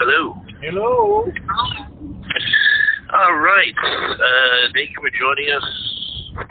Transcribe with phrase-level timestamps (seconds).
[0.00, 0.32] Hello.
[0.62, 1.28] Hello.
[3.12, 3.74] All right.
[3.84, 5.66] Uh, thank you for joining us.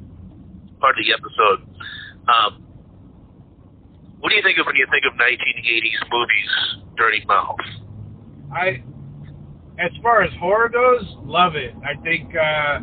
[0.80, 1.64] part of the episode.
[2.28, 2.66] Um,
[4.20, 6.52] what do you think of when you think of 1980s movies,
[8.52, 8.82] I,
[9.78, 11.74] as far as horror goes, love it.
[11.84, 12.80] I think uh,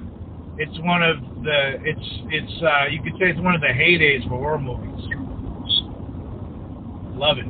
[0.57, 4.23] it's one of the it's it's uh, you could say it's one of the heydays
[4.23, 5.05] for horror movies.
[7.17, 7.49] Love it.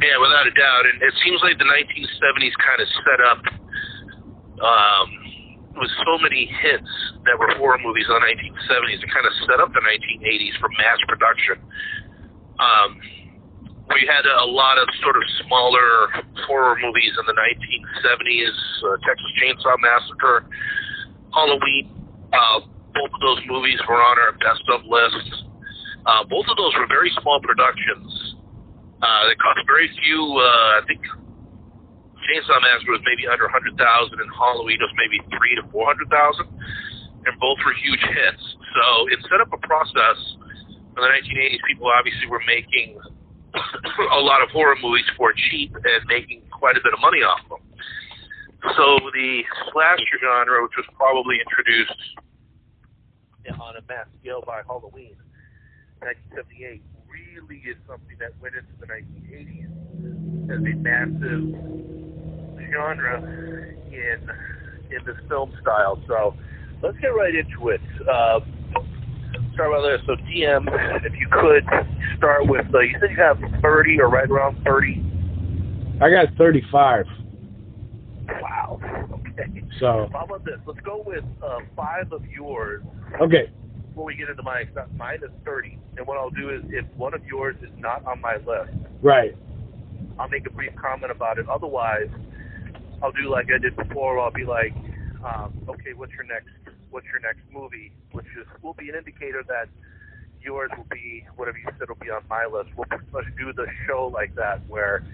[0.00, 0.84] Yeah, without a doubt.
[0.84, 3.40] And it seems like the 1970s kind of set up
[4.60, 5.08] um,
[5.80, 6.92] with so many hits
[7.24, 9.00] that were horror movies in the 1970s.
[9.00, 11.56] It kind of set up the 1980s for mass production.
[12.60, 13.00] Um,
[13.94, 16.12] we had a, lot of sort of smaller
[16.44, 20.44] horror movies in the 1970s, uh, Texas Chainsaw Massacre,
[21.32, 21.88] Halloween.
[22.32, 22.60] Uh,
[22.92, 25.48] both of those movies were on our best of list.
[26.04, 28.36] Uh, both of those were very small productions.
[29.00, 30.20] Uh, they cost very few.
[30.36, 31.00] Uh, I think
[32.28, 36.44] Chainsaw Massacre was maybe under 100,000, and Halloween was maybe three to 400,000,
[37.24, 38.44] and both were huge hits.
[38.76, 40.18] So it set up a process.
[40.68, 42.98] In the 1980s, people obviously were making
[44.12, 47.40] a lot of horror movies for cheap and making quite a bit of money off
[47.48, 47.60] them.
[48.76, 49.42] So the
[49.72, 51.94] slasher genre, which was probably introduced
[53.60, 55.16] on a mass scale by Halloween,
[56.00, 59.72] 1978, really is something that went into the 1980s
[60.52, 61.44] as a massive
[62.70, 63.20] genre
[63.90, 64.30] in
[64.90, 66.00] in this film style.
[66.06, 66.34] So
[66.82, 67.80] let's get right into it.
[68.08, 68.40] Uh,
[69.58, 69.98] start by there.
[70.06, 70.68] So DM,
[71.04, 71.64] if you could
[72.16, 75.04] start with, uh, you said you have 30 or right around 30.
[76.00, 77.06] I got 35.
[78.40, 78.80] Wow.
[79.14, 79.64] Okay.
[79.80, 80.58] So How about this?
[80.64, 82.84] Let's go with uh, five of yours
[83.20, 83.50] okay,
[83.88, 84.70] before we get into mine.
[84.96, 88.20] Mine is 30, and what I'll do is, if one of yours is not on
[88.20, 89.36] my list, right.
[90.20, 91.48] I'll make a brief comment about it.
[91.48, 92.08] Otherwise,
[93.02, 94.20] I'll do like I did before.
[94.20, 94.72] I'll be like,
[95.24, 96.50] um, okay, what's your next?
[96.90, 97.92] What's your next movie?
[98.12, 99.68] Which is will be an indicator that
[100.40, 102.70] yours will be whatever you said will be on my list.
[102.76, 105.04] We'll pretty much do the show like that, where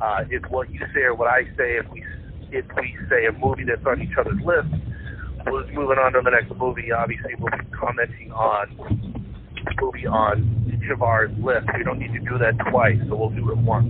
[0.00, 1.76] uh, it's what you say or what I say.
[1.78, 2.04] If we
[2.50, 4.68] if we say a movie that's on each other's list,
[5.46, 6.92] we'll just moving on to the next movie.
[6.92, 8.76] Obviously, we'll be commenting on
[9.80, 11.68] movie on each of our lists.
[11.76, 13.88] We don't need to do that twice, so we'll do it once.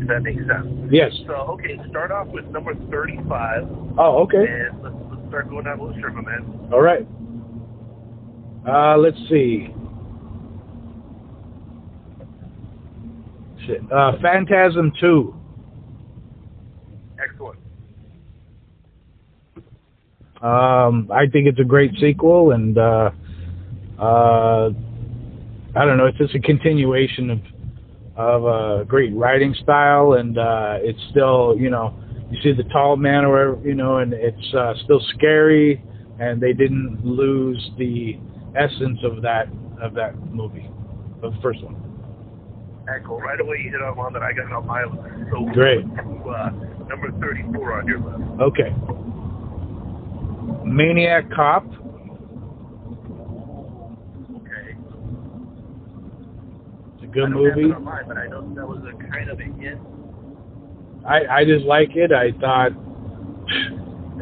[0.00, 0.66] If that makes sense.
[0.90, 1.12] Yes.
[1.26, 3.64] So, okay, start off with number 35,
[3.98, 4.46] Oh, okay.
[4.46, 4.94] and let's
[5.28, 6.70] start going down the list here, my man.
[6.72, 7.06] All right.
[8.66, 9.68] Uh, let's see.
[13.66, 13.80] Shit.
[13.92, 15.34] Uh, Phantasm 2.
[17.22, 17.58] Excellent.
[20.42, 23.10] Um, I think it's a great sequel, and uh,
[23.98, 24.70] uh,
[25.74, 26.06] I don't know.
[26.06, 27.40] It's just a continuation of
[28.16, 31.94] of a great writing style, and uh, it's still, you know,
[32.30, 35.82] you see the tall man, or whatever, you know, and it's uh, still scary,
[36.20, 38.18] and they didn't lose the
[38.56, 39.48] essence of that
[39.80, 40.68] of that movie,
[41.22, 41.76] of the first one.
[42.88, 43.22] Excellent.
[43.22, 45.30] Right away, you hit on one that I got on my list.
[45.30, 45.84] So, Great.
[45.84, 46.50] To, uh,
[46.88, 48.40] number 34 on your list.
[48.40, 48.72] Okay.
[50.64, 51.64] Maniac Cop.
[54.36, 54.76] Okay.
[56.94, 57.68] It's a good movie.
[57.68, 59.78] it on mine, but I know that was a kind of a hit.
[61.08, 62.12] I I just like it.
[62.12, 62.72] I thought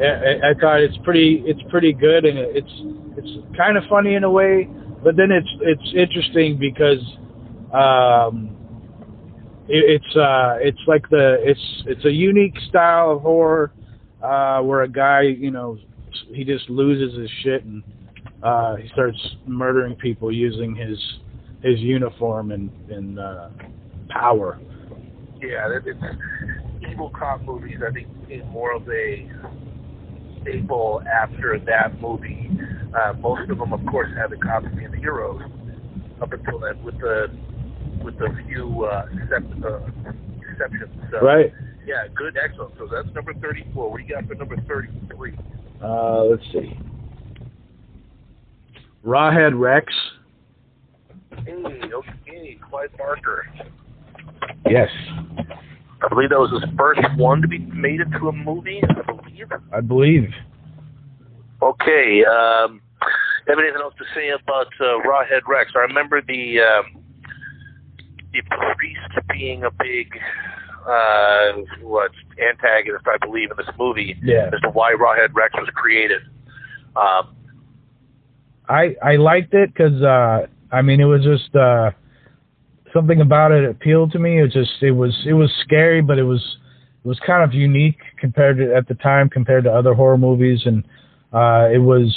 [0.01, 2.71] I, I thought it's pretty it's pretty good and it's
[3.17, 4.67] it's kind of funny in a way,
[5.03, 7.03] but then it's it's interesting because
[7.73, 8.55] um
[9.67, 13.71] it, it's uh it's like the it's it's a unique style of horror
[14.23, 15.77] uh, where a guy, you know,
[16.33, 17.83] he just loses his shit and
[18.41, 20.97] uh, he starts murdering people using his
[21.63, 23.49] his uniform and and uh,
[24.09, 24.59] power.
[25.41, 26.17] Yeah, that-
[26.91, 27.77] evil cop movies.
[27.87, 29.29] I think became more of a
[30.41, 32.49] staple after that movie.
[32.97, 35.41] Uh, most of them, of course, had the cops being the heroes
[36.21, 37.27] up until then, with the
[38.03, 39.79] with the few uh, excep- uh,
[40.51, 40.93] exceptions.
[41.11, 41.51] So, Right.
[41.85, 42.73] Yeah, good, excellent.
[42.77, 43.91] So that's number thirty-four.
[43.91, 45.37] What do you got for number thirty-three?
[45.81, 46.77] Uh, let's see.
[49.05, 49.93] Rawhead Rex.
[51.45, 51.53] Hey,
[51.93, 53.45] okay, Clive Barker.
[54.69, 54.89] Yes,
[56.03, 58.81] I believe that was his first one to be made into a movie.
[58.83, 59.47] I believe.
[59.73, 60.29] I believe.
[61.61, 62.23] Okay.
[62.25, 62.81] Um,
[63.47, 65.71] have anything else to say about uh, Rawhead Rex?
[65.75, 67.03] I remember the um,
[68.33, 68.41] the
[68.75, 70.11] priest being a big
[70.87, 74.49] uh, what antagonist, I believe, in this movie Yeah.
[74.53, 76.21] as to why Rawhead Rex was created.
[76.95, 77.35] Um,
[78.69, 81.91] I I liked it because uh, I mean it was just uh,
[82.93, 84.41] something about it appealed to me.
[84.41, 86.57] It just it was it was scary, but it was
[87.03, 90.61] it was kind of unique compared to at the time compared to other horror movies,
[90.65, 90.83] and
[91.33, 92.15] uh, it was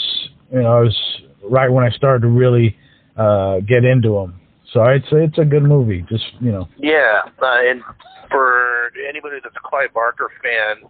[0.53, 2.77] you know it was right when I started to really
[3.17, 4.41] uh, get into them.
[4.73, 6.05] So I'd say it's a good movie.
[6.09, 7.83] Just you know, yeah, uh, and
[8.31, 10.89] for anybody that's a Clive Barker fan,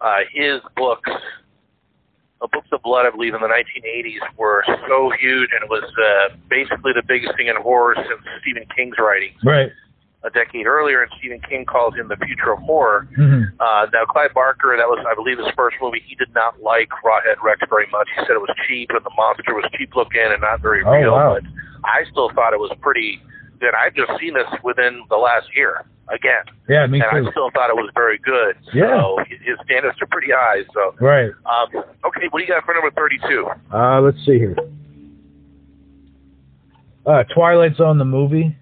[0.00, 1.10] uh, his books,
[2.42, 5.84] uh, Books of Blood, I believe, in the 1980s were so huge, and it was
[5.84, 9.38] uh, basically the biggest thing in horror since Stephen King's writings.
[9.44, 9.70] right?
[10.24, 13.08] a decade earlier, and Stephen King calls him the future of horror.
[13.16, 16.00] hmm Uh, now, Clive Barker, that was, I believe, his first movie.
[16.06, 18.06] He did not like Rawhead Rex very much.
[18.14, 20.92] He said it was cheap, and the monster was cheap looking and not very Oh,
[20.92, 21.10] real.
[21.10, 21.34] wow.
[21.34, 21.42] But
[21.84, 23.20] I still thought it was pretty
[23.58, 23.74] good.
[23.74, 25.82] I've just seen this within the last year
[26.12, 28.56] again, Yeah, me and I still thought it was very good.
[28.74, 29.00] Yeah.
[29.00, 30.62] So his standards are pretty high.
[30.74, 31.30] So, Right.
[31.46, 33.48] um, okay, what do you got for number 32?
[33.72, 34.56] Uh, let's see here.
[37.04, 38.54] Uh, Twilight Zone the movie.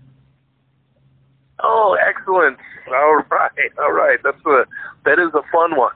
[1.62, 2.56] Oh, excellent.
[2.88, 4.18] All right, all right.
[4.24, 4.64] That's a
[5.04, 5.92] that is a fun one.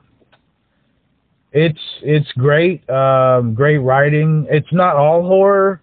[1.53, 4.47] It's it's great, um, great writing.
[4.51, 5.81] It's not all horror,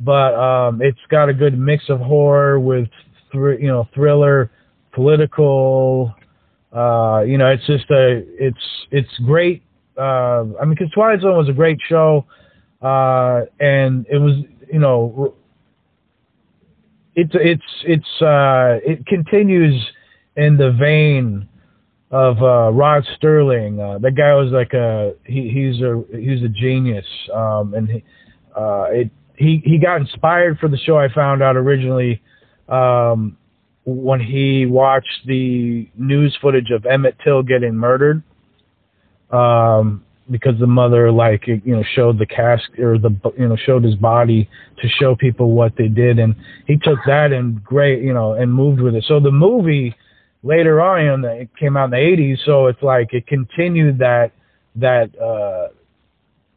[0.00, 2.88] but um, it's got a good mix of horror with
[3.30, 4.50] thr- you know thriller,
[4.92, 6.14] political.
[6.72, 9.62] Uh, you know, it's just a it's it's great.
[9.98, 12.24] Uh, I mean, because Twilight Zone was a great show,
[12.80, 14.34] uh, and it was
[14.72, 15.34] you know
[17.14, 19.84] it's it's it's uh, it continues
[20.36, 21.48] in the vein
[22.10, 23.80] of uh, Rod Sterling.
[23.80, 28.04] Uh, that guy was like a he, he's a he's a genius, um, and he,
[28.56, 30.98] uh, it he he got inspired for the show.
[30.98, 32.22] I found out originally
[32.68, 33.36] um,
[33.84, 38.22] when he watched the news footage of Emmett Till getting murdered.
[39.30, 43.82] Um, because the mother like you know showed the cask or the you know showed
[43.82, 44.48] his body
[44.80, 46.34] to show people what they did and
[46.66, 49.94] he took that and great you know and moved with it so the movie
[50.42, 53.98] later on you know, it came out in the 80s so it's like it continued
[53.98, 54.30] that
[54.76, 55.68] that uh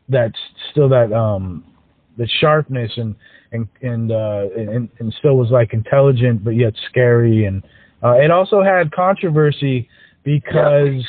[0.10, 0.32] that
[0.72, 1.64] still that um
[2.18, 3.16] the sharpness and
[3.54, 7.46] and and uh and, and still was like intelligent but yet scary.
[7.46, 7.64] And
[8.04, 9.88] uh it also had controversy
[10.24, 11.06] because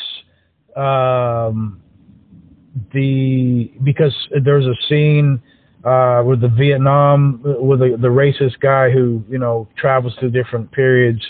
[0.77, 1.81] um
[2.93, 5.41] the because there's a scene
[5.85, 10.71] uh with the Vietnam with the the racist guy who you know travels through different
[10.71, 11.23] periods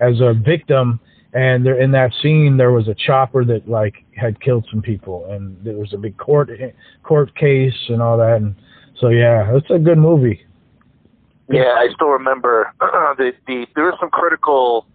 [0.00, 1.00] as a victim.
[1.34, 5.26] And there in that scene there was a chopper that like had killed some people.
[5.30, 6.50] And there was a big court
[7.02, 8.36] court case and all that.
[8.36, 8.54] And
[8.98, 10.44] so yeah it's a good movie
[11.48, 14.86] Yeah, I still remember the the there were some critical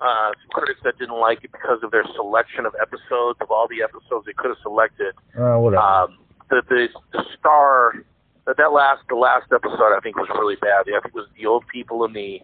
[0.00, 3.68] uh some critics that didn't like it because of their selection of episodes of all
[3.68, 5.14] the episodes they could have selected.
[5.36, 6.18] uh whatever Um
[6.48, 7.94] the the, the star
[8.46, 10.82] that that last the last episode I think was really bad.
[10.88, 12.40] I think it was the old people in the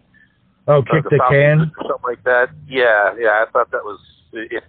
[0.67, 2.49] oh uh, kick the fountain can or something like that.
[2.67, 3.99] Yeah, yeah, I thought that was
[4.33, 4.63] if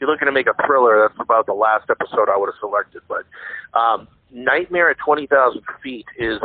[0.00, 3.02] you're looking to make a thriller, that's about the last episode I would have selected.
[3.08, 3.24] But
[3.78, 6.38] um, Nightmare at Twenty Thousand Feet is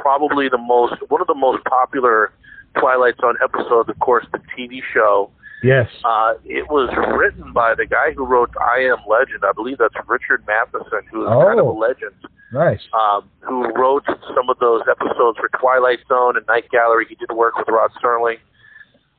[0.00, 2.32] probably the most one of the most popular
[2.78, 3.88] Twilight Zone episodes.
[3.88, 5.30] Of course, the TV show.
[5.62, 6.88] yes Uh, it was
[7.18, 9.44] written by the guy who wrote I Am Legend.
[9.44, 11.74] I believe that's Richard Matheson, who is kind of a Oh.
[11.88, 12.14] legend
[12.52, 14.04] nice um, who wrote
[14.34, 17.06] some of those episodes for Twilight Zone and Night Gallery.
[17.08, 18.38] He did work with Rod Sterling.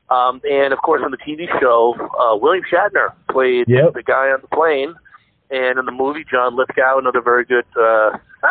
[0.10, 3.94] Um, and of course, on the TV show, uh, William Shatner played Yep.
[3.94, 4.96] the guy on the plane.
[5.52, 8.18] And in the movie, John Lithgow, another very good, uh,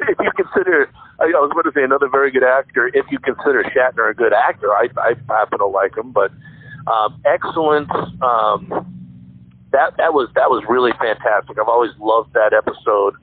[0.00, 0.88] if you consider,
[1.20, 4.14] I I was going to say another very good actor, if you consider Shatner a
[4.14, 6.30] good actor, I, I happen to like him, but
[6.86, 7.90] um, excellent
[8.22, 8.70] um,
[9.72, 11.58] that that was that was really fantastic.
[11.58, 13.14] I've always loved that episode.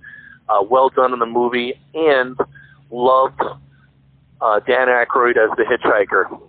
[0.47, 2.37] Uh, well done in the movie, and
[2.91, 3.41] loved
[4.41, 6.39] uh, Dan Aykroyd as the hitchhiker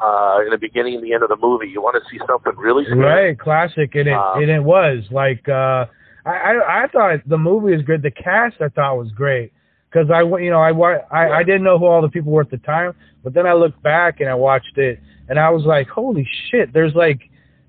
[0.00, 1.68] uh, in the beginning and the end of the movie.
[1.68, 3.28] You want to see something really scary.
[3.30, 5.86] Right, classic, and it um, and it was like uh,
[6.24, 8.02] I, I I thought the movie was good.
[8.02, 9.52] The cast I thought was great
[9.90, 10.70] because I you know I,
[11.10, 13.54] I I didn't know who all the people were at the time, but then I
[13.54, 16.72] looked back and I watched it and I was like, holy shit!
[16.72, 17.20] There's like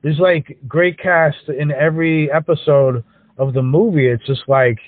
[0.02, 3.04] there's like great cast in every episode
[3.38, 4.08] of the movie.
[4.08, 4.80] It's just like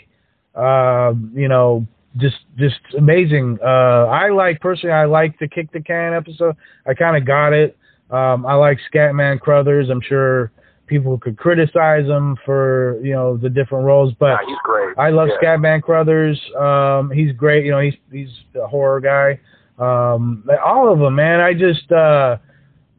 [0.55, 1.87] uh, you know
[2.17, 3.59] just just amazing.
[3.63, 6.55] Uh, I like personally, I like the kick the can episode.
[6.85, 7.77] I kind of got it.
[8.09, 9.89] Um, I like Scatman Crothers.
[9.89, 10.51] I'm sure
[10.93, 14.95] people could criticize him for you know the different roles, but he's great.
[14.97, 15.55] I love yeah.
[15.57, 16.39] Scatman Crothers.
[16.57, 17.65] Um, he's great.
[17.65, 18.29] You know, he's he's
[18.61, 19.39] a horror guy.
[19.79, 21.39] Um, all of them, man.
[21.39, 22.37] I just uh,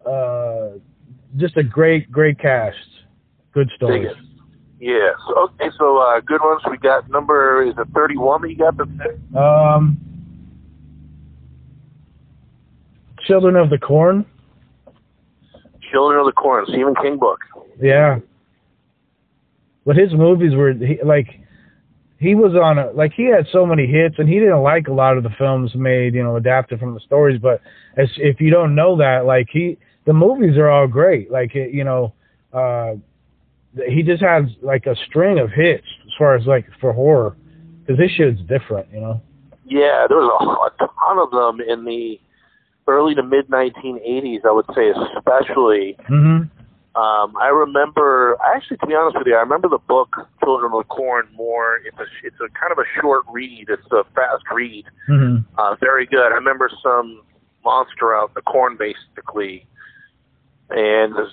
[0.08, 0.70] uh,
[1.36, 2.76] just a great great cast.
[3.52, 4.08] Good story.
[4.80, 5.14] Yes.
[5.38, 5.70] Okay.
[5.78, 6.62] So uh, good ones.
[6.68, 9.98] We got number is it thirty one that you got the um
[13.24, 14.26] Children of the Corn.
[15.90, 17.38] Children of the Corn, Stephen King book.
[17.80, 18.18] Yeah.
[19.86, 21.40] But his movies were he, like
[22.18, 24.92] he was on a like he had so many hits and he didn't like a
[24.92, 27.60] lot of the films made you know adapted from the stories but
[27.98, 29.76] as if you don't know that like he
[30.06, 32.14] the movies are all great like you know
[32.54, 32.94] uh
[33.88, 37.36] he just has like a string of hits as far as like for horror
[37.84, 39.20] because this shit's different, you know.
[39.66, 42.20] Yeah, there was a, a ton of them in the
[42.86, 44.44] early to mid 1980s.
[44.44, 45.96] I would say, especially.
[46.08, 46.53] Mm-hmm.
[46.96, 50.78] Um, I remember, actually, to be honest with you, I remember the book Children of
[50.78, 51.78] the Corn more.
[51.84, 53.66] It's a, it's a kind of a short read.
[53.68, 54.84] It's a fast read.
[55.08, 55.42] Mm-hmm.
[55.58, 56.30] Uh, very good.
[56.32, 57.22] I remember some
[57.64, 59.66] monster out in the corn, basically,
[60.70, 61.32] and this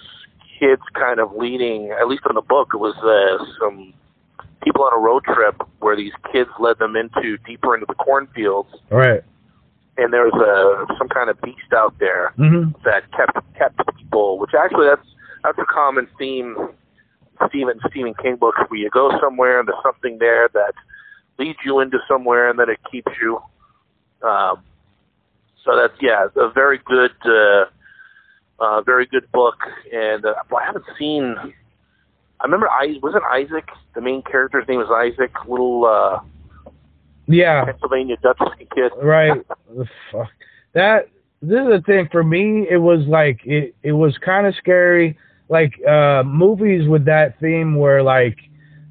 [0.60, 3.94] kids kind of leading, at least in the book, it was uh, some
[4.64, 8.70] people on a road trip where these kids led them into deeper into the cornfields.
[8.90, 9.22] Right.
[9.98, 12.72] And there was a some kind of beast out there mm-hmm.
[12.86, 15.08] that kept kept people, which actually that's
[15.44, 16.56] that's a common theme.
[17.50, 20.74] Stephen Stephen King books where you go somewhere and there's something there that
[21.40, 23.42] leads you into somewhere and then it keeps you.
[24.22, 24.62] Um,
[25.66, 27.12] so that's yeah, a very good.
[27.26, 27.66] Uh,
[28.62, 29.56] uh, very good book,
[29.92, 31.36] and uh, I haven't seen.
[32.40, 33.68] I remember I wasn't Isaac.
[33.96, 35.32] The main character's name was Isaac.
[35.48, 36.20] Little uh,
[37.28, 38.40] yeah, Pennsylvania Dutch
[38.74, 38.92] kid.
[39.02, 39.42] Right.
[40.12, 40.30] Fuck.
[40.74, 41.10] That
[41.42, 42.68] this is the thing for me.
[42.70, 43.76] It was like it.
[43.84, 45.18] It was kind of scary.
[45.52, 48.38] Like uh, movies with that theme where like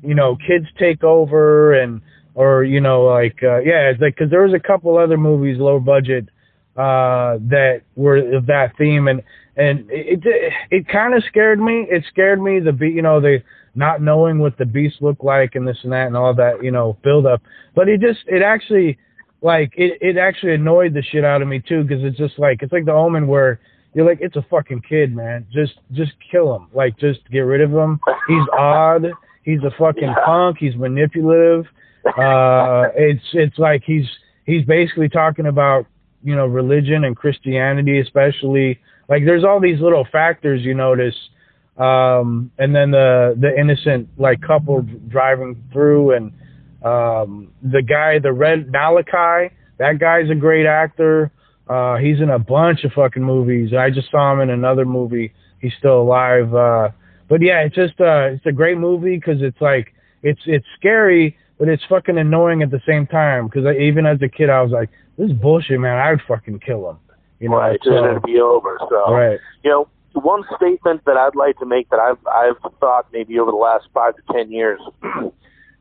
[0.02, 2.02] you know kids take over and
[2.34, 5.58] or you know like uh, yeah, it's like because there was a couple other movies
[5.58, 6.28] low budget
[6.76, 9.22] uh, that were of that theme, and
[9.56, 11.86] and it it, it kind of scared me.
[11.90, 13.38] It scared me the be you know the
[13.74, 16.70] not knowing what the beast looked like and this and that and all that you
[16.70, 17.40] know build up.
[17.74, 18.98] But it just it actually
[19.40, 22.62] like it it actually annoyed the shit out of me too because it's just like
[22.62, 23.60] it's like the Omen where
[23.94, 27.60] you're like it's a fucking kid man just just kill him like just get rid
[27.60, 28.00] of him.
[28.28, 29.06] He's odd.
[29.42, 30.24] He's a fucking yeah.
[30.24, 30.58] punk.
[30.60, 31.66] He's manipulative.
[32.06, 34.06] Uh, it's it's like he's
[34.46, 35.86] he's basically talking about
[36.22, 38.78] you know religion and Christianity especially
[39.08, 41.14] like there's all these little factors you notice
[41.78, 46.32] um and then the the innocent like couple driving through and
[46.82, 51.30] um the guy the red Malachai that guy's a great actor
[51.70, 53.72] uh he's in a bunch of fucking movies.
[53.72, 55.32] I just saw him in another movie.
[55.60, 56.90] He's still alive uh
[57.28, 61.36] but yeah it's just uh it's a great movie because it's like it's it's scary
[61.58, 63.46] but it's fucking annoying at the same time.
[63.46, 65.98] Because even as a kid I was like this is bullshit man.
[65.98, 66.98] I would fucking kill him.
[67.40, 68.76] You know, right, so, and it'll be over.
[68.90, 69.40] So, right.
[69.64, 73.50] you know, one statement that I'd like to make that I've I've thought maybe over
[73.50, 75.30] the last five to ten years, uh,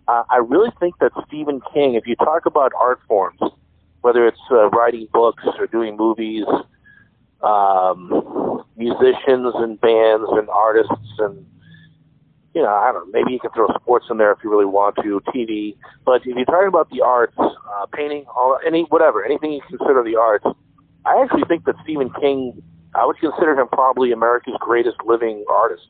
[0.07, 3.39] I really think that Stephen King, if you talk about art forms,
[4.01, 6.45] whether it's uh, writing books or doing movies,
[7.41, 11.45] um, musicians and bands and artists and
[12.55, 14.65] you know, I don't know, maybe you can throw sports in there if you really
[14.65, 15.77] want to, TV.
[16.03, 20.03] But if you're talking about the arts, uh, painting, all any whatever, anything you consider
[20.03, 20.45] the arts,
[21.05, 22.61] I actually think that Stephen King,
[22.95, 25.87] I would consider him probably America's greatest living artist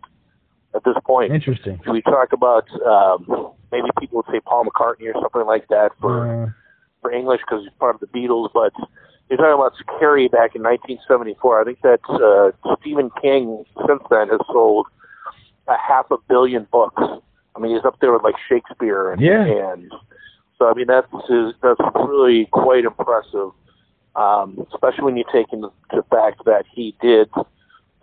[0.76, 1.34] at this point.
[1.34, 1.80] Interesting.
[1.90, 6.44] we talk about um, maybe people would say Paul McCartney or something like that for
[6.44, 6.50] uh,
[7.02, 8.74] for English because he's part of the Beatles, but
[9.30, 11.62] you're talking about Carrie back in 1974.
[11.62, 14.88] I think that uh, Stephen King since then has sold
[15.68, 17.02] a half a billion books.
[17.56, 19.44] I mean, he's up there with like Shakespeare and, yeah.
[19.44, 19.92] and
[20.58, 23.52] so I mean that's is, that's really quite impressive
[24.16, 27.30] um, especially when you take into the fact that he did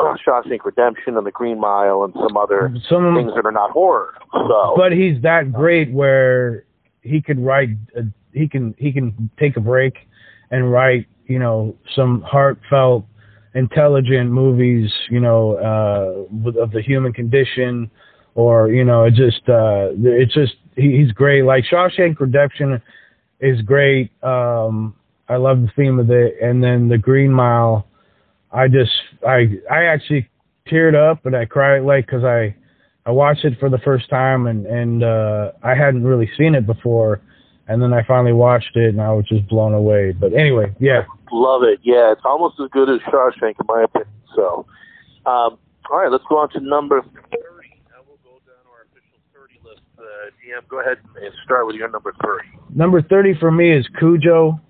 [0.01, 3.71] uh, Shawshank Redemption and The Green Mile and some other Some things that are not
[3.71, 4.15] horror.
[4.33, 6.65] So, but he's that great where
[7.03, 8.05] he could write a,
[8.37, 9.95] he can he can take a break
[10.51, 13.05] and write you know some heartfelt
[13.55, 17.91] intelligent movies you know uh of the human condition
[18.37, 21.43] or you know it just uh it's just he, he's great.
[21.43, 22.81] Like Shawshank Redemption
[23.41, 24.13] is great.
[24.23, 24.95] Um
[25.29, 26.37] I love the theme of it.
[26.41, 27.87] And then the Green Mile
[28.53, 28.93] I just
[29.27, 30.29] I I actually
[30.69, 32.55] teared up and I cried like cuz I
[33.07, 36.67] I watched it for the first time and and uh I hadn't really seen it
[36.67, 37.21] before
[37.69, 40.13] and then I finally watched it and I was just blown away.
[40.13, 41.05] But anyway, yeah.
[41.33, 41.81] Love it.
[41.83, 44.09] Yeah, it's almost as good as Shawshank in my opinion.
[44.35, 44.67] So,
[45.27, 45.59] um,
[45.91, 47.13] all right, let's go on to number 30.
[47.91, 49.81] Now we'll go down to our official 30 list.
[49.99, 50.03] Uh,
[50.41, 52.49] DM, go ahead and start with your number 30.
[52.75, 54.61] Number 30 for me is Cujo.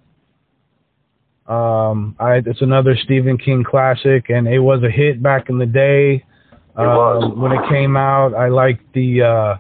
[1.47, 5.67] Um, I, it's another Stephen King classic, and it was a hit back in the
[5.67, 6.25] day.
[6.75, 9.57] Um, when it came out, I liked the uh,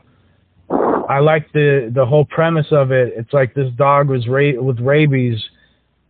[1.08, 3.12] I like the the whole premise of it.
[3.16, 5.42] It's like this dog was ra- with rabies,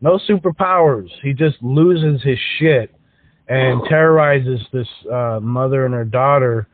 [0.01, 1.09] no superpowers.
[1.23, 2.93] He just loses his shit
[3.49, 6.67] and terrorizes this uh, mother and her daughter.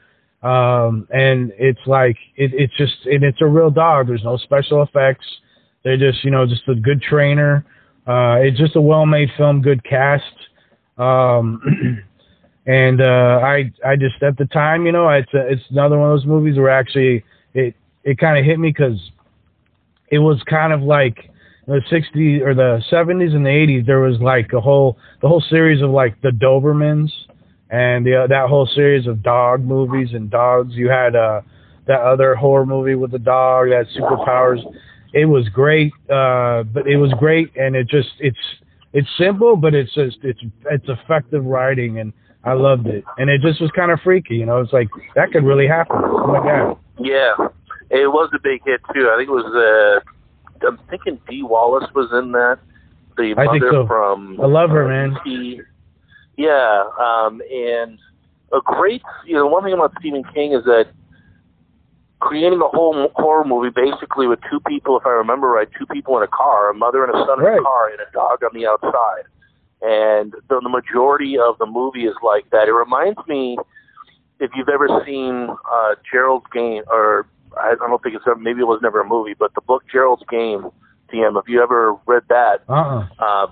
[0.43, 4.09] Um, and it's like it, it's just and it's a real dog.
[4.09, 5.27] There's no special effects.
[5.85, 7.65] They're just you know just a good trainer.
[8.07, 10.25] Uh, it's just a well-made film, good cast.
[10.99, 11.63] Um,
[12.67, 16.11] and uh, I I just at the time you know it's a, it's another one
[16.11, 17.25] of those movies where actually
[17.55, 18.99] it it kind of hit me because
[20.11, 21.31] it was kind of like
[21.67, 25.43] the 60s or the 70s and the 80s there was like a whole the whole
[25.49, 27.11] series of like the Dobermans
[27.71, 30.75] and the, that whole series of dog movies and dogs.
[30.75, 31.43] You had uh
[31.87, 34.61] that other horror movie with the dog that superpowers.
[35.13, 38.37] It was great uh but it was great and it just it's
[38.93, 40.41] it's simple but it's just it's
[40.71, 42.13] it's effective writing and
[42.45, 43.05] I loved it.
[43.19, 45.97] And it just was kind of freaky you know it's like that could really happen.
[46.03, 46.79] Oh my god.
[46.99, 47.35] Yeah,
[47.93, 49.11] it was a big hit too.
[49.13, 49.53] I think it was.
[49.53, 52.59] Uh, I'm thinking Dee Wallace was in that.
[53.17, 53.87] The I mother think so.
[53.87, 54.41] from.
[54.41, 55.17] I love her, uh, man.
[56.39, 57.99] Yeah, um, and
[58.53, 59.03] a great.
[59.27, 60.87] You know, one thing about Stephen King is that
[62.21, 66.17] creating a whole horror movie basically with two people, if I remember right, two people
[66.17, 68.51] in a car, a mother and a son in a car, and a dog on
[68.55, 69.27] the outside.
[69.83, 72.69] And the, the majority of the movie is like that.
[72.69, 73.59] It reminds me,
[74.39, 77.27] if you've ever seen uh, Gerald's Game, or
[77.59, 80.23] I don't think it's ever, maybe it was never a movie, but the book Gerald's
[80.31, 80.71] Game,
[81.13, 81.39] TM.
[81.41, 83.47] If you ever read that, uh-uh uh,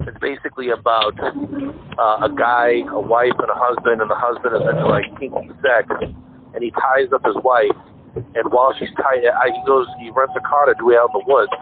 [0.00, 4.62] it's basically about uh, a guy, a wife, and a husband, and the husband is
[4.68, 5.88] into like kinky sex,
[6.54, 7.76] and he ties up his wife,
[8.34, 11.20] and while she's tied, uh, he goes, he rents a car to do out in
[11.20, 11.52] the woods,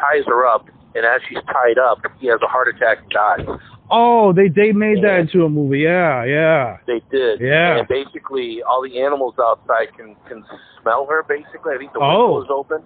[0.00, 3.60] ties her up, and as she's tied up, he has a heart attack and dies.
[3.90, 7.40] Oh they they made that into a movie yeah yeah They did.
[7.40, 7.78] Yeah.
[7.78, 10.44] And basically, all the animals outside can can
[10.80, 11.22] smell her.
[11.28, 12.34] Basically, I think the Oh.
[12.38, 12.82] window is open,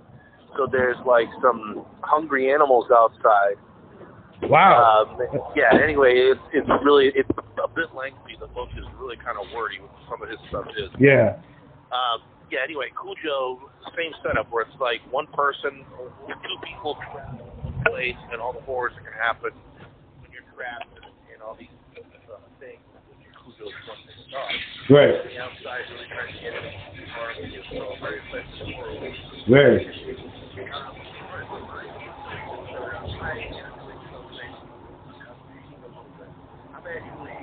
[0.56, 3.56] so there's like some hungry animals outside.
[4.42, 5.70] wow Um, yeah.
[5.82, 7.30] Anyway, it's it's really it's
[7.62, 8.36] a bit lengthy.
[8.40, 10.90] The book is really kind of wordy with some of his stuff is.
[10.98, 11.36] yeah
[11.92, 12.60] Um, yeah.
[12.64, 13.58] Anyway, Cujo,
[13.96, 15.84] same setup where it's like one person,
[16.28, 19.50] two people trapped in one place, and all the horrors that can happen
[20.52, 20.84] you're and,
[21.32, 22.80] and all these uh, things.
[23.08, 24.52] Which Cujo's one thing to dog.
[24.92, 26.76] right the outside, really trying to get it.
[27.12, 29.00] Horrible, so very effective horror.
[29.48, 29.86] right
[36.72, 37.36] I'm actually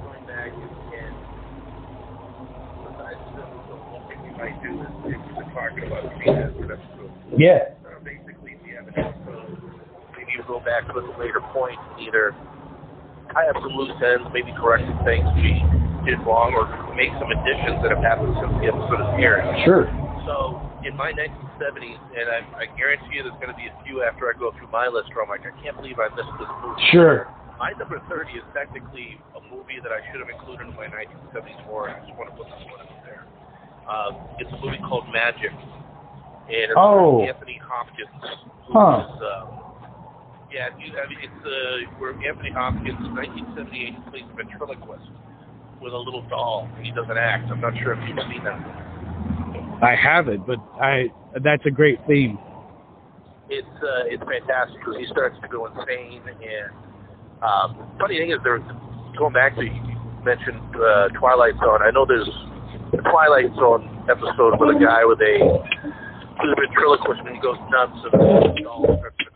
[0.00, 1.14] going back and
[2.84, 5.16] besides the the one thing we might do is
[5.52, 6.70] talking about seeing
[7.38, 9.60] yeah uh, basically if you have an episode,
[10.40, 12.32] you go back to a later point and either
[13.32, 15.60] tie up some loose ends, maybe correct some things we
[16.08, 16.64] did wrong, or
[16.96, 19.44] make some additions that have happened since the episode is aired.
[19.68, 19.84] sure
[20.24, 24.00] So in my 1970s, and I, I guarantee you there's going to be a few
[24.02, 26.48] after I go through my list where I'm like, I can't believe I missed this
[26.64, 26.80] movie.
[26.90, 27.28] sure
[27.60, 31.60] My number 30 is technically a movie that I should have included in my 1970s
[31.68, 31.92] horror.
[31.92, 33.28] I just want to put this one in there.
[33.84, 37.20] Um, it's a movie called Magic, and it's Oh.
[37.20, 38.08] Anthony Hopkins.
[38.66, 39.04] who Huh.
[39.04, 39.69] is, um,
[40.52, 45.06] yeah, you, I mean, it's uh, where Anthony Hopkins, 1978, plays a ventriloquist
[45.80, 47.50] with a little doll, and he does an act.
[47.50, 48.60] I'm not sure if you've seen that.
[49.82, 51.08] I haven't but I
[51.42, 52.38] that's a great theme
[53.50, 56.22] it's uh, it's fantastic because he starts to go insane.
[56.22, 56.70] And
[57.42, 58.62] um, funny thing is, there
[59.18, 59.74] going back to you
[60.24, 61.82] mentioned uh, Twilight Zone.
[61.82, 62.30] I know there's
[62.94, 67.58] a Twilight Zone episode with a guy with a with a ventriloquist and he goes
[67.68, 69.29] nuts and the doll starts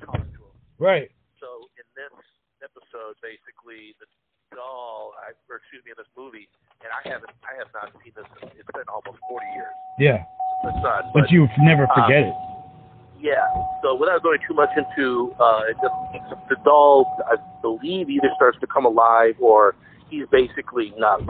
[0.84, 1.08] right
[1.40, 1.48] So
[1.80, 2.12] in this
[2.60, 4.06] episode, basically, the
[4.52, 6.48] doll, I, or excuse me, in this movie,
[6.84, 8.28] and I haven't, I have not seen this.
[8.44, 9.74] In, it's been almost 40 years.
[9.98, 10.24] Yeah.
[10.62, 12.36] The son, But you never forget it.
[13.20, 13.48] Yeah.
[13.82, 15.90] So without going too much into uh, the,
[16.48, 19.74] the doll, I believe either starts to come alive or
[20.10, 21.24] he's basically nuts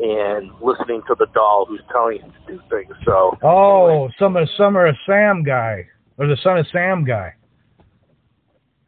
[0.00, 2.92] and listening to the doll who's telling him to do things.
[3.04, 5.86] So Oh, some of Summer of Sam guy
[6.18, 7.34] or the Son of Sam guy.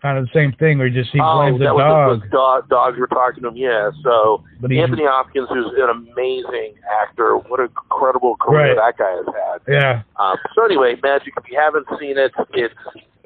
[0.03, 2.21] Kind of the same thing, where he just he oh, blames the that dog, was
[2.25, 2.69] the dog.
[2.71, 3.57] Dogs were talking to him.
[3.57, 3.91] Yeah.
[4.03, 8.97] So but Anthony Hopkins, who's an amazing actor, what an incredible career Right.
[8.97, 9.61] that guy has had.
[9.69, 10.03] yeah.
[10.17, 11.35] Um, so anyway, Magic.
[11.37, 12.73] If you haven't seen it, it's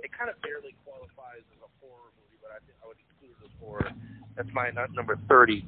[0.02, 3.38] it kind of barely qualifies as a horror movie, but I think I would include
[3.38, 3.92] it as horror.
[4.34, 5.64] That's my number thirty.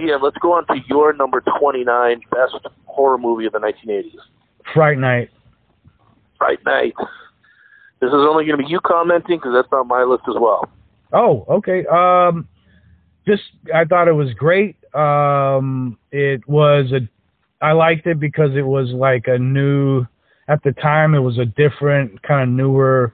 [0.00, 4.18] Yeah, let's go on to your number twenty-nine best horror movie of the nineteen eighties.
[4.74, 5.30] Fright Night.
[6.36, 6.94] Fright Night.
[8.00, 10.68] This is only going to be you commenting because that's on my list as well.
[11.12, 11.84] Oh, okay.
[11.86, 12.46] Um,
[13.26, 13.42] just
[13.74, 14.76] I thought it was great.
[14.94, 17.08] Um, it was a,
[17.64, 20.06] I liked it because it was like a new.
[20.48, 23.12] At the time, it was a different kind of newer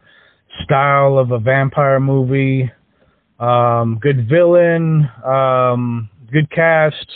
[0.62, 2.70] style of a vampire movie.
[3.40, 5.10] Um, good villain.
[5.24, 7.06] Um, good cast.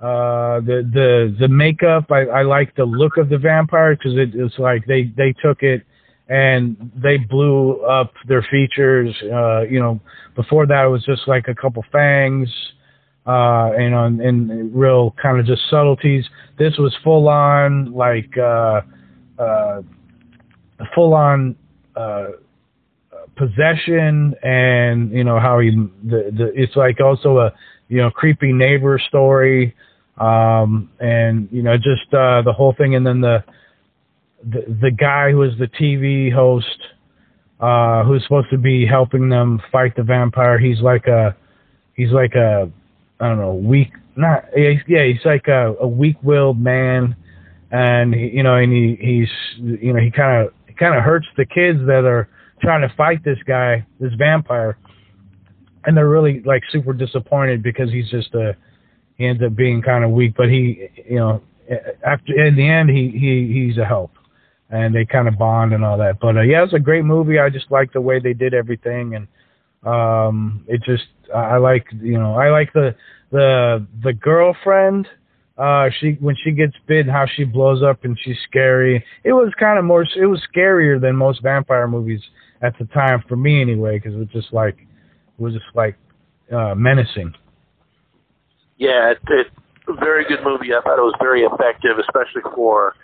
[0.00, 2.12] Uh, the the the makeup.
[2.12, 5.62] I I like the look of the vampire because it, it's like they they took
[5.62, 5.82] it
[6.28, 9.14] and they blew up their features.
[9.22, 10.00] Uh, you know,
[10.34, 12.48] before that it was just like a couple fangs,
[13.26, 16.24] uh, and, and real kind of just subtleties.
[16.58, 18.80] This was full on like uh,
[19.38, 19.82] uh,
[20.94, 21.56] full on
[21.96, 22.26] uh,
[23.36, 27.52] possession, and you know how he the, the it's like also a
[27.88, 29.74] you know creepy neighbor story,
[30.18, 33.44] um, and you know just uh, the whole thing, and then the
[34.48, 36.66] the, guy who is the TV host,
[37.60, 40.58] uh, who's supposed to be helping them fight the vampire.
[40.58, 41.36] He's like a,
[41.94, 42.70] he's like a,
[43.20, 47.16] I don't know, weak, not, yeah, he's, like a, a weak-willed man,
[47.70, 49.28] and he, you know, and he, he's,
[49.58, 52.28] you know, he kind of, kind of hurts the kids that are
[52.60, 54.76] trying to fight this guy, this vampire,
[55.86, 58.56] and they're really like super disappointed because he's just a,
[59.16, 61.42] he ends up being kind of weak, but he, you know,
[62.04, 64.10] after in the end, he he he's a help
[64.70, 66.18] and they kind of bond and all that.
[66.20, 67.38] But uh, yeah, it's a great movie.
[67.38, 69.28] I just like the way they did everything, and
[69.86, 72.94] um, it just I like you know I like the
[73.30, 75.08] the the girlfriend.
[75.56, 79.04] Uh, she when she gets bit, how she blows up and she's scary.
[79.22, 80.02] It was kind of more.
[80.02, 82.20] It was scarier than most vampire movies
[82.60, 85.96] at the time for me anyway, because it was just like it was just like
[86.52, 87.34] uh, menacing.
[88.78, 89.46] Yeah, it, it
[90.00, 90.74] very good movie.
[90.74, 92.94] I thought it was very effective, especially for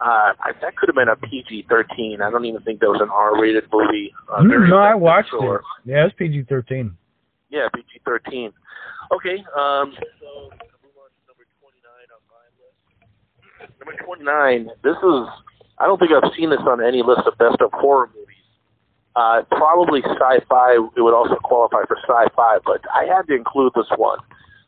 [0.00, 2.20] uh, I, that could have been a PG-13.
[2.22, 4.12] I don't even think that was an R-rated movie.
[4.32, 5.62] Uh, no, I watched for- it.
[5.84, 6.96] Yeah, it's PG thirteen.
[7.50, 8.52] Yeah, PG-13.
[9.12, 10.48] Okay, um, so
[10.80, 13.78] move on to number 29 on my list.
[13.80, 14.70] Number 29.
[14.84, 15.28] This is.
[15.78, 18.26] I don't think I've seen this on any list of best of horror movies.
[19.16, 20.74] Uh, probably sci-fi.
[20.96, 24.18] It would also qualify for sci-fi, but I had to include this one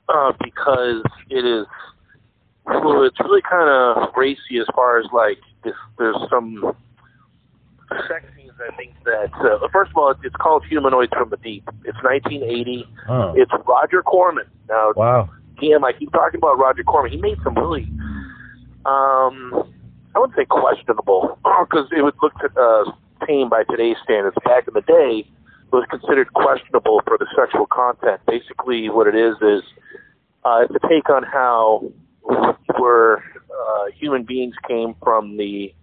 [0.09, 1.66] uh, because it is
[2.66, 6.75] well, it's really kind of racy as far as like this, there's some
[8.09, 8.53] sex scenes.
[8.61, 11.68] I think that uh, first of all, it's, it's called Humanoids from the Deep.
[11.85, 12.87] It's 1980.
[13.09, 14.46] Oh, It's Roger Corman.
[14.68, 15.31] Now, wow.
[15.61, 17.12] Cam, I keep talking about Roger Corman.
[17.12, 17.85] He made some really,
[18.87, 19.53] um,
[20.14, 22.85] I wouldn't say questionable, because it would look uh,
[23.27, 24.37] tame by today's standards.
[24.44, 28.20] Back in the day, it was considered questionable for the sexual content.
[28.27, 29.62] Basically, what it is is
[30.44, 31.90] uh, it's a take on how
[32.23, 35.75] where uh, human beings came from the.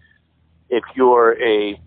[0.69, 1.80] If you're a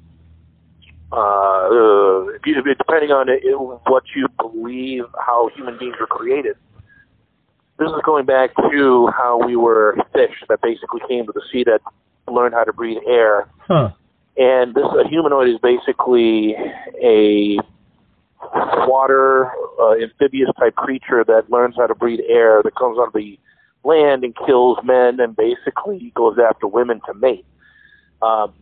[1.12, 3.42] uh, uh, if you, depending on it,
[3.86, 6.56] what you believe, how human beings were created.
[7.78, 11.64] This is going back to how we were fish that basically came to the sea
[11.64, 11.80] that
[12.32, 13.48] learned how to breathe air.
[13.66, 13.90] Huh.
[14.36, 16.54] And this a humanoid is basically
[17.02, 17.58] a
[18.86, 23.38] water uh, amphibious type creature that learns how to breathe air that comes on the
[23.84, 27.44] land and kills men and basically goes after women to mate.
[28.20, 28.52] Um,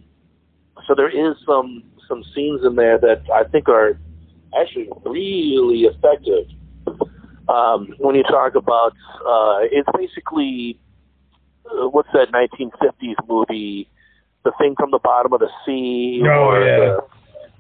[0.87, 3.99] so there is some some scenes in there that I think are
[4.61, 6.47] actually really effective.
[7.49, 8.93] Um, when you talk about,
[9.27, 10.79] uh, it's basically
[11.67, 13.89] uh, what's that 1950s movie,
[14.45, 16.77] The Thing from the Bottom of the Sea, Oh, or yeah.
[16.79, 17.01] the,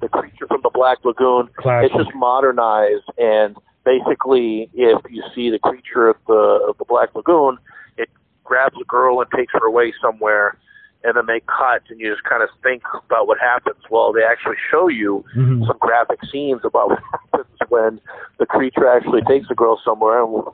[0.03, 1.49] the Creature from the Black Lagoon.
[1.57, 1.90] Classic.
[1.92, 3.57] It's just modernized, and
[3.94, 7.59] basically, if you see the creature of the of the Black Lagoon,
[7.96, 8.09] it
[8.44, 10.57] grabs a girl and takes her away somewhere,
[11.05, 13.83] and then they cut, and you just kind of think about what happens.
[13.90, 15.66] Well, they actually show you Mhm.
[15.66, 18.00] some graphic scenes about what happens when
[18.38, 20.44] the creature actually takes a girl somewhere, and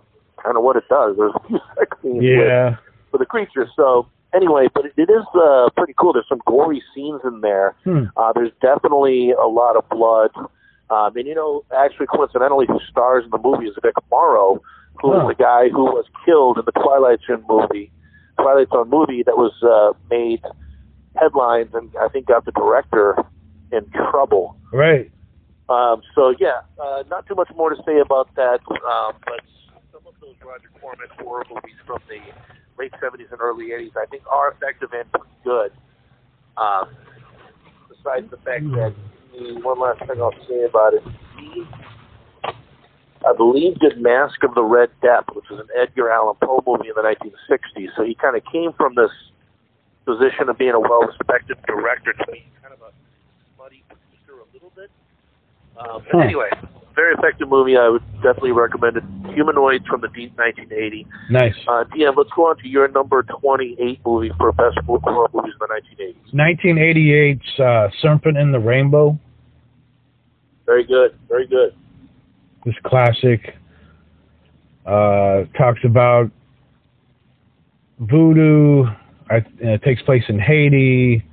[0.43, 1.17] kind of what it does.
[1.17, 2.71] There's a few sex scenes Yeah.
[2.71, 2.79] with,
[3.13, 3.71] with the creatures.
[3.77, 6.13] So anyway, but it, it is uh, pretty cool.
[6.13, 7.75] There's some gory scenes in there.
[7.85, 8.05] Hmm.
[8.17, 10.31] Uh, there's definitely a lot of blood.
[10.91, 14.63] Um, and you know, actually, coincidentally, who stars in the movie is Vic Morrow,
[15.03, 15.29] who is Huh.
[15.29, 17.91] the guy who was killed in the Twilight Zone movie,
[18.39, 20.43] Twilight Zone movie that was uh, made
[21.17, 23.17] headlines and I think got the director
[23.73, 24.57] in trouble.
[24.73, 25.11] Right.
[25.69, 28.61] Um, so yeah, uh, not too much more to say about that.
[28.71, 29.41] Um, but
[29.93, 32.21] some of those Roger Corman horror movies from the
[32.79, 35.73] late '70s and early '80s, I think, are effective and pretty good.
[36.57, 36.89] Um,
[37.89, 39.06] besides the fact that the
[39.63, 41.03] one last thing I'll say about it,
[43.27, 46.89] I believe, did Masque of the Red Death, which was an Edgar Allan Poe movie
[46.89, 47.89] in the 1960s.
[47.97, 49.11] So he kind of came from this
[50.05, 52.93] position of being a well-respected director to being kind of a
[53.59, 54.91] muddy producer a little bit.
[55.77, 56.51] Um, but anyway,
[56.95, 57.77] very effective movie.
[57.77, 59.05] I would definitely recommend it.
[59.35, 61.07] Humanoids from the deep 1980.
[61.31, 61.53] Nice.
[61.69, 65.61] Uh, DM, let's go on to your number 28 movie for best horror movies in
[65.61, 67.41] the 1980s.
[67.45, 69.19] 1988's uh, Serpent and the Rainbow.
[70.67, 71.17] Very good.
[71.29, 71.75] Very good.
[72.65, 73.55] This classic
[74.85, 76.31] uh, talks about
[78.01, 78.85] voodoo.
[79.31, 81.25] I, it takes place in Haiti.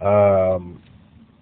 [0.00, 0.80] Um,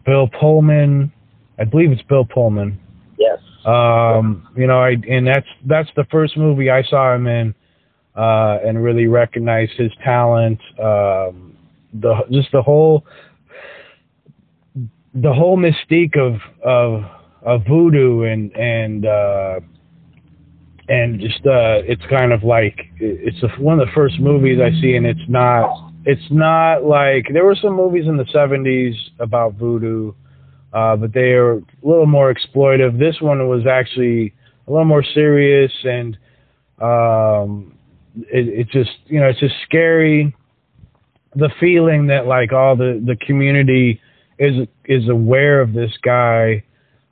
[0.05, 1.13] Bill Pullman.
[1.59, 2.79] I believe it's Bill Pullman.
[3.19, 3.39] Yes.
[3.65, 7.55] Um, you know, I and that's that's the first movie I saw him in,
[8.17, 10.61] uh, and really recognized his talent.
[10.79, 11.57] Um,
[11.95, 13.05] the just the whole
[15.15, 17.05] the whole mystique of of
[17.43, 19.61] of voodoo and and uh,
[20.89, 24.95] and just uh, it's kind of like it's one of the first movies I see,
[24.97, 30.13] and it's not it's not like there were some movies in the '70s about voodoo
[30.73, 32.99] uh, but they are a little more exploitive.
[32.99, 34.33] This one was actually
[34.67, 36.17] a little more serious, and
[36.81, 37.79] um,
[38.17, 40.35] it, it just you know it's just scary.
[41.35, 44.01] The feeling that like all the the community
[44.45, 46.65] is is aware of this guy,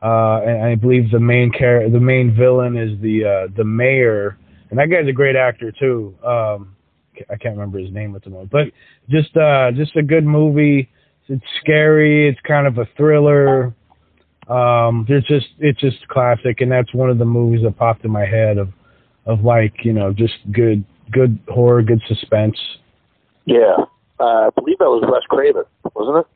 [0.02, 4.38] uh, and I believe the main char- the main villain is the uh, the mayor,
[4.70, 6.14] and that guy's a great actor too.
[6.24, 6.76] Um,
[7.28, 8.66] I can't remember his name at the moment, but
[9.08, 10.88] just uh, just a good movie
[11.30, 12.28] it's scary.
[12.28, 13.72] It's kind of a thriller.
[14.48, 18.10] Um, there's just it's just classic, and that's one of the movies that popped in
[18.10, 18.68] my head of
[19.26, 22.58] of like you know just good good horror, good suspense.
[23.44, 23.76] Yeah.
[24.18, 25.62] Uh, I believe that was Wes Craven,
[25.94, 26.26] wasn't it?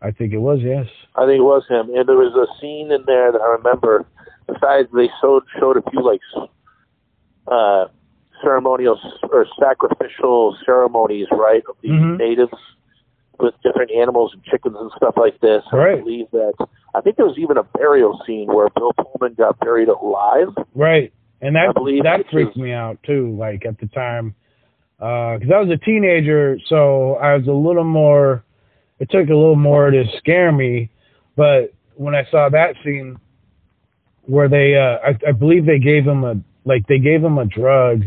[0.00, 0.86] I think it was yes.
[1.16, 1.90] I think it was him.
[1.94, 4.06] And there was a scene in there that I remember.
[4.46, 6.20] Besides, they showed showed a few like
[7.46, 7.86] uh,
[8.42, 8.98] ceremonial
[9.30, 12.18] or sacrificial ceremonies, right, of the Mhm.
[12.18, 12.52] natives
[13.40, 15.62] with different animals and chickens and stuff like this.
[15.72, 16.54] I believe that.
[16.94, 20.48] I think there was even a burial scene where Bill Pullman got buried alive.
[20.74, 23.34] Right, and that that freaked me out too.
[23.36, 24.34] Like at the time,
[24.98, 28.44] because I was a teenager, so I was a little more.
[29.00, 30.90] It took a little more to scare me,
[31.36, 33.18] but when I saw that scene
[34.26, 36.36] where they, uh, I, I believe they gave him a
[36.68, 38.04] like they gave him a drug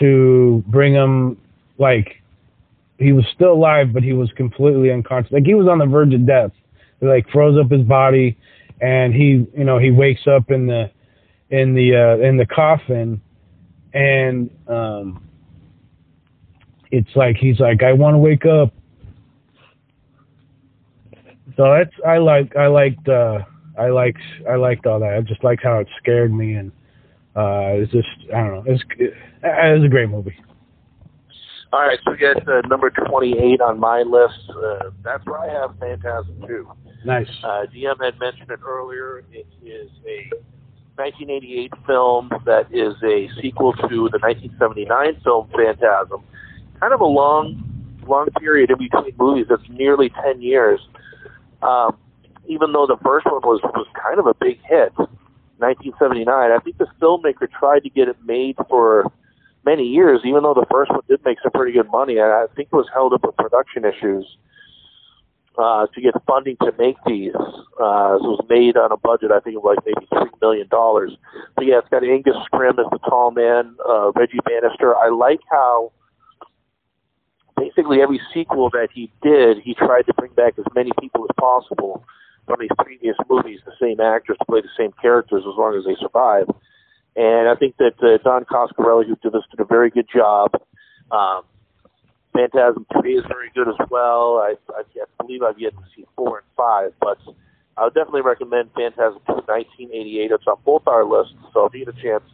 [0.00, 1.38] to bring him
[1.78, 2.20] like
[2.98, 5.32] he was still alive, but he was completely unconscious.
[5.32, 6.50] Like he was on the verge of death.
[7.00, 8.36] They like froze up his body,
[8.80, 10.90] and he, you know, he wakes up in the
[11.50, 13.20] in the uh, in the coffin,
[13.92, 15.28] and um,
[16.90, 18.73] it's like he's like, I want to wake up.
[21.56, 23.38] So that's I like I liked uh,
[23.78, 25.14] I liked I liked all that.
[25.14, 26.72] I just liked how it scared me, and
[27.36, 28.64] uh, it's just I don't know.
[28.66, 30.36] It's it, it was a great movie.
[31.72, 34.48] All right, so we got uh, number 28 on my list.
[34.48, 36.68] Uh, that's where I have Phantasm 2.
[37.04, 37.26] Nice.
[37.42, 39.24] Uh, DM had mentioned it earlier.
[39.32, 40.30] It is a
[40.94, 46.22] 1988 film that is a sequel to the 1979 film Phantasm.
[46.78, 47.60] Kind of a long,
[48.06, 49.46] long period in between movies.
[49.48, 50.78] That's nearly 10 years.
[51.64, 51.96] Um,
[52.46, 54.92] even though the first one was was kind of a big hit,
[55.58, 56.28] 1979.
[56.28, 59.10] I think the filmmaker tried to get it made for
[59.64, 62.20] many years, even though the first one did make some pretty good money.
[62.20, 64.26] I think it was held up with production issues
[65.56, 67.34] uh, to get funding to make these.
[67.34, 71.12] Uh, it was made on a budget, I think, of like maybe three million dollars.
[71.56, 74.96] But yeah, it's got Angus Scrimm as the tall man, uh, Reggie Bannister.
[74.96, 75.92] I like how
[77.56, 81.34] basically every sequel that he did, he tried to bring back as many people as
[81.38, 82.04] possible
[82.46, 85.84] from these previous movies, the same actors to play the same characters as long as
[85.84, 86.46] they survive.
[87.16, 90.50] And I think that uh, Don Coscarelli, who did this, did a very good job.
[91.10, 91.42] Um,
[92.32, 94.38] Phantasm 3 is very good as well.
[94.38, 97.18] I, I, I believe I've yet to see 4 and 5, but
[97.76, 100.30] I would definitely recommend Phantasm 2 1988.
[100.32, 102.24] It's on both our lists, so if you get a chance,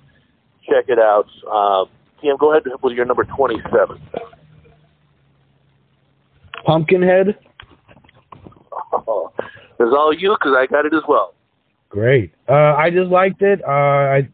[0.66, 1.28] check it out.
[1.46, 1.88] Um,
[2.22, 4.00] Cam, go ahead with your number 27.
[6.64, 7.38] Pumpkinhead.
[8.92, 11.35] Oh, it's all you because I got it as well.
[11.88, 12.33] Great.
[12.49, 13.61] Uh, I just liked it.
[13.66, 14.29] Uh, I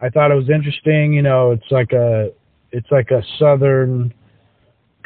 [0.00, 1.12] I thought it was interesting.
[1.12, 2.30] You know, it's like a
[2.72, 4.12] it's like a southern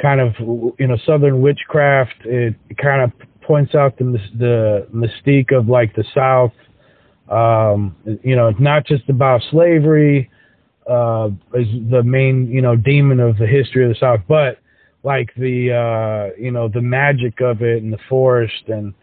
[0.00, 0.34] kind of
[0.78, 2.14] you know southern witchcraft.
[2.24, 6.52] It, it kind of points out the the mystique of like the South.
[7.28, 10.30] Um, you know, it's not just about slavery
[10.88, 14.58] uh, is the main you know demon of the history of the South, but
[15.02, 18.94] like the uh, you know the magic of it and the forest and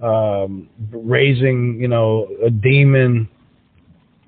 [0.00, 3.28] um, raising you know a demon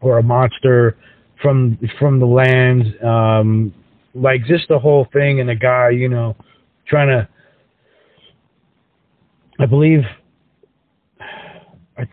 [0.01, 0.97] or a monster
[1.41, 3.75] from from the land, um,
[4.15, 6.37] like just the whole thing and a guy you know
[6.87, 7.29] trying to.
[9.59, 10.01] I believe
[11.97, 12.07] I,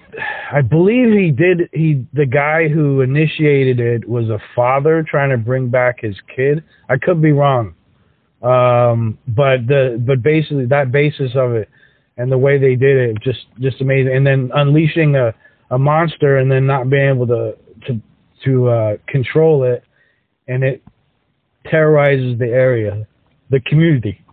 [0.53, 1.69] I believe he did.
[1.73, 6.63] He the guy who initiated it was a father trying to bring back his kid.
[6.89, 7.73] I could be wrong,
[8.43, 11.69] um, but the but basically that basis of it
[12.17, 14.15] and the way they did it just just amazing.
[14.15, 15.33] And then unleashing a
[15.69, 17.55] a monster and then not being able to
[17.87, 18.01] to
[18.45, 19.83] to uh, control it,
[20.47, 20.83] and it
[21.69, 23.07] terrorizes the area,
[23.49, 24.23] the community.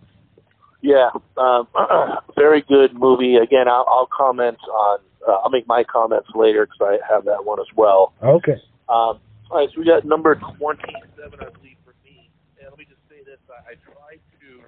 [0.81, 1.67] Yeah, um,
[2.35, 3.35] very good movie.
[3.35, 7.43] Again, I'll, I'll comment on uh, I'll make my comments later because I have that
[7.43, 8.13] one as well.
[8.23, 8.57] Okay.
[8.87, 9.19] Um,
[9.51, 10.53] all right, so we got number 27,
[11.17, 12.29] I believe, for me.
[12.59, 13.39] And let me just say this:
[13.69, 14.63] I, tried to.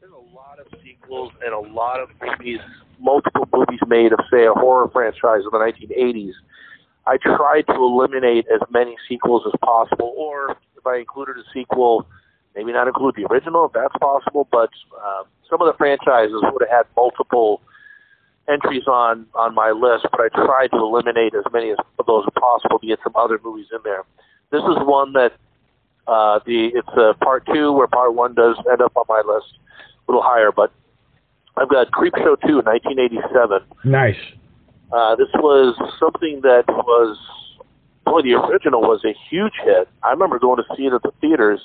[0.00, 2.60] There's a lot of sequels and a lot of movies,
[2.98, 6.32] multiple movies made of, say, a horror franchise in the 1980s.
[7.06, 12.06] I tried to eliminate as many sequels as possible, or if I included a sequel,
[12.56, 14.48] maybe not include the original if that's possible.
[14.50, 17.60] But uh, some of the franchises would have had multiple
[18.48, 22.32] entries on on my list, but I tried to eliminate as many of those as
[22.40, 24.04] possible to get some other movies in there.
[24.50, 25.32] This is one that
[26.06, 29.46] uh, the it's a part two where part one does end up on my list
[30.08, 30.72] a little higher, but
[31.56, 33.60] I've got Creepshow 2, 1987.
[33.84, 34.14] Nice.
[34.92, 37.18] Uh, this was something that was,
[38.06, 39.88] boy, the original was a huge hit.
[40.02, 41.60] I remember going to see it at the theaters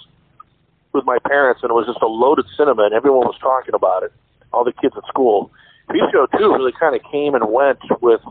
[0.93, 4.03] with my parents, and it was just a loaded cinema, and everyone was talking about
[4.03, 4.11] it.
[4.53, 5.51] All the kids at school.
[5.89, 8.21] Creepshow 2 really kind of came and went with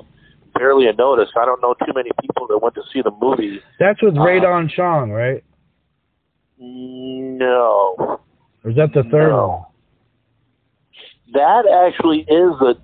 [0.54, 1.28] barely a notice.
[1.36, 3.60] I don't know too many people that went to see the movie.
[3.80, 5.42] That's with Uh, Rae Dawn Chong, right?
[6.58, 8.18] No.
[8.64, 9.48] Or is that the third No.
[9.48, 9.64] one?
[11.32, 12.76] That actually is the.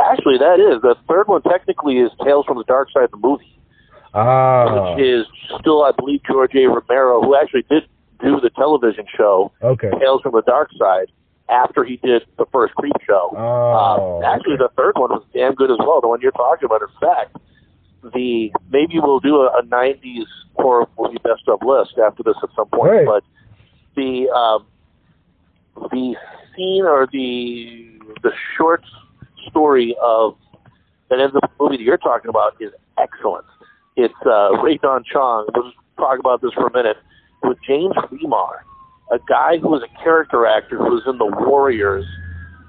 [0.00, 1.42] Actually, that is the third one.
[1.42, 3.58] Technically, is Tales from the Dark Side of the movie,
[4.14, 5.26] Ah, which is
[5.60, 6.66] still, I believe, George A.
[6.66, 7.84] Romero, who actually did
[8.20, 9.90] do the television show okay.
[10.00, 11.06] Tales from the Dark Side
[11.48, 13.32] after he did the first Creep Show.
[13.36, 16.00] Oh, Uh, actually, the third one was damn good as well.
[16.00, 16.82] The one you're talking about.
[16.82, 17.36] In fact,
[18.02, 22.48] the maybe we'll do a, a '90s horror movie best of list after this at
[22.54, 22.90] some point.
[22.90, 23.06] Right.
[23.06, 23.24] But
[23.96, 24.66] the um,
[25.90, 26.16] the
[26.56, 28.82] scene or the the short
[29.48, 30.36] story of
[31.10, 33.46] that ends up the movie that you're talking about is excellent.
[33.96, 35.46] It's uh, Rae Dawn Chong.
[35.54, 36.96] We'll just talk about this for a minute
[37.42, 38.60] with James Remar,
[39.10, 42.06] a guy who was a character actor who was in the Warriors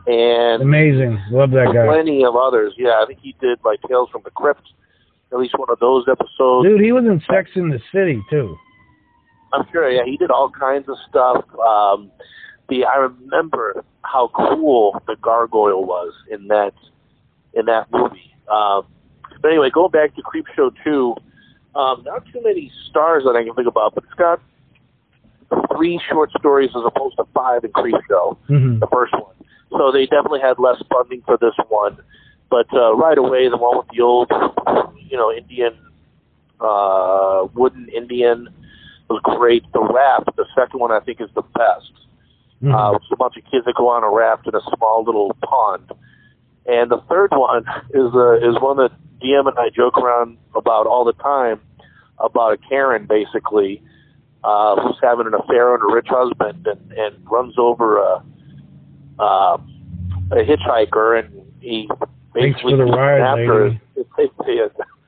[0.08, 1.22] and amazing.
[1.30, 1.86] Love that guy.
[1.86, 2.74] plenty of others.
[2.78, 4.64] Yeah, I think he did like Tales from the Crypt,
[5.32, 6.68] at least one of those episodes.
[6.68, 8.58] Dude, he was in Sex in the City too.
[9.54, 9.90] I'm sure.
[9.90, 11.44] Yeah, he did all kinds of stuff.
[11.60, 12.12] Um,
[12.70, 16.74] the I remember how cool the gargoyle was in that
[17.54, 18.34] in that movie.
[18.52, 18.86] Um,
[19.42, 21.16] but anyway, going back to Creepshow two,
[21.76, 24.42] um, not too many stars that I can think about, but it's got
[25.76, 29.36] three short stories as opposed to five in Creepshow, hmm the first one.
[29.72, 31.98] So they definitely had less funding for this one.
[32.50, 34.32] But uh, right away, the one with the old,
[35.10, 35.78] you know, Indian,
[36.60, 38.50] uh, wooden Indian
[39.10, 39.64] was great.
[39.72, 41.92] The raft, the second one, I think is the best.
[42.64, 42.74] Mhm.
[42.74, 45.34] Uh, it's a bunch of kids that go on a raft in a small little
[45.44, 45.92] pond.
[46.66, 50.88] And the third one is uh, is one that DM and I joke around about
[50.88, 51.62] all the time
[52.18, 53.82] about a Karen basically
[54.44, 58.24] uh, who's having an affair on a rich husband and, and runs over a
[59.20, 59.58] uh,
[60.32, 61.90] a hitchhiker and he
[62.34, 63.82] Thanks for the ride, lady.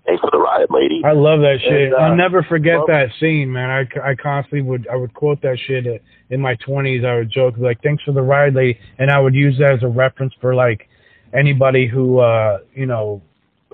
[0.05, 1.01] Thanks for the ride, lady.
[1.05, 1.83] I love that shit.
[1.87, 3.69] And, uh, I'll never forget well- that scene, man.
[3.69, 5.85] I, I constantly would I would quote that shit
[6.29, 7.03] in my twenties.
[7.05, 9.83] I would joke like, "Thanks for the ride, lady," and I would use that as
[9.83, 10.87] a reference for like
[11.33, 13.21] anybody who uh you know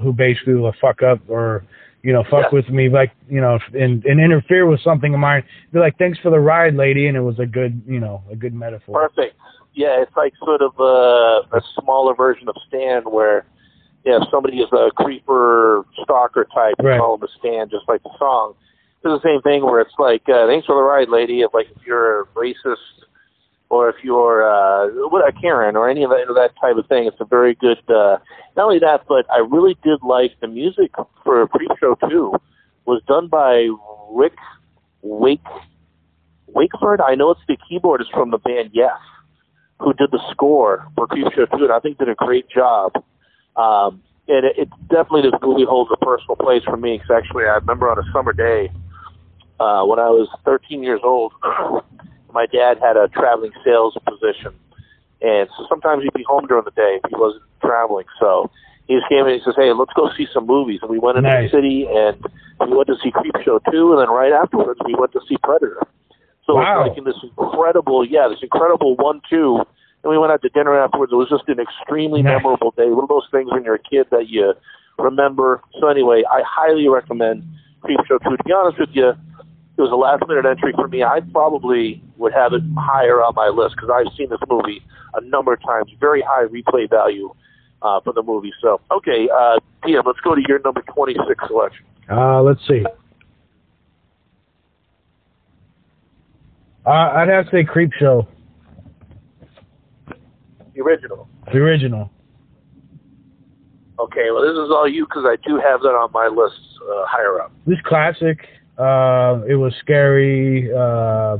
[0.04, 1.64] who basically will fuck up or
[2.04, 2.60] you know fuck Yeah.
[2.60, 5.43] with me like you know and and interfere with something of mine.
[5.72, 8.36] Be like, "Thanks for the ride, lady," and it was a good you know a
[8.36, 9.08] good metaphor.
[9.10, 9.36] Perfect.
[9.74, 13.45] Yeah, it's like sort of a, a smaller version of Stan where
[14.05, 16.99] yeah, if somebody is a creeper stalker type, Right.
[16.99, 18.53] call him a Stan, just like the song.
[19.03, 21.41] It's the same thing where it's like, uh, thanks for the ride, lady.
[21.41, 22.78] If like if you're a racist
[23.70, 27.05] or if you're uh, what a Karen or any of that, that type of thing,
[27.05, 27.80] it's a very good.
[27.89, 28.18] Uh,
[28.55, 30.91] not only that, but I really did like the music
[31.24, 32.34] for Creepshow Two
[32.86, 33.70] was done by
[34.11, 34.38] Rick
[35.01, 35.41] Wake
[36.47, 36.99] Wakeman.
[37.05, 38.97] I know it's the keyboardist from the band Yes,
[39.80, 42.94] who did the score for Creepshow Two, and I think did a great job.
[43.56, 46.98] Um, and it, it definitely this movie holds a personal place for me.
[46.98, 48.70] Because actually, I remember on a summer day
[49.60, 51.34] uh, when I was 13 years old,
[52.34, 54.54] my dad had a traveling sales position,
[55.22, 58.06] and so sometimes he'd be home during the day if he wasn't traveling.
[58.20, 58.50] So
[58.88, 61.00] he just came in and he says, "Hey, let's go see some movies." And we
[61.00, 61.52] went into Nice.
[61.52, 62.18] the city and
[62.60, 65.86] we went to see Creepshow 2, and then right afterwards we went to see Predator.
[66.48, 66.82] So Wow.
[66.82, 69.58] it's like in this incredible, yeah, this incredible one-two.
[70.04, 71.12] And we went out to dinner afterwards.
[71.12, 72.36] It was just an extremely Nice.
[72.41, 72.89] memorable day.
[72.89, 74.54] One of those things when you're a kid that you
[74.98, 75.62] remember.
[75.80, 77.43] So anyway, I highly recommend
[77.84, 78.38] Creepshow 2.
[78.38, 81.04] To be honest with you, it was a last-minute entry for me.
[81.04, 84.82] I probably would have it higher on my list because I've seen this movie
[85.16, 85.91] a number of times.
[86.00, 87.34] Very high replay value
[87.82, 88.54] uh, for the movie.
[88.62, 91.86] So, okay, uh, DM, let's go to your number 26 selection.
[92.10, 92.86] Uh, let's see.
[96.88, 98.26] Uh, I'd have to say Creep Show,
[100.74, 101.28] The original.
[101.52, 102.10] the original.
[104.00, 107.06] Okay, well, this is all you because I do have that on my list uh,
[107.08, 107.52] higher up.
[107.66, 108.40] This classic.
[108.78, 110.72] Uh, it was scary.
[110.72, 111.38] Uh,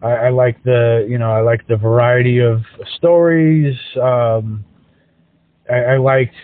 [0.00, 2.62] I, I like the you know I like the variety of
[2.96, 3.76] stories.
[4.00, 4.64] Um,
[5.68, 6.34] I, I liked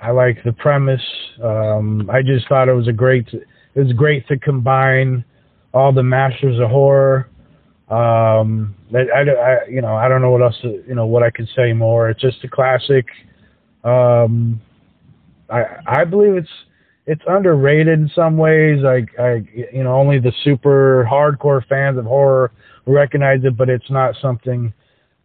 [0.00, 1.02] I liked the premise.
[1.44, 3.28] Um, I just thought it was a great.
[3.32, 5.24] It was great to combine
[5.72, 7.28] all the masters of horror.
[7.88, 11.22] Um, I, I, I you know I don't know what else to, you know what
[11.22, 12.10] I could say more.
[12.10, 13.06] It's just a classic.
[13.84, 14.60] Um,
[15.50, 16.50] I I believe it's
[17.06, 18.80] it's underrated in some ways.
[18.82, 22.52] Like I you know only the super hardcore fans of horror
[22.86, 24.72] recognize it, but it's not something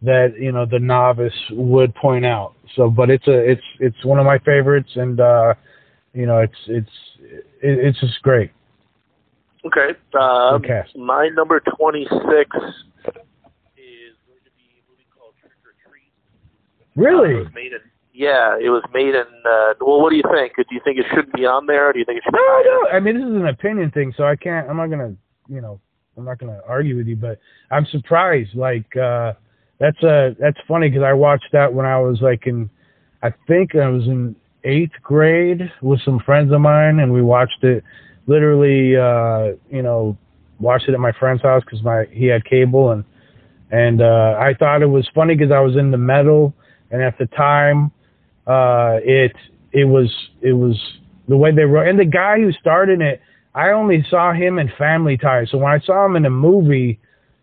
[0.02, 2.54] that you know the novice would point out.
[2.76, 5.54] So, but it's a it's it's one of my favorites, and uh,
[6.12, 6.90] you know it's it's
[7.60, 8.50] it's just great.
[9.66, 9.90] Okay.
[10.18, 10.96] Um, cast.
[10.96, 12.44] My number 26 is going
[14.44, 16.12] to be a movie called Trick or Treat.
[16.12, 17.34] Uh, it Really?
[17.34, 17.80] was made in,
[18.12, 19.24] yeah, it was made in.
[19.44, 20.54] Uh, well, what do you think?
[20.56, 21.88] Do you think it shouldn't be on there?
[21.88, 22.88] Or do you think it should No, no.
[22.90, 24.68] I mean, this is an opinion thing, so I can't.
[24.68, 25.14] I'm not gonna,
[25.48, 25.80] you know,
[26.16, 27.16] I'm not gonna argue with you.
[27.16, 27.40] But
[27.70, 28.54] I'm surprised.
[28.54, 29.32] Like, uh,
[29.80, 32.70] that's uh that's funny because I watched that when I was like in,
[33.22, 37.64] I think I was in eighth grade with some friends of mine, and we watched
[37.64, 37.82] it.
[38.26, 40.16] Literally, uh, you know,
[40.58, 43.04] watched it at my friend's house because my he had cable, and
[43.70, 46.54] and uh, I thought it was funny because I was into metal,
[46.90, 47.90] and at the time,
[48.46, 49.32] uh, it
[49.74, 50.10] it was
[50.40, 50.80] it was
[51.28, 53.20] the way they wrote and the guy who started it
[53.54, 55.48] i only saw him in family ties.
[55.50, 56.98] So when i saw him in a movie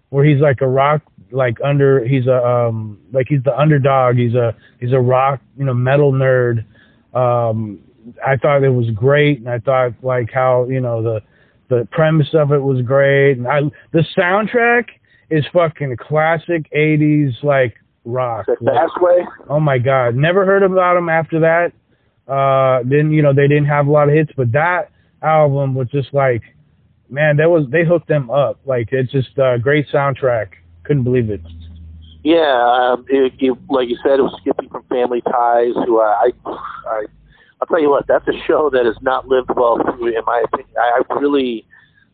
[0.09, 1.01] where he's like a rock
[1.31, 5.65] like under he's a um like he's the underdog he's a he's a rock you
[5.65, 6.65] know metal nerd
[7.13, 7.79] um
[8.25, 11.21] i thought it was great and i thought like how you know the
[11.69, 13.61] the premise of it was great and i
[13.93, 14.85] the soundtrack
[15.29, 17.75] is fucking classic 80s like
[18.05, 19.27] rock The Like, way?
[19.49, 20.15] Oh my God!
[20.15, 21.73] Never heard about them after that.
[22.27, 24.91] Uh, then you know they didn't have a lot of hits, but that
[25.21, 26.41] album was just like,
[27.09, 28.59] man, that was they hooked them up.
[28.65, 30.47] Like it's just a great soundtrack.
[30.83, 31.41] Couldn't believe it.
[32.23, 35.73] Yeah, um, it, it, like you said, it was Skippy from Family Ties.
[35.87, 36.51] Who I, I,
[36.85, 37.05] I,
[37.61, 40.43] I'll tell you what, that's a show that has not lived well through, in my
[40.45, 40.75] opinion.
[40.79, 41.65] I, I really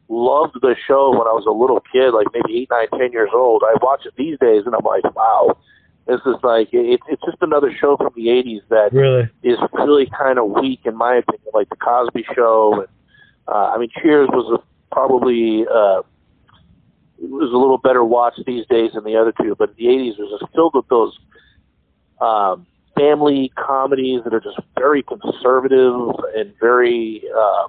[0.10, 3.30] loved the show when I was a little kid, like maybe eight, nine, ten years
[3.34, 3.64] old.
[3.66, 5.58] I watch it these days, and I'm like, wow,
[6.06, 9.30] this is like it, it's just another show from the '80s that Really?
[9.44, 12.74] is really kind of weak in my opinion, like the Cosby Show.
[12.80, 12.88] And
[13.48, 16.00] uh, I mean, Cheers was a, probably uh,
[17.20, 20.20] it was a little better watch these days than the other two, but the '80s
[20.20, 21.18] was just filled with those
[22.22, 22.66] um,
[22.98, 27.68] family comedies that are just very conservative and very uh,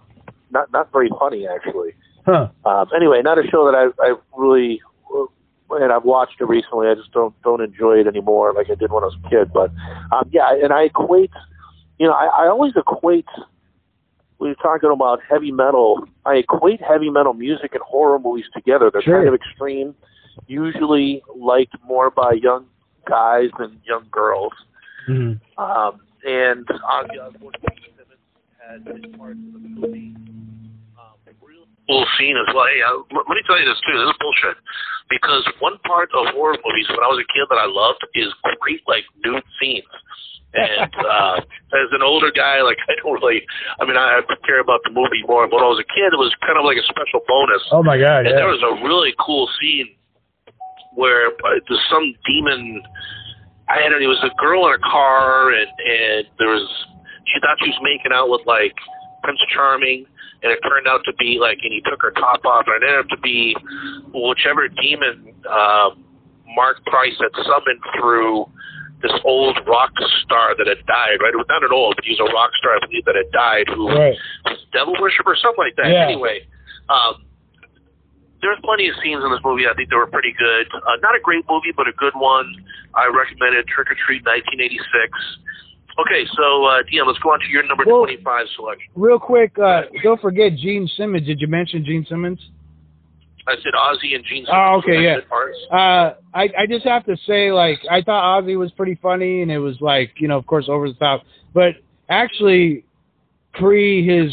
[0.51, 1.93] not not very funny actually.
[2.27, 2.49] Huh?
[2.65, 4.81] Um, anyway, not a show that I, I really,
[5.71, 6.89] and I've watched it recently.
[6.89, 9.53] I just don't don't enjoy it anymore like I did when I was a kid.
[9.53, 9.71] But
[10.13, 11.31] um, yeah, and I equate,
[11.99, 13.27] you know, I, I always equate
[14.39, 16.07] when you're talking about heavy metal.
[16.27, 18.91] I equate heavy metal music and horror movies together.
[18.93, 19.17] They're Sure.
[19.19, 19.95] kind of extreme,
[20.47, 22.67] usually liked more by young
[23.07, 24.53] guys than young girls.
[25.09, 25.41] Mhm.
[25.59, 28.23] Um, and Ozzy Osbourne Simmons
[28.61, 30.13] had his parts in the movie.
[30.99, 32.67] Um, real Cool scene as well.
[32.67, 33.97] Hey, uh, let me tell you this too.
[33.97, 34.57] This is bullshit.
[35.09, 38.29] Because one part of horror movies when I was a kid that I loved is
[38.61, 39.89] great like nude scenes.
[40.53, 43.41] And uh, as an older guy, like I don't really,
[43.81, 45.49] I mean, I care about the movie more.
[45.49, 47.63] But when I was a kid, it was kind of like a special bonus.
[47.73, 48.27] Oh my god!
[48.29, 48.45] And Yeah.
[48.45, 49.89] there was a really cool scene
[50.95, 52.83] where uh, there's some demon.
[53.69, 54.03] I don't.
[54.03, 56.67] It was a girl in a car, and and there was.
[57.27, 58.75] She thought she was making out with like
[59.23, 60.07] Prince Charming,
[60.43, 62.87] and it turned out to be like, and he took her top off, and it
[62.87, 63.55] ended up to be
[64.15, 66.05] whichever demon um,
[66.57, 68.49] Marc Price had summoned through
[69.03, 69.93] this old rock
[70.25, 71.21] star that had died.
[71.21, 73.69] Right, not an old, but he was a rock star, I believe, that had died,
[73.69, 74.17] who Right.
[74.73, 75.93] devil worshiper, or something like that.
[75.93, 76.09] Yeah.
[76.09, 76.47] Anyway,
[76.89, 77.28] um,
[78.41, 79.67] there's plenty of scenes in this movie.
[79.67, 80.67] I think they were pretty good.
[80.75, 82.47] Uh, not a great movie, but a good one.
[82.95, 83.67] I recommend it.
[83.67, 84.79] Trick or Treat, 1986.
[85.99, 88.87] Okay, so uh, Dion, let's go on to your number Well- 25 selection.
[88.95, 91.27] Real quick, uh, don't forget Gene Simmons.
[91.27, 92.39] Did you mention Gene Simmons?
[93.49, 94.47] I said Ozzy and Gene.
[94.53, 95.17] Oh, okay, yeah.
[95.75, 99.51] Uh, I I just have to say, like, I thought Ozzy was pretty funny, and
[99.51, 101.23] it was like, you know, of course, over the top.
[101.55, 101.77] But
[102.11, 102.85] actually,
[103.55, 104.31] pre his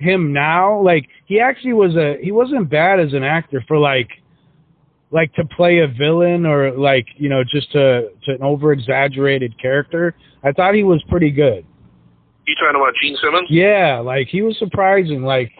[0.00, 4.08] him now, like, he actually was a he wasn't bad as an actor for like
[5.12, 9.60] like to play a villain or like you know just to to an over exaggerated
[9.60, 10.14] character.
[10.42, 11.64] I thought he was pretty good.
[12.46, 13.46] You talking about Gene Simmons?
[13.50, 15.22] Yeah, like he was surprising.
[15.22, 15.52] Like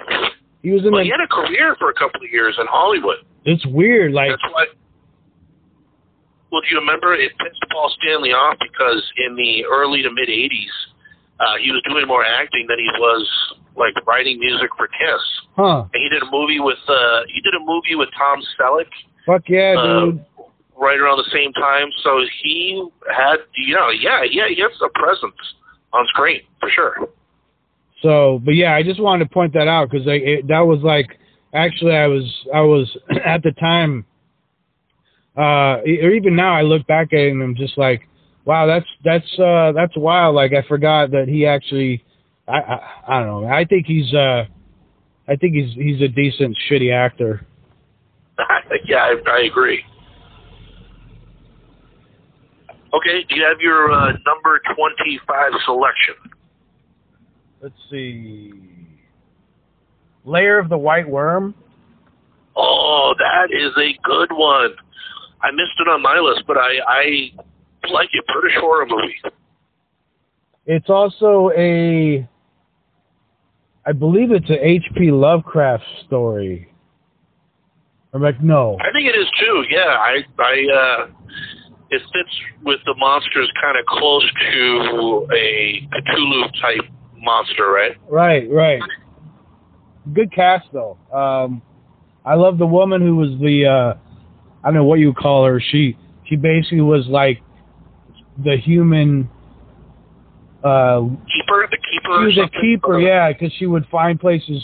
[0.63, 1.05] he was in Well, the.
[1.05, 3.19] he had a career for a couple of years in Hollywood.
[3.45, 4.13] It's weird.
[4.13, 4.67] Like That's why.
[6.51, 10.29] Well, do you remember it pissed Paul Stanley off because in the early to mid
[10.29, 10.75] '80s,
[11.41, 13.27] uh, he was doing more acting than he was
[13.77, 15.23] like writing music for Kiss.
[15.57, 15.89] huh?
[15.93, 18.87] And he did a movie with uh, he did a movie with Tom Selleck
[19.27, 20.25] Fuck yeah, uh, dude.
[20.77, 21.89] right around the same time.
[22.03, 22.83] So he
[23.15, 25.35] had, you know, yeah, yeah, he has a presence
[25.93, 27.09] on screen for sure.
[28.03, 31.19] So, but yeah, I just wanted to point that out because that was like
[31.53, 32.25] actually I was
[32.55, 34.07] I was at the time,
[35.37, 38.09] uh, or even now I look back at it and I'm just like,
[38.51, 40.35] wow, that's that's uh that's wild.
[40.35, 42.03] Like I forgot that he actually,
[42.49, 43.49] I I, I don't know.
[43.49, 44.45] I think he's uh,
[45.29, 47.47] I think he's he's a decent shitty actor.
[48.87, 49.85] yeah, I, I agree.
[52.93, 56.15] Okay, do you have your uh, number 25 selection?
[57.63, 58.53] Let's see.
[60.25, 61.55] Lair of the White Worm.
[62.57, 64.75] Oh, that is a good one.
[65.41, 67.31] I missed it on my list, but I, I
[67.93, 69.17] like a British horror movie.
[70.67, 72.29] It's also a,
[73.87, 75.11] I believe it's a H.P.
[75.11, 76.73] Lovecraft story.
[78.13, 78.77] I'm like, no.
[78.81, 79.65] I think it is too.
[79.71, 81.07] Yeah, I, I, uh,
[81.91, 87.97] it fits with the monsters kind of close to a Cthulhu type monster, right?
[88.09, 88.81] Right, right.
[90.13, 90.99] Good cast though.
[91.13, 91.63] Um,
[92.25, 93.95] I love the woman who was the, uh,
[94.63, 95.61] I don't know what you call her.
[95.61, 97.41] She, she basically was like
[98.43, 99.29] the human.
[100.63, 101.01] Uh,
[101.33, 102.31] Keeper, the keeper.
[102.31, 104.63] she was a keeper, yeah, because she would find places,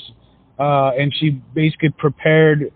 [0.58, 2.70] uh, and she basically prepared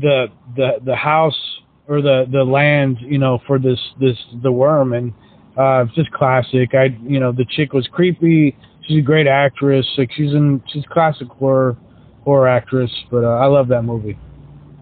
[0.00, 1.38] the the the house
[1.86, 5.12] or the the land, you know, for this this the worm, and
[5.58, 6.70] uh, it's just classic.
[6.72, 8.56] I, you know, the chick was creepy.
[8.86, 9.86] She's a great actress.
[9.98, 11.76] Like she's in, she's classic horror
[12.24, 14.16] horror actress, but uh, I love that movie.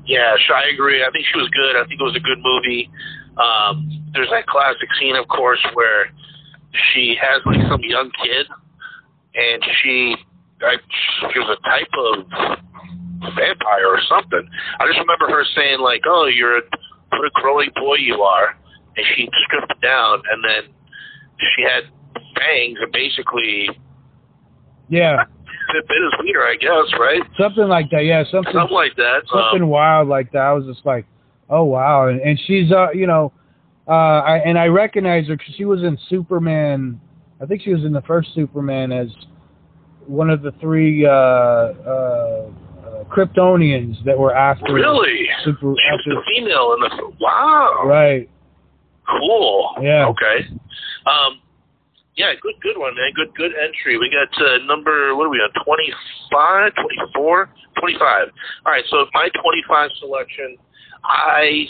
[0.07, 1.05] Yeah, sure, I agree.
[1.05, 1.77] I think she was good.
[1.77, 2.91] I think it was a good movie.
[3.39, 6.11] Um, there's that classic scene, of course, where
[6.93, 8.47] she has like some young kid,
[9.35, 10.17] and she,
[10.63, 10.77] I,
[11.33, 14.49] she was a type of vampire or something.
[14.81, 16.63] I just remember her saying like, "Oh, you're a,
[17.11, 18.57] what a growing boy you are,"
[18.97, 20.75] and she stripped it down, and then
[21.55, 21.85] she had
[22.37, 23.69] fangs and basically
[24.89, 25.27] Yeah, a
[25.87, 27.23] bit his wiener, I guess, right?
[27.39, 28.05] something like that.
[28.05, 29.23] Yeah, something Something like that.
[29.33, 30.39] something Um, wild like that.
[30.43, 31.07] I was just like,
[31.51, 33.33] oh wow, and, and she's uh, you know,
[33.87, 37.01] uh, I, and I recognize her because she was in Superman.
[37.41, 39.09] I think she was in the first Superman as
[40.07, 44.73] one of the three uh, uh, uh, Kryptonians that were after.
[44.73, 45.29] really?
[45.45, 45.75] Super.
[45.75, 47.83] She After, the female in the wow.
[47.85, 48.29] right.
[49.07, 49.77] Cool.
[49.81, 50.07] Yeah.
[50.07, 50.49] Okay.
[51.07, 51.41] Um,
[52.19, 53.13] yeah, good, good one, man.
[53.15, 53.97] Good, good entry.
[53.97, 58.29] We got uh, number, what are we on, 25, 24, 25.
[58.67, 60.57] All right, so my 25 selection,
[61.05, 61.67] I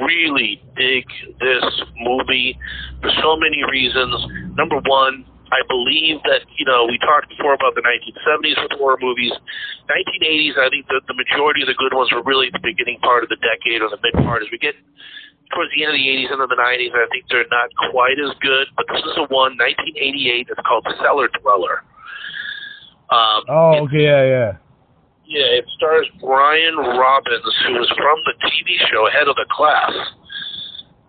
[0.00, 1.04] really dig
[1.40, 1.64] this
[2.00, 2.58] movie
[3.02, 4.14] for so many reasons.
[4.56, 8.98] Number one, I believe that, you know, we talked before about the 1970s with horror
[9.00, 9.32] movies.
[9.90, 13.24] 1980s, I think that the majority of the good ones were really the beginning part
[13.24, 14.42] of the decade or the mid part.
[14.42, 14.78] As we get
[15.50, 18.30] towards the end of the 80s into the 90s, I think they're not quite as
[18.38, 18.70] good.
[18.78, 20.46] But this is a one, 1988.
[20.50, 21.82] It's called Cellar Dweller.
[23.10, 24.50] Um, Oh, okay, yeah, yeah.
[25.30, 29.94] Yeah, it stars Brian Robbins, who was from the TV show Head of the Class.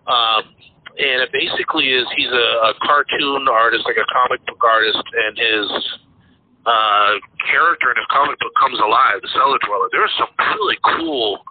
[0.06, 0.54] Um,
[0.94, 5.34] and it basically is he's a, a cartoon artist, like a comic book artist, and
[5.34, 5.66] his
[6.66, 7.18] uh,
[7.50, 9.90] character in his comic book comes alive, the cellar dweller.
[9.90, 11.42] There's some really cool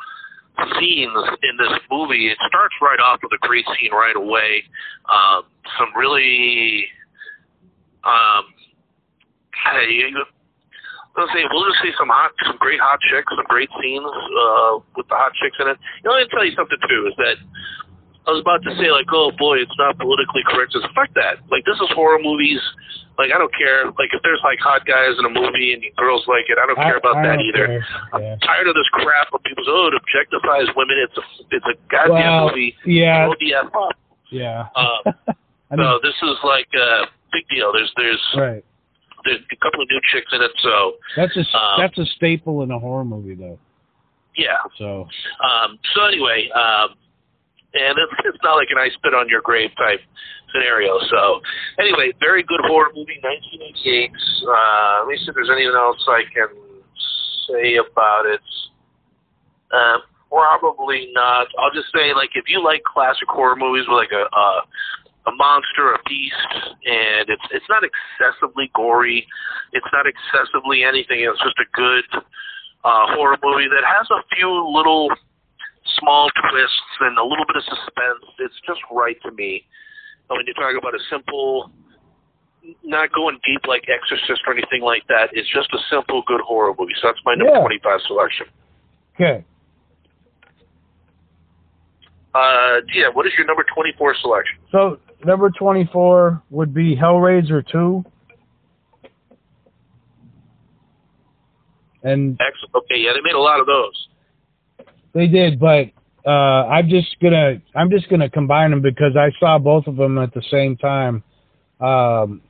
[0.79, 2.31] scenes in this movie.
[2.31, 4.63] It starts right off with a great scene right away.
[5.11, 5.43] Um,
[5.75, 6.87] some really,
[8.07, 8.47] um,
[11.15, 14.05] hey, let's say we'll just say some hot, some great hot chicks, some great scenes
[14.05, 15.77] uh, with the hot chicks in it.
[16.03, 17.01] You know, let me tell you something too.
[17.11, 17.37] Is that
[18.27, 20.73] I was about to say like, oh boy, it's not politically correct.
[20.73, 21.41] Just fuck that.
[21.49, 22.61] Like this is horror movies.
[23.17, 23.85] Like I don't care.
[23.99, 26.77] Like if there's like hot guys in a movie and girls like it, I don't
[26.79, 27.67] care about I that either.
[27.81, 27.85] care.
[28.13, 28.35] I'm Yeah.
[28.45, 30.97] tired of this crap when people say, oh, it objectifies women.
[31.01, 32.13] It's a it's a goddamn
[32.45, 32.73] Well, movie.
[32.85, 33.93] yeah, Grow the F up.
[34.31, 34.67] yeah.
[34.75, 35.11] Uh,
[35.71, 37.71] I mean, so this is like a big deal.
[37.73, 38.63] There's there's right.
[39.25, 40.51] There's a couple of new chicks in it.
[40.61, 43.59] So That's a Um, that's a staple in a horror movie, though.
[44.35, 44.57] yeah.
[44.77, 45.07] So
[45.43, 46.95] Um, so anyway, um,
[47.73, 50.01] and it's, it's not like an I spit on your grave type
[50.51, 50.99] scenario.
[51.09, 51.41] So
[51.79, 54.11] anyway, very good horror movie, 1988.
[54.43, 56.49] Uh, let me see if there's anything else I can
[57.47, 58.41] say about it.
[59.71, 61.47] Um, probably not.
[61.59, 64.61] I'll just say, like, if you like classic horror movies with like a a,
[65.27, 66.51] a monster, a beast,
[66.85, 69.27] and it's it's not excessively gory,
[69.73, 71.21] it's not excessively anything.
[71.21, 72.05] It's just a good
[72.83, 75.09] uh, horror movie that has a few little
[75.99, 78.25] small twists and a little bit of suspense.
[78.39, 79.65] It's just right to me.
[80.29, 81.71] And when you talk about a simple,
[82.83, 86.73] not going deep like Exorcist or anything like that, it's just a simple, good horror
[86.77, 86.93] movie.
[87.01, 87.59] So that's my number Yeah.
[87.59, 88.47] 25 selection.
[89.15, 89.43] Okay.
[92.33, 94.57] Uh, yeah, what is your number 24 selection?
[94.71, 98.05] So number 24 would be Hellraiser 2.
[102.03, 102.75] And Excellent.
[102.75, 104.07] Okay, yeah, they made a lot of those.
[105.13, 105.91] they did, but
[106.25, 110.17] uh, I'm just gonna I'm just gonna combine them because I saw both of them
[110.17, 111.23] at the same time,
[111.79, 112.41] um,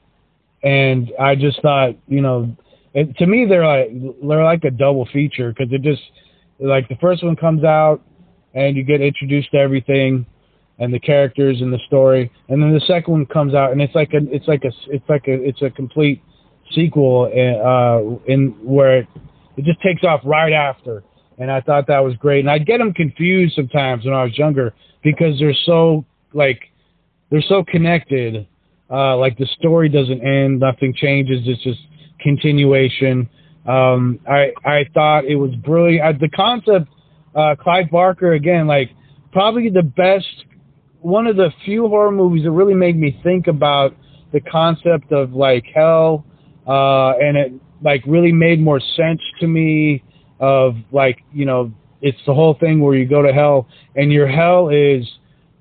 [0.63, 2.55] and I just thought you know,
[2.93, 3.89] it, to me they're like
[4.25, 6.01] they're like a double feature because it just
[6.59, 8.01] like the first one comes out
[8.53, 10.25] and you get introduced to everything
[10.79, 13.95] and the characters and the story, and then the second one comes out and it's
[13.95, 16.21] like a it's like a it's like a it's a complete
[16.73, 19.07] sequel uh, in where it,
[19.57, 21.03] it just takes off right after
[21.41, 22.41] and I thought that was great.
[22.41, 26.61] And I'd get them confused sometimes when I was younger because they're so like
[27.31, 28.47] they're so connected.
[28.91, 31.41] Uh, like the story doesn't end, nothing changes.
[31.45, 31.79] It's just
[32.19, 33.27] continuation.
[33.67, 36.05] Um, I I thought it was brilliant.
[36.05, 36.87] I, the concept,
[37.35, 38.91] uh, Clive Barker again, like
[39.31, 40.45] probably the best,
[40.99, 43.95] one of the few horror movies that really made me think about
[44.31, 46.25] the concept of like hell,
[46.67, 47.53] uh, and it
[47.83, 50.03] like really made more sense to me
[50.39, 51.71] of like you know
[52.01, 55.05] it's the whole thing where you go to hell and your hell is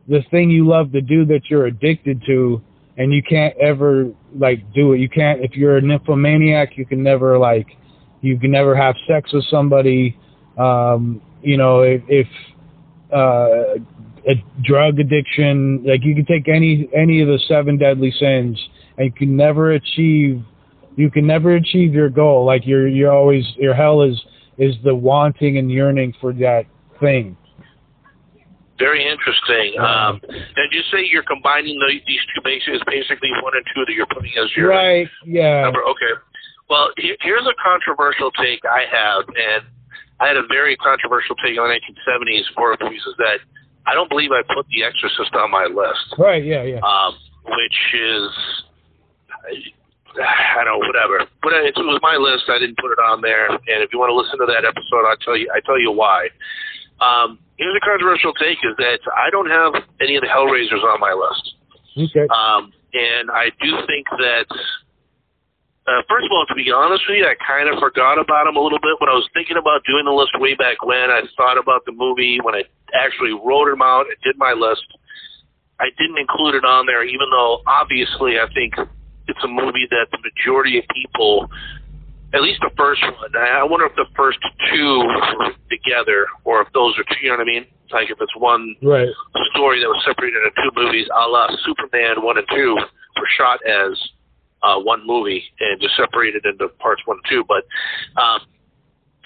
[0.08, 2.62] the thing you love to do that you're addicted to
[2.96, 5.00] and you can't ever like do it.
[5.00, 7.68] You can't if you're a nymphomaniac you can never like
[8.20, 10.18] you can never have sex with somebody
[10.58, 12.26] um you know if, if
[13.12, 13.80] uh
[14.28, 18.60] a drug addiction like you can take any any of the seven deadly sins
[18.98, 20.42] and you can never achieve
[20.96, 24.20] you can never achieve your goal like you're you're always your hell is
[24.58, 26.64] is the wanting and yearning for that
[27.00, 27.36] thing.
[28.78, 29.78] Very interesting.
[29.80, 33.92] Um, and you say you're combining the, these two bases, basically one and two that
[33.92, 35.08] you're putting as your Right?
[35.26, 35.62] Yeah.
[35.62, 35.82] number.
[35.82, 36.12] Okay.
[36.68, 39.64] Well, here's a controversial take I have, and
[40.20, 43.02] I had a very controversial take on the 1970s horror movies.
[43.06, 43.40] Is that
[43.86, 46.44] I don't believe I put The Exorcist on my list, Right.
[46.44, 46.62] Yeah.
[46.62, 46.80] Yeah.
[46.84, 48.28] um, which is
[50.20, 51.24] I don't know, whatever.
[51.42, 52.50] But it was my list.
[52.50, 53.48] I didn't put it on there.
[53.48, 55.48] And if you want to listen to that episode, I'll tell you.
[55.54, 56.28] I tell you why.
[57.00, 61.00] Um, here's a controversial take: is that I don't have any of the Hellraisers on
[61.00, 61.54] my list.
[61.96, 62.26] Okay.
[62.28, 64.46] Um, and I do think that,
[65.88, 68.56] uh, first of all, to be honest with you, I kind of forgot about him
[68.56, 71.08] a little bit when I was thinking about doing the list way back when.
[71.10, 72.64] I thought about the movie when I
[72.94, 74.84] actually wrote him out and did my list.
[75.80, 78.74] I didn't include it on there, even though obviously I think
[79.26, 81.48] it's a movie that the majority of people,
[82.34, 84.38] at least the first one, I wonder if the first
[84.70, 85.00] two
[85.40, 87.64] were together or if those are two, you know what I mean?
[87.90, 89.08] Like if it's one Right.
[89.56, 93.58] story that was separated into two movies, a la Superman 1 and 2 were shot
[93.64, 93.96] as
[94.62, 97.44] uh, one movie and just separated into parts 1 and 2.
[97.48, 97.64] But
[98.20, 98.40] um,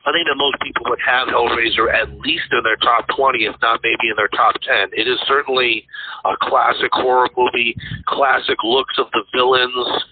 [0.06, 3.56] I think that most people would have Hellraiser at least in their top 20, if
[3.62, 4.90] not maybe in their top 10.
[4.92, 5.86] It is certainly
[6.24, 7.74] a classic horror movie,
[8.06, 10.04] classic looks of the villains.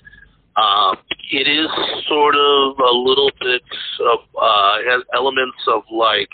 [0.57, 0.97] Um,
[1.31, 1.69] it is
[2.09, 3.63] sort of a little bit
[4.13, 6.29] of, uh, has elements of like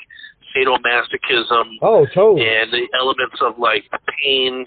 [0.56, 2.46] sadomasochism Oh, totally.
[2.48, 3.84] and the elements of like
[4.22, 4.64] pain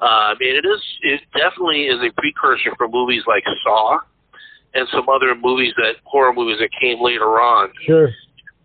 [0.00, 3.98] Uh, I mean, it is it definitely is a precursor for movies like Saw
[4.74, 7.70] and some other movies that horror movies that came later on.
[7.86, 8.08] Sure.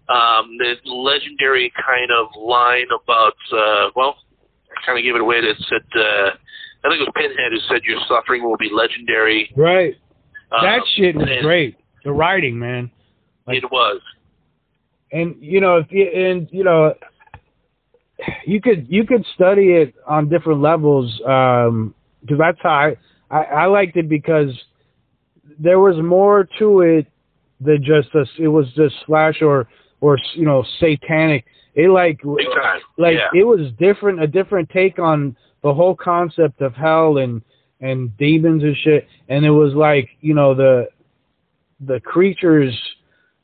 [0.10, 4.18] Um, the legendary kind of line about uh, well,
[4.72, 6.32] I kind of gave it away that said uh,
[6.84, 9.54] I think it was Pinhead who said your suffering will be legendary.
[9.56, 9.96] Right.
[10.50, 11.78] That Um, shit was and great.
[12.04, 12.92] The writing, man.
[13.48, 14.02] It was.
[15.14, 16.94] and you know if you, and you know
[18.46, 22.96] you could you could study it on different levels um because that's how I,
[23.30, 24.50] I i liked it because
[25.60, 27.08] there was more to it
[27.60, 29.68] than just a it was just slash or
[30.02, 31.46] or you know satanic
[31.76, 32.20] it like
[32.98, 33.30] like yeah.
[33.34, 37.42] it was different a different take on the whole concept of hell and
[37.80, 40.88] and demons and shit and it was like you know the
[41.82, 42.78] the creatures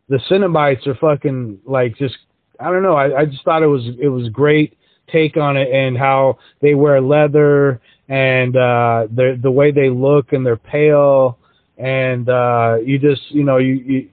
[0.09, 2.17] the Cenobites are fucking like just
[2.60, 2.95] I don't know.
[2.95, 4.78] I, I just thought it was it was great
[5.12, 7.80] take on it and how they wear leather
[8.10, 11.38] and uh the the way they look and they're pale
[11.78, 14.10] and uh you just you know you, you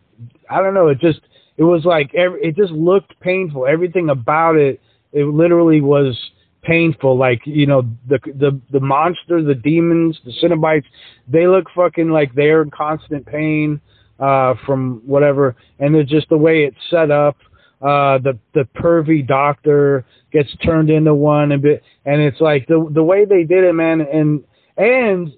[0.51, 0.89] I don't know.
[0.89, 1.21] It just
[1.57, 3.67] it was like every, it just looked painful.
[3.67, 4.81] Everything about it
[5.13, 6.19] it literally was
[6.63, 7.17] painful.
[7.17, 10.85] Like you know the the the monster the demons the Cenobites
[11.29, 13.81] they look fucking like they're in constant pain
[14.19, 15.57] uh from whatever.
[15.79, 17.37] And it's just the way it's set up
[17.81, 23.03] uh the the pervy doctor gets turned into one and and it's like the the
[23.03, 24.43] way they did it man and
[24.77, 25.33] and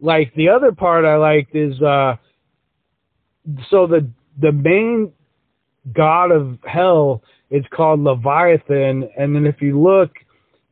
[0.00, 2.16] like the other part I liked is uh
[3.70, 4.08] so the
[4.40, 5.12] the main
[5.92, 10.10] god of hell is called Leviathan and then if you look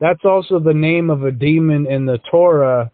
[0.01, 2.91] that's also the name of a demon in the Torah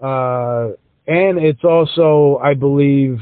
[0.00, 0.68] uh
[1.08, 3.18] and it's also I believe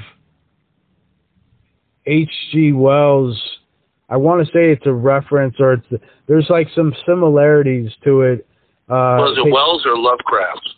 [2.07, 2.73] H.G.
[2.73, 3.41] Wells.
[4.09, 5.87] I want to say it's a reference or it's
[6.27, 8.47] there's like some similarities to it.
[8.89, 10.69] Uh, was it Wells or Lovecraft?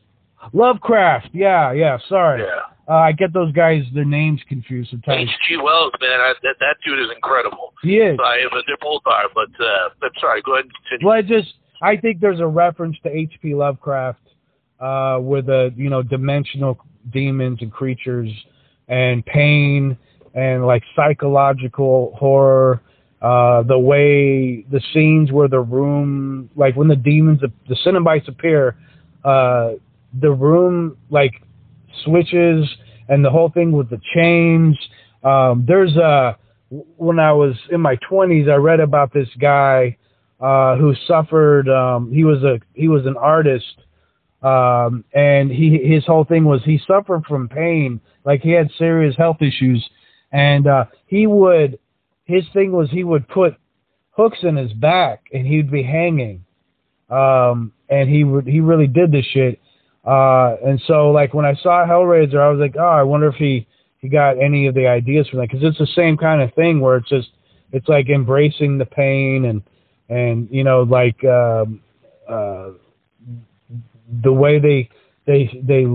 [0.52, 1.28] Lovecraft.
[1.32, 1.98] Yeah, yeah.
[2.08, 2.60] Sorry, Yeah.
[2.88, 5.22] uh, I get those guys their names confused sometimes.
[5.28, 5.56] H.G.
[5.56, 7.72] Wells, man, I, that that dude is incredible.
[7.82, 8.16] He is.
[8.22, 10.40] I, they're both are, but uh, I'm sorry.
[10.42, 11.06] Go ahead and continue.
[11.08, 13.54] Well, I just I think there's a reference to H.P.
[13.54, 14.20] Lovecraft
[14.78, 16.78] uh, with the you know dimensional
[17.12, 18.30] demons and creatures
[18.88, 19.96] and pain
[20.34, 22.80] and like psychological horror.
[23.22, 28.76] Uh, the way the scenes where the room, like when the demons, the Cenobites appear,
[29.24, 29.70] uh,
[30.20, 31.32] the room like
[32.04, 32.68] switches
[33.08, 34.76] and the whole thing with the chains.
[35.24, 36.36] Um, there's a
[36.68, 39.96] when I was in my 20s, I read about this guy
[40.40, 41.68] uh, who suffered.
[41.68, 43.82] Um, he was a he was an artist,
[44.42, 49.16] um, and he his whole thing was he suffered from pain, like he had serious
[49.16, 49.88] health issues,
[50.32, 51.78] and uh, he would
[52.26, 53.56] his thing was he would put
[54.10, 56.44] hooks in his back and he'd be hanging,
[57.08, 59.60] um, and he would he really did this shit.
[60.04, 63.36] Uh, and so like when I saw Hellraiser, I was like, oh, I wonder if
[63.36, 63.66] he
[63.98, 66.80] he got any of the ideas from that because it's the same kind of thing
[66.80, 67.28] where it's just
[67.72, 69.62] it's like embracing the pain and
[70.08, 71.80] and you know like um,
[72.28, 72.70] uh,
[74.22, 74.88] the way they
[75.26, 75.86] they they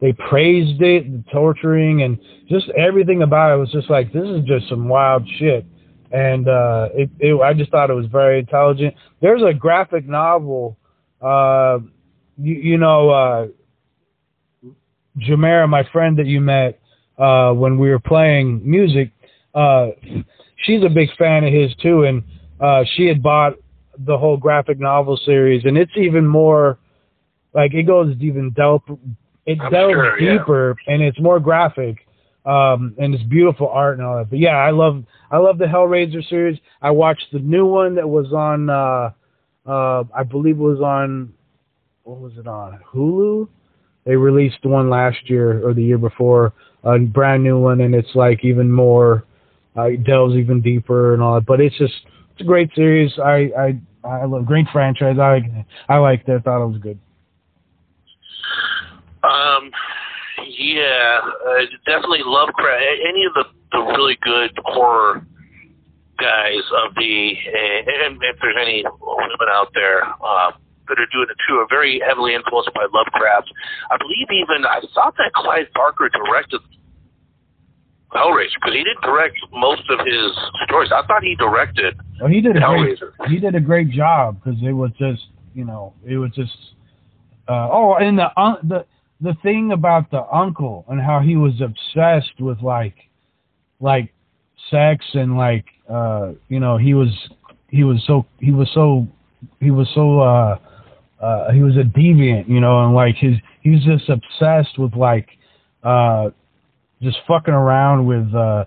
[0.00, 2.18] they praised it, the torturing and
[2.48, 5.64] just everything about it was just like this is just some wild shit.
[6.12, 8.94] And uh, it, it I just thought it was very intelligent.
[9.20, 10.76] There's a graphic novel,
[11.20, 11.78] uh,
[12.38, 13.46] you, you know, uh,
[15.18, 16.78] Jamera, my friend that you met
[17.18, 19.10] uh, when we were playing music,
[19.54, 19.88] uh,
[20.64, 22.22] she's a big fan of his too, and
[22.60, 23.54] uh, she had bought
[23.98, 26.78] the whole graphic novel series, and it's even more
[27.54, 28.82] like it goes even delp,
[29.46, 30.38] it I'm delves sure, yeah.
[30.38, 32.06] deeper, and it's more graphic,
[32.44, 34.30] um, and it's beautiful art and all that.
[34.30, 36.58] But yeah, I love I love the Hellraiser series.
[36.82, 39.10] I watched the new one that was on, uh,
[39.66, 41.32] uh, I believe it was on,
[42.04, 43.48] what was it on Hulu?
[44.04, 46.52] They released one last year or the year before,
[46.84, 49.24] a brand new one, and it's like even more,
[49.76, 51.46] uh, it delves even deeper and all that.
[51.46, 51.94] But it's just
[52.32, 53.12] it's a great series.
[53.18, 55.18] I I I love great franchise.
[55.18, 56.36] I I liked it.
[56.36, 56.98] I thought it was good.
[59.26, 59.70] Um,
[60.46, 62.82] yeah, uh, definitely Lovecraft.
[63.08, 65.26] Any of the the really good horror
[66.18, 70.54] guys of the, and if there's any women out there um,
[70.88, 73.50] that are doing it too, are very heavily influenced by Lovecraft.
[73.90, 76.60] I believe even I thought that Clive Barker directed
[78.12, 80.30] Hellraiser because he didn't direct most of his
[80.64, 80.90] stories.
[80.94, 83.28] I thought he directed Well, he did a great Hellraiser.
[83.28, 85.22] he did a great job because it was just
[85.54, 86.56] you know it was just
[87.48, 88.86] uh, oh and the un- the
[89.20, 92.94] the thing about the uncle and how he was obsessed with like
[93.80, 94.12] like
[94.70, 97.08] sex and like uh you know he was
[97.68, 99.06] he was so he was so
[99.60, 100.58] he was so uh
[101.20, 104.94] uh he was a deviant, you know, and like his he was just obsessed with
[104.94, 105.28] like
[105.82, 106.30] uh
[107.02, 108.64] just fucking around with uh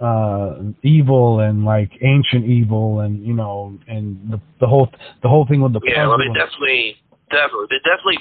[0.00, 4.88] uh evil and like ancient evil and you know and the the whole
[5.22, 6.96] the whole thing with the Yeah, well, they definitely,
[7.30, 8.18] definitely, they definitely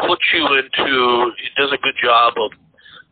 [0.00, 1.30] put you into.
[1.44, 2.52] It does a good job of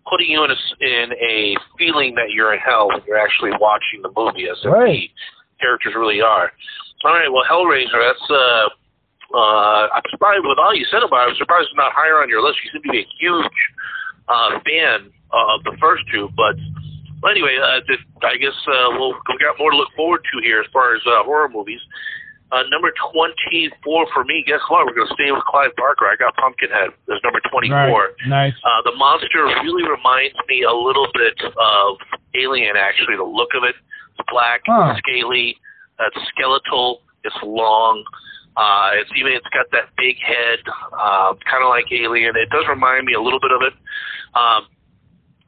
[0.09, 4.03] putting you in a in a feeling that you're in hell when you're actually watching
[4.03, 5.11] the movie, as Right.
[5.11, 6.51] the characters really are.
[7.05, 7.97] All right, well, Hellraiser.
[8.01, 8.68] That's uh,
[9.37, 11.31] uh, I'm surprised with all you said about it.
[11.33, 12.59] I'm surprised it's not higher on your list.
[12.64, 13.59] You seem to be a huge
[14.28, 16.57] uh, fan uh, of the first two, but.
[17.22, 17.85] Well, anyway, uh,
[18.24, 21.03] I guess uh, we'll we got more to look forward to here as far as
[21.07, 21.81] uh, horror movies.
[22.53, 24.84] Uh, number 24 for me, guess what?
[24.86, 26.07] We're going to stay with Clive Barker.
[26.11, 27.70] I got Pumpkinhead as number 24.
[27.70, 28.11] Right.
[28.26, 28.55] Nice.
[28.66, 31.96] Uh, the monster really reminds me a little bit of
[32.34, 33.14] Alien, actually.
[33.16, 33.76] The look of it.
[34.18, 34.98] It's black, Huh.
[34.98, 35.57] scaly,
[36.01, 38.03] it's skeletal, it's long.
[38.57, 40.59] Uh, it's even it's got that big head,
[40.92, 42.34] uh, kind of like Alien.
[42.34, 43.72] It does remind me a little bit of it.
[44.34, 44.66] Um,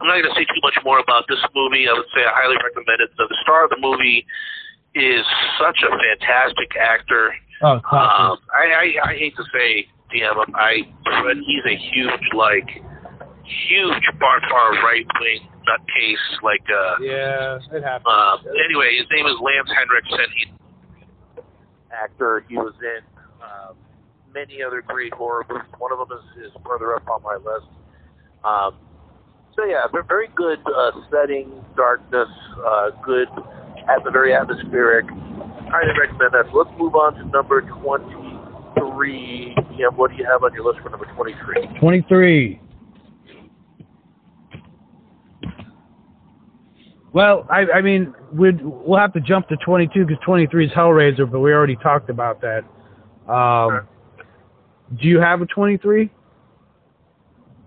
[0.00, 1.86] I'm not going to say too much more about this movie.
[1.90, 3.10] I would say I highly recommend it.
[3.18, 4.24] The star of the movie
[4.94, 5.24] is
[5.58, 7.34] such a fantastic actor.
[7.62, 8.38] Oh, Um.
[8.52, 12.68] I, I I hate to say, DM, I but he's a huge like
[13.68, 16.42] huge far far right wing nutcase.
[16.42, 18.06] Like uh, yeah, it happens.
[18.06, 18.36] uh,
[18.66, 20.26] anyway, his name is Lance Henriksen.
[20.36, 21.42] He,
[21.92, 22.44] actor.
[22.48, 23.00] He was in
[23.42, 23.76] um,
[24.34, 25.68] many other great horror movies.
[25.78, 27.68] One of them is, is further up on my list.
[28.44, 28.76] Um,
[29.54, 32.28] so yeah, very good uh, setting, darkness,
[32.66, 33.28] uh, good,
[33.88, 35.06] at the very atmospheric.
[35.08, 36.46] Highly recommend that.
[36.52, 39.54] So let's move on to number twenty-three.
[39.76, 41.78] Yeah, what do you have on your list for number twenty-three?
[41.80, 42.60] 23.
[47.12, 51.30] Well, I, I mean, we'd, we'll have to jump to 22 because 23 is Hellraiser,
[51.30, 52.64] but we already talked about that.
[53.30, 53.86] Um,
[54.98, 56.10] do you have a 23?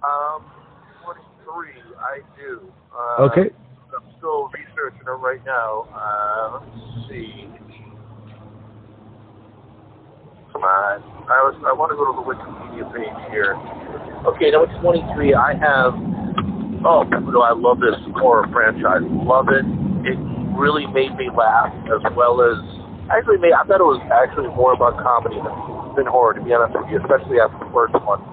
[0.03, 0.45] Um,
[1.03, 1.81] twenty-three.
[1.99, 2.71] I do.
[2.91, 3.49] Uh, Okay.
[4.25, 5.85] Still researching it right now.
[5.93, 7.45] Uh, let's see.
[10.49, 10.97] Come on.
[11.29, 11.53] I was.
[11.61, 13.53] I want to go to the Wikipedia page here.
[14.25, 15.37] Okay, number twenty-three.
[15.37, 15.93] I have.
[16.81, 19.05] Oh, no, I love this horror franchise.
[19.05, 19.61] Love it.
[20.09, 20.17] It
[20.57, 22.57] really made me laugh as well as.
[23.13, 25.53] Actually, made, I thought it was actually more about comedy than,
[26.01, 28.25] than horror, to be honest with you, especially after the first one.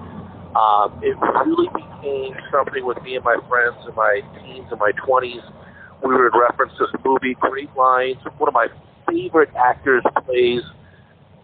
[0.57, 1.13] Um, it
[1.45, 5.45] really became something with me and my friends in my teens and my 20s.
[6.03, 8.17] We would reference this movie, great lines.
[8.37, 8.67] One of my
[9.07, 10.61] favorite actors plays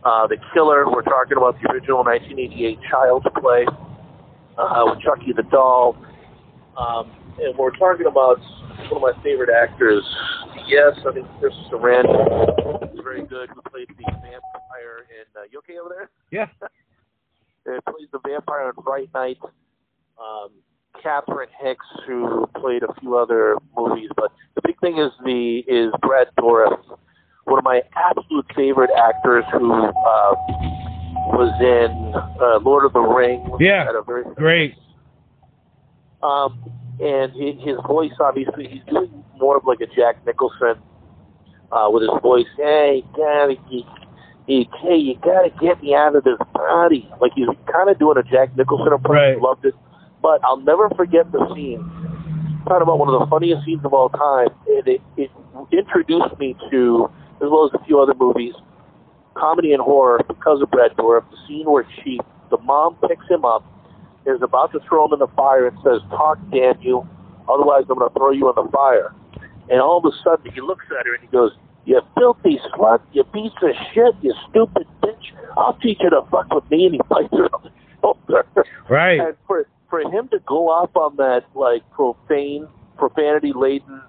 [0.03, 0.89] uh, the killer.
[0.89, 3.66] We're talking about the original 1988 Child's Play
[4.57, 5.95] uh, with Chucky the Doll.
[6.78, 8.39] Um, and we're talking about
[8.91, 10.03] one of my favorite actors.
[10.68, 15.26] Yes, I think Chris Sarandon is very good, who played the vampire in.
[15.36, 16.10] Uh, you okay over there?
[16.32, 16.47] Yeah.
[17.66, 19.38] It plays the vampire in Fright Night.
[20.18, 20.49] Um,
[21.02, 25.91] Catherine Hicks, who played a few other movies, but the big thing is the is
[26.02, 26.78] Brad Dourif,
[27.45, 30.34] one of my absolute favorite actors, who uh,
[31.32, 33.50] was in uh, Lord of the Rings.
[33.60, 33.91] Yeah.
[34.06, 34.76] Very Great.
[36.24, 36.60] um,
[37.00, 40.76] and his, his voice, obviously, he's doing more of like a Jack Nicholson
[41.72, 42.45] uh, with his voice.
[42.58, 43.86] Hey, gotta get,
[44.47, 47.10] you, hey, you gotta get me out of this body.
[47.22, 49.16] Like he's kind of doing a Jack Nicholson approach.
[49.16, 49.39] Right.
[49.39, 49.76] Loved it,
[50.22, 51.80] but I'll never forget the scene.
[52.67, 55.32] Talking about one of the funniest scenes of all time, and it, it
[55.72, 58.53] introduced me to, as well as a few other movies,
[59.36, 61.24] comedy and horror because of Brad Dourif.
[61.32, 62.20] The scene where she,
[62.51, 63.63] the mom picks him up
[64.26, 67.07] is about to throw him in the fire and says, Talk, damn you,
[67.47, 69.13] otherwise I'm going to throw you in the fire.
[69.70, 71.51] And all of a sudden he looks at her and he goes,
[71.86, 76.53] You filthy slut, you piece of shit, you stupid bitch, I'll teach you to fuck
[76.53, 76.86] with me.
[76.86, 78.45] And he bites her on the shoulder.
[78.89, 79.20] Right.
[79.20, 82.68] And for, for him to go off on that, like, profane,
[82.98, 84.02] profanity laden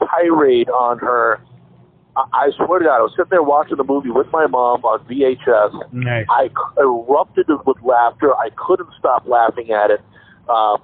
[0.00, 1.40] tirade on her,
[2.16, 4.84] I, I swear to God, I was sitting there watching the movie with my mom
[4.84, 5.92] on VHS.
[5.92, 6.26] Nice.
[6.30, 8.34] I c- erupted with laughter.
[8.36, 10.00] I couldn't stop laughing at it.
[10.48, 10.82] Um,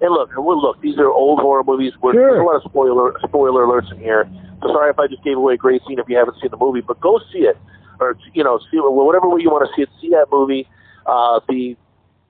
[0.00, 1.92] and look, well, look, these are old horror movies.
[2.02, 2.30] We're, Sure.
[2.32, 4.28] There's a lot of spoiler spoiler alerts in here.
[4.62, 6.56] So sorry if I just gave away a great scene if you haven't seen the
[6.56, 7.56] movie, but go see it,
[8.00, 9.88] or you know, see whatever way you want to see it.
[10.00, 10.66] See that movie.
[11.06, 11.76] Uh, the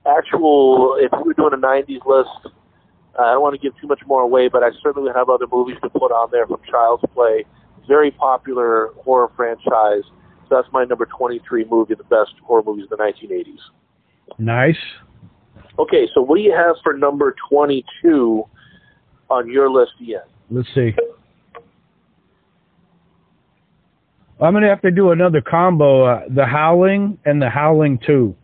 [0.05, 2.53] actual, if we were doing a 90s list,
[3.17, 5.45] uh, I don't want to give too much more away, but I certainly have other
[5.51, 7.45] movies to put on there from Child's Play.
[7.87, 10.03] Very popular horror franchise.
[10.49, 13.59] So that's my number 23 movie, the best horror movies of the 1980s.
[14.39, 14.77] Nice.
[15.79, 18.43] Okay, so what do you have for number 22
[19.29, 20.27] on your list yet?
[20.49, 20.93] Let's see.
[24.41, 28.35] I'm going to have to do another combo uh, The Howling and The Howling 2.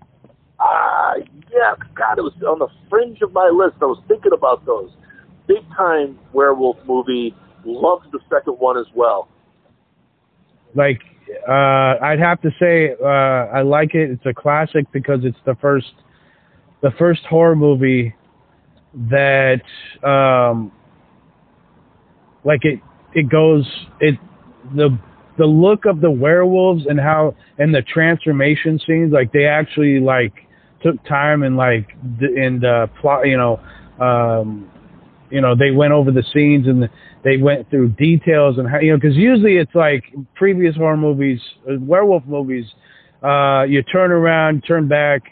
[1.96, 3.78] God, it was on the fringe of my list.
[3.82, 4.92] I was thinking about those.
[5.48, 7.36] Big time werewolf movie.
[7.66, 9.28] Loved the second one as well.
[10.76, 11.02] Like,
[11.48, 14.10] uh, I'd have to say uh, I like it.
[14.12, 15.94] It's a classic because it's the first,
[16.82, 18.16] the first horror movie
[19.10, 19.62] that,
[20.04, 20.72] um,
[22.44, 22.80] like it,
[23.14, 23.66] it goes
[24.00, 24.16] it
[24.76, 24.98] the
[25.38, 30.34] the look of the werewolves and how and the transformation scenes like they actually like
[30.82, 33.60] took time and like and uh plot you know
[34.00, 34.70] um
[35.30, 36.90] you know they went over the scenes and
[37.24, 40.04] they went through details and how you know because usually it's like
[40.36, 42.66] previous horror movies uh, werewolf movies
[43.24, 45.24] uh you turn around turn back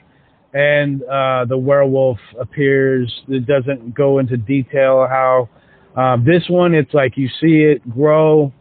[0.54, 3.14] and uh the werewolf appears.
[3.28, 5.50] It doesn't go into detail how
[5.96, 8.52] uh, this one it's like you see it grow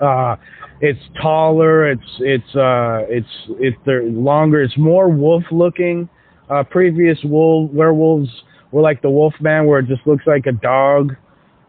[0.00, 0.36] uh
[0.80, 3.28] it's taller it's it's uh it's
[3.60, 6.08] it's they're longer it's more wolf looking
[6.50, 8.28] uh previous wolf werewolves
[8.72, 11.12] were like the wolf man where it just looks like a dog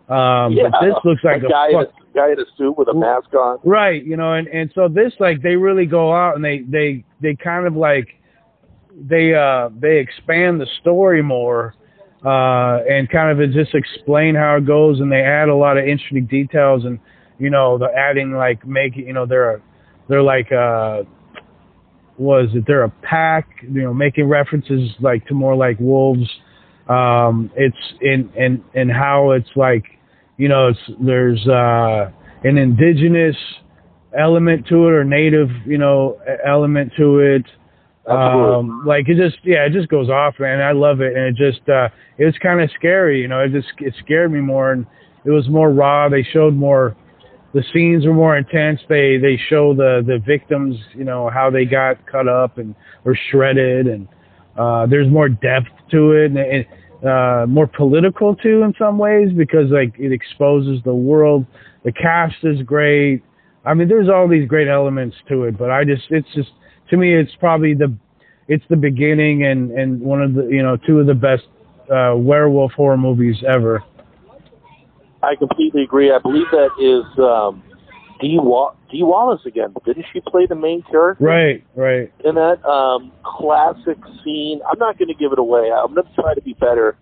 [0.09, 2.45] um yeah, but this looks like a a guy, fuck, in a guy in a
[2.57, 3.59] suit with a mask on.
[3.63, 7.03] right you know and and so this like they really go out and they they
[7.21, 8.09] they kind of like
[9.09, 11.75] they uh they expand the story more
[12.25, 15.85] uh and kind of just explain how it goes and they add a lot of
[15.85, 16.99] interesting details and
[17.39, 19.61] you know the adding like making you know they're a,
[20.07, 21.03] they're like uh
[22.17, 26.27] was it they're a pack you know making references like to more like wolves.
[26.89, 29.85] Um it's in and and how it's like
[30.37, 32.09] you know it's there's uh
[32.43, 33.35] an indigenous
[34.17, 37.45] element to it or native you know element to it.
[38.09, 40.61] Um like it just yeah it just goes off man.
[40.61, 41.15] I love it.
[41.15, 44.31] And it just uh it was kind of scary you know it just it scared
[44.31, 44.71] me more.
[44.71, 44.87] And
[45.25, 46.07] it was more raw.
[46.09, 46.95] They showed more
[47.53, 48.79] the scenes were more intense.
[48.89, 52.75] They they show the the victims you know how they got cut up and
[53.05, 54.07] or shredded and
[54.57, 56.67] uh there's more depth to it and it,
[57.05, 61.45] uh more political too in some ways because like it exposes the world.
[61.83, 63.23] The cast is great.
[63.65, 66.49] I mean there's all these great elements to it but i just it's just
[66.89, 67.93] to me it's probably the
[68.47, 71.43] it's the beginning and and one of the you know two of the best
[71.91, 73.83] uh werewolf horror movies ever
[75.23, 76.11] I completely agree.
[76.11, 77.63] I believe that is um,
[78.21, 79.73] Dee, Wa- Dee Wallace again.
[79.85, 84.61] Didn't she play the main character right right in that um, classic scene?
[84.71, 85.71] I'm not going to give it away.
[85.71, 86.95] I'm going to try to be better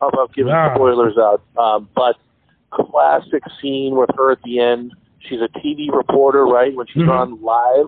[0.00, 0.74] about giving Ah.
[0.74, 1.42] spoilers out.
[1.56, 2.16] Um, but
[2.70, 4.92] classic scene with her at the end.
[5.20, 6.74] She's a TV reporter, right?
[6.74, 7.10] When she's Mhm.
[7.10, 7.86] on live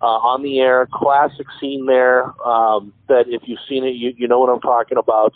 [0.00, 0.86] uh, on the air.
[0.92, 2.32] Classic scene there.
[2.46, 5.32] Um, that if you've seen it, you you know what I'm talking about.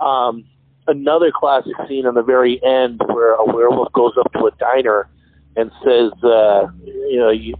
[0.00, 0.44] Um,
[0.88, 5.08] another classic scene in the very end where a werewolf goes up to a diner
[5.56, 7.54] and says, uh, you know, you,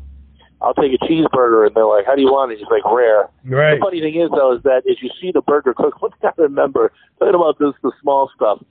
[0.60, 2.58] I'll take a cheeseburger, and they're like, how do you want it?
[2.58, 3.28] He's like, rare.
[3.44, 6.10] right The funny thing is, though, is that as you see the burger cook, one
[6.12, 8.62] thing I remember, talking about this, the small stuff,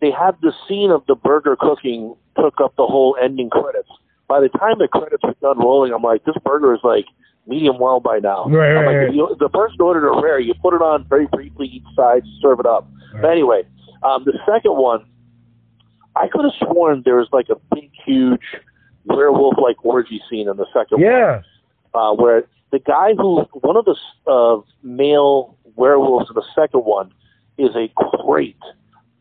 [0.00, 3.88] they had the scene of the burger cooking took up the whole ending credits.
[4.28, 7.06] By the time the credits were done rolling, I'm like, this burger is like
[7.46, 8.48] medium well by now.
[8.48, 9.14] Right, I'm right, like, right.
[9.14, 12.60] you, the person ordered a rare, you put it on very briefly each side, serve
[12.60, 12.88] it up.
[13.20, 13.62] But anyway,
[14.04, 15.04] um, the second one,
[16.16, 18.40] I could have sworn there was like a big, huge
[19.04, 21.44] werewolf like orgy scene in the second one
[21.94, 23.96] uh, where the guy who one of the
[24.30, 27.12] uh, male werewolves in the second one
[27.58, 27.90] is a
[28.24, 28.58] great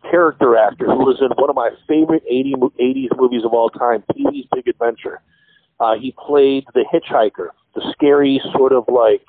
[0.10, 4.04] character actor who was in one of my favorite 80, 80s movies of all time,
[4.14, 5.22] Pee Wee's Big Adventure.
[5.80, 9.24] Uh, he played the hitchhiker, the scary sort of like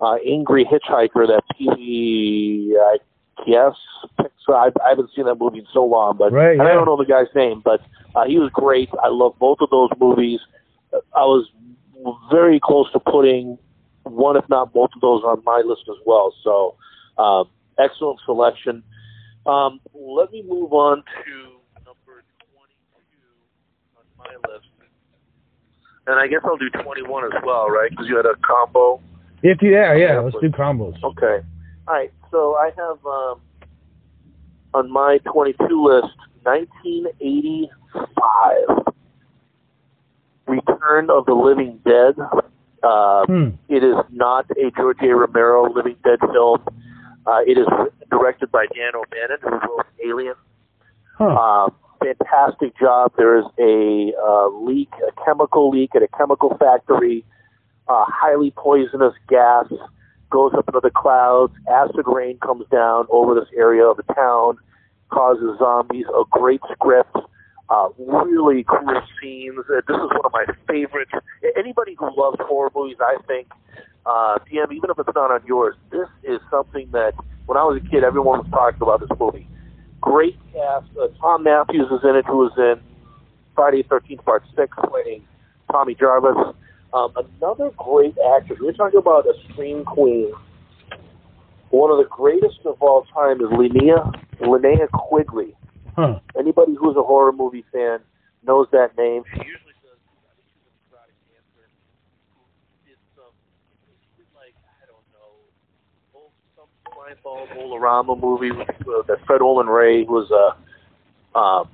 [0.00, 2.98] uh, angry hitchhiker that Pee Wee, I
[3.46, 3.74] guess,
[4.16, 4.34] picks.
[4.48, 6.96] I, I haven't seen that movie in so long, but Right, and I don't know
[6.96, 7.80] the guy's name, but
[8.14, 8.88] uh, he was great.
[9.02, 10.40] I love both of those movies.
[11.14, 11.46] I was
[12.30, 13.58] very close to putting
[14.04, 16.32] one, if not both of those, on my list as well.
[16.42, 16.76] So,
[17.22, 18.82] um, excellent selection.
[19.46, 21.34] Um, let me move on to
[21.84, 22.24] number
[22.54, 24.66] 22 on my list.
[26.06, 27.90] And I guess I'll do 21 as well, right?
[27.90, 29.00] Because you had a combo.
[29.42, 31.44] if you yeah yeah let's do combos Okay.
[31.88, 32.12] All right.
[32.30, 33.40] So I have um,
[34.74, 38.92] on my 22 list 1985
[40.46, 42.14] Return of the Living Dead.
[42.82, 43.48] Uh, hmm.
[43.68, 45.14] it is not a George A.
[45.14, 46.62] Romero Living Dead film.
[47.26, 47.66] Uh, it is
[48.10, 50.34] directed by Dan O'Bannon, who wrote Alien.
[51.16, 51.70] huh Uh,
[52.00, 53.14] fantastic job.
[53.16, 57.24] There is a uh, leak, a chemical leak at a chemical factory.
[57.88, 59.72] Uh, highly poisonous gas
[60.30, 61.52] goes up into the clouds.
[61.70, 64.58] Acid rain comes down over this area of the town,
[65.10, 66.06] causes zombies.
[66.14, 67.16] A great script.
[67.70, 69.58] Uh, really cool scenes.
[69.68, 71.12] Uh, this is one of my favorites.
[71.56, 73.48] Anybody who loves horror movies, I think,
[74.06, 77.12] uh, DM, even if it's not on yours, this is something that
[77.44, 79.46] when I was a kid, everyone was talking about this movie.
[80.00, 80.86] Great cast.
[80.96, 82.80] Uh, Thom Mathews is in it, who was in
[83.54, 85.26] Friday the 13th Part 6, playing
[85.70, 86.54] Tommy Jarvis.
[86.92, 88.58] Um, another great actress.
[88.60, 90.32] We're talking about a scream queen.
[91.70, 94.10] One of the greatest of all time is Linnea,
[94.40, 95.54] Linnea Quigley.
[95.96, 96.20] Huh.
[96.38, 97.98] Anybody who's a horror movie fan
[98.46, 99.22] knows that name.
[99.34, 99.98] She usually does.
[100.00, 101.68] I think she was a karate dancer
[102.32, 102.40] who
[102.88, 103.34] did some.
[103.84, 105.44] She did like I don't know,
[106.14, 110.56] old, some Slimeball Bowl-O-Rama movie with, uh, that Fred Olen Ray was a
[111.38, 111.68] um,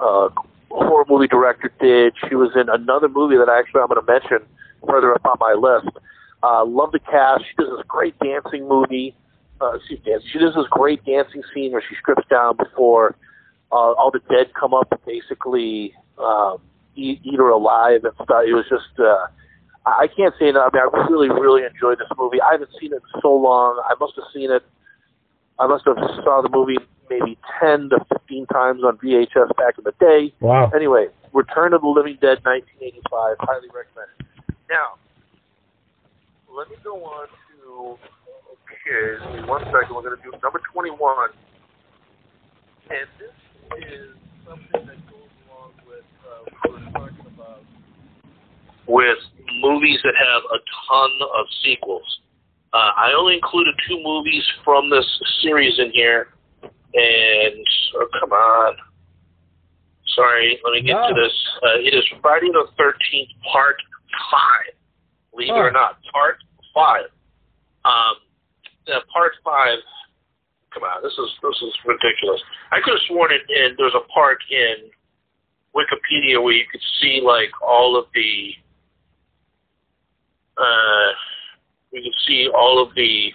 [0.00, 0.28] uh,
[0.70, 2.14] horror movie director did.
[2.28, 4.38] She was in another movie that actually I'm going to mention
[4.86, 5.96] further up on my list.
[6.42, 7.44] Uh, love the cast.
[7.44, 9.14] She does this great dancing movie.
[9.60, 10.00] Uh, she,
[10.32, 13.14] she does this great dancing scene where she strips down before
[13.72, 16.58] uh, all the dead come up and basically um,
[16.96, 18.44] eat, eat her alive and stuff.
[18.46, 19.26] It was just, uh,
[19.84, 20.70] I I can't say enough.
[20.72, 22.40] I mean, I really, really enjoyed this movie.
[22.40, 23.82] I haven't seen it in so long.
[23.84, 24.62] I must have seen it.
[25.58, 26.78] I must have saw the movie
[27.10, 30.32] maybe 10 to 15 times on VHS back in the day.
[30.40, 30.70] Wow.
[30.74, 33.36] Anyway, Return of the Living Dead, 1985.
[33.40, 34.54] Highly recommend it.
[34.70, 34.94] Now,
[36.56, 37.98] let me go on to.
[38.70, 39.94] Okay, give me one second.
[39.94, 41.30] We're going to do number 21.
[42.90, 43.34] And this
[43.86, 47.62] is something that goes along with uh, what we were talking about.
[48.86, 49.18] with
[49.60, 50.58] movies that have a
[50.88, 52.20] ton of sequels.
[52.72, 55.06] Uh, I only included two movies from this
[55.42, 56.28] series in here,
[56.94, 57.64] and
[57.96, 58.76] oh, come on.
[60.14, 61.32] Sorry, let me get to this.
[61.62, 63.76] Uh, it is Friday the Thirteenth, Part
[64.30, 64.74] Five.
[65.32, 65.72] Believe it or Oh.
[65.72, 66.36] not, Part
[66.74, 67.06] Five.
[67.84, 68.16] Um,
[68.88, 69.78] uh, Part Five.
[70.74, 72.40] Come on, this is this is ridiculous.
[72.72, 73.42] I could have sworn it.
[73.48, 74.90] In, there's a part in
[75.74, 78.50] Wikipedia where you could see like all of the
[80.58, 81.10] uh,
[81.92, 83.32] we can see all of the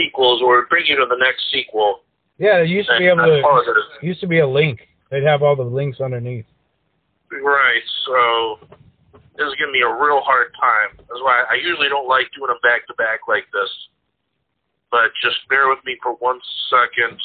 [0.00, 2.00] sequels or bring you to the next sequel.
[2.38, 4.80] Yeah, there used to be able to used to be a link.
[5.10, 6.46] They'd have all the links underneath.
[7.30, 8.58] Right, so
[9.36, 10.96] this is giving me a real hard time.
[10.96, 13.70] That's why I usually don't like doing them back to back like this.
[14.90, 16.40] But just bear with me for one
[16.70, 17.18] second.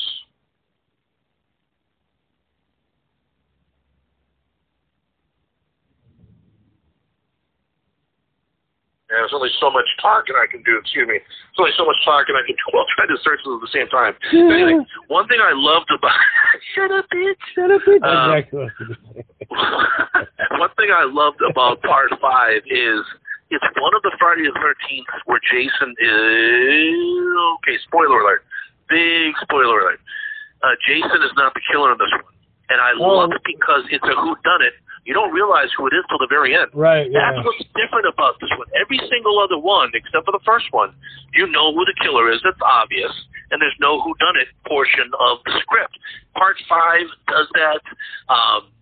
[9.06, 10.82] Yeah, there's only so much talking I can do.
[10.82, 11.22] Excuse me.
[11.22, 13.70] There's only so much talking I can do while trying to search them at the
[13.74, 14.18] same time.
[14.34, 14.82] Anyway,
[15.14, 16.18] one thing I loved about
[16.74, 17.38] shut up, bitch.
[17.54, 18.02] Shut up, bitch.
[18.02, 18.66] Um, exactly.
[18.66, 20.58] what I was gonna say.
[20.58, 23.02] One thing I loved about part five is
[23.54, 26.98] it's one of the Friday the Thirteenth where Jason is
[27.62, 27.78] okay.
[27.86, 28.42] Spoiler alert!
[28.90, 30.00] Big spoiler alert!
[30.66, 32.26] Uh, Jason is not the killer in this one,
[32.74, 33.22] and I Oh.
[33.22, 34.74] love it because it's a who done it.
[35.06, 36.74] You don't realize who it is till the very end.
[36.74, 37.06] Right.
[37.06, 37.30] Yeah.
[37.30, 38.66] That's what's different about this one.
[38.74, 40.98] Every single other one, except for the first one,
[41.34, 42.42] you know who the killer is.
[42.42, 43.14] It's obvious,
[43.54, 45.94] and there's no whodunit portion of the script.
[46.34, 47.82] Part five does that.
[48.34, 48.74] Um,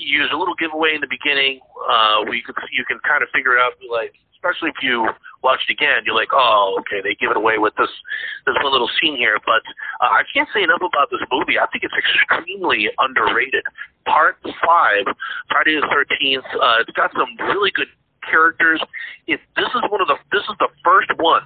[0.00, 3.28] use a little giveaway in the beginning, uh, where you can you can kind of
[3.32, 3.72] figure it out.
[3.88, 5.08] Like, especially if you
[5.44, 7.92] watch it again, you're like, oh, okay, they give it away with this
[8.46, 9.36] this one little scene here.
[9.44, 9.64] But
[10.00, 11.60] uh, I can't say enough about this movie.
[11.60, 13.64] I think it's extremely underrated.
[14.06, 15.04] Part five,
[15.48, 16.44] Friday the Thirteenth.
[16.54, 17.88] Uh, it's got some really good
[18.28, 18.80] characters.
[19.26, 21.42] It this is one of the this is the first one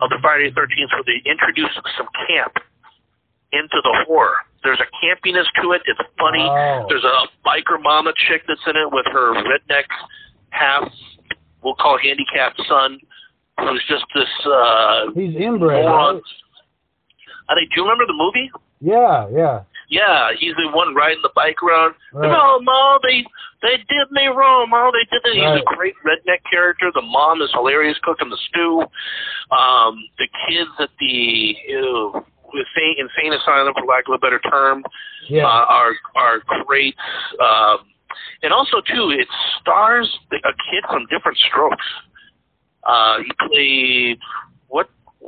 [0.00, 2.54] of the Friday the Thirteenth where they introduce some camp
[3.52, 4.38] into the horror.
[4.62, 5.82] There's a campiness to it.
[5.86, 6.46] It's funny.
[6.46, 6.86] Oh.
[6.88, 9.88] There's a biker mama chick that's in it with her redneck
[10.50, 10.88] half,
[11.62, 12.98] we'll call handicapped son,
[13.58, 15.82] who's just this uh, He's inbred.
[15.84, 16.16] moron.
[16.16, 16.22] Right?
[17.48, 17.70] I think.
[17.74, 18.50] Do you remember the movie?
[18.80, 19.28] Yeah.
[19.34, 19.60] Yeah.
[19.90, 21.94] Yeah, he's the one riding the bike around.
[22.14, 22.30] Right.
[22.30, 23.24] No, Ma, they
[23.60, 24.70] they did me wrong.
[24.70, 25.34] Ma, they did this.
[25.34, 26.90] He's a great redneck character.
[26.94, 28.82] The mom is hilarious cooking the stew.
[29.50, 32.12] Um, the kids at the ew,
[32.54, 34.84] insane, insane asylum, for lack of a better term,
[35.28, 35.44] Yeah.
[35.44, 36.94] uh, are are great.
[37.42, 37.78] Um,
[38.44, 39.26] and also too, it
[39.60, 41.86] stars a kid from Diff'rent Strokes.
[42.84, 44.18] Uh, he played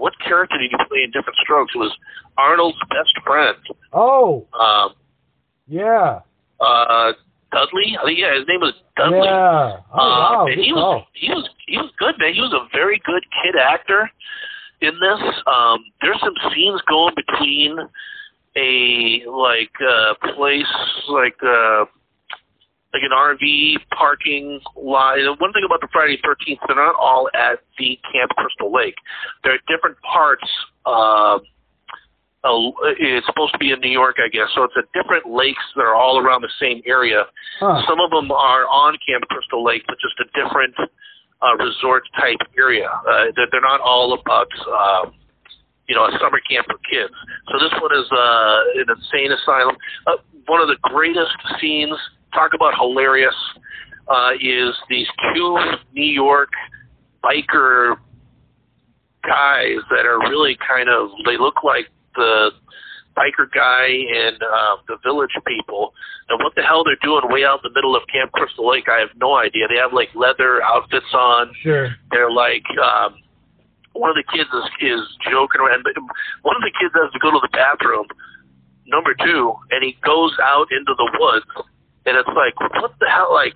[0.02, 1.72] what character did he play in Diff'rent Strokes?
[1.74, 1.94] It was
[2.36, 3.56] Arnold's best friend.
[3.92, 4.46] oh.
[4.58, 4.94] Um,
[5.68, 6.20] Yeah.
[6.60, 7.12] uh,
[7.52, 7.96] Dudley.
[8.00, 9.28] I think yeah, his name was Dudley.
[9.28, 9.76] Yeah.
[9.92, 10.46] Oh Uh, wow.
[10.50, 12.32] and he was he was he was good, man.
[12.34, 14.10] He was a very good kid actor
[14.80, 15.20] in this.
[15.46, 17.78] Um, there's some scenes going between
[18.56, 20.72] a like uh, place
[21.08, 21.84] like uh,
[22.92, 25.18] like an RV parking lot.
[25.18, 28.96] And one thing about the Friday Thirteenth, they're not all at the Camp Crystal Lake.
[29.42, 30.44] They're at different parts.
[30.84, 31.38] Uh,
[32.44, 32.58] uh,
[32.98, 34.50] it's supposed to be in New York, I guess.
[34.54, 37.24] So it's a different lakes that are all around the same area.
[37.60, 37.82] Huh.
[37.86, 40.74] Some of them are on Camp Crystal Lake, but just a different
[41.42, 42.88] uh, resort type area.
[42.90, 45.10] Uh, they're, they're not all about, uh,
[45.88, 47.14] you know, a summer camp for kids.
[47.46, 49.76] So this one is uh, an insane asylum.
[50.06, 51.94] Uh, one of the greatest scenes,
[52.32, 53.34] talk about hilarious,
[54.08, 55.58] uh, is these two
[55.92, 56.50] New York
[57.22, 57.96] biker
[59.22, 61.86] guys that are really kind of, they look like
[62.16, 62.50] the
[63.16, 65.92] biker guy and uh, the village people.
[66.28, 68.88] And what the hell they're doing way out in the middle of Camp Crystal Lake,
[68.88, 69.68] I have no idea.
[69.68, 71.52] They have like leather outfits on.
[71.62, 71.94] Sure.
[72.10, 73.16] They're like um,
[73.92, 75.84] one of the kids is, is joking around.
[75.84, 75.94] but
[76.42, 78.06] One of the kids has to go to the bathroom.
[78.86, 81.46] Number two, and he goes out into the woods,
[82.06, 83.32] and it's like, what the hell?
[83.32, 83.54] Like,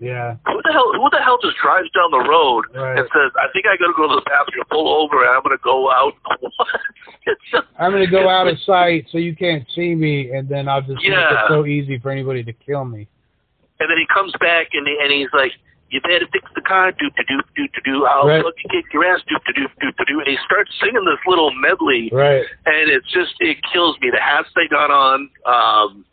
[0.00, 0.36] Yeah.
[0.46, 0.92] who the hell?
[0.94, 2.98] Who the hell just drives down the road Right.
[2.98, 5.42] and says, "I think I got to go to the bathroom, pull over, and I'm
[5.42, 6.14] going to go out."
[7.26, 10.68] it's just, I'm gonna go out of sight so you can't see me, and then
[10.68, 13.08] I'll just make it so easy for anybody to kill me.
[13.80, 15.52] And then he comes back and he, and he's like,
[15.90, 18.06] "You better fix the car, doop to doop doop to doo.
[18.06, 18.42] I'll Right.
[18.42, 21.50] fucking kick your ass, to doop doop to doo." And he starts singing this little
[21.52, 22.44] medley, Right.
[22.66, 24.10] and it's just it kills me.
[24.10, 26.04] The hats they got on, um,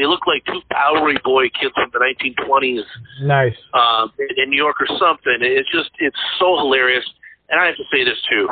[0.00, 2.84] they look like two Bowery Boy kids from the 1920s
[3.22, 3.54] Nice.
[3.74, 5.36] um, in, in New York or something.
[5.40, 7.04] It's just it's so hilarious.
[7.50, 8.48] And I have to say this too: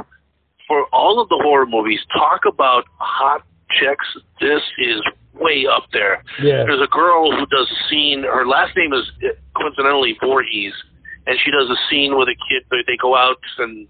[0.66, 3.42] for all of the horror movies, talk about hot
[3.80, 4.06] chicks.
[4.40, 5.00] This is
[5.34, 6.22] way up there.
[6.42, 6.64] Yeah.
[6.66, 8.24] There's a girl who does a scene.
[8.24, 10.74] Her last name is uh, coincidentally Voorhees,
[11.26, 12.64] and she does a scene with a kid.
[12.70, 13.88] They they go out and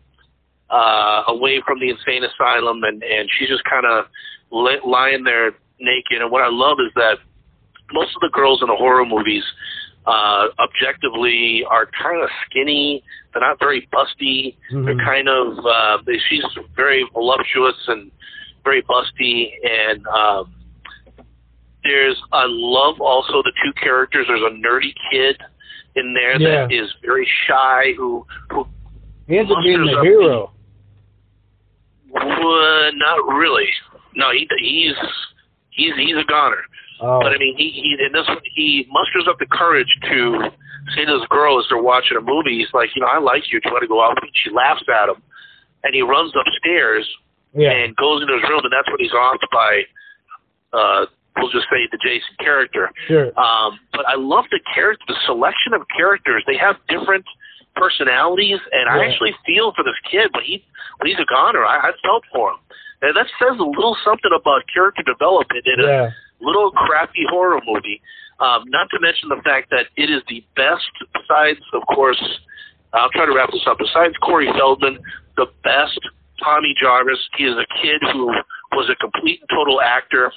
[0.70, 4.06] uh, away from the insane asylum, and and she's just kind of
[4.52, 6.20] li- lying there naked.
[6.20, 7.18] And what I love is that
[7.93, 9.44] most of the girls in the horror movies,
[10.06, 13.02] uh, objectively, are kind of skinny.
[13.32, 14.56] They're not very busty.
[14.70, 15.05] They're Mhm.
[15.05, 16.44] kind of uh, they, she's
[16.77, 18.10] very voluptuous and
[18.65, 20.55] very busty, and um,
[21.85, 24.27] there's I love also the two characters.
[24.28, 25.40] There's a nerdy kid
[25.97, 26.82] in there that Yeah.
[26.82, 28.66] is very shy who who
[29.27, 30.51] He ends up being the hero.
[32.16, 33.69] uh, not really.
[34.15, 34.94] No, he he's
[35.70, 36.62] he's he's a goner.
[37.01, 37.20] Oh.
[37.23, 40.51] But I mean, he he in this one, he musters up the courage to
[40.95, 43.53] say to this girl as they're watching a movie, he's like, you know, I like
[43.53, 43.61] you.
[43.61, 44.19] Do you want to go out?
[44.20, 45.23] And she laughs at him,
[45.85, 47.07] and he runs upstairs
[47.55, 47.70] yeah.
[47.70, 49.83] and goes into his room, and that's when he's off by,
[50.73, 51.07] uh,
[51.37, 52.91] we'll just say the Jason character.
[53.07, 53.29] Sure.
[53.39, 56.43] Um, but I love the character, the selection of characters.
[56.47, 57.25] They have different
[57.77, 60.65] personalities, and I actually feel for this kid when he
[60.99, 61.65] when he's a goner.
[61.65, 62.59] I, I felt for him,
[63.03, 66.11] and that says a little something about character development in a Yeah.
[66.40, 68.01] Little crappy horror movie.
[68.40, 72.23] Um, not to mention the fact that it is the best, besides, of course,
[72.93, 73.78] I'll try to wrap this up.
[73.78, 74.98] Besides Corey Feldman,
[75.36, 75.98] the best
[76.43, 77.19] Tommy Jarvis.
[77.36, 78.31] He is a kid who
[78.73, 80.32] was a complete and total actor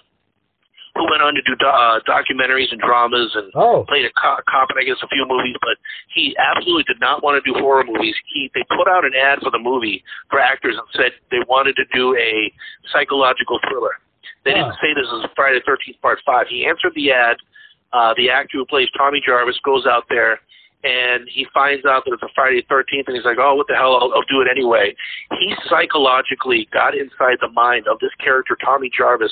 [0.95, 3.85] who went on to do do- uh, documentaries and dramas and Oh.
[3.87, 5.77] played a co- cop in I guess a few movies, but
[6.13, 8.15] he absolutely did not want to do horror movies.
[8.33, 11.77] He they put out an ad for the movie for actors and said they wanted
[11.77, 12.51] to do a
[12.91, 13.99] psychological thriller.
[14.45, 16.47] They didn't say this is Friday the Thirteenth Part Five.
[16.49, 17.37] He answered the ad.
[17.93, 20.39] Uh, the actor who plays Tommy Jarvis goes out there
[20.83, 23.67] and he finds out that it's a Friday the Thirteenth, and he's like, "Oh, what
[23.67, 23.95] the hell?
[23.95, 24.95] I'll, I'll do it anyway."
[25.39, 29.31] He psychologically got inside the mind of this character, Tommy Jarvis,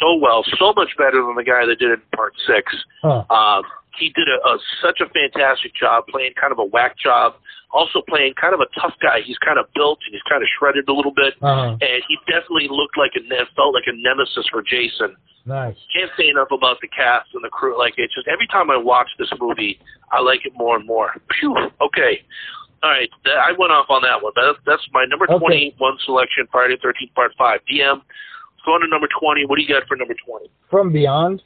[0.00, 2.72] so well, so much better than the guy that did it in Part Six.
[3.02, 3.24] Huh.
[3.28, 3.62] Um,
[3.98, 7.34] he did a, a such a fantastic job playing kind of a whack job,
[7.72, 9.20] also playing kind of a tough guy.
[9.24, 11.76] He's kind of built and he's kind of shredded a little bit, Uh-huh.
[11.80, 15.16] and he definitely looked like a ne- felt like a nemesis for Jason.
[15.46, 15.76] Nice.
[15.94, 17.76] Can't say enough about the cast and the crew.
[17.78, 19.80] Like it's just every time I watch this movie,
[20.12, 21.12] I like it more and more.
[21.40, 21.56] Phew.
[21.80, 22.22] Okay.
[22.82, 24.32] All right, th- I went off on that one.
[24.36, 25.36] That, that's my number Okay.
[25.76, 27.60] 21 selection, Friday the 13th, Part 5.
[27.70, 29.44] DM, let's go on to number 20.
[29.46, 30.48] What do you got for number 20?
[30.70, 31.42] From Beyond.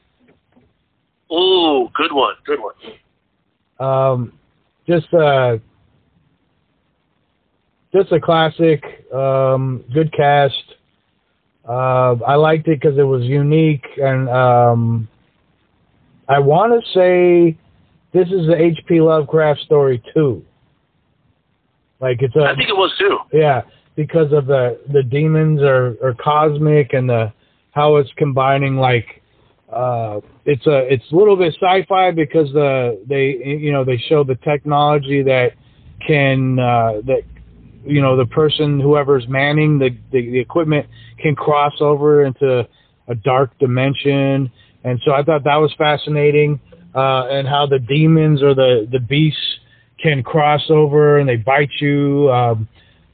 [1.30, 2.34] Oh, good one.
[2.44, 2.74] Good one.
[3.80, 4.32] Um,
[4.86, 5.58] just uh,
[7.92, 8.82] just a classic.
[9.12, 10.54] Um, good cast.
[11.66, 15.08] Uh, I liked it because it was unique, and um,
[16.28, 17.56] I want to say
[18.12, 19.00] this is the H.P.
[19.00, 20.44] Lovecraft story too.
[22.00, 23.18] Like it's a I think it was too.
[23.32, 23.62] yeah,
[23.96, 27.32] because of the the demons are, are cosmic and the
[27.70, 29.22] how it's combining like
[29.74, 34.24] uh it's a it's a little bit sci-fi because the they you know they show
[34.24, 35.52] the technology that
[36.06, 37.22] can uh that
[37.84, 40.86] you know the person whoever's manning the the, the equipment
[41.18, 42.66] can cross over into
[43.08, 44.50] a dark dimension
[44.84, 46.60] and so I thought that was fascinating
[46.94, 49.40] uh and how the demons or the the beasts
[50.02, 52.68] can cross over and they bite you um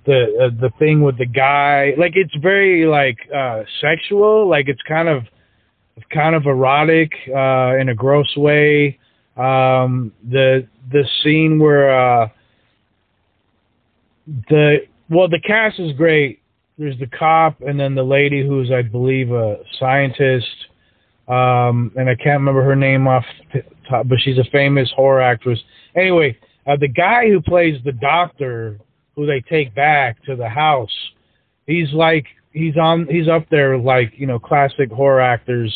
[0.07, 1.93] the uh, the thing with the guy.
[1.99, 4.49] Like it's very like uh sexual.
[4.49, 5.25] Like it's kind of
[6.11, 8.99] kind of erotic uh in a gross way.
[9.37, 12.29] Um the the scene where uh
[14.49, 14.79] the
[15.09, 16.41] well the cast is great.
[16.79, 20.47] There's the cop and then the lady who's I believe a scientist.
[21.29, 23.25] Um and I can't remember her name off
[23.89, 25.59] top, but she's a famous horror actress.
[25.97, 28.79] Anyway, uh, the guy who plays the doctor
[29.17, 30.95] who they take back to the house.
[31.67, 35.75] He's like he's on he's up there like you know classic horror actors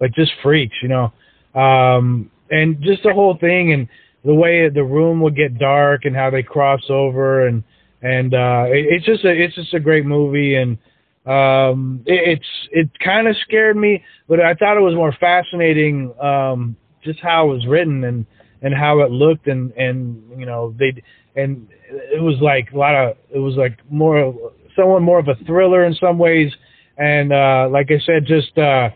[0.00, 1.12] like just freaks you know.
[1.60, 3.88] Um and just the whole thing and
[4.24, 7.62] the way the room would get dark and how they cross over and
[8.02, 10.78] and uh it, it's just a it's just a great movie and
[11.26, 16.12] um it, it's it kind of scared me but I thought it was more fascinating
[16.20, 18.26] um just how it was written and
[18.62, 21.02] and how it looked and and you know they
[21.36, 25.34] and it was like a lot of it was like more somewhat more of a
[25.44, 26.52] thriller in some ways.
[26.98, 28.88] And uh like i said just uh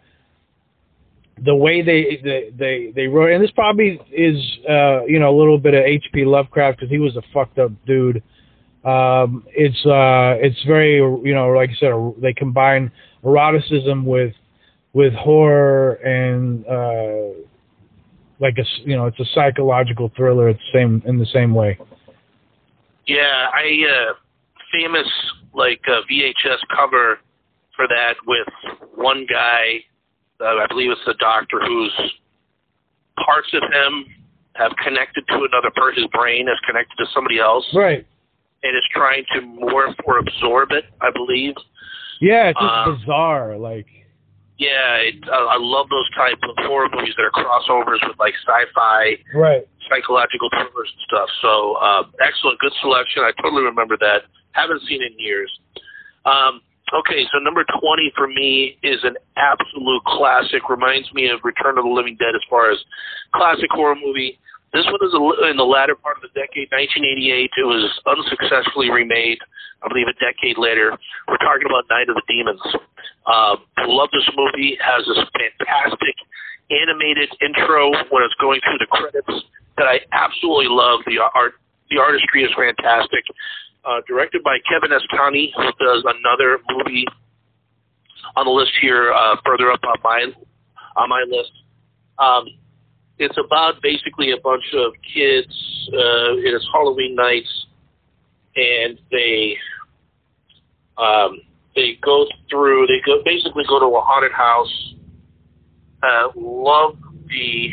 [1.43, 4.37] the way they they they, they wrote and this probably is
[4.69, 7.73] uh you know a little bit of hp lovecraft because he was a fucked up
[7.87, 8.23] dude.
[8.85, 11.93] Um it's uh it's very you know like i said
[12.23, 12.91] they combine
[13.25, 14.35] eroticism with
[14.93, 17.41] with horror and uh
[18.41, 21.79] like a you know it's a psychological thriller the same in the same way.
[23.07, 24.15] Yeah, I uh
[24.73, 25.09] famous
[25.55, 27.19] like uh, VHS cover
[27.77, 28.49] for that with
[28.95, 29.81] one guy,
[30.41, 31.93] uh, I believe it's the doctor whose
[33.25, 34.07] parts of him
[34.57, 38.07] have connected to another person, his brain is connected to somebody else, right
[38.63, 41.55] and is trying to morph or absorb it, I believe.
[42.21, 43.87] yeah it's just Uh, bizarre like
[44.59, 48.35] Yeah, it, I, I love those type of horror movies that are crossovers with like
[48.45, 51.29] sci-fi right psychological thrillers and stuff.
[51.43, 53.23] So uh, excellent, good selection.
[53.25, 54.25] I totally remember that.
[54.53, 55.51] Haven't seen in years.
[56.25, 56.61] Um,
[56.93, 60.69] okay, so number twenty for me is an absolute classic.
[60.69, 62.79] Reminds me of Return of the Living Dead as far as
[63.35, 64.39] classic horror movie.
[64.73, 65.15] This one is
[65.51, 67.51] in the latter part of the decade, 1988.
[67.59, 69.43] It was unsuccessfully remade,
[69.83, 70.95] I believe, a decade later.
[71.27, 72.63] We're talking about Night of the Demons.
[73.27, 74.79] Um, love this movie.
[74.79, 76.15] Has this fantastic
[76.71, 79.35] animated intro when it's going through the credits
[79.77, 81.03] that I absolutely love.
[81.07, 81.59] The art,
[81.91, 83.27] the artistry is fantastic.
[83.83, 87.07] Uh, directed by Kevin Estani, who does another movie
[88.37, 90.27] on the list here, uh, further up on my
[90.97, 91.53] on my list.
[92.19, 92.45] Um,
[93.19, 95.49] it's about basically a bunch of kids.
[95.93, 97.67] Uh, it is Halloween nights,
[98.57, 99.57] and they
[100.99, 101.41] um,
[101.75, 102.87] they go through.
[102.87, 104.95] They go basically go to a haunted house.
[106.03, 106.97] Uh, love
[107.29, 107.71] the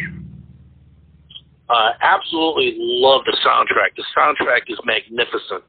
[1.69, 3.95] uh, absolutely love the soundtrack.
[3.95, 5.63] The soundtrack is magnificent.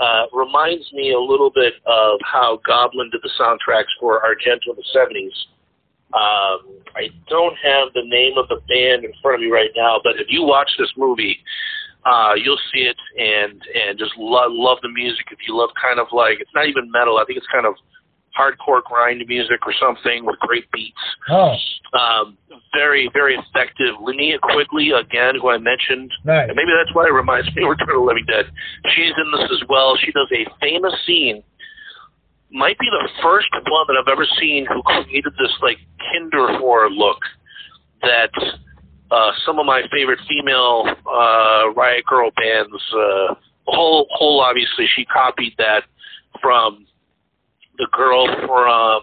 [0.00, 4.76] Uh, reminds me a little bit of how Goblin did the soundtracks for Argento in
[4.76, 5.30] the 70s.
[6.14, 10.00] Um, I don't have the name of the band in front of me right now,
[10.02, 11.38] but if you watch this movie,
[12.04, 15.26] uh, you'll see it and and just love love the music.
[15.30, 17.74] If you love kind of like it's not even metal, I think it's kind of
[18.38, 20.98] hardcore grind music or something with great beats.
[21.30, 21.54] oh
[21.94, 22.36] Um,
[22.72, 23.94] very very effective.
[24.02, 27.70] Linnea Quigley again, who I mentioned, nice and maybe that's why it reminds me of
[27.70, 28.46] Return of the Living Dead.
[28.94, 29.96] She's in this as well.
[29.96, 31.42] She does a famous scene.
[32.50, 37.18] Might be the first one that I've ever seen who created this like kinderwhore look
[38.02, 38.30] that
[39.10, 43.34] uh, some of my favorite female uh, riot grrrl bands, uh,
[43.66, 45.84] Hole Hole obviously she copied that
[46.40, 46.86] from
[47.78, 49.02] the girl from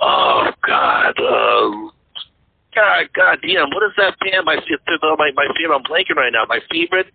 [0.00, 1.90] oh god uh,
[2.74, 4.44] God, God damn, what is that band?
[4.44, 5.74] My my my favorite.
[5.76, 6.44] I'm blanking right now.
[6.46, 7.06] My favorite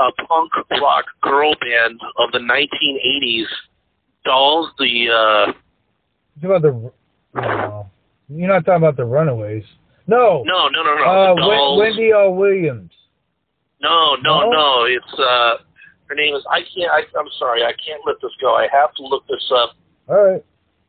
[0.00, 0.50] uh, punk
[0.82, 3.44] rock girl band of the 1980s.
[4.24, 4.68] Dolls.
[4.80, 5.06] The
[5.48, 5.52] uh,
[6.42, 6.92] you about the
[7.40, 7.86] no
[8.28, 9.62] you're not talking about the runaways
[10.08, 11.04] no no, no, no, no.
[11.04, 11.78] uh the Wen- Dolls.
[11.78, 12.90] wendy o williams
[13.80, 14.50] No, no, No?
[14.50, 14.84] no.
[14.86, 15.54] It's uh,
[16.08, 16.44] her name is.
[16.50, 16.90] I can't.
[16.90, 17.62] I, I'm sorry.
[17.62, 18.54] I can't let this go.
[18.54, 19.70] I have to look this up.
[20.08, 20.44] all right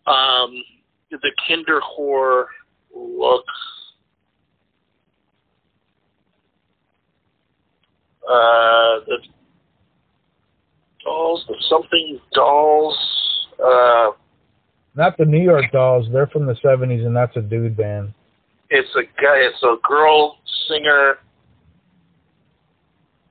[0.05, 0.63] Um,
[1.11, 2.45] the Kinderwhore
[2.95, 3.45] look.
[8.29, 9.17] Uh, the
[11.03, 12.97] dolls, the something dolls.
[13.63, 14.11] Uh,
[14.95, 18.13] not the new york dolls they're from the 70s and that's a dude band
[18.69, 19.37] it's a guy.
[19.37, 20.37] It's a girl
[20.67, 21.17] singer.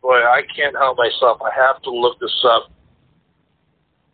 [0.07, 1.41] Boy, I can't help myself.
[1.43, 2.71] I have to look this up.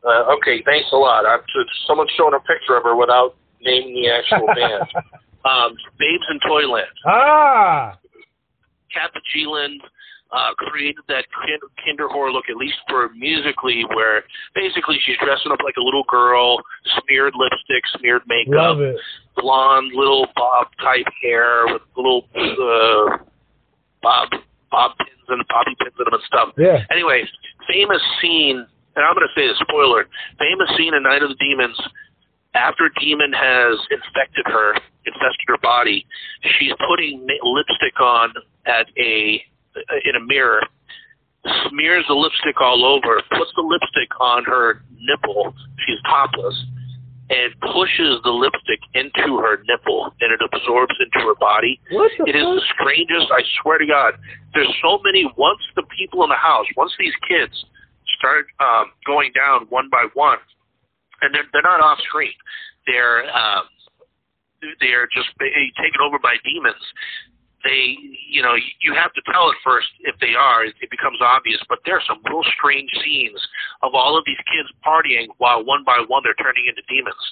[0.02, 1.26] Uh, okay, thanks a lot.
[1.26, 1.40] I'm,
[1.86, 4.88] someone's showing a picture of her without naming the actual band.
[5.44, 6.86] Um, Babes in Toyland.
[7.06, 7.98] ah
[8.90, 9.76] Kat Bjelland.
[10.32, 14.24] uh, created that kind- kinderwhore look, at least for musically, where
[14.54, 16.56] basically she's dressing up like a little girl,
[17.04, 18.78] smeared lipstick, smeared makeup,
[19.36, 23.18] blonde little bob type hair with little uh,
[24.02, 24.28] bob
[24.72, 26.48] bob pins and bobby pins in them and stuff.
[26.56, 26.82] Yeah.
[26.90, 27.28] Anyway,
[27.68, 28.64] famous scene,
[28.96, 30.08] and I'm going to say the spoiler.
[30.40, 31.76] Famous scene in Night of the Demons.
[32.54, 34.74] After demon has infected her,
[35.06, 36.04] infested her body,
[36.58, 38.34] she's putting lipstick on
[38.66, 39.40] at a
[39.76, 40.60] uh, in a mirror,
[41.68, 45.54] smears the lipstick all over, puts the lipstick on her nipple.
[45.86, 46.54] She's topless,
[47.32, 51.80] and pushes the lipstick into her nipple, and it absorbs into her body.
[52.28, 53.32] It is the strangest.
[53.32, 54.14] I swear to God.
[54.52, 55.24] There's so many.
[55.38, 57.52] Once the people in the house, once these kids
[58.18, 60.38] start um, going down one by one,
[61.22, 62.36] and they're they're not off screen.
[62.86, 63.64] They're um,
[64.80, 66.84] they're just ba- taken over by demons.
[67.64, 67.94] They,
[68.28, 70.64] you know, you have to tell at first if they are.
[70.66, 73.38] It, it becomes obvious, but there are some real strange scenes
[73.82, 77.22] of all of these kids partying while one by one they're turning into demons.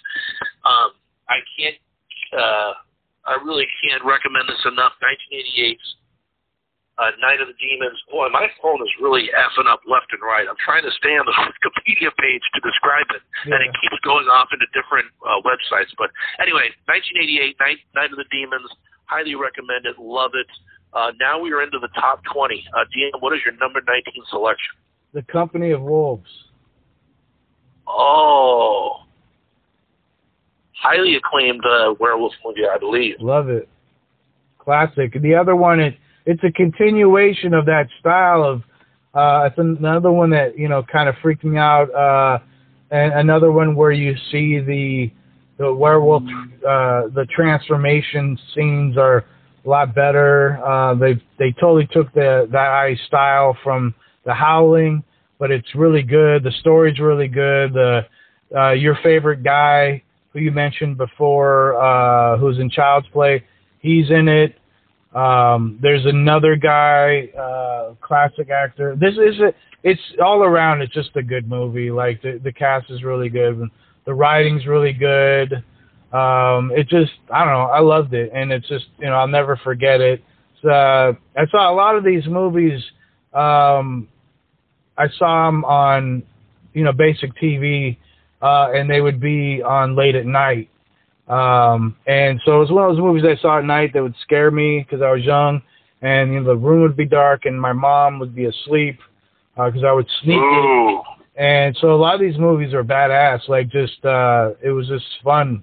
[0.63, 0.95] Um,
[1.29, 1.79] I can't.
[2.31, 2.73] Uh,
[3.27, 4.95] I really can't recommend this enough.
[5.03, 6.01] 1988's
[7.01, 7.97] uh, Night of the Demons.
[8.13, 10.45] Boy, my phone is really effing up left and right.
[10.45, 14.29] I'm trying to stay on the Wikipedia page to describe it, and it keeps going
[14.29, 15.91] off into different uh, websites.
[15.97, 18.69] But anyway, 1988, Night, Night of the Demons.
[19.11, 19.97] Highly recommend it.
[19.99, 20.47] Love it.
[20.93, 22.65] Uh, now we are into the top 20.
[22.73, 24.75] Uh, Dean, what is your number 19 selection?
[25.13, 26.31] The Company of Wolves.
[27.89, 29.01] Oh,
[30.81, 33.17] highly acclaimed uh, werewolf movie, I believe.
[33.19, 33.69] Love it.
[34.59, 35.13] Classic.
[35.21, 35.97] The other one, it
[36.27, 38.63] it's a continuation of that style of.
[39.13, 41.93] Uh, it's another one that you know kind of freaked me out.
[41.93, 42.39] Uh,
[42.93, 45.11] and another one where you see the
[45.61, 49.27] the werewolf, uh, the transformation scenes are
[49.65, 50.59] a lot better.
[50.65, 55.05] Uh, they they totally took the that eye style from the Howling,
[55.39, 56.43] but it's really good.
[56.43, 57.75] The story's really good.
[57.75, 58.07] The
[58.57, 63.45] uh, your favorite guy who you mentioned before, uh, who's in Child's Play,
[63.81, 64.57] he's in it.
[65.15, 68.97] Um, there's another guy, uh, classic actor.
[68.99, 70.81] This is a, it's all around.
[70.81, 71.91] It's just a good movie.
[71.91, 73.69] Like the the cast is really good.
[74.11, 75.63] The writing's really good.
[76.13, 77.71] Um, it just I don't know.
[77.73, 80.21] I loved it, and it's just you know I'll never forget it.
[80.65, 82.83] Uh, I saw a lot of these movies.
[83.33, 84.09] Um,
[84.99, 86.25] I saw them on
[86.75, 87.99] you know basic TV,
[88.43, 90.69] uh, and they would be on late at night.
[91.29, 94.17] Um, and so it was one of those movies I saw at night that would
[94.25, 95.63] scare me because I was young,
[96.03, 98.99] and you know the room would be dark and my mom would be asleep
[99.55, 100.35] because I would sneak.
[100.35, 100.43] in.
[100.43, 101.03] Ooh.
[101.37, 103.49] And so a lot of these movies are badass.
[103.49, 105.63] Like just uh, it was just fun.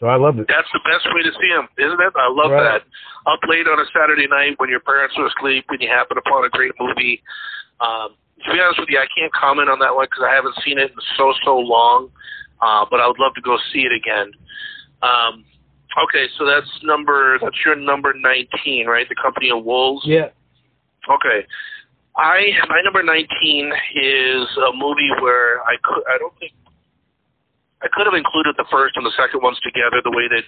[0.00, 0.46] So I loved it.
[0.48, 2.12] That's the best way to see them, isn't it?
[2.16, 2.62] I love Right.
[2.62, 2.82] that.
[3.30, 6.44] Up late on a Saturday night when your parents are asleep and you happen upon
[6.44, 7.22] a great movie.
[7.80, 8.14] Um,
[8.44, 10.78] to be honest with you, I can't comment on that one because I haven't seen
[10.78, 12.10] it in so so long.
[12.60, 14.32] Uh, but I would love to go see it again.
[15.02, 15.44] Um,
[16.04, 19.08] okay, so that's number that's your number nineteen, right?
[19.08, 20.02] The Company of Wolves.
[20.06, 20.28] Yeah.
[21.08, 21.46] Okay.
[22.16, 26.52] I my number nineteen is a movie where I could I don't think
[27.82, 30.46] I could have included the first and the second ones together the way that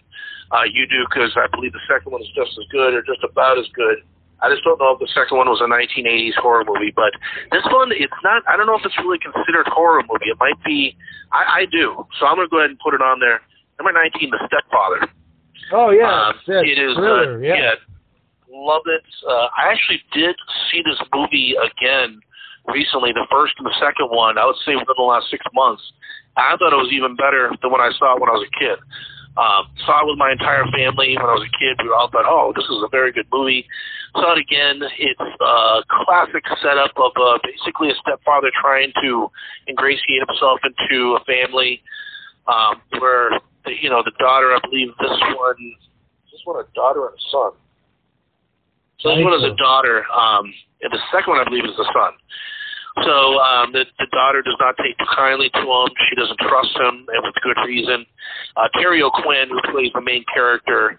[0.56, 3.20] uh, you do because I believe the second one is just as good or just
[3.26, 4.00] about as good.
[4.40, 7.12] I just don't know if the second one was a 1980s horror movie, but
[7.52, 8.44] this one it's not.
[8.48, 10.32] I don't know if it's really considered horror movie.
[10.32, 10.96] It might be.
[11.32, 12.04] I, I do.
[12.20, 13.40] So I'm gonna go ahead and put it on there.
[13.80, 15.12] Number 19, The Stepfather.
[15.72, 16.32] Oh yeah.
[16.32, 16.94] Um, it is.
[16.96, 17.74] thriller, uh, yeah.
[18.50, 19.04] Love it.
[19.26, 20.36] Uh, I actually did
[20.70, 22.20] see this movie again
[22.66, 23.12] recently.
[23.12, 25.82] The first and the second one, I would say within the last six months.
[26.36, 28.54] I thought it was even better than when I saw it when I was a
[28.60, 28.78] kid.
[29.36, 31.76] Um, saw it with my entire family when I was a kid.
[31.84, 33.68] We all thought, "Oh, this is a very good movie."
[34.16, 34.80] Saw it again.
[34.96, 39.28] It's a classic setup of uh, basically a stepfather trying to
[39.68, 41.84] ingratiate himself into a family
[42.48, 43.28] um, where
[43.64, 44.56] the, you know the daughter.
[44.56, 45.84] I believe this one, is
[46.32, 47.52] this one a daughter and a son.
[49.06, 50.50] So this one is a daughter, um,
[50.82, 52.10] and the second one I believe is the son.
[53.06, 55.88] So um, the, the daughter does not take too kindly to him.
[56.10, 58.04] She doesn't trust him, and with good reason.
[58.56, 60.98] Uh, Terry O'Quinn, who plays the main character,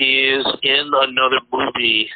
[0.00, 2.10] is in another movie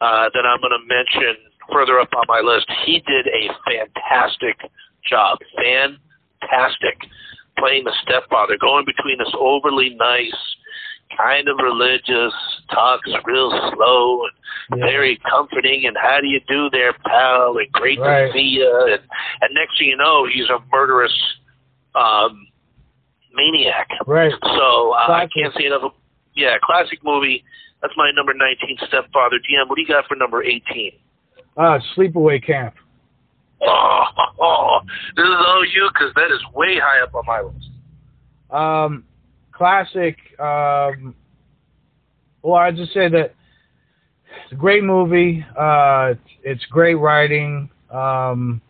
[0.00, 2.70] uh, that I'm going to mention further up on my list.
[2.86, 4.70] He did a fantastic
[5.02, 7.10] job, fantastic,
[7.58, 10.38] playing the stepfather, going between this overly nice,
[11.16, 12.32] kind of religious,
[12.72, 14.22] talks real slow
[14.70, 14.86] and Yeah.
[14.86, 17.56] very comforting and how do you do there, pal?
[17.58, 18.26] And great Right.
[18.26, 18.86] to see you.
[18.92, 19.00] And,
[19.42, 21.14] and next thing you know, he's a murderous
[21.94, 22.46] um,
[23.34, 23.88] maniac.
[24.06, 24.32] Right.
[24.42, 25.92] So uh, I can't say enough.
[26.34, 27.44] Yeah, classic movie.
[27.82, 29.36] That's my number 19, Stepfather.
[29.38, 30.92] DM, what do you got for number 18?
[31.56, 32.74] Uh, Sleepaway Camp.
[33.62, 34.04] Oh,
[34.40, 34.80] oh,
[35.16, 37.68] this is all you because that is way high up on my list.
[38.50, 39.04] Um,
[39.60, 40.16] classic.
[40.40, 41.14] Um,
[42.42, 43.34] well, I just say that
[44.44, 45.44] it's a great movie.
[45.54, 47.68] Uh, it's great writing.
[47.90, 48.62] Um,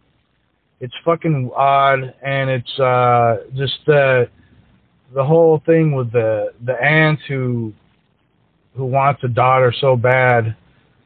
[0.81, 4.29] it's fucking odd, and it's uh, just the
[5.15, 7.73] the whole thing with the the aunt who
[8.75, 10.57] who wants a daughter so bad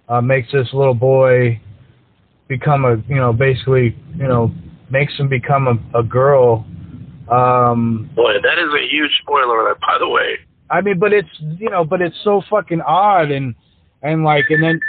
[0.09, 1.61] uh, makes this little boy
[2.49, 4.51] become a you know basically you know
[4.91, 6.65] makes him become a, a girl.
[7.29, 10.39] Um, Boy, that is a huge spoiler by the way.
[10.71, 11.29] I mean, but it's
[11.59, 13.55] you know, but it's so fucking odd and
[14.03, 14.81] and like and then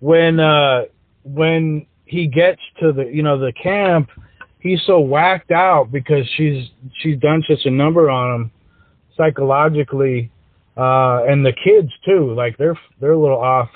[0.00, 0.82] when uh
[1.24, 4.10] when he gets to the you know the camp,
[4.60, 6.68] he's so whacked out because she's
[7.00, 8.50] she's done such a number on him
[9.16, 10.30] psychologically,
[10.76, 12.34] uh, and the kids too.
[12.34, 13.70] Like they're they're a little off.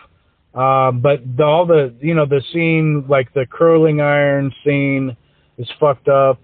[0.55, 5.17] Uh, but the, all the you know the scene like the curling iron scene
[5.57, 6.41] is fucked up.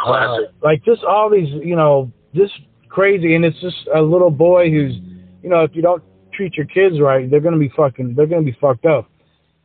[0.00, 0.48] Classic.
[0.48, 2.52] Uh, like just all these, you know, just
[2.88, 4.94] crazy, and it's just a little boy who's,
[5.42, 6.02] you know, if you don't
[6.32, 9.08] treat your kids right, they're gonna be fucking, they're gonna be fucked up.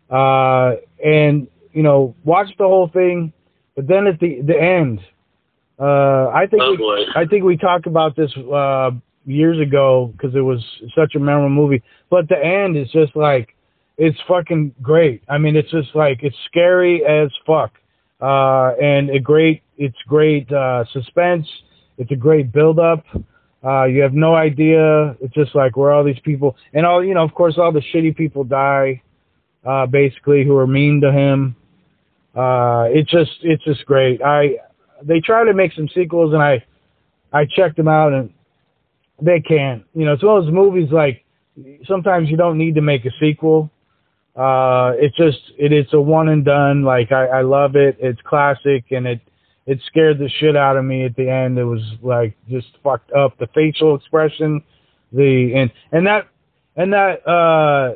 [0.09, 3.31] Uh, and you know, watch the whole thing,
[3.75, 4.99] but then at the the end,
[5.79, 7.07] uh, I think Oh, we.
[7.15, 8.91] I think we talked about this uh,
[9.25, 10.63] years ago because it was
[10.95, 11.81] such a memorable movie.
[12.09, 13.55] But the end is just like,
[13.97, 15.23] it's fucking great.
[15.29, 17.71] I mean, it's just like it's scary as fuck,
[18.21, 21.47] uh, and a great, it's great uh, suspense.
[21.97, 23.03] It's a great build up.
[23.63, 25.15] Uh, you have no idea.
[25.21, 27.23] It's just like where all these people and all you know.
[27.23, 29.01] Of course, all the shitty people die,
[29.65, 31.55] uh, basically, who are mean to him.
[32.35, 34.21] Uh, it's just, it's just great.
[34.23, 34.55] I,
[35.03, 36.63] they try to make some sequels, and I,
[37.33, 38.33] I checked them out, and
[39.21, 39.83] they can't.
[39.93, 41.23] You know, it's one of those movies like
[41.85, 43.69] sometimes you don't need to make a sequel.
[44.35, 46.83] Uh, it's just, it, it's a one and done.
[46.83, 47.97] Like I, I love it.
[47.99, 49.21] It's classic, and it,
[49.65, 51.57] it scared the shit out of me at the end.
[51.57, 53.37] It was like just fucked up.
[53.37, 54.63] The facial expression,
[55.11, 56.27] the and and that
[56.75, 57.95] and that uh,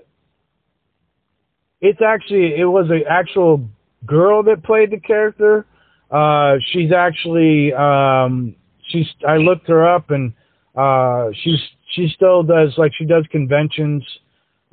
[1.81, 3.67] it's actually it was an actual
[4.05, 5.65] girl that played the character.
[6.11, 8.55] Uh, she's actually um,
[8.89, 10.33] she's I looked her up and
[10.75, 11.59] uh, she's
[11.93, 14.03] she still does like she does conventions.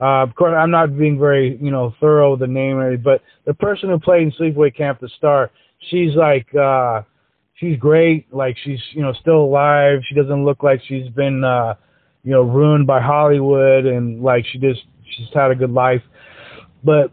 [0.02, 3.54] Uh, of course, I'm not being very you know thorough with the name but the
[3.54, 5.52] person who played in Sleepaway Camp, the star,
[5.90, 7.02] she's like uh,
[7.54, 8.32] she's great.
[8.34, 10.00] Like she's you know still alive.
[10.08, 11.74] She doesn't look like she's been uh,
[12.24, 14.80] you know ruined by Hollywood and like she just
[15.16, 16.02] she's had a good life.
[16.82, 17.12] But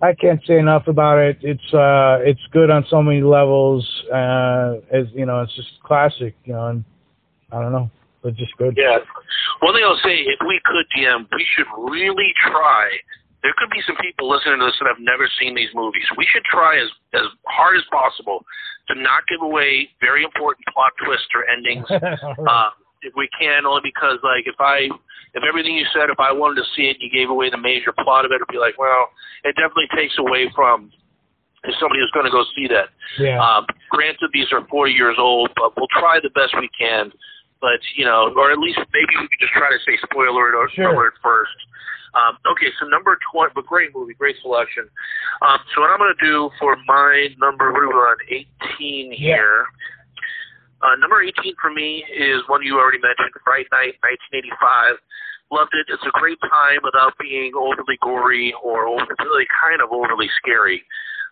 [0.00, 1.38] I can't say enough about it.
[1.42, 3.84] It's uh it's good on so many levels.
[4.12, 6.84] Uh as you know, it's just classic, you know, and
[7.50, 7.90] I don't know.
[8.22, 8.76] But just good.
[8.76, 8.98] Yeah.
[9.60, 13.00] One thing I'll say, if we could, DM, we should really try.
[13.42, 16.04] There could be some people listening to this that have never seen these movies.
[16.16, 18.44] We should try as as hard as possible
[18.88, 21.88] to not give away very important plot twists or endings.
[21.90, 22.70] uh,
[23.00, 24.92] if we can, only because like if I
[25.32, 27.92] if everything you said, if I wanted to see it, you gave away the major
[27.92, 29.08] plot of it, it'd be like, well,
[29.44, 30.90] it definitely takes away from
[31.64, 32.88] if somebody who's going to go see that.
[33.18, 33.38] yeah.
[33.38, 37.12] Um, granted, these are four years old, but we'll try the best we can.
[37.60, 40.70] But you know, or at least maybe we could just try to say spoiler alert,
[40.74, 40.88] Sure.
[40.94, 41.52] alert first.
[42.16, 44.88] Um, okay, so number twenty, but great movie, great selection.
[45.46, 49.66] Um, so what I'm going to do for my number, what are on, 18 here.
[50.82, 54.00] Uh, number 18 for me is one you already mentioned, Fright Night,
[54.32, 54.96] 1985.
[55.52, 55.86] Loved it.
[55.92, 60.82] It's a great time without being overly gory or over, really kind of overly scary.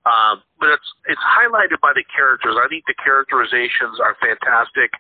[0.06, 2.55] Um, but it's it's highlighted by the characters.
[2.55, 4.90] I think the characterizations are fantastic.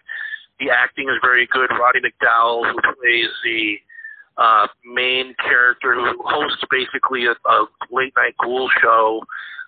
[0.60, 1.70] The acting is very good.
[1.70, 3.76] Roddy McDowall, who plays the
[4.36, 9.20] uh, main character, who hosts basically a, a late night ghoul show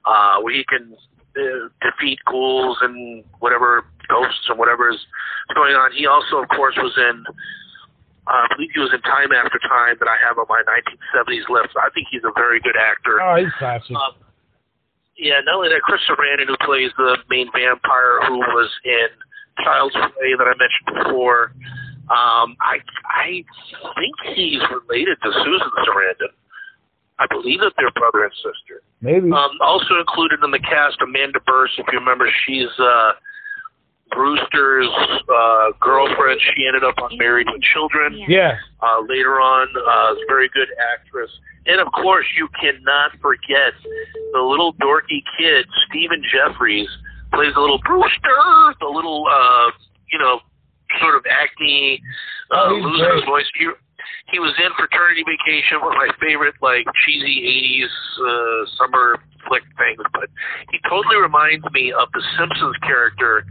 [0.05, 0.95] uh, where he can
[1.37, 4.99] uh, defeat ghouls and whatever ghosts and whatever is
[5.55, 5.93] going on.
[5.93, 7.25] He also, of course, was in.
[8.27, 11.49] Uh, I believe he was in Time After Time that I have on my 1970s
[11.51, 11.75] list.
[11.75, 13.19] I think he's a very good actor.
[13.19, 13.97] Oh, he's classic.
[13.97, 14.15] Um,
[15.19, 19.11] yeah, not only that, Chris Sarandon, who plays the main vampire, who was in
[19.65, 21.53] Child's Play that I mentioned before.
[22.11, 23.45] Um, I I
[23.95, 26.35] think he's related to Susan Sarandon.
[27.20, 28.82] I believe that they're brother and sister.
[29.01, 29.31] Maybe.
[29.31, 31.70] Um, also included in the cast, Amanda Bearse.
[31.77, 33.12] If you remember, she's uh,
[34.11, 34.89] Brewster's
[35.28, 36.41] uh, girlfriend.
[36.41, 38.57] She ended up on Married with Children yeah.
[38.82, 39.69] uh, later on.
[39.69, 41.31] Uh, is a very good actress.
[41.66, 43.77] And of course, you cannot forget
[44.32, 46.89] the little dorky kid, Stephen Geoffreys,
[47.32, 48.39] plays a little Brewster,
[48.81, 49.70] the little, uh,
[50.12, 50.40] you know,
[51.01, 52.01] sort of acne,
[52.51, 53.47] uh, Oh, losing his voice.
[53.59, 53.69] He,
[54.32, 59.62] he was in Fraternity Vacation, one of my favorite like cheesy '80s uh, summer flick
[59.78, 60.02] things.
[60.12, 60.28] But
[60.70, 63.44] he totally reminds me of the Simpsons character,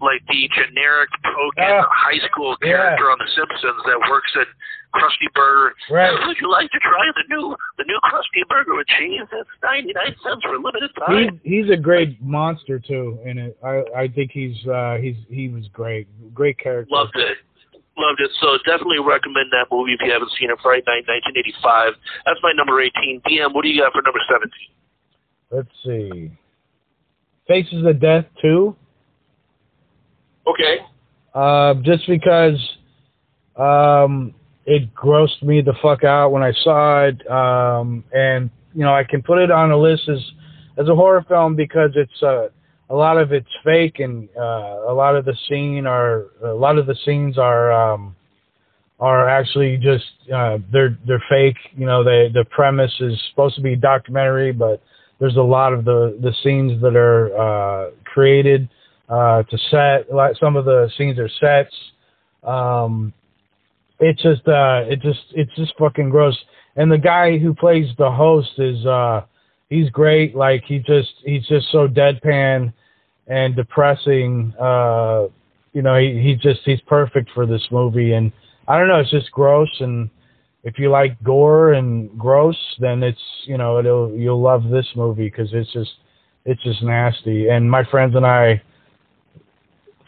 [0.00, 1.84] like the generic token Yeah.
[1.90, 2.74] high school Yeah.
[2.74, 4.48] character on the Simpsons that works at
[4.94, 5.74] Krusty Burger.
[5.90, 6.12] Right.
[6.26, 9.20] Would you like to try the new the new Krusty Burger with cheese?
[9.32, 11.40] It's ninety nine cents for a limited He's time.
[11.44, 13.58] he's a great monster too in it.
[13.62, 16.08] I I think he's uh he's he was great.
[16.34, 16.88] Great character.
[16.94, 17.38] Loved it.
[17.98, 18.30] Loved it.
[18.40, 20.58] So definitely recommend that movie if you haven't seen it.
[20.62, 21.04] Friday Night,
[21.34, 21.92] 1985.
[22.26, 23.22] That's my number 18.
[23.26, 24.50] DM, what do you got for number 17?
[25.50, 26.30] Let's see.
[27.48, 28.76] Faces of Death 2.
[30.46, 30.78] Okay.
[31.34, 32.58] Uh, just because
[33.56, 34.32] um,
[34.68, 39.02] it grossed me the fuck out when I saw it, um, and you know I
[39.02, 40.18] can put it on a list as
[40.76, 42.48] as a horror film because it's uh,
[42.90, 46.76] a lot of it's fake and uh, a lot of the scene are a lot
[46.76, 48.14] of the scenes are um,
[49.00, 50.04] are actually just
[50.34, 51.56] uh, they're they're fake.
[51.74, 54.82] You know, they the premise is supposed to be documentary, but
[55.18, 58.68] there's a lot of the the scenes that are uh, created
[59.08, 60.06] uh, to set.
[60.38, 61.74] Some of the scenes are sets.
[62.44, 63.14] Um,
[64.00, 66.36] it's just uh, it just it's just fucking gross.
[66.76, 69.22] And the guy who plays the host is uh,
[69.68, 70.36] he's great.
[70.36, 72.72] Like he just he's just so deadpan
[73.26, 74.54] and depressing.
[74.60, 75.26] Uh,
[75.72, 78.12] you know, he he just he's perfect for this movie.
[78.12, 78.32] And
[78.66, 79.68] I don't know, it's just gross.
[79.80, 80.10] And
[80.64, 85.28] if you like gore and gross, then it's you know it'll you'll love this movie
[85.28, 85.90] because it's just
[86.44, 87.48] it's just nasty.
[87.48, 88.62] And my friends and I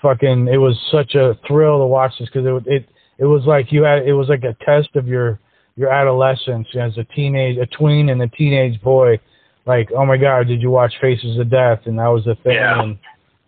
[0.00, 2.88] fucking it was such a thrill to watch this because it it
[3.20, 5.38] it was like you had it was like a test of your
[5.76, 9.18] your adolescence as a teenage a tween and a teenage boy
[9.66, 12.54] like oh my god did you watch faces of death and that was the thing
[12.54, 12.82] Yeah.
[12.82, 12.98] and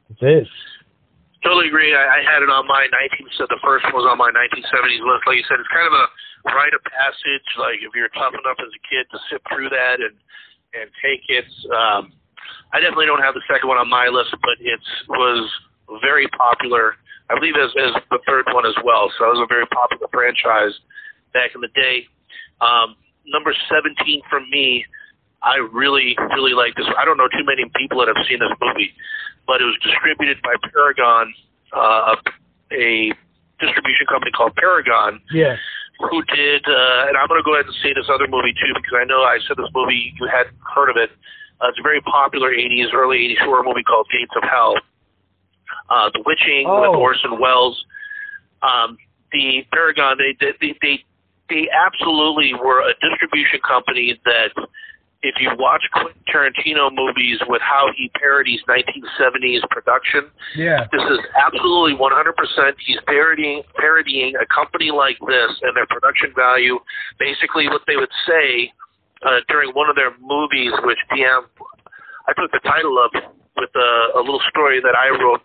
[0.09, 0.49] that's it
[1.43, 1.91] Totally agree.
[1.91, 2.87] I, I had it on my
[3.19, 3.27] 19.
[3.35, 5.27] So the first one was on my 1970s list.
[5.27, 6.07] Like you said, it's kind of a
[6.55, 7.47] rite of passage.
[7.59, 10.15] Like if you're tough enough as a kid to sit through that and
[10.73, 11.45] and take it.
[11.75, 12.15] Um,
[12.73, 14.81] I definitely don't have the second one on my list, but it
[15.11, 15.51] was
[16.01, 16.95] very popular.
[17.33, 19.11] I believe as as the third one as well.
[19.17, 20.77] So it was a very popular franchise
[21.33, 22.07] back in the day.
[22.61, 22.95] Um,
[23.27, 24.85] number 17 for me.
[25.43, 26.87] I really, really like this.
[26.95, 28.95] I don't know too many people that have seen this movie,
[29.43, 31.35] but it was distributed by Paragon,
[31.75, 32.15] uh,
[32.71, 33.11] a
[33.59, 35.57] distribution company called Paragon, yeah
[36.11, 38.73] who did, uh, and I'm going to go ahead and say this other movie too,
[38.75, 41.11] because I know I said this movie, you hadn't heard of it.
[41.61, 44.75] Uh, it's a very popular 80s, early 80s horror movie called Gates of Hell.
[45.93, 46.99] Uh, The Witching with Oh.
[46.99, 47.77] Orson Welles.
[48.63, 48.97] Um,
[49.33, 51.05] the Paragon, they, they, they, they,
[51.51, 54.53] they absolutely were a distribution company that
[55.23, 61.19] if you watch Quentin Tarantino movies with how he parodies 1970s production, yeah this is
[61.39, 62.75] absolutely 100%.
[62.85, 66.79] He's parodying parodying a company like this and their production value.
[67.19, 68.73] Basically, what they would say
[69.23, 71.43] uh, during one of their movies, which DM,
[72.27, 73.11] I took the title of
[73.57, 75.43] with a, a little story that I wrote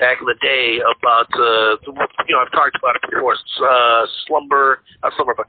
[0.00, 1.76] back in the day about, uh,
[2.26, 3.36] you know, I've talked about it before.
[3.36, 5.46] Uh, slumber, not slumber, but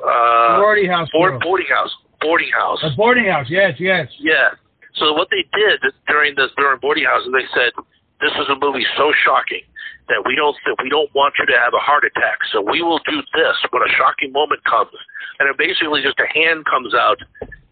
[0.00, 1.90] uh, boarding house board, boarding house,
[2.20, 2.78] boarding house.
[2.82, 4.54] a boarding house yes yes Yeah.
[4.94, 7.74] So what they did during this during boarding houses, they said
[8.22, 9.66] this is a movie so shocking
[10.08, 12.38] that we don't that we don't want you to have a heart attack.
[12.52, 14.94] So we will do this when a shocking moment comes,
[15.38, 17.18] and it basically just a hand comes out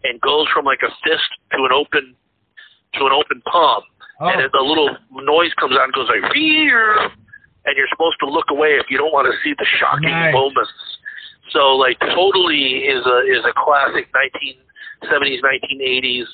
[0.03, 2.15] and goes from like a fist to an open
[2.99, 3.83] to an open palm,
[4.23, 6.23] oh, and the little noise comes out and goes like
[7.65, 10.33] and you're supposed to look away if you don't want to see the shocking Nice.
[10.33, 10.71] moments.
[11.51, 16.27] So like totally is a is a classic 1970s 1980s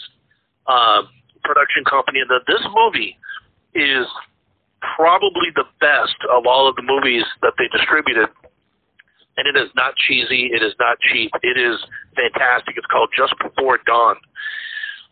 [0.70, 1.10] um,
[1.44, 3.18] production company, and that this movie
[3.74, 4.06] is
[4.96, 8.30] probably the best of all of the movies that they distributed.
[9.38, 10.52] And it is not cheesy.
[10.52, 11.32] It is not cheap.
[11.44, 11.80] It is
[12.16, 12.76] fantastic.
[12.78, 14.16] It's called Just Before Dawn.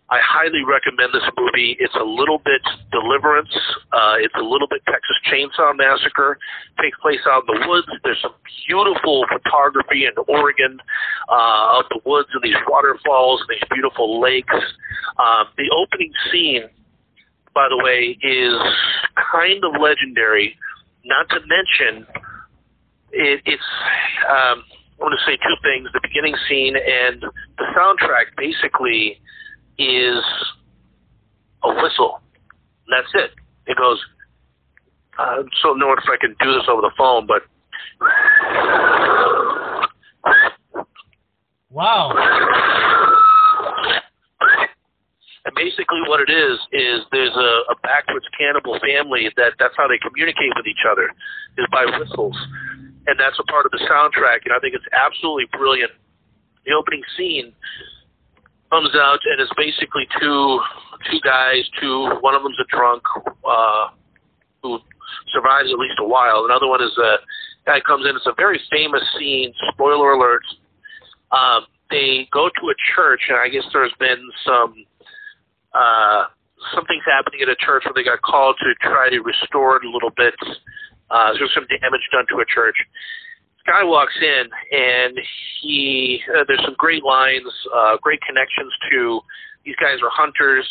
[0.10, 1.76] I highly recommend this movie.
[1.80, 3.52] It's a little bit Deliverance.
[3.92, 6.40] Uh, it's a little bit Texas Chainsaw Massacre.
[6.82, 7.88] takes place out in the woods.
[8.04, 8.36] There's some
[8.68, 10.80] beautiful photography in Oregon
[11.28, 14.56] uh, of the woods and these waterfalls and these beautiful lakes.
[15.20, 16.64] Um, the opening scene,
[17.54, 18.56] by the way, is
[19.34, 20.56] kind of legendary.
[21.04, 22.08] Not to mention,
[23.12, 23.70] it, it's
[24.24, 24.64] um,
[25.00, 27.22] I want to say two things: the beginning scene and
[27.58, 28.36] the soundtrack.
[28.38, 29.20] Basically,
[29.78, 30.24] is
[31.64, 32.22] a whistle.
[32.90, 33.32] That's it.
[33.68, 34.00] It goes.
[35.20, 37.42] I don't know if I can do this over the phone, but
[41.72, 42.14] wow
[45.48, 49.88] And basically, what it is is there's a, a backwoods cannibal family that that's how
[49.88, 51.08] they communicate with each other
[51.58, 52.36] is by whistles.
[53.08, 55.92] and that's a part of the soundtrack, and I think it's absolutely brilliant.
[56.66, 57.56] The opening scene
[58.70, 60.60] comes out, and it's basically two
[61.12, 61.64] two guys.
[61.80, 63.04] Two one of them's a drunk
[63.46, 63.88] uh,
[64.64, 64.80] who
[65.34, 66.46] survives at least a while.
[66.46, 67.18] Another one is a
[67.66, 68.16] guy comes in.
[68.16, 69.54] It's a very famous scene.
[69.74, 70.44] Spoiler alert.
[71.32, 74.86] Um, they go to a church, and I guess there's been some
[75.74, 76.26] uh,
[76.74, 79.90] something's happening at a church where they got called to try to restore it a
[79.90, 80.36] little bit.
[81.10, 82.76] Uh, there's some damage done to a church.
[83.68, 85.20] Guy walks in, and
[85.62, 89.20] he uh, there's some great lines, uh, great connections to
[89.66, 90.66] these guys are hunters,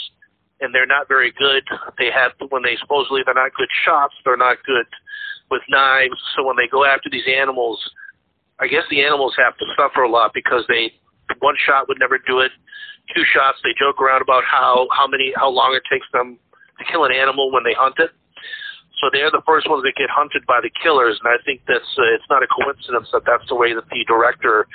[0.60, 1.62] and they're not very good.
[1.98, 4.86] They have when they supposedly they're not good shots, they're not good
[5.50, 6.16] with knives.
[6.34, 7.78] So when they go after these animals,
[8.58, 10.92] I guess the animals have to suffer a lot because they
[11.40, 12.52] one shot would never do it.
[13.14, 16.38] Two shots, they joke around about how how many how long it takes them
[16.78, 18.10] to kill an animal when they hunt it.
[19.00, 21.90] So they're the first ones that get hunted by the killers, and I think that's
[21.98, 24.66] uh, it's not a coincidence that that's the way that the director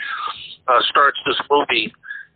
[0.67, 1.91] uh, starts this movie.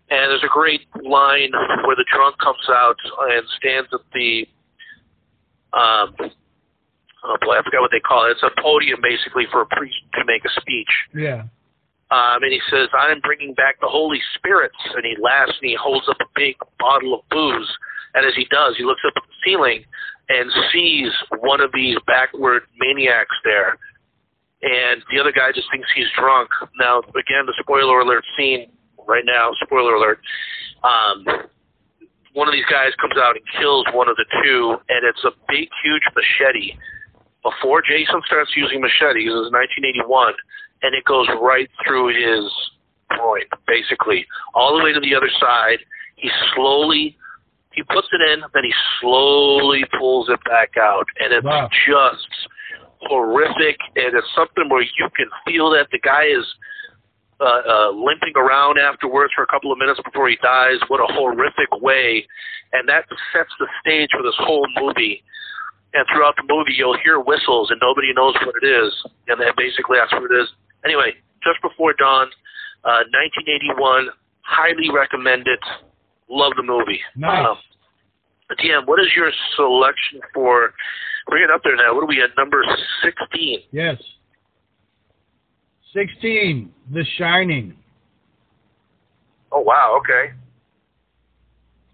[0.09, 1.53] And there's a great line
[1.85, 2.97] where the drunk comes out
[3.29, 4.45] and stands at the
[5.73, 6.13] um,
[7.25, 8.37] oh boy, I forgot what they call it.
[8.37, 10.89] It's a podium basically for a priest to make a speech.
[11.13, 11.49] Yeah.
[12.13, 14.77] Um, and he says, I'm bringing back the Holy Spirits.
[14.93, 17.69] And he laughs and he holds up a big bottle of booze.
[18.13, 19.83] And as he does, he looks up at the ceiling
[20.29, 23.77] and sees one of these backward maniacs there.
[24.61, 26.49] And the other guy just thinks he's drunk.
[26.79, 28.71] Now, again, the spoiler alert scene
[29.07, 30.19] right now, spoiler alert.
[30.83, 31.25] Um,
[32.33, 35.31] one of these guys comes out and kills one of the two, and it's a
[35.47, 36.75] big, huge machete.
[37.43, 40.33] Before Jason starts using machetes, it was 1981
[40.85, 42.51] and it goes right through his
[43.09, 45.79] groin, basically, all the way to the other side.
[46.15, 47.17] He slowly
[47.75, 51.69] he puts it in, then he slowly pulls it back out, and it's Wow.
[51.87, 52.47] just
[53.07, 53.77] horrific.
[53.95, 56.45] And it's something where you can feel that the guy is
[57.39, 60.79] uh, uh, limping around afterwards for a couple of minutes before he dies.
[60.87, 62.25] What a horrific way!
[62.71, 65.23] And that sets the stage for this whole movie.
[65.93, 68.91] And throughout the movie, you'll hear whistles, and nobody knows what it is.
[69.27, 70.47] And then basically, that's what it is.
[70.83, 72.27] Anyway, just before dawn,
[72.83, 74.09] uh, 1981.
[74.41, 75.59] Highly recommend it.
[76.29, 76.99] Love the movie.
[77.15, 77.45] Nice.
[77.47, 77.57] Um,
[78.59, 80.73] DM, what is your selection for?
[81.27, 81.93] Bring it up there now.
[81.95, 82.29] What are we at?
[82.37, 82.63] Number
[83.03, 83.59] 16.
[83.71, 83.95] Yes.
[85.93, 87.75] 16, The Shining.
[89.51, 89.99] Oh wow.
[90.01, 90.33] Okay.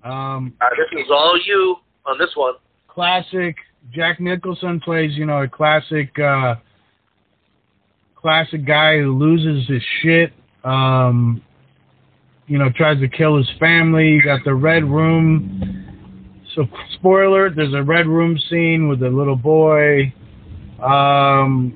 [0.03, 1.75] Um, Uh, this is all you
[2.05, 2.55] on this one.
[2.87, 3.55] classic.
[3.93, 6.55] Jack Nicholson plays, you know, a classic, uh,
[8.15, 10.33] classic guy who loses his shit.
[10.63, 11.41] Um,
[12.51, 14.09] you know, tries to kill his family.
[14.09, 16.43] You got the red room.
[16.53, 16.65] So,
[16.95, 20.13] spoiler: there's a red room scene with a little boy.
[20.83, 21.73] Um,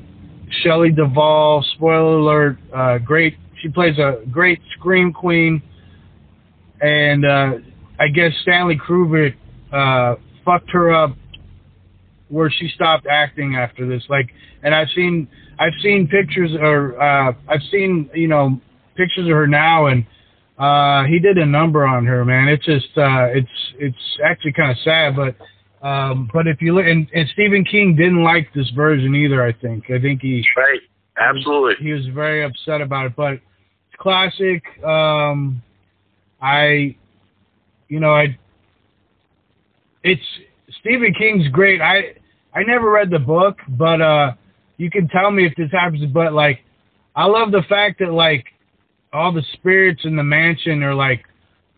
[0.63, 1.63] Shelley Duvall.
[1.75, 3.37] Spoiler alert: uh, great.
[3.61, 5.63] She plays a great scream queen.
[6.81, 7.51] And uh,
[7.97, 9.35] I guess Stanley Kubrick
[9.71, 11.15] uh, fucked her up
[12.27, 14.03] where she stopped acting after this.
[14.09, 14.29] Like,
[14.61, 18.59] and I've seen I've seen pictures or uh, I've seen you know
[18.97, 20.05] pictures of her now, and
[20.57, 22.47] uh, he did a number on her, man.
[22.47, 25.35] It's just uh, it's it's actually kind of sad, but.
[25.85, 29.43] Um, but if you look, and, and Stephen King didn't like this version either.
[29.43, 29.91] I think.
[29.91, 30.79] I think he Right.
[31.17, 31.75] Absolutely.
[31.85, 33.15] he was very upset about it.
[33.15, 34.63] But it's classic.
[34.83, 35.61] Um,
[36.41, 36.95] I,
[37.87, 38.35] you know, I.
[40.03, 40.21] It's
[40.79, 41.81] Stephen King's great.
[41.81, 42.15] I
[42.53, 44.33] I never read the book, but uh,
[44.77, 46.05] you can tell me if this happens.
[46.11, 46.61] But like,
[47.15, 48.45] I love the fact that like
[49.15, 51.23] all the spirits in the mansion are like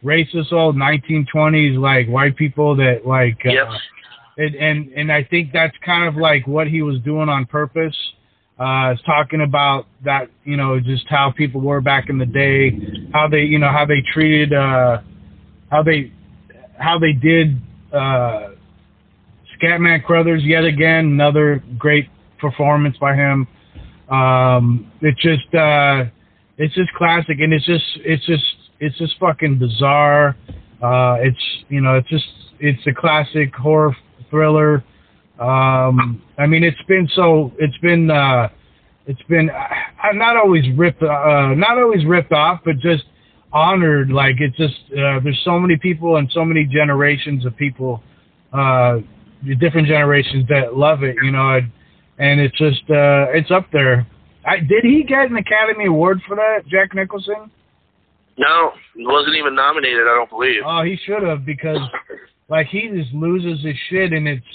[0.04, 3.68] racist old 1920s like white people that like uh, Yep.
[4.38, 7.96] and, and and I think that's kind of like what he was doing on purpose.
[8.60, 12.72] Uh, is talking about that, you know, just how people were back in the day,
[13.14, 14.98] how they, you know, how they treated, uh,
[15.70, 16.12] how they,
[16.80, 17.56] how they did,
[17.94, 18.50] uh,
[19.62, 22.10] Scatman Crothers yet again, another great
[22.40, 23.48] performance by him.
[24.10, 26.06] Um, it's just, uh,
[26.58, 28.44] it's just classic, and it's just, it's just,
[28.80, 30.36] it's just fucking bizarre.
[30.82, 31.38] Uh, it's,
[31.70, 32.26] you know, it's just,
[32.60, 33.96] it's a classic horror
[34.30, 34.84] thriller.
[35.40, 38.50] Um, I mean, it's been so, it's been, uh,
[39.06, 43.04] it's been uh, not always ripped, uh, not always ripped off, but just
[43.54, 44.10] honored.
[44.10, 48.02] Like it's just, uh, there's so many people and so many generations of people,
[48.52, 48.98] uh,
[49.60, 51.72] different generations that love it, you know, and,
[52.18, 54.08] and it's just, uh, it's up there.
[54.48, 57.52] I, did he get an Academy Award for that, Jack Nicholson?
[58.38, 60.04] No, he wasn't even nominated.
[60.04, 60.62] I don't believe.
[60.66, 61.80] Oh, he should have because
[62.50, 64.46] like he just loses his shit and it's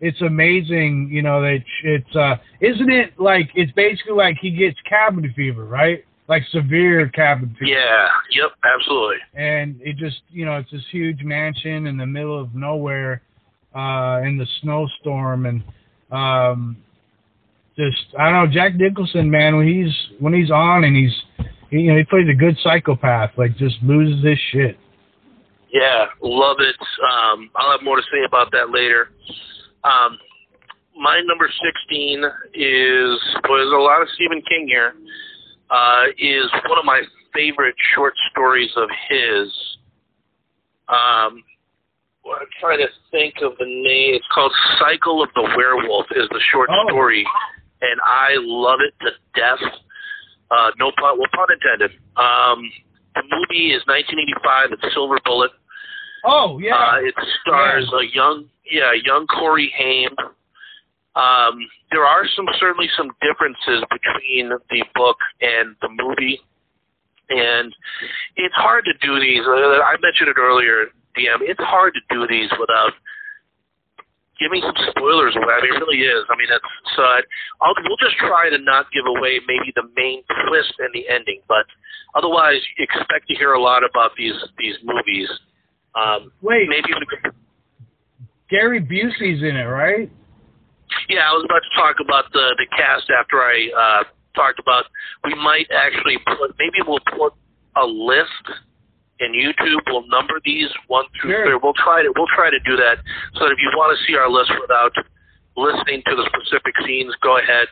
[0.00, 4.76] it's amazing, you know, that it's uh isn't it like it's basically like he gets
[4.88, 6.04] cabin fever, right?
[6.28, 7.70] Like severe cabin fever.
[7.70, 8.08] Yeah.
[8.32, 8.50] Yep.
[8.74, 9.16] Absolutely.
[9.34, 13.22] And it just you know, it's this huge mansion in the middle of nowhere,
[13.74, 15.62] uh, in the snowstorm and
[16.10, 16.76] um
[17.78, 21.14] just I don't know, Jack Nicholson, man, when he's when he's on and he's
[21.70, 24.78] he, you know, he plays a good psychopath, like just loses his shit.
[25.72, 26.76] Yeah, love it.
[27.12, 29.10] Um, I'll have more to say about that later.
[29.84, 30.18] Um,
[30.96, 31.48] my number
[31.88, 32.24] 16
[32.54, 34.94] is, well, there's a lot of Stephen King here,
[35.70, 37.02] uh, is one of my
[37.34, 39.52] favorite short stories of his.
[40.88, 41.44] Um,
[42.26, 44.14] I'm trying to think of the name.
[44.14, 46.88] It's called Cycle of the Werewolf is the short Oh.
[46.88, 47.26] story,
[47.80, 49.62] and I love it to death.
[50.50, 51.90] Uh, no pun, well, pun intended.
[52.16, 52.70] Um,
[53.14, 54.72] the movie is 1985.
[54.72, 55.50] It's Silver Bullet.
[56.24, 56.74] Oh yeah.
[56.74, 60.10] Uh, it stars a young, yeah, young Corey Haim.
[61.14, 61.58] Um,
[61.90, 66.38] there are some certainly some differences between the book and the movie,
[67.28, 67.74] and
[68.36, 69.42] it's hard to do these.
[69.46, 70.86] Uh, I mentioned it earlier,
[71.16, 71.38] DM.
[71.42, 72.92] It's hard to do these without
[74.38, 75.54] giving some spoilers away.
[75.54, 76.24] I mean, it really is.
[76.30, 76.64] I mean, it's
[76.96, 77.02] so.
[77.02, 77.20] I,
[77.62, 81.42] I'll, we'll just try to not give away maybe the main twist and the ending,
[81.48, 81.66] but
[82.14, 85.28] otherwise, expect to hear a lot about these these movies.
[85.94, 87.30] Um, Wait, maybe we
[88.50, 90.10] Gary Busey's in it, right?
[91.08, 94.04] Yeah, I was about to talk about the the cast after I uh,
[94.34, 94.84] talked about.
[95.24, 97.34] We might actually put maybe we'll put
[97.76, 98.44] a list
[99.20, 99.82] in YouTube.
[99.86, 101.44] We'll number these one through Sure.
[101.46, 101.58] three.
[101.62, 102.98] We'll try to we'll try to do that
[103.34, 104.92] so that if you want to see our list without
[105.56, 107.66] listening to the specific scenes, go ahead.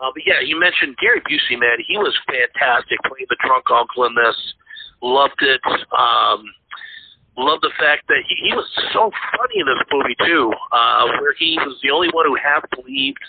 [0.00, 1.76] Uh, but yeah, you mentioned Gary Busey, man.
[1.86, 4.36] He was fantastic playing the drunk uncle in this.
[5.02, 5.60] Loved it.
[5.92, 6.44] Um,
[7.36, 11.32] loved the fact that he, he was so funny in this movie too, uh, where
[11.38, 13.20] he was the only one who half believed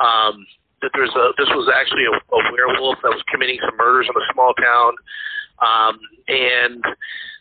[0.00, 0.44] um,
[0.80, 4.16] that there's a this was actually a, a werewolf that was committing some murders in
[4.16, 4.92] a small town,
[5.60, 6.82] um, and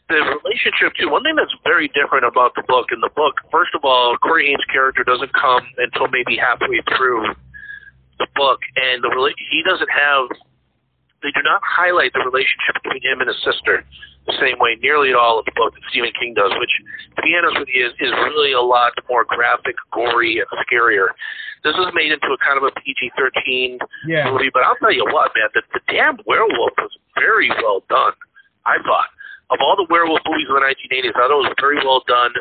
[0.09, 1.09] the relationship too.
[1.09, 2.89] One thing that's very different about the book.
[2.91, 7.23] In the book, first of all, Corey Haim's character doesn't come until maybe halfway through
[8.17, 9.09] the book, and the
[9.51, 10.27] he doesn't have.
[11.21, 13.83] They do not highlight the relationship between him and his sister
[14.29, 16.71] the same way nearly at all in the book that Stephen King does, which,
[17.15, 21.11] to be honest with you, is, is really a lot more graphic, gory, and scarier.
[21.63, 24.31] This is made into a kind of a PG-13 Yeah.
[24.31, 28.13] movie, but I'll tell you what, man, the, the damn werewolf was very well done.
[28.65, 29.09] I thought
[29.51, 32.31] of all the werewolf movies of the 1980s, I thought it was very well done.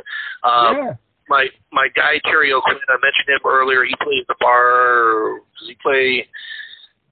[0.45, 0.93] Um, yeah.
[1.29, 3.85] my my guy Terry O'Quinn, I mentioned him earlier.
[3.85, 5.41] He plays the bar.
[5.59, 6.29] Does he play?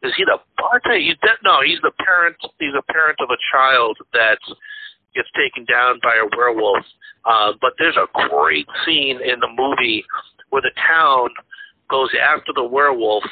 [0.05, 0.99] Is he the bartender?
[1.01, 2.37] He's de- no, he's the parent.
[2.61, 4.39] He's a parent of a child that
[5.15, 6.85] gets taken down by a werewolf.
[7.25, 10.05] Uh, but there's a great scene in the movie
[10.51, 11.31] where the town
[11.89, 13.25] goes after the werewolf,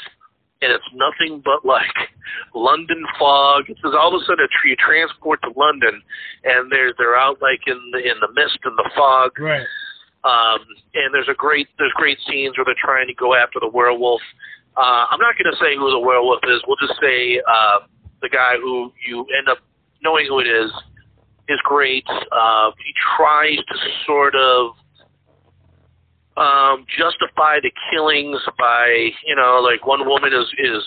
[0.62, 2.10] and it's nothing but like
[2.54, 3.64] London fog.
[3.68, 6.02] It's all of a sudden a tree transport to London,
[6.44, 9.38] and they're they're out like in the in the mist and the fog.
[9.38, 9.66] Right.
[10.24, 10.64] Um,
[10.94, 14.22] and there's a great there's great scenes where they're trying to go after the werewolf.
[14.76, 16.62] Uh, I'm not going to say who the werewolf is.
[16.66, 17.86] We'll just say uh,
[18.22, 19.58] the guy who you end up
[20.02, 20.70] knowing who it is
[21.48, 22.04] is great.
[22.08, 23.74] Uh, he tries to
[24.06, 24.72] sort of
[26.36, 30.82] um, justify the killings by you know like one woman is is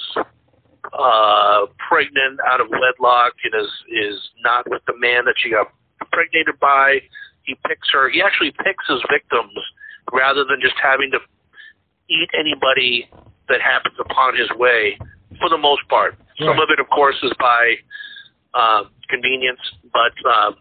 [0.94, 5.68] uh, pregnant out of wedlock and is is not with the man that she got
[6.02, 6.99] impregnated by.
[7.44, 8.10] He picks her.
[8.10, 9.56] He actually picks his victims
[10.11, 11.19] rather than just having to
[12.10, 13.10] eat anybody
[13.48, 14.98] that happens upon his way.
[15.40, 17.76] For the most part, some of it, of course, is by
[18.53, 19.60] uh, convenience.
[19.94, 20.52] But uh,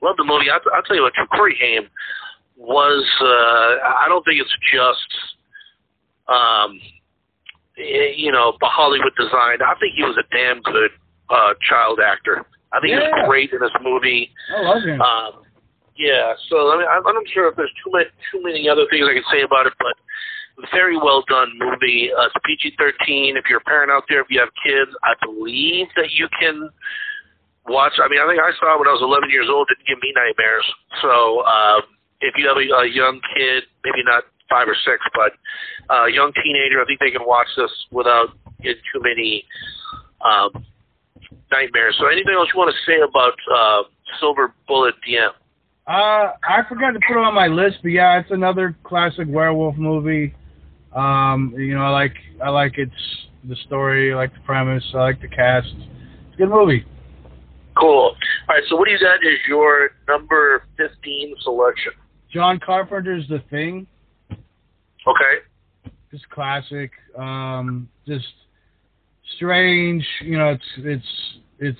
[0.00, 0.48] love the movie.
[0.48, 1.88] I'll, I'll tell you what, Corey Haim
[2.56, 3.04] was.
[3.20, 5.10] Uh, I don't think it's just.
[6.28, 6.80] Um,
[7.78, 9.62] eh, you know, the Hollywood design.
[9.62, 10.90] I think he was a damn good
[11.30, 12.44] uh, child actor.
[12.72, 14.30] I think he was great in this movie.
[14.54, 15.00] I love him.
[15.00, 15.46] Um,
[15.96, 18.84] yeah, so I mean, I'm I'm not sure if there's too many too many other
[18.90, 19.96] things I can say about it, but
[20.72, 22.10] very well done movie.
[22.12, 23.36] Uh, it's PG-13.
[23.36, 26.68] If you're a parent out there, if you have kids, I believe that you can
[27.68, 27.92] watch.
[28.02, 29.68] I mean, I think I saw it when I was 11 years old.
[29.68, 30.64] Didn't give me nightmares.
[31.02, 31.82] So um,
[32.20, 35.32] if you have a, a young kid, maybe not five or six, but
[35.92, 38.28] uh, a young teenager, I think they can watch this without
[38.62, 39.44] getting too many
[40.24, 40.64] um,
[41.50, 41.96] nightmares.
[41.98, 43.82] So anything else you want to say about uh,
[44.20, 45.30] Silver Bullet DM?
[45.86, 49.76] Uh, I forgot to put it on my list, but yeah, it's another classic werewolf
[49.76, 50.34] movie.
[50.94, 52.92] Um, you know, I like I like its
[53.44, 55.68] the story, I like the premise, I like the cast.
[55.68, 56.84] It's a good movie.
[57.78, 58.16] Cool.
[58.16, 58.16] All
[58.48, 61.92] right, so what do you got is your number 15 selection?
[62.36, 63.86] John Carpenter's The Thing.
[64.30, 65.88] Okay.
[66.12, 66.90] Just classic.
[67.18, 68.26] Um, just
[69.36, 70.06] strange.
[70.20, 71.06] You know, it's it's
[71.60, 71.78] it's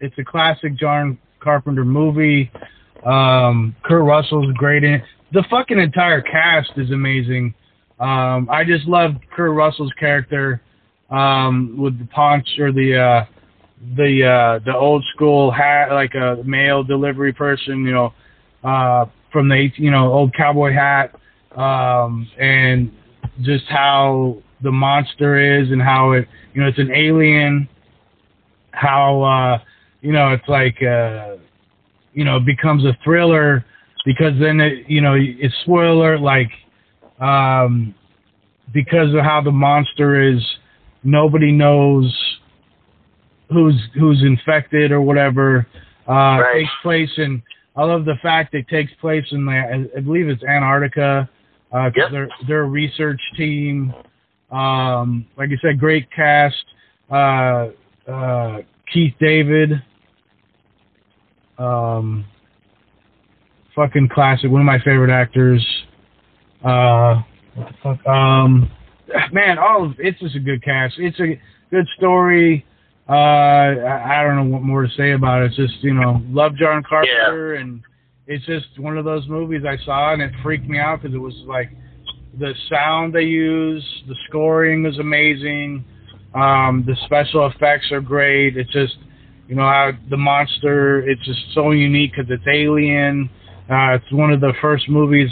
[0.00, 2.50] it's a classic John Carpenter movie.
[3.06, 5.02] Um, Kurt Russell's great in it.
[5.32, 7.54] The fucking entire cast is amazing.
[7.98, 10.60] Um, I just love Kurt Russell's character
[11.08, 13.24] um, with the paunch or the uh,
[13.96, 18.12] the uh, the old school hat, like a mail delivery person, you know,
[18.66, 21.14] uh, from the you know old cowboy hat,
[21.56, 22.90] um, and
[23.42, 27.68] just how the monster is and how it you know it's an alien,
[28.72, 29.58] how uh,
[30.00, 31.36] you know it's like uh,
[32.12, 33.64] you know becomes a thriller
[34.04, 36.50] because then it you know it's spoiler like
[37.20, 37.94] um,
[38.72, 40.40] because of how the monster is
[41.04, 42.12] nobody knows
[43.50, 45.66] who's who's infected or whatever.
[46.08, 46.60] Uh, Right.
[46.60, 47.42] Takes place in.
[47.76, 49.88] I love the fact it takes place in the.
[49.96, 51.28] I- believe it's Antarctica.
[51.72, 52.10] Uh, Yep.
[52.10, 53.92] they're they're a research team.
[54.50, 56.64] Um, like I said, great cast.
[57.10, 57.68] Uh,
[58.08, 58.58] uh,
[58.92, 59.82] Keith David.
[61.58, 62.24] Um,
[63.74, 64.50] fucking classic.
[64.50, 65.64] One of my favorite actors.
[66.64, 67.22] Uh,
[67.54, 68.06] what the fuck?
[68.06, 68.70] Um,
[69.32, 70.94] man, all of, it's just a good cast.
[70.98, 71.38] It's a
[71.70, 72.64] good story.
[73.08, 75.46] Uh, I, I don't know what more to say about it.
[75.46, 77.80] It's just you know, love John Carpenter, and
[78.26, 81.18] it's just one of those movies I saw and it freaked me out because it
[81.18, 81.70] was like
[82.38, 85.84] the sound they use, the scoring was amazing,
[86.34, 88.56] um, the special effects are great.
[88.56, 88.96] It's just
[89.48, 91.08] you know how the monster.
[91.08, 93.30] It's just so unique because it's alien.
[93.70, 95.30] Uh, it's one of the first movies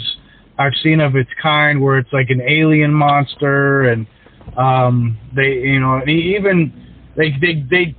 [0.57, 4.07] I've seen of its kind where it's like an alien monster and
[4.57, 6.84] um they you know and even
[7.15, 7.95] they they they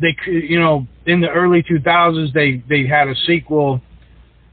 [0.00, 3.80] they you know in the early 2000s they they had a sequel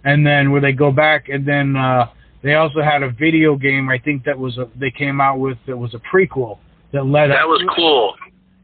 [0.03, 2.07] and then where they go back and then uh
[2.43, 5.57] they also had a video game I think that was a they came out with
[5.67, 6.59] that was a prequel
[6.93, 8.13] that led That was cool.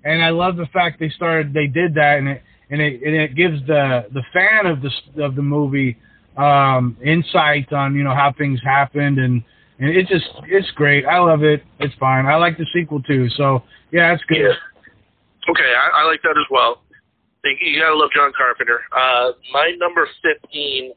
[0.03, 3.15] and I love the fact they started they did that and it and it and
[3.15, 4.91] it gives the the fan of the
[5.23, 5.97] of the movie
[6.37, 9.43] um insight on you know how things happened and
[9.79, 11.05] and it just it's great.
[11.07, 11.63] I love it.
[11.79, 12.27] It's fine.
[12.27, 13.27] I like the sequel too.
[13.29, 14.37] So yeah it's good.
[14.37, 14.53] Yeah.
[15.51, 16.83] Okay, I, I like that as well.
[17.43, 18.81] You, you gotta love John Carpenter.
[18.95, 20.93] Uh, my number fifteen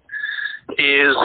[0.78, 1.16] is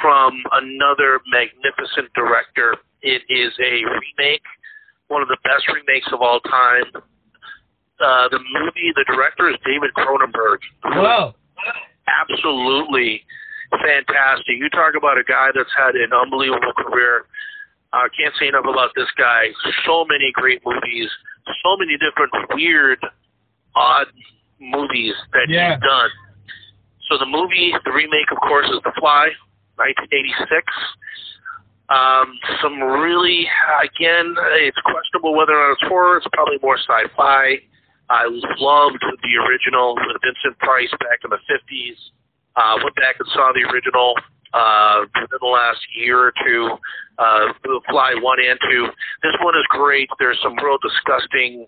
[0.00, 2.76] from another magnificent director.
[3.02, 4.46] It is a remake,
[5.08, 6.84] one of the best remakes of all time.
[8.00, 10.58] Uh, the movie, the director is David Cronenberg.
[10.84, 11.34] Whoa
[12.08, 13.24] absolutely
[13.70, 14.58] fantastic.
[14.58, 17.26] You talk about a guy that's had an unbelievable career.
[17.92, 19.48] I uh, can't say enough about this guy.
[19.84, 21.10] So many great movies,
[21.62, 22.98] so many different weird,
[23.74, 24.06] odd
[24.58, 25.74] movies that Yeah.
[25.74, 26.10] he's done.
[27.10, 29.28] So the movie, the remake, of course, is The Fly,
[29.76, 30.64] 1986.
[31.90, 33.44] Um, some really,
[33.84, 36.16] again, it's questionable whether or not it's horror.
[36.16, 37.60] It's probably more sci-fi.
[38.08, 38.24] I
[38.56, 41.96] loved the original with Vincent Price back in the 50s.
[42.56, 44.14] Uh, went back and saw the original
[44.52, 46.76] uh, within the last year or two.
[47.18, 47.52] Uh,
[47.90, 48.86] Fly 1 and 2.
[49.22, 50.08] This one is great.
[50.18, 51.66] There's some real disgusting,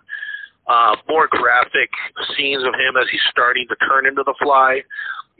[0.66, 1.90] uh, more graphic
[2.36, 4.82] scenes of him as he's starting to turn into The Fly.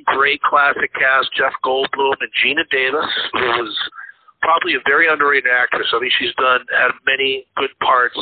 [0.06, 3.74] Great classic cast, Jeff Goldblum and Geena Davis, who was
[4.42, 5.88] probably a very underrated actress.
[5.94, 8.18] I think she's done had many good parts.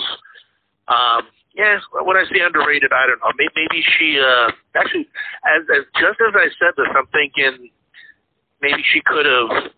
[0.86, 3.32] Um, yeah, when I say underrated, I don't know.
[3.36, 5.08] Maybe, maybe she uh, actually,
[5.44, 7.68] as, as just as I said this, I'm thinking
[8.62, 9.72] maybe she could have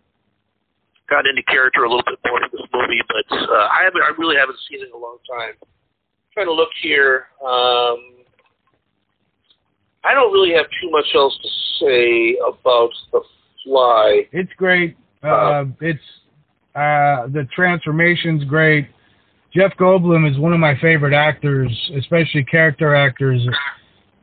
[1.11, 3.01] got into character a little bit more in this movie.
[3.09, 5.55] But uh, I haven't, I really haven't seen it in a long time.
[5.61, 7.27] I'm trying to look here.
[7.43, 8.15] Um,
[10.05, 11.49] I don't really have too much else to
[11.81, 13.21] say about the
[13.65, 14.29] fly.
[14.33, 15.99] it's great uh, it's
[16.75, 18.87] uh the transformation's great
[19.55, 23.41] Jeff Goldblum is one of my favorite actors especially character actors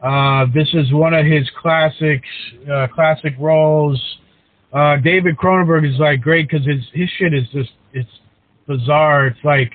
[0.04, 2.28] uh this is one of his classics
[2.72, 4.31] uh classic roles uh
[5.04, 8.10] David Cronenberg is like great cuz his his shit is just it's
[8.68, 9.74] bizarre it's like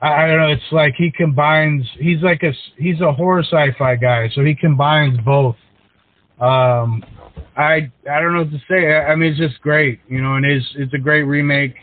[0.00, 0.48] I I don't know.
[0.48, 1.84] It's like he combines.
[1.98, 5.56] He's like a he's a horror sci-fi guy, so he combines both.
[6.40, 7.02] Um,
[7.56, 8.94] I I don't know what to say.
[8.94, 10.34] I, I mean, it's just great, you know.
[10.34, 11.74] And it's it's a great remake.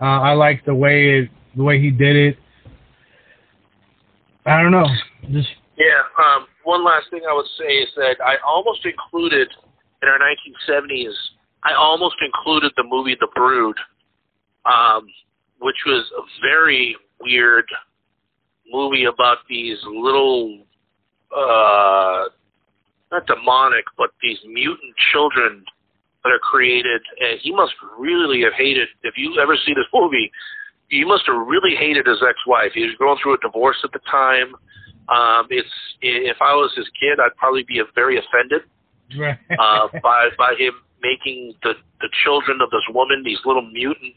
[0.00, 2.38] Uh, I like the way it the way he did it.
[4.46, 4.86] I don't know.
[5.30, 6.00] Just Yeah.
[6.18, 9.48] Um, one last thing I would say is that I almost included
[10.02, 11.12] in our 1970s.
[11.64, 13.76] I almost included the movie The Brood,
[14.64, 15.06] um,
[15.60, 17.66] which was a very weird
[18.70, 20.60] movie about these little,
[21.36, 22.24] uh,
[23.10, 25.64] not demonic, but these mutant children
[26.22, 28.88] that are created, and he must really have hated.
[29.02, 30.30] If you ever see this movie,
[30.88, 32.72] he must have really hated his ex-wife.
[32.74, 34.54] He was going through a divorce at the time.
[35.08, 35.68] Um, it's
[36.02, 38.62] if I was his kid, I'd probably be very offended
[39.16, 39.38] Right.
[39.58, 40.72] uh, by by him
[41.02, 44.14] making the the children of this woman these little mutant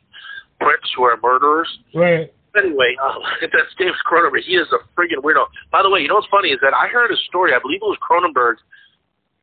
[0.60, 1.70] pricks who are murderers.
[1.94, 2.32] right.
[2.58, 4.42] Anyway, uh, that's James Cronenberg.
[4.46, 5.46] He is a friggin' weirdo.
[5.72, 7.54] By the way, you know what's funny is that I heard a story.
[7.56, 8.56] I believe it was Cronenberg.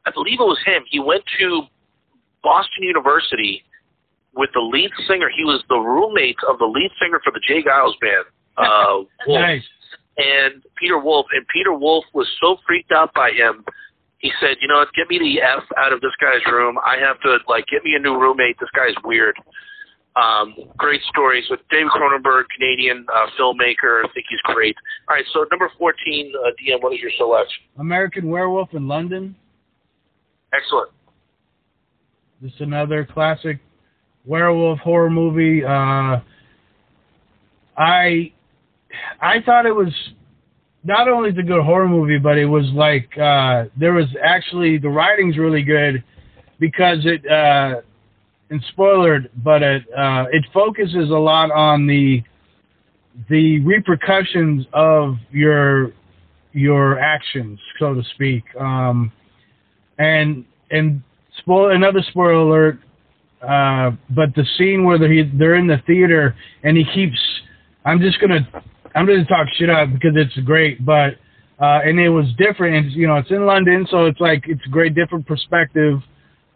[0.04, 0.82] I believe it was him.
[0.90, 1.62] He went to
[2.42, 3.64] Boston University
[4.34, 5.30] with the lead singer.
[5.34, 7.62] He was the roommate of the lead singer for the J.
[7.62, 8.26] Geils band.
[8.58, 9.64] Uh, Wolf Nice.
[10.18, 13.64] and Peter Wolf, and Peter Wolf was so freaked out by him.
[14.18, 14.92] He said, "You know what?
[14.94, 16.78] Get me the f out of this guy's room.
[16.84, 18.58] I have to like get me a new roommate.
[18.58, 19.36] This guy's weird."
[20.16, 24.04] Um, great stories with David Cronenberg, Canadian uh, filmmaker.
[24.04, 24.74] I think he's great.
[25.08, 26.82] All right, so number fourteen, uh, DM.
[26.82, 27.62] What is your selection?
[27.78, 29.36] American Werewolf in London.
[30.52, 30.90] Excellent.
[32.40, 33.58] This is another classic
[34.24, 35.64] werewolf horror movie.
[35.64, 36.20] Uh,
[37.76, 38.32] I
[39.20, 39.92] I thought it was
[40.88, 44.88] not only the good horror movie, but it was like uh, there was actually the
[44.88, 46.02] writing's really good
[46.58, 47.82] because it uh,
[48.50, 52.22] and spoiler, but it uh, it focuses a lot on the
[53.28, 55.92] the repercussions of your
[56.52, 58.44] your actions, so to speak.
[58.58, 59.12] Um,
[59.98, 61.02] and and
[61.36, 62.78] spoil another spoiler alert.
[63.42, 66.34] Uh, but the scene where they're, they're in the theater
[66.64, 67.16] and he keeps,
[67.84, 68.40] I'm just gonna,
[68.98, 71.14] I'm gonna talk shit up because it's great, but
[71.60, 72.74] uh, and it was different.
[72.74, 76.00] And you know, it's in London, so it's like it's a great different perspective.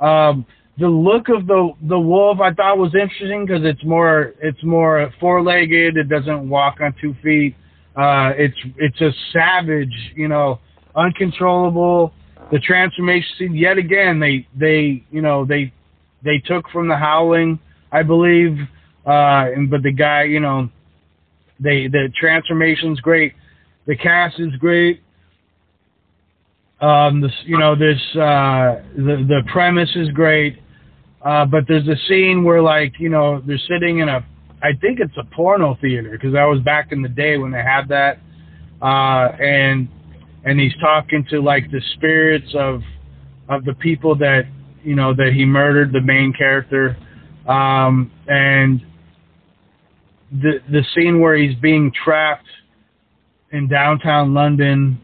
[0.01, 0.45] Um,
[0.77, 5.13] the look of the the wolf I thought was interesting because it's more it's more
[5.21, 5.97] four legged.
[5.97, 7.55] It doesn't walk on two feet.
[7.95, 10.59] Uh, it's it's a savage, you know,
[10.97, 12.13] uncontrollable.
[12.51, 15.73] The transformation scene yet again they they you know they
[16.25, 17.61] they took from the Howling,
[17.93, 18.59] I believe.
[19.07, 20.69] Uh, and but the guy, you know,
[21.63, 23.35] they the transformation's great.
[23.87, 25.03] The cast is great.
[26.81, 30.59] Um, this, you know, this uh, the the premise is great.
[31.25, 34.25] Uh, but there's a scene where like you know they're sitting in a
[34.63, 37.63] I think it's a porno theater because I was back in the day when they
[37.63, 38.19] had that.
[38.81, 39.89] Uh, and
[40.45, 42.83] and he's talking to like the spirits of
[43.49, 44.43] of the people that
[44.83, 46.97] you know that he murdered the main character
[47.47, 48.81] um and
[50.41, 52.47] the the scene where he's being trapped
[53.51, 54.99] in downtown london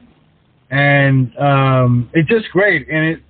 [0.71, 2.89] and um it's just great.
[2.89, 3.21] And it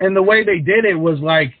[0.00, 1.54] and the way they did it was like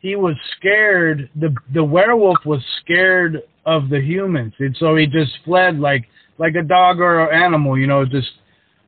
[0.00, 4.54] he was scared the the werewolf was scared of the humans.
[4.58, 6.04] And so he just fled like
[6.38, 8.30] like a dog or an animal you know just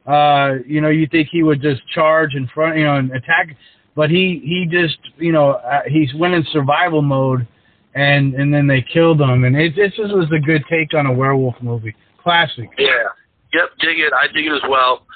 [0.07, 3.57] uh you know you think he would just charge in front you know and attack.
[3.97, 7.47] But he he just you know uh, he went in survival mode
[7.95, 11.07] and and then they killed him and it this just was a good take on
[11.07, 13.09] a werewolf movie classic Yeah.
[13.53, 14.13] Yep, dig it.
[14.15, 15.07] I dig it as well.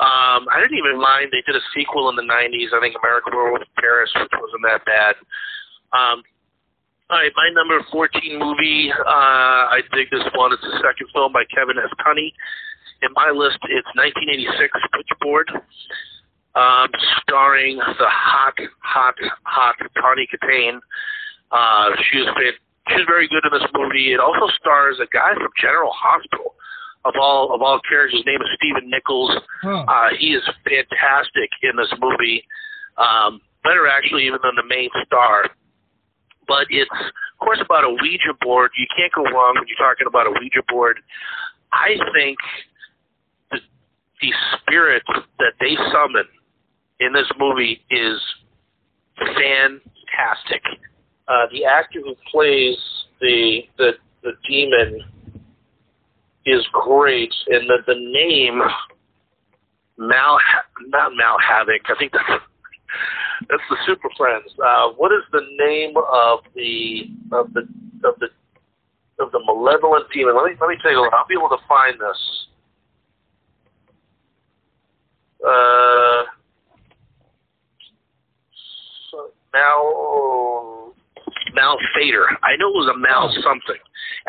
[0.00, 1.28] Um, I didn't even mind.
[1.32, 2.72] They did a sequel in the '90s.
[2.72, 5.16] I think American Werewolf in Paris, which wasn't that bad.
[5.92, 6.22] Um,
[7.08, 8.90] all right, my number 14 movie.
[8.92, 10.52] Uh, I dig this one.
[10.52, 11.92] It's the second film by Kevin S.
[12.04, 12.34] Tenney.
[13.02, 15.48] In my list, it's 1986 Witchboard,
[16.56, 16.88] um,
[17.22, 19.14] starring the hot, hot,
[19.44, 20.80] hot Tawny Kitaen.
[21.50, 24.12] Uh, she was fan- she was very good in this movie.
[24.12, 26.54] It also stars a guy from General Hospital.
[27.04, 29.30] Of all of all characters, his name is Stephen Nichols.
[29.62, 29.84] Huh.
[29.86, 32.42] Uh, he is fantastic in this movie.
[32.98, 35.46] Um, better actually even than the main star.
[36.48, 38.72] But it's of course about a Ouija board.
[38.76, 40.98] You can't go wrong when you're talking about a Ouija board.
[41.72, 42.38] I think
[43.52, 43.58] the
[44.20, 45.02] the spirit
[45.38, 46.26] that they summon
[46.98, 48.20] in this movie is
[49.18, 50.62] fantastic.
[51.28, 52.76] Uh, the actor who plays
[53.20, 53.92] the the
[54.22, 55.00] the demon
[56.44, 58.60] is great, and the the name
[59.98, 60.38] Mal
[60.88, 61.80] not Mal Havoc.
[61.88, 62.42] I think that's
[63.48, 64.46] that's the Super Friends.
[64.64, 67.62] Uh, what is the name of the of the
[68.04, 68.28] of the
[69.18, 70.36] of the malevolent demon?
[70.36, 71.12] Let me let me a look.
[71.12, 72.46] I'll be able to find this.
[75.44, 76.24] Uh,
[79.10, 80.35] so Mal
[81.56, 82.28] Mal Fader.
[82.44, 83.80] I know it was a Mal something.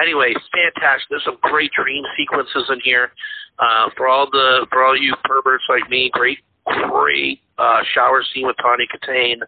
[0.01, 1.09] Anyway, fantastic.
[1.09, 3.11] There's some great dream sequences in here.
[3.59, 6.39] Uh, for all the for all you perverts like me, great
[6.89, 9.41] great uh, shower scene with Tawny Kitaen.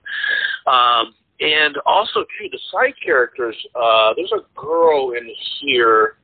[0.67, 3.55] Um, and also too the side characters.
[3.75, 5.29] Uh, there's a girl in
[5.61, 6.17] here,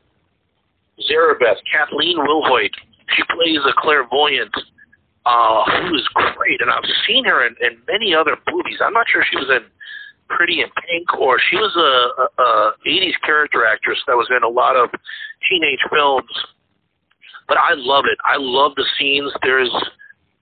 [1.10, 2.76] Zarabeth, Kathleen Wilhoite.
[3.16, 4.54] She plays a clairvoyant
[5.26, 8.78] uh, who is great, and I've seen her in, in many other movies.
[8.84, 9.66] I'm not sure she was in
[10.30, 14.44] Pretty in Pink, or she was a, a, a 80s character actress that was in
[14.44, 14.90] a lot of
[15.48, 16.30] teenage films.
[17.48, 18.18] But I love it.
[18.26, 19.32] I love the scenes.
[19.44, 19.70] There's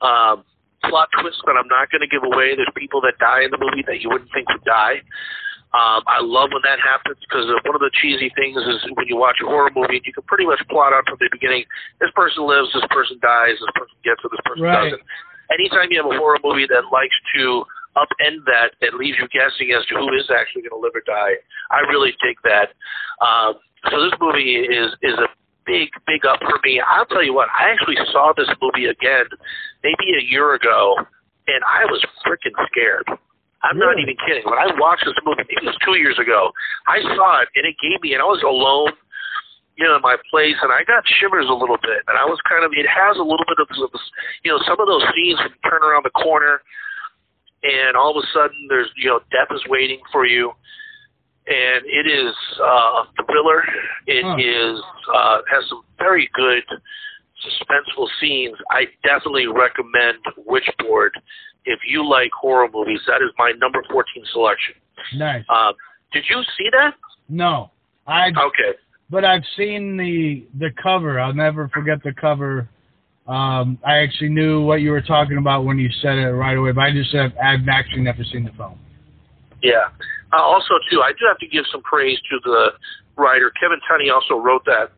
[0.01, 0.37] uh,
[0.87, 2.55] plot twists that I'm not going to give away.
[2.55, 5.03] There's people that die in the movie that you wouldn't think would die.
[5.73, 9.17] Um, I love when that happens because one of the cheesy things is when you
[9.17, 11.65] watch a horror movie and you can pretty much plot out from the beginning,
[11.99, 14.93] this person lives, this person dies, this person gets it, this person Right.
[14.93, 15.01] doesn't.
[15.49, 19.73] Anytime you have a horror movie that likes to upend that and leaves you guessing
[19.73, 21.37] as to who is actually going to live or die,
[21.71, 22.73] I really dig that.
[23.23, 23.59] Um,
[23.91, 25.29] so this movie is is a
[25.65, 26.81] big, big up for me.
[26.81, 29.25] I'll tell you what, I actually saw this movie again
[29.83, 30.95] maybe a year ago,
[31.47, 33.07] and I was freaking scared.
[33.63, 34.43] I'm not even kidding.
[34.43, 36.51] When I watched this movie, maybe it was two years ago,
[36.87, 38.91] I saw it and it gave me, and I was alone,
[39.79, 42.03] you know, in my place, and I got shivers a little bit.
[42.11, 43.71] And I was kind of, it has a little bit of
[44.43, 46.61] you know, some of those scenes when you turn around the corner,
[47.63, 50.51] and all of a sudden there's, you know, death is waiting for you.
[51.47, 53.63] And it is uh, a thriller.
[54.07, 54.35] It Huh.
[54.39, 54.81] is
[55.13, 56.63] uh, has some very good
[57.45, 58.55] suspenseful scenes.
[58.71, 61.09] I definitely recommend Witchboard
[61.65, 63.01] if you like horror movies.
[63.07, 64.75] That is my number 14 selection.
[65.17, 65.43] Nice.
[65.49, 65.73] Um,
[66.13, 66.93] did you see that?
[67.27, 67.71] No,
[68.07, 68.27] I.
[68.29, 68.77] Okay.
[69.09, 71.19] But I've seen the the cover.
[71.19, 72.69] I'll never forget the cover.
[73.27, 76.73] Um, I actually knew what you were talking about when you said it right away,
[76.73, 78.77] but I just have I've actually never seen the film.
[79.61, 79.87] Yeah.
[80.33, 82.71] Uh, also, too, I do have to give some praise to the
[83.15, 83.51] writer.
[83.59, 84.91] Kevin Tenney also wrote that.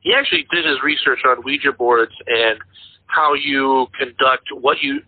[0.00, 2.58] He actually did his research on Ouija boards and
[3.06, 5.00] how you conduct what you,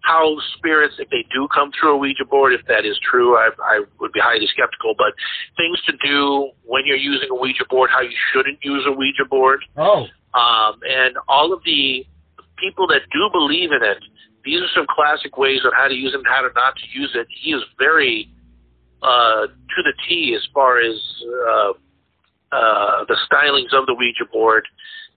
[0.00, 3.50] how spirits, if they do come through a Ouija board, if that is true, I,
[3.62, 4.94] I would be highly skeptical.
[4.98, 5.14] But
[5.56, 9.24] things to do when you're using a Ouija board, how you shouldn't use a Ouija
[9.30, 12.06] board, Oh, um, and all of the
[12.58, 13.98] people that do believe in it,
[14.44, 16.98] these are some classic ways on how to use it and how to not to
[16.98, 17.26] use it.
[17.42, 18.30] He is very
[19.02, 20.96] uh, to the T as far as
[21.48, 21.72] uh,
[22.50, 24.66] uh, the stylings of the Ouija board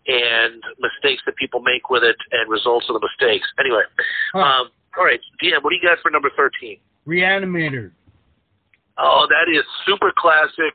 [0.08, 3.48] and mistakes that people make with it and results of the mistakes.
[3.60, 3.84] Anyway,
[4.34, 4.40] Huh.
[4.40, 6.78] um, all right, DM, what do you got for number 13?
[7.08, 7.92] Reanimator.
[8.98, 10.74] Oh, that is super classic.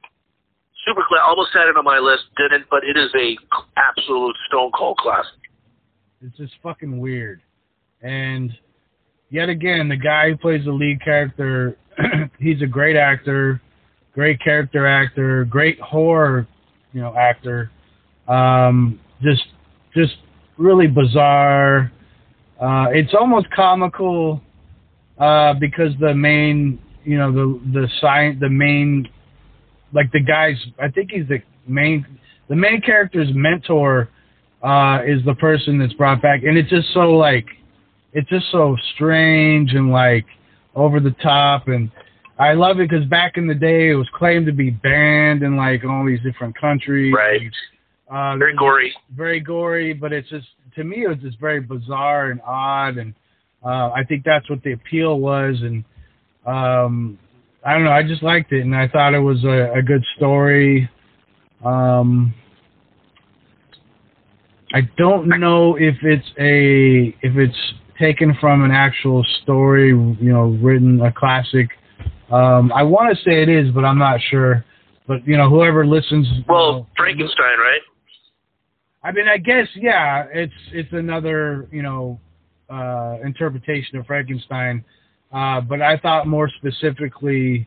[0.87, 1.29] Super classic.
[1.29, 3.37] Almost had it on my list, didn't, but it is a
[3.77, 5.41] absolute stone cold classic.
[6.23, 7.41] It's just fucking weird.
[8.03, 8.53] And
[9.31, 11.77] yet again, the guy who plays the lead character,
[12.39, 13.61] he's a great actor,
[14.15, 16.47] great character actor, great horror,
[16.93, 17.71] you know, actor.
[18.29, 19.45] Um, just,
[19.95, 20.15] just
[20.57, 21.93] really bizarre.
[22.61, 24.41] Uh, it's almost comical
[25.19, 29.09] uh, because the main, you know, the the science, the main,
[29.97, 30.59] like the guy's.
[30.81, 32.07] I think he's the main,
[32.49, 34.09] the main character's mentor
[34.63, 37.47] uh, is the person that's brought back, and it's just so like,
[38.13, 40.27] it's just so strange and like
[40.77, 41.91] over the top, and
[42.39, 45.57] I love it because back in the day it was claimed to be banned in
[45.57, 47.15] like all these different countries.
[47.17, 47.51] Right.
[48.09, 48.95] Uh, Very gory.
[49.17, 50.47] very gory, but it's just
[50.77, 53.15] to me it was just very bizarre and odd, and
[53.65, 55.83] uh, I think that's what the appeal was, and
[56.47, 57.19] um,
[57.67, 60.05] I don't know, I just liked it, and I thought it was a, a good
[60.17, 60.89] story.
[61.65, 62.33] Um,
[64.73, 67.59] I don't know if it's a if it's
[67.99, 71.71] taken from an actual story, you know, written a classic.
[72.31, 74.65] Um, I want to say it is, but I'm not sure.
[75.09, 77.81] But you know, whoever listens, you Well, know, Frankenstein, right?
[79.03, 82.21] I mean, I guess yeah, it's it's another you know
[82.71, 84.85] uh, interpretation of Frankenstein,
[85.37, 87.67] uh, but I thought more specifically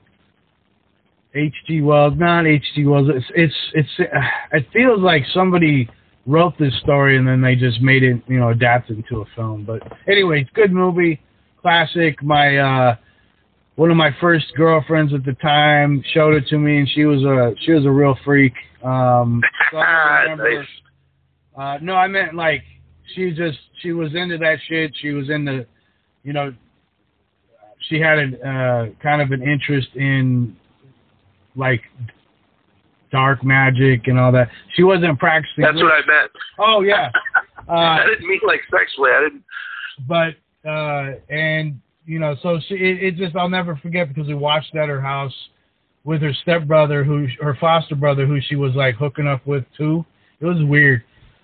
[1.35, 1.81] H.G.
[1.81, 2.85] Wells, not H.G.
[2.85, 3.07] Wells.
[3.13, 4.19] It's it's it's uh,
[4.57, 5.87] it feels like somebody
[6.25, 9.63] wrote this story and then they just made it you know adapted into a film.
[9.65, 11.21] But anyway, it's good movie,
[11.61, 12.21] classic.
[12.23, 12.95] My uh,
[13.75, 17.21] one of my first girlfriends at the time showed it to me, and she was
[17.23, 18.53] a she was a real freak.
[18.83, 19.41] Um,
[19.71, 20.67] so I remember- nice.
[21.57, 22.63] uh, no, I meant like
[23.15, 24.91] she just she was into that shit.
[24.99, 25.65] She was into,
[26.23, 26.53] you know,
[27.89, 30.55] she had a uh, kind of an interest in
[31.55, 31.81] like
[33.11, 34.49] dark magic and all that.
[34.75, 35.63] She wasn't practicing.
[35.63, 36.31] That's what I meant.
[36.59, 37.11] Oh yeah,
[37.67, 39.11] I uh, didn't mean like sexually.
[39.11, 39.43] I didn't.
[40.07, 40.35] but
[40.69, 44.75] uh, and you know, so she it, it just I'll never forget because we watched
[44.75, 45.33] at her house
[46.03, 50.05] with her stepbrother, who her foster brother, who she was like hooking up with too.
[50.39, 51.03] It was weird,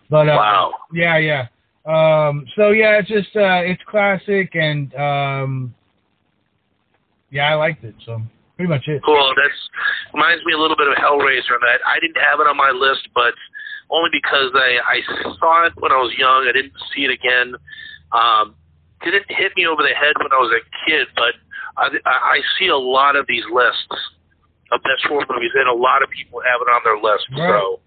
[0.09, 0.73] but uh, Wow.
[0.93, 1.47] Yeah, yeah.
[1.85, 5.75] Um, so yeah, it's just uh, it's classic, and um,
[7.29, 7.95] yeah, I liked it.
[8.05, 8.21] So
[8.55, 9.01] pretty much it.
[9.05, 9.33] Cool.
[9.35, 9.59] That's
[10.13, 11.59] reminds me a little bit of Hellraiser.
[11.61, 13.33] That I didn't have it on my list, but
[13.89, 14.97] only because I I
[15.39, 16.47] saw it when I was young.
[16.47, 17.55] I didn't see it again
[18.11, 18.55] Um,
[19.03, 21.35] didn't hit me over the head when I was a kid, but
[21.77, 23.93] I, I see a lot of these lists
[24.71, 27.27] of best horror movies, and a lot of people have it on their list.
[27.31, 27.49] Right.
[27.51, 27.79] So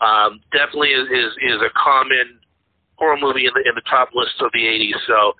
[0.00, 2.40] um, definitely is, is is a common
[2.96, 4.96] horror movie in the in the top list of the '80s.
[5.06, 5.34] So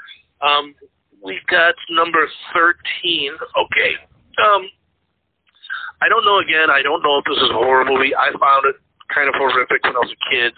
[0.45, 0.75] um,
[1.23, 3.33] we've got number thirteen.
[3.33, 3.93] Okay.
[4.43, 4.69] Um,
[6.03, 6.39] I don't know.
[6.39, 8.15] Again, I don't know if this is a horror movie.
[8.15, 8.77] I found it
[9.15, 10.53] kind of horrific when I was a kid.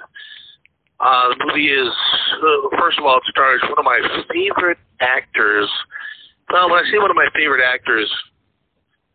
[1.01, 1.93] Uh, the movie is,
[2.41, 4.01] uh, first of all, it stars one of my
[4.33, 5.69] favorite actors.
[6.51, 8.09] Well, when I say one of my favorite actors,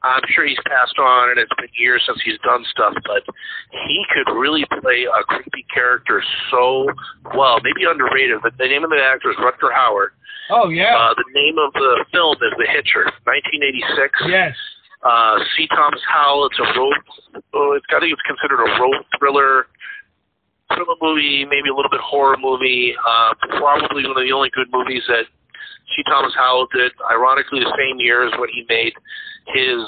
[0.03, 3.23] I'm sure he's passed on and it's been years since he's done stuff, but
[3.71, 6.87] he could really play a creepy character so
[7.35, 7.59] well.
[7.63, 8.39] Maybe underrated.
[8.43, 10.15] The, the name of the actor is Rutger Hauer.
[10.49, 10.97] Oh yeah.
[10.97, 14.13] Uh, the name of the film is The Hitcher, 1986.
[14.27, 14.55] yes.
[15.05, 15.67] Uh, C.
[15.71, 16.47] Thomas Howell.
[16.47, 16.93] It's a road.
[17.53, 19.67] Oh, it's got to be considered a road thriller,
[20.75, 22.93] thriller movie, maybe a little bit horror movie.
[22.99, 25.23] Uh, probably one of the only good movies that
[25.95, 26.03] C.
[26.09, 26.91] Thomas Howell did.
[27.09, 28.93] Ironically, the same year as when he made
[29.55, 29.79] his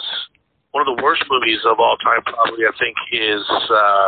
[0.72, 2.22] one of the worst movies of all time.
[2.24, 4.08] Probably, I think, is uh,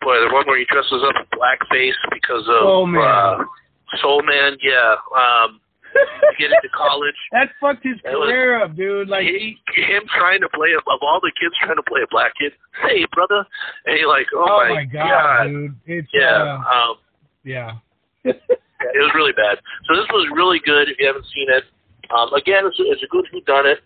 [0.00, 3.02] boy the one where he dresses up in blackface because of Soul Man.
[3.04, 3.44] Uh,
[4.00, 4.56] Soul Man.
[4.62, 4.94] Yeah.
[5.16, 5.60] Um,
[5.92, 7.14] to get into college.
[7.32, 9.08] That fucked his was- career up, dude.
[9.08, 12.32] Like he, him trying to play of all the kids trying to play a black
[12.40, 12.52] kid.
[12.82, 13.44] Hey, brother,
[13.86, 15.74] and you're like, oh, oh my god, dude.
[15.86, 16.94] It's Yeah, uh, um,
[17.42, 17.72] yeah.
[18.24, 18.38] it
[19.02, 19.58] was really bad.
[19.88, 20.88] So this was really good.
[20.88, 21.64] If you haven't seen it,
[22.14, 23.78] um, again, it's, it's a good who done it.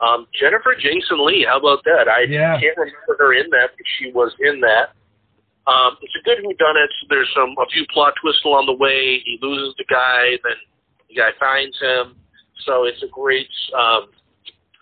[0.00, 2.04] Um, Jennifer Jason Leigh, how about that?
[2.08, 2.60] I Yeah.
[2.60, 4.92] can't remember her in that, but she was in that.
[5.66, 6.90] Um, it's a good who done it.
[7.10, 9.18] There's some a few plot twists along the way.
[9.24, 10.58] He loses the guy, then
[11.08, 12.14] the guy finds him.
[12.64, 13.48] So it's a great.
[13.74, 14.10] Um,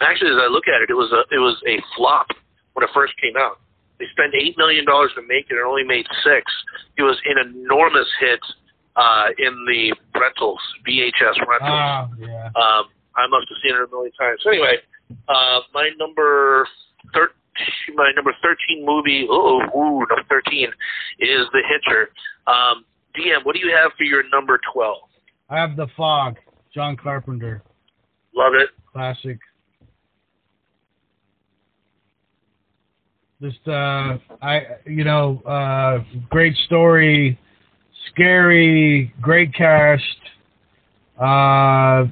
[0.00, 2.28] actually, as I look at it, it was a it was a flop
[2.74, 3.60] when it first came out.
[3.98, 6.44] They spent eight million dollars to make it and only made six.
[6.96, 8.40] It was an enormous hit
[8.96, 11.80] uh, in the rentals, VHS rentals.
[11.80, 12.46] Ah, yeah.
[12.56, 14.40] Um, I must have seen it a million times.
[14.42, 14.78] So anyway,
[15.28, 16.66] uh, my number
[17.12, 17.36] thirteen,
[17.94, 20.68] my number thirteen movie, oh, ooh, number thirteen
[21.20, 22.10] is The Hitcher.
[22.46, 22.84] Um,
[23.16, 25.02] DM, what do you have for your number twelve?
[25.50, 26.36] I have the fog.
[26.74, 27.62] John Carpenter,
[28.34, 28.70] Love it.
[28.92, 29.38] classic.
[33.40, 35.98] Just uh, I you know uh,
[36.30, 37.38] great story,
[38.10, 40.02] scary, great cast.
[41.20, 42.06] Uh,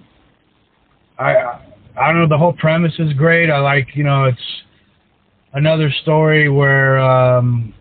[1.18, 1.58] I
[1.98, 3.50] I don't know the whole premise is great.
[3.50, 4.38] I like you know it's
[5.54, 7.72] another story where um,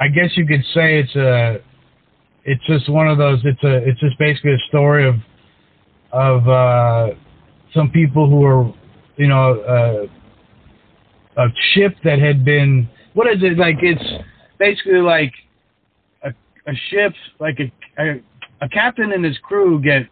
[0.00, 1.58] I guess you could say it's a
[2.44, 5.16] it's just one of those it's a it's just basically a story of
[6.12, 7.08] of uh
[7.72, 8.72] some people who are
[9.16, 14.24] you know uh a ship that had been what is it like it's
[14.58, 15.32] basically like
[16.24, 16.30] a
[16.66, 17.72] a ship like a
[18.02, 18.20] a,
[18.60, 20.06] a captain and his crew get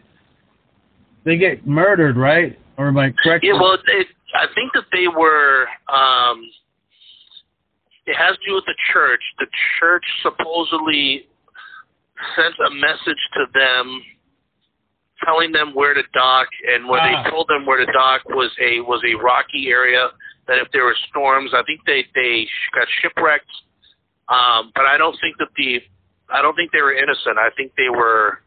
[1.25, 2.59] they get murdered right?
[2.79, 3.45] Or am I correct?
[3.45, 5.67] Yeah, well, it, I think that they were.
[5.89, 6.49] Um,
[8.07, 9.21] it has to do with the church.
[9.39, 9.47] The
[9.79, 11.29] church supposedly
[12.35, 14.03] sent a message to them,
[15.25, 17.23] telling them where to dock, and when Ah.
[17.23, 20.11] they told them where to dock was a was a rocky area.
[20.49, 23.51] That if there were storms, I think they they got shipwrecked.
[24.29, 25.83] Um, but I don't think that the
[26.29, 27.39] I don't think they were innocent.
[27.39, 28.41] I think they were.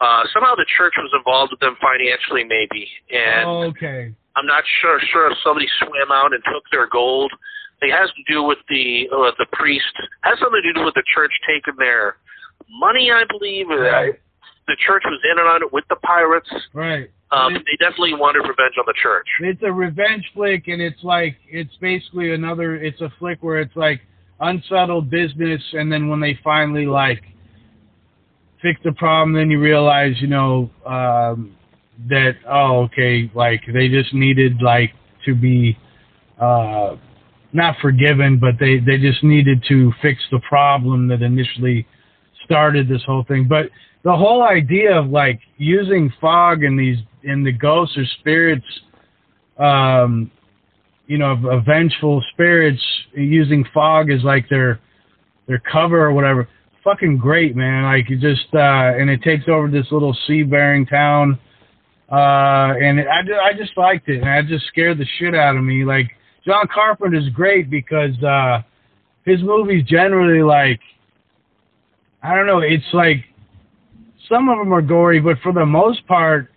[0.00, 5.00] Uh, somehow the church was involved with them financially, maybe, and okay I'm not sure
[5.12, 7.32] sure if somebody swam out and took their gold.
[7.82, 9.92] It has to do with the uh, the priest.
[10.22, 12.16] Has something to do with the church taking their
[12.78, 13.68] money, I believe.
[13.68, 14.14] Right.
[14.14, 14.16] Uh,
[14.68, 16.48] the church was in and on it with the pirates.
[16.74, 19.26] right Um, they definitely wanted revenge on the church.
[19.40, 22.76] It's a revenge flick, and it's like it's basically another.
[22.76, 24.00] It's a flick where it's like
[24.40, 27.22] unsettled business, and then when they finally like
[28.62, 31.56] fix the problem, then you realize, you know, um,
[32.08, 34.92] that oh, okay, like they just needed like
[35.26, 35.78] to be
[36.40, 36.96] uh,
[37.52, 41.86] not forgiven, but they they just needed to fix the problem that initially
[42.44, 43.46] started this whole thing.
[43.48, 43.66] But
[44.02, 48.64] the whole idea of like using fog and these and the ghosts or spirits
[49.58, 50.30] um
[51.06, 52.82] you know of, vengeful spirits
[53.14, 54.80] using fog as like their
[55.46, 56.48] their cover or whatever
[56.82, 60.86] fucking great man like it just uh and it takes over this little sea bearing
[60.86, 61.38] town
[62.10, 65.62] uh and I, I just liked it and I just scared the shit out of
[65.62, 66.10] me like
[66.44, 68.62] John Carpenter is great because uh
[69.24, 70.80] his movies generally like
[72.22, 73.24] I don't know it's like
[74.28, 76.50] some of them are gory but for the most part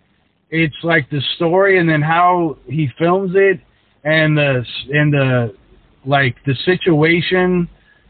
[0.50, 3.60] it's like the story and then how he films it
[4.04, 5.54] and the and the
[6.04, 7.68] like the situation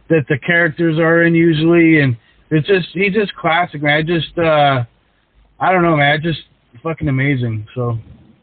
[0.09, 2.17] that the characters are in usually and
[2.51, 3.99] it's just he's just classic, man.
[3.99, 4.85] I just uh,
[5.59, 6.13] I don't know, man.
[6.13, 6.41] I just
[6.83, 7.67] fucking amazing.
[7.75, 7.99] So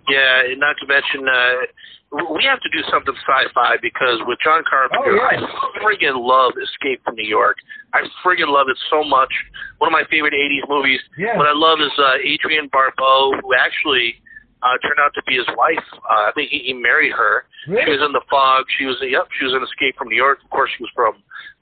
[0.09, 4.63] Yeah, and not to mention, uh, we have to do something sci-fi because with John
[4.69, 5.39] Carpenter, Oh, yeah.
[5.39, 7.57] I friggin' love Escape from New York.
[7.93, 9.31] I friggin' love it so much.
[9.79, 10.99] One of my favorite '80s movies.
[11.17, 14.15] yeah, What I love is uh, Adrienne Barbeau, who actually
[14.63, 15.83] uh, turned out to be his wife.
[16.05, 17.45] Uh, I think he, he married her.
[17.65, 18.65] She was in The Fog.
[18.77, 20.39] She was, yep, she was in Escape from New York.
[20.43, 21.13] Of course, she was from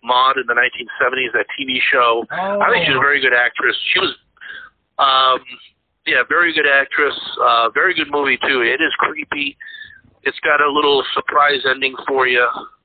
[0.03, 2.23] Maude in the 1970s, that TV show.
[2.31, 2.59] Oh.
[2.59, 3.75] I think she's a very good actress.
[3.93, 4.15] She was,
[4.97, 5.39] um,
[6.09, 7.13] yeah, very good actress.
[7.41, 8.61] Uh, very good movie too.
[8.61, 9.55] It is creepy.
[10.23, 12.41] It's got a little surprise ending for you.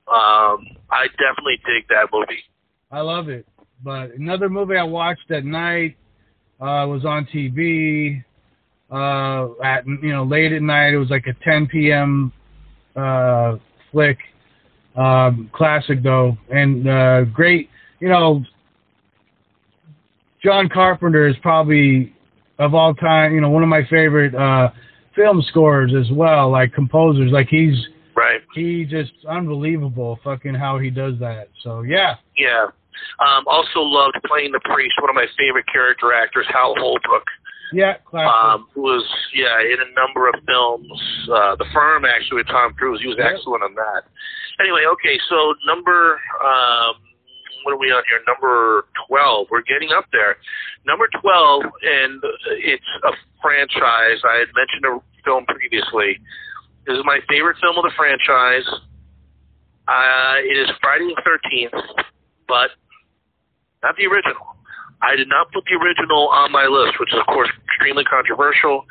[0.07, 2.43] Um, I definitely dig that movie.
[2.91, 3.47] I love it.
[3.83, 5.97] But another movie I watched at night
[6.61, 8.23] uh, was on TV
[8.91, 10.93] uh, at you know late at night.
[10.93, 12.31] It was like a 10 p.m.
[12.95, 13.57] Uh,
[13.91, 14.19] flick.
[14.95, 17.69] Um, classic though, and uh, great.
[17.99, 18.45] You know,
[20.41, 22.14] John Carpenter is probably
[22.59, 23.33] of all time.
[23.33, 24.69] You know, one of my favorite uh,
[25.15, 26.49] film scores as well.
[26.51, 27.75] Like composers, like he's
[28.15, 28.39] Right.
[28.53, 30.19] he just unbelievable.
[30.23, 31.49] Fucking how he does that.
[31.63, 32.15] So yeah.
[32.37, 32.67] Yeah.
[33.19, 34.93] Um, also loved playing the priest.
[35.01, 37.23] One of my favorite character actors, Hal Holbrook.
[37.73, 38.31] Yeah, classic.
[38.31, 39.03] um, who was
[39.33, 40.87] yeah in a number of films.
[41.27, 43.01] Uh, the Firm actually with Tom Cruise.
[43.01, 44.03] He was excellent on that.
[44.61, 46.95] Anyway, okay, so number um,
[47.65, 48.21] what are we on here?
[48.29, 49.47] Number twelve.
[49.49, 50.37] We're getting up there.
[50.85, 52.21] Number twelve, and
[52.61, 53.11] it's a
[53.41, 54.21] franchise.
[54.21, 56.21] I had mentioned a film previously.
[56.85, 58.69] This is my favorite film of the franchise.
[59.89, 61.73] Uh, it is Friday the Thirteenth,
[62.47, 62.69] but
[63.81, 64.53] not the original.
[65.01, 68.85] I did not put the original on my list, which is of course extremely controversial.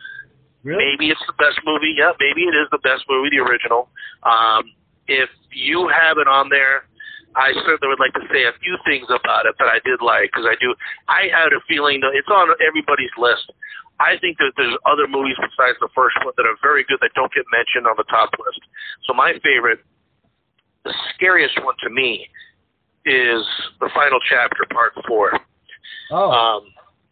[0.62, 0.82] really?
[0.82, 1.94] Maybe it's the best movie.
[1.96, 3.88] Yeah, maybe it is the best movie, the original.
[4.22, 4.66] Um,
[5.06, 6.86] if you have it on there,
[7.36, 10.30] I certainly would like to say a few things about it that I did like
[10.30, 10.74] because I do.
[11.08, 13.50] I had a feeling that it's on everybody's list.
[13.98, 17.10] I think that there's other movies besides the first one that are very good that
[17.14, 18.60] don't get mentioned on the top list.
[19.06, 19.82] So my favorite,
[20.84, 22.26] the scariest one to me,
[23.06, 23.42] is
[23.80, 25.32] the final chapter, part four.
[26.10, 26.62] Oh, Um,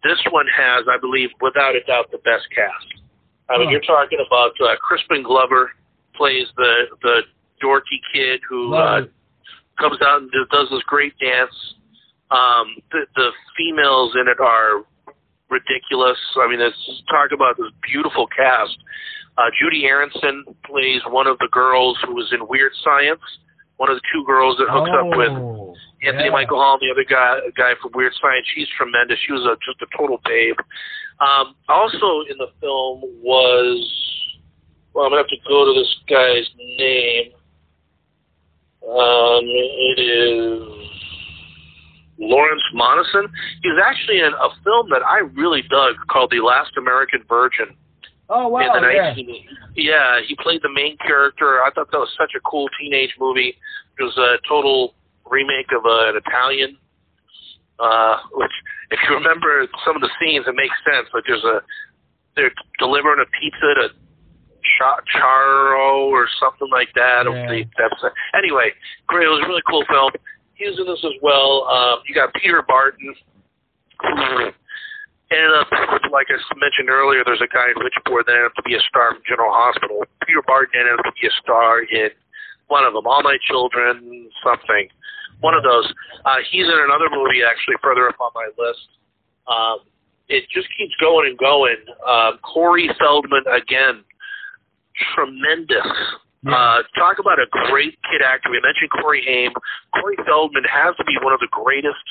[0.03, 2.87] this one has, I believe, without a doubt, the best cast.
[3.49, 3.73] I mean, Huh.
[3.73, 5.71] you're talking about uh, Crispin Glover
[6.15, 7.23] plays the the
[7.63, 9.07] dorky kid who love uh.
[9.79, 11.55] Comes out and do- does this great dance.
[12.31, 14.85] Um, the the females in it are
[15.51, 16.19] ridiculous.
[16.37, 16.77] I mean, it's
[17.11, 18.77] talk about this beautiful cast.
[19.39, 23.21] Uh, Judie Aronson plays one of the girls who was in Weird Science.
[23.77, 25.75] One of the two girls that hooks up with Oh,
[26.05, 26.31] Anthony yeah.
[26.31, 29.19] Michael Hall, the other guy, guy from Weird Science, she's tremendous.
[29.27, 30.57] She was a, just a total babe.
[31.21, 33.81] Um, also in the film was,
[34.95, 37.33] well, I'm gonna have to go to this guy's name.
[39.97, 40.63] It is
[42.19, 43.29] Lawrence Monoson.
[43.63, 47.77] He was actually in a film that I really dug called The Last American Virgin
[48.35, 49.13] Oh wow, in the yeah.
[49.13, 49.45] 19
[49.77, 53.57] yeah he played the main character i thought that was such a cool teenage movie
[53.99, 54.95] it was a total
[55.29, 56.77] remake of uh, an italian
[57.79, 58.53] uh which
[58.91, 61.61] if you remember some of the scenes it makes sense like there's a
[62.37, 63.89] they're delivering a pizza to
[64.79, 67.25] Cha- Charo or something like that.
[67.27, 67.49] Yeah.
[67.49, 68.13] The episode.
[68.35, 68.73] Anyway,
[69.07, 69.27] great.
[69.27, 70.11] It was a really cool film.
[70.55, 71.67] He was in this as well.
[71.67, 73.15] Um, you got Peter Barton,
[74.01, 74.53] who
[75.33, 75.69] ended up,
[76.13, 78.83] like I mentioned earlier, there's a guy in Richport that ended up to be a
[78.89, 80.05] star from General Hospital.
[80.27, 82.11] Peter Barton ended up to be a star in
[82.69, 84.89] one of them, All My Children, something.
[85.41, 85.91] One of those.
[86.25, 88.87] Uh, he's in another movie actually further up on my list.
[89.49, 89.79] Um,
[90.29, 91.77] it just keeps going and going.
[92.07, 94.05] Um, Corey Feldman again,
[95.15, 95.87] tremendous.
[96.45, 96.55] Yeah.
[96.55, 98.51] Uh, talk about a great kid actor.
[98.51, 99.53] We mentioned Corey Haim.
[100.01, 102.03] Corey Feldman has to be one of the greatest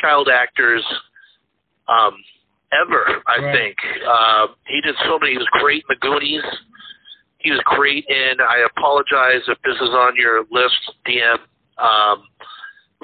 [0.00, 0.84] child actors
[1.88, 2.14] um,
[2.72, 3.22] ever.
[3.26, 3.54] I Right.
[3.54, 5.32] think uh, he did so many.
[5.32, 6.42] He was great in the Goonies.
[7.38, 8.40] He was great in.
[8.40, 10.74] I apologize if this is on your list,
[11.06, 11.38] DM.
[11.78, 12.24] Um,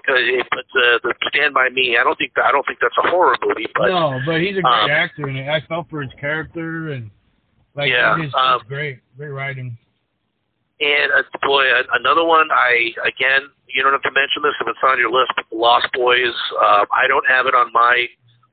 [0.07, 3.09] but the, the Stand by Me, I don't think that, I don't think that's a
[3.11, 6.11] horror movie, but no, but he's a great um, actor, and I felt for his
[6.21, 7.11] character, and
[7.77, 9.77] like Yeah, it is um, it's great, great writing.
[10.81, 11.65] And uh, boy,
[11.95, 12.49] another one.
[12.51, 15.33] I again, you don't have to mention this if it's on your list.
[15.53, 16.35] Lost Boys.
[16.61, 18.07] Uh, I don't have it on my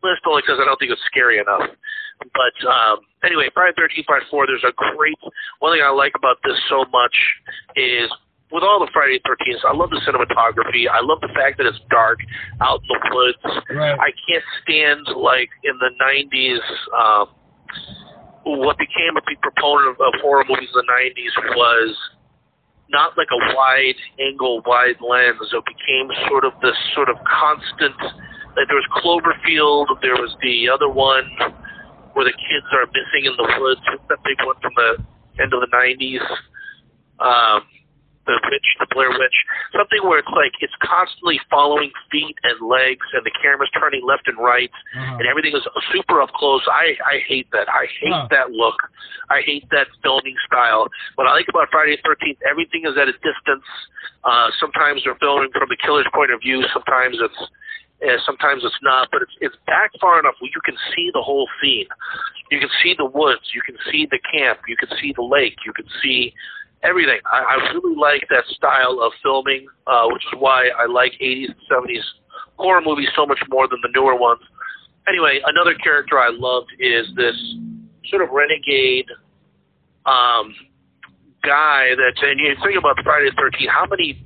[0.04, 1.66] list only because I don't think it's scary enough.
[2.34, 4.46] But um, anyway, Friday Thirteenth Part Four.
[4.46, 5.18] There's a great.
[5.60, 7.16] One thing I like about this so much
[7.76, 8.10] is
[8.52, 9.66] with all the Friday Thirteenth.
[9.66, 10.86] I love the cinematography.
[10.90, 12.20] I love the fact that it's dark
[12.62, 13.42] out in the woods.
[13.70, 13.98] Right.
[13.98, 16.62] I can't stand like in the '90s.
[16.94, 17.28] Um,
[18.44, 21.96] what became a big proponent of, of horror movies in the '90s was
[22.90, 25.40] not like a wide angle, wide lens.
[25.42, 27.96] It became sort of this sort of constant
[28.58, 30.02] Like there was Cloverfield.
[30.02, 31.30] There was the other one
[32.14, 33.82] where the kids are missing in the woods.
[34.10, 34.98] That big one from the
[35.42, 36.26] end of the '90s?
[37.20, 37.64] Um,
[38.32, 39.38] the witch, the Blair Witch,
[39.76, 44.28] something where it's like it's constantly following feet and legs, and the camera's turning left
[44.32, 45.18] and right, Uh-huh.
[45.20, 46.64] and everything is super up close.
[46.72, 47.68] I I hate that.
[47.68, 48.28] I hate Huh.
[48.32, 48.80] that look.
[49.30, 50.88] I hate that filming style.
[51.16, 53.68] What I like about Friday the Thirteenth, everything is at a distance.
[54.24, 56.64] Uh, sometimes they're filming from the killer's point of view.
[56.74, 57.42] Sometimes it's
[58.02, 61.22] uh, sometimes it's not, but it's it's back far enough where you can see the
[61.22, 61.86] whole scene.
[62.50, 63.52] You can see the woods.
[63.54, 64.60] You can see the camp.
[64.68, 65.58] You can see the lake.
[65.66, 66.34] You can see
[66.84, 67.20] everything.
[67.26, 71.48] I, I really like that style of filming, uh, which is why I like 80s
[71.48, 72.04] and 70s
[72.58, 74.42] horror movies so much more than the newer ones.
[75.08, 77.36] Anyway, another character I loved is this
[78.10, 79.06] sort of renegade
[80.06, 80.54] um,
[81.44, 84.26] guy that, and you think about Friday the 13th, how many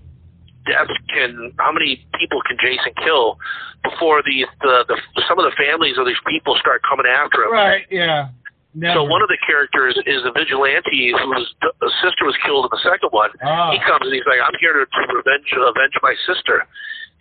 [0.67, 3.37] deaths can, how many people can Jason kill
[3.83, 7.51] before the, the, the some of the families of these people start coming after him?
[7.51, 7.85] Right.
[7.89, 8.29] Yeah.
[8.75, 8.99] Never.
[8.99, 11.71] So one of the characters is a vigilante whose d-
[12.03, 13.31] sister was killed in the second one.
[13.41, 13.71] Ah.
[13.71, 16.67] He comes and he's like, "I'm here to, to revenge avenge my sister,"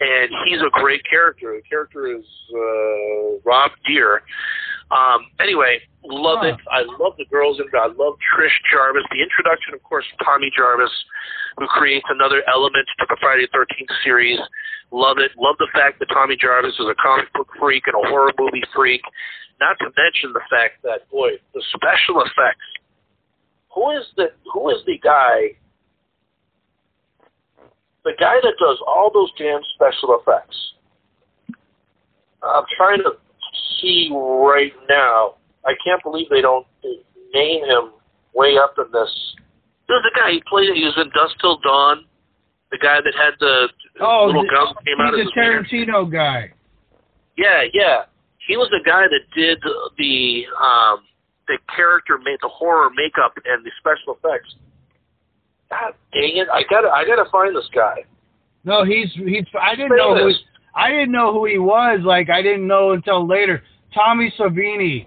[0.02, 1.54] and he's a great character.
[1.54, 4.22] The character is uh, Rob Dier.
[4.90, 6.48] Um, anyway, love Huh.
[6.54, 6.56] it.
[6.70, 7.74] I love the girls in it.
[7.78, 9.04] I love Trish Jarvis.
[9.14, 10.92] The introduction, of course, Tommy Jarvis,
[11.56, 14.38] who creates another element to the Friday the 13th series.
[14.90, 15.32] Love it.
[15.38, 18.62] Love the fact that Tommy Jarvis is a comic book freak and a horror movie
[18.74, 19.00] freak.
[19.60, 22.66] Not to mention the fact that boy, the special effects.
[23.74, 25.56] Who is the who is the guy?
[28.04, 30.56] The guy that does all those damn special effects.
[32.42, 33.12] I'm trying to
[33.80, 35.36] see right now.
[35.64, 36.66] I can't believe they don't
[37.32, 37.92] name him
[38.34, 39.34] way up in this.
[39.88, 40.68] There's the guy he played.
[40.74, 42.04] He was in Dusk Till Dawn.
[42.70, 43.68] The guy that had the
[44.00, 45.62] oh, little th- gun came out of he's a ear.
[45.62, 46.52] Tarantino guy.
[47.36, 48.04] Yeah, yeah.
[48.46, 49.58] He was the guy that did
[49.98, 51.00] the um
[51.48, 54.54] the character made the horror makeup and the special effects.
[55.70, 56.48] God dang it!
[56.52, 58.04] I gotta I gotta find this guy.
[58.64, 59.44] No, he's he's.
[59.60, 60.20] I didn't know who.
[60.20, 60.38] Famous.
[60.74, 62.00] I didn't know who he was.
[62.04, 63.62] Like I didn't know until later.
[63.94, 65.06] Tommy Savini.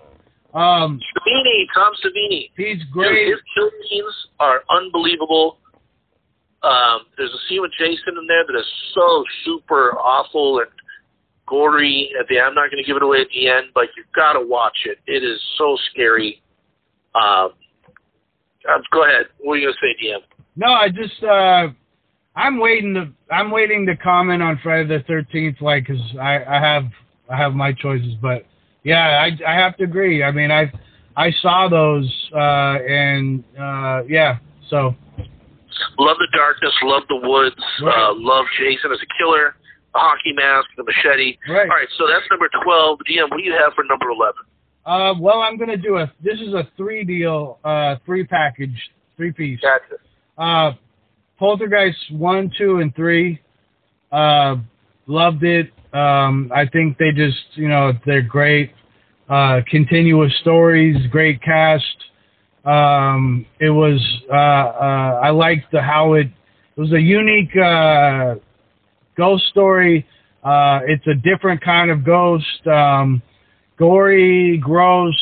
[0.53, 2.49] Um, Savini, Tom Savini.
[2.55, 3.27] he's Dude, great.
[3.27, 5.57] his kill scenes are unbelievable.
[6.63, 8.65] Um, there's a scene with Jason in there that is
[8.95, 10.67] so super awful and
[11.47, 12.11] gory.
[12.19, 14.33] At the I'm not going to give it away at the end, but you've got
[14.33, 14.99] to watch it.
[15.07, 16.41] It is so scary.
[17.15, 17.51] Um,
[18.69, 19.27] uh, go ahead.
[19.39, 20.19] What are you going to say, DM?
[20.55, 21.67] No, I just uh,
[22.35, 26.59] I'm waiting to I'm waiting to comment on Friday the Thirteenth, like, cause I I
[26.59, 26.83] have
[27.29, 28.45] I have my choices, but
[28.83, 30.23] yeah, I I have to agree.
[30.23, 30.71] I mean, I
[31.15, 34.37] I saw those uh, and uh, yeah,
[34.69, 34.95] so
[35.99, 36.73] Love the darkness.
[36.83, 37.55] Love the woods.
[37.81, 38.09] Right.
[38.09, 39.55] Uh, love Jason as a killer.
[39.93, 41.37] The hockey mask, the machete.
[41.49, 41.61] right.
[41.69, 42.99] All right, so that's number 12.
[43.09, 44.33] DM, what do you have for number 11?
[44.85, 46.11] Uh, well, I'm gonna do a.
[46.23, 48.75] This is a three deal, uh, three package,
[49.17, 49.59] three piece.
[49.59, 49.95] Gotcha.
[50.37, 50.77] Uh,
[51.37, 53.41] Poltergeist one, two, and three.
[54.13, 54.55] Uh,
[55.05, 55.71] loved it.
[55.93, 58.71] Um, I think they just, you know, they're great.
[59.29, 61.83] Uh, continuous stories, great cast.
[62.63, 63.99] Um, it was.
[64.31, 66.27] Uh, uh, I liked the how it.
[66.77, 68.35] It was a unique uh,
[69.17, 70.07] ghost story.
[70.43, 72.67] Uh, it's a different kind of ghost.
[72.67, 73.21] Um,
[73.77, 75.15] gory, gross.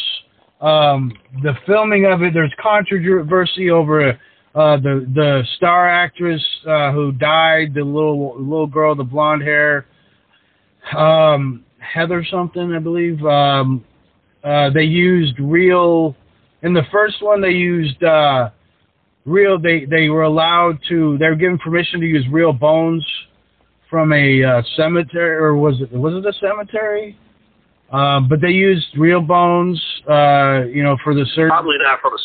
[0.62, 4.12] Um, the filming of it, there's controversy over
[4.56, 9.86] uh, the the star actress uh, who died, the little little girl, the blonde hair,
[10.96, 13.24] um, Heather something, I believe.
[13.26, 13.84] Um,
[14.44, 16.16] uh, they used real
[16.62, 17.42] in the first one.
[17.42, 18.50] They used uh,
[19.26, 19.60] real.
[19.60, 21.18] They they were allowed to.
[21.18, 23.06] They were given permission to use real bones
[23.90, 27.18] from a uh, cemetery, or was it was it a cemetery?
[27.92, 29.80] Um, but they used real bones,
[30.10, 31.50] uh, you know, for the surgery.
[31.50, 32.18] Probably not from a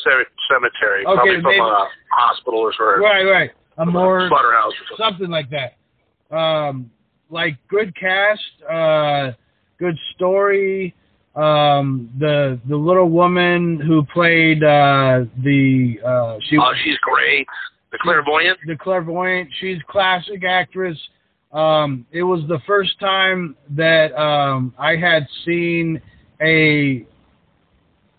[0.49, 1.05] cemetery.
[1.07, 3.03] Okay, Probably from maybe- a hospital or something.
[3.03, 3.51] Right, right.
[3.79, 5.29] A more slaughterhouse or something.
[5.29, 6.35] something like that.
[6.37, 6.91] Um,
[7.31, 9.33] like good cast, uh,
[9.79, 10.95] good story.
[11.37, 17.47] Um, the the little woman who played uh, the uh, she Oh, she's great.
[17.93, 18.59] The clairvoyant.
[18.67, 19.49] the clairvoyant.
[19.61, 20.99] She's classic actress.
[21.53, 26.01] Um, it was the first time that um, I had seen
[26.41, 27.05] a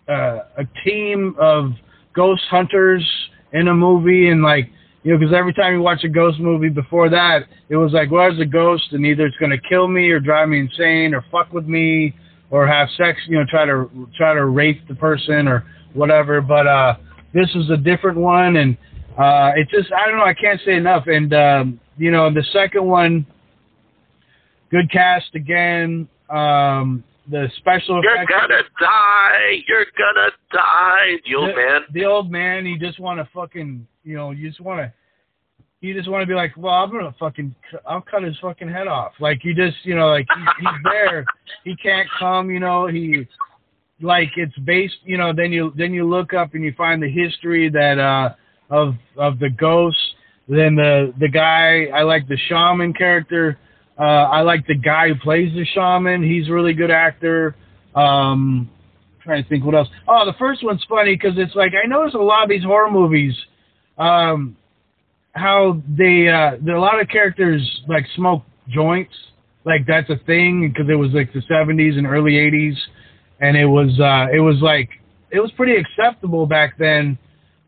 [0.08, 1.72] uh, a team of
[2.14, 3.06] ghost hunters
[3.52, 4.70] in a movie, and like
[5.02, 8.10] you know, because every time you watch a ghost movie before that, it was like,
[8.10, 11.24] well, there's a ghost, and either it's gonna kill me or drive me insane or
[11.30, 12.14] fuck with me
[12.50, 15.64] or have sex, you know, try to try to rape the person or
[15.94, 16.42] whatever.
[16.42, 16.96] But uh,
[17.32, 18.76] this is a different one, and
[19.18, 21.04] uh, it just I don't know, I can't say enough.
[21.06, 23.26] And um, you know, the second one,
[24.70, 26.08] good cast again.
[26.30, 28.32] Um, the special You're effects.
[28.32, 29.62] gonna die.
[29.68, 31.16] You're gonna die.
[31.24, 31.80] The old the, man.
[31.92, 32.66] The old man.
[32.66, 33.86] You just want to fucking.
[34.04, 34.30] You know.
[34.32, 34.92] You just want to.
[35.80, 37.54] You just want to be like, well, I'm gonna fucking.
[37.86, 39.12] I'll cut his fucking head off.
[39.20, 41.24] Like you just, you know, like he's, he's there.
[41.64, 42.50] He can't come.
[42.50, 42.86] You know.
[42.86, 43.26] He.
[44.00, 44.96] Like it's based.
[45.04, 45.32] You know.
[45.32, 48.34] Then you then you look up and you find the history that uh
[48.70, 50.00] of of the ghosts.
[50.52, 51.86] Then the the guy.
[51.94, 53.58] I like the shaman character.
[53.98, 56.22] Uh, I like the guy who plays the shaman.
[56.22, 57.56] He's a really good actor.
[57.94, 58.70] Um,
[59.22, 59.88] trying to think what else.
[60.06, 62.90] Oh, the first one's funny because it's like I notice a lot of these horror
[62.90, 63.34] movies,
[63.96, 64.56] um,
[65.32, 69.14] how they uh, there a lot of characters like smoke joints,
[69.64, 72.76] like that's a thing because it was like the 70s and early 80s,
[73.40, 74.90] and it was uh, it was like
[75.30, 77.16] it was pretty acceptable back then,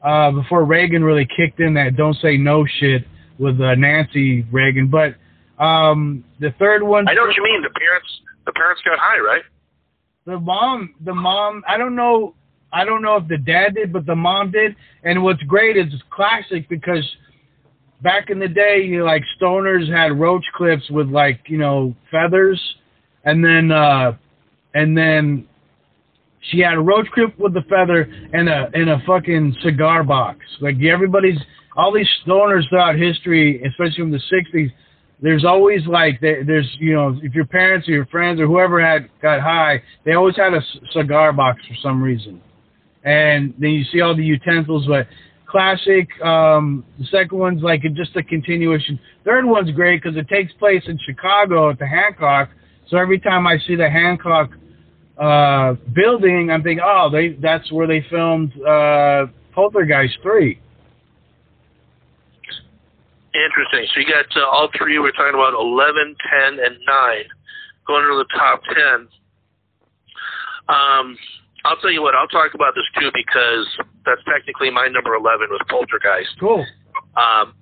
[0.05, 3.05] uh, before Reagan really kicked in that "Don't Say No" shit
[3.39, 4.89] with uh, Nancy Reagan.
[4.89, 5.17] But
[5.63, 7.63] um, the third one, I know what you mean.
[7.63, 8.09] The parents.
[8.47, 9.43] The parents got high, right?
[10.27, 12.35] the mom the mom i don't know
[12.73, 15.87] i don't know if the dad did but the mom did and what's great is
[15.93, 17.05] it's classic because
[18.03, 21.95] back in the day you know, like stoners had roach clips with like you know
[22.11, 22.61] feathers
[23.25, 24.13] and then uh
[24.75, 25.47] and then
[26.51, 28.03] she had a roach clip with the feather
[28.33, 30.39] and a and a fucking cigar box.
[30.61, 31.39] Like everybody's
[31.77, 34.71] all these stoners throughout history especially from the 60s
[35.21, 39.09] there's always like there's you know if your parents or your friends or whoever had
[39.23, 40.61] got high they always had a
[40.93, 42.41] cigar box for some reason.
[43.05, 45.07] And then you see all the utensils but
[45.47, 48.99] classic um the second one's like just a continuation.
[49.25, 52.51] Third one's great because it takes place in chicago at the hancock.
[52.89, 54.51] So every time i see the hancock
[55.19, 60.61] uh building i'm thinking oh they that's where they filmed uh poltergeist 3
[63.35, 63.85] Interesting.
[63.93, 64.97] So you got uh, all three.
[65.01, 66.15] We're talking about 11,
[66.55, 67.25] 10, and 9
[67.85, 69.09] going into the top 10.
[70.69, 71.19] Um,
[71.65, 73.67] I'll tell you what, I'll talk about this too because
[74.07, 76.39] that's technically my number 11 was Poltergeist.
[76.39, 76.65] cool
[77.17, 77.55] Um,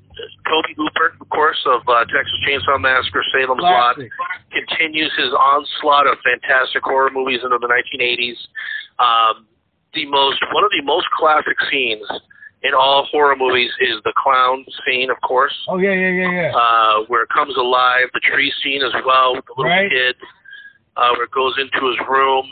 [0.48, 3.96] Tobe Hooper, of course, of uh, Texas Chainsaw Massacre, Salem's Lot,
[4.52, 8.36] continues his onslaught of fantastic horror movies into the 1980s.
[8.98, 9.46] Um,
[9.94, 12.04] the most, one of the most classic scenes
[12.62, 16.52] in all horror movies is the clown scene, of course oh yeah yeah yeah yeah
[16.54, 18.06] uh, where it comes alive.
[18.14, 19.90] The tree scene as well with the little Right.
[19.90, 20.14] kid,
[20.96, 22.46] uh, where it goes into his room.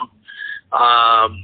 [0.71, 1.39] Um,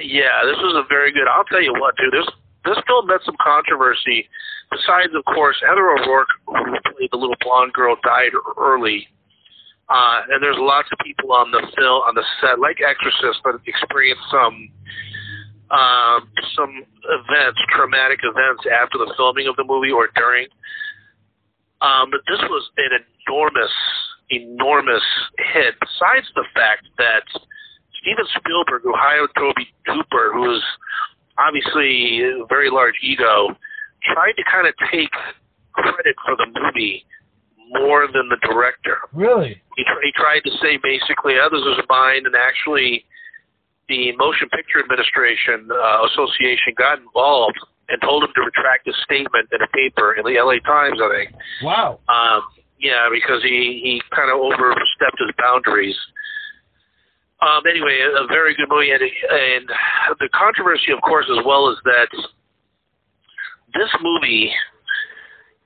[0.00, 1.26] yeah, this was a very good.
[1.28, 2.12] I'll tell you what, dude.
[2.12, 2.26] This
[2.64, 4.28] this film met some controversy.
[4.70, 9.06] Besides, of course, Heather O'Rourke, who played the little blonde girl, died early.
[9.88, 13.54] Uh, and there's lots of people on the film on the set, like Exorcist, that
[13.66, 14.68] experienced some
[15.70, 20.46] um, some events, traumatic events after the filming of the movie or during.
[21.80, 23.74] Um, but this was an enormous,
[24.30, 25.02] enormous
[25.52, 25.74] hit.
[25.78, 27.26] Besides the fact that
[28.00, 30.62] Steven Spielberg, who hired Tobe Hooper, who was
[31.38, 33.54] obviously a very large ego,
[34.02, 35.12] tried to kind of take
[35.72, 37.04] credit for the movie
[37.80, 42.24] more than the director really he, tr- he tried to say basically others was mine,
[42.24, 43.04] and actually
[43.88, 49.46] the Motion Picture Administration uh, Association got involved and told him to retract his statement
[49.52, 51.30] in a paper in the LA Times, I think.
[51.62, 52.42] wow Um,
[52.80, 55.96] yeah, because he he kind of overstepped his boundaries.
[57.40, 59.68] Um, anyway, a, a very good movie, and, and
[60.18, 62.08] the controversy, of course, as well is that
[63.74, 64.50] this movie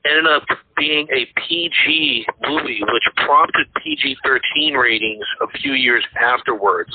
[0.07, 0.45] ended up
[0.77, 6.93] being a PG movie, which prompted PG-13 ratings a few years afterwards.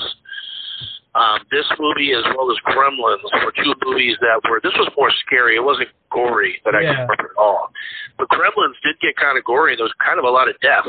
[1.14, 4.60] Um, this movie, as well as Gremlins, were two movies that were.
[4.62, 5.56] This was more scary.
[5.56, 6.92] It wasn't gory that I Yeah.
[6.96, 7.72] can remember at all.
[8.18, 9.74] But Gremlins did get kind of gory.
[9.74, 10.86] and There was kind of a lot of death.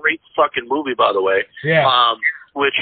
[0.00, 2.18] Great fucking movie, by the way yeah um,
[2.54, 2.72] which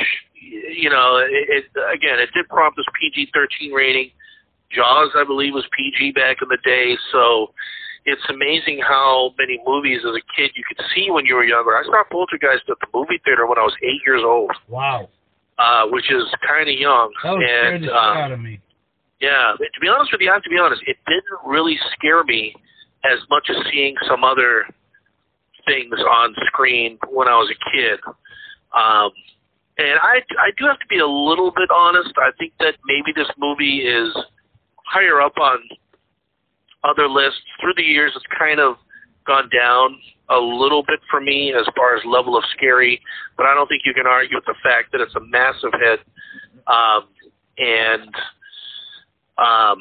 [0.40, 4.10] you know, it, it again, it did prompt this PG-13 rating.
[4.74, 7.52] Jaws, I believe, was PG back in the day, so
[8.04, 11.76] it's amazing how many movies as a kid you could see when you were younger.
[11.76, 15.08] I saw Poltergeist at the movie theater when I was eight years old, wow
[15.58, 17.12] uh, which is kind of young.
[17.22, 18.60] that was scared and the shit uh, out of me
[19.22, 22.24] yeah, to be honest with you, I have to be honest, it didn't really scare
[22.24, 22.52] me
[23.04, 24.66] as much as seeing some other
[25.64, 28.00] things on screen when I was a kid.
[28.74, 29.10] Um,
[29.78, 32.10] and I, I do have to be a little bit honest.
[32.18, 34.10] I think that maybe this movie is
[34.86, 35.58] higher up on
[36.84, 37.40] other lists.
[37.60, 38.76] Through the years, it's kind of
[39.26, 39.98] gone down
[40.30, 43.00] a little bit for me as far as level of scary,
[43.36, 46.00] but I don't think you can argue with the fact that it's a massive hit.
[46.66, 47.08] Um,
[47.58, 48.14] and
[49.38, 49.78] um,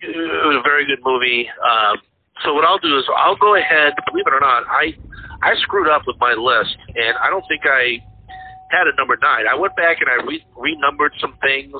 [0.00, 1.48] it was a very good movie.
[1.62, 1.98] Um,
[2.44, 3.92] so what I'll do is I'll go ahead.
[4.10, 4.94] Believe it or not, I
[5.42, 7.98] I screwed up with my list, and I don't think I
[8.70, 9.46] had a number nine.
[9.50, 11.74] I went back and I re- renumbered some things,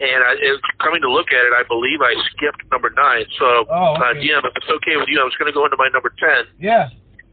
[0.00, 3.24] and I, it, coming to look at it, I believe I skipped number nine.
[3.38, 4.20] So, Oh, uh, okay.
[4.28, 6.44] DM, if it's okay with you, I'm just going to go into my number ten.
[6.60, 6.88] Yeah.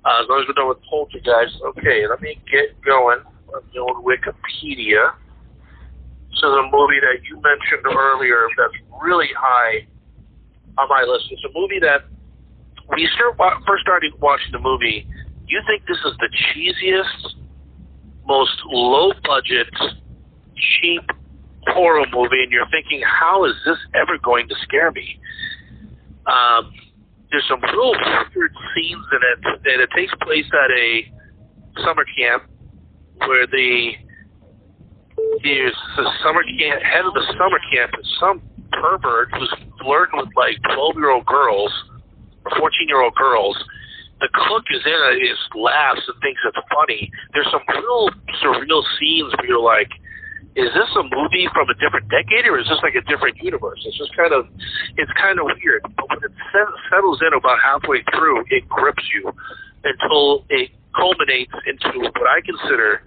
[0.05, 1.59] Uh, as long as we're done with Poltergeist.
[1.75, 3.19] Okay, let me get going
[3.53, 5.15] on the old Wikipedia.
[6.31, 9.87] This is a movie that you mentioned earlier that's really high
[10.77, 11.27] on my list.
[11.31, 12.03] It's a movie that
[12.87, 15.07] when you start wa- first started watching the movie,
[15.47, 17.35] you think this is the cheesiest,
[18.25, 19.67] most low budget,
[20.55, 21.03] cheap
[21.71, 25.19] horror movie, and you're thinking, how is this ever going to scare me?
[26.25, 26.71] Um,
[27.31, 27.93] there's some real
[28.35, 32.43] weird scenes in it, and it takes place at a summer camp
[33.25, 33.91] where the
[35.43, 40.29] there's the summer camp head of the summer camp is some pervert who's flirting with
[40.35, 41.71] like 12 year old girls,
[42.43, 43.57] 14 year old girls.
[44.21, 47.11] The cook is in it, is laughs and thinks it's funny.
[47.33, 48.09] There's some real
[48.39, 49.89] surreal scenes where you're like,
[50.55, 53.81] is this a movie from a different decade or is this like a different universe?
[53.85, 54.45] It's just kind of,
[54.97, 55.81] it's kind of weird.
[55.97, 59.33] But when it set- settles in about halfway through, it grips you
[59.81, 63.01] until it culminates into what I consider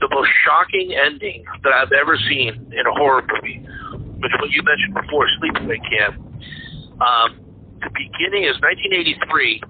[0.00, 3.62] the most shocking ending that I've ever seen in a horror movie,
[4.18, 6.18] which what you mentioned before, Sleepaway Camp.
[6.98, 7.38] Um,
[7.82, 9.62] the beginning is 1983.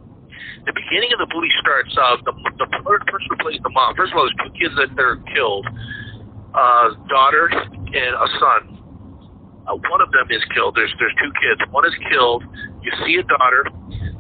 [0.64, 2.24] The beginning of the movie starts out.
[2.24, 3.96] The, the third person who plays the mom.
[3.96, 5.68] First of all, there's two kids that they're killed.
[6.54, 8.78] Uh, daughter and a son.
[9.68, 10.74] Uh, one of them is killed.
[10.74, 11.60] There's there's two kids.
[11.70, 12.42] One is killed.
[12.82, 13.68] You see a daughter,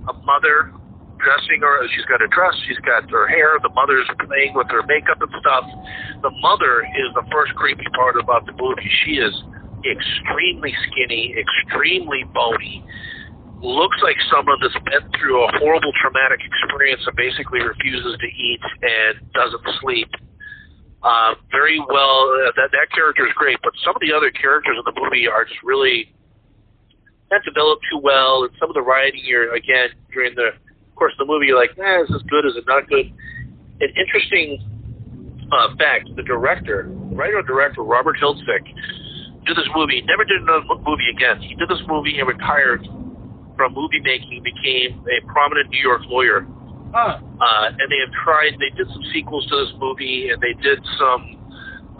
[0.08, 0.72] a mother
[1.18, 1.88] dressing her.
[1.94, 2.54] She's got a dress.
[2.66, 3.58] She's got her hair.
[3.62, 5.64] The mother's playing with her makeup and stuff.
[6.22, 8.88] The mother is the first creepy part about the movie.
[9.04, 9.34] She is
[9.86, 12.84] extremely skinny, extremely bony.
[13.60, 18.62] Looks like someone that's been through a horrible traumatic experience and basically refuses to eat
[18.82, 20.10] and doesn't sleep.
[21.02, 22.26] Uh, very well.
[22.26, 25.28] Uh, that that character is great, but some of the other characters in the movie
[25.28, 26.12] are just really
[27.30, 28.42] not developed too well.
[28.42, 30.50] And some of the writing here, again, during the
[30.96, 32.44] course of the movie, you're like, eh, is this good?
[32.46, 33.06] Is it not good?
[33.78, 34.58] An interesting
[35.54, 38.66] uh, fact: the director, writer and director Robert Hiltzik,
[39.46, 40.02] did this movie.
[40.02, 41.38] Never did another movie again.
[41.40, 42.82] He did this movie and retired
[43.54, 44.42] from movie making.
[44.42, 46.42] Became a prominent New York lawyer
[46.92, 47.20] Huh.
[47.20, 48.56] uh, and they have tried.
[48.56, 51.36] They did some sequels to this movie, and they did some.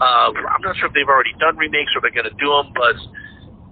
[0.01, 2.71] Uh, I'm not sure if they've already done remakes or they're going to do them,
[2.73, 2.95] but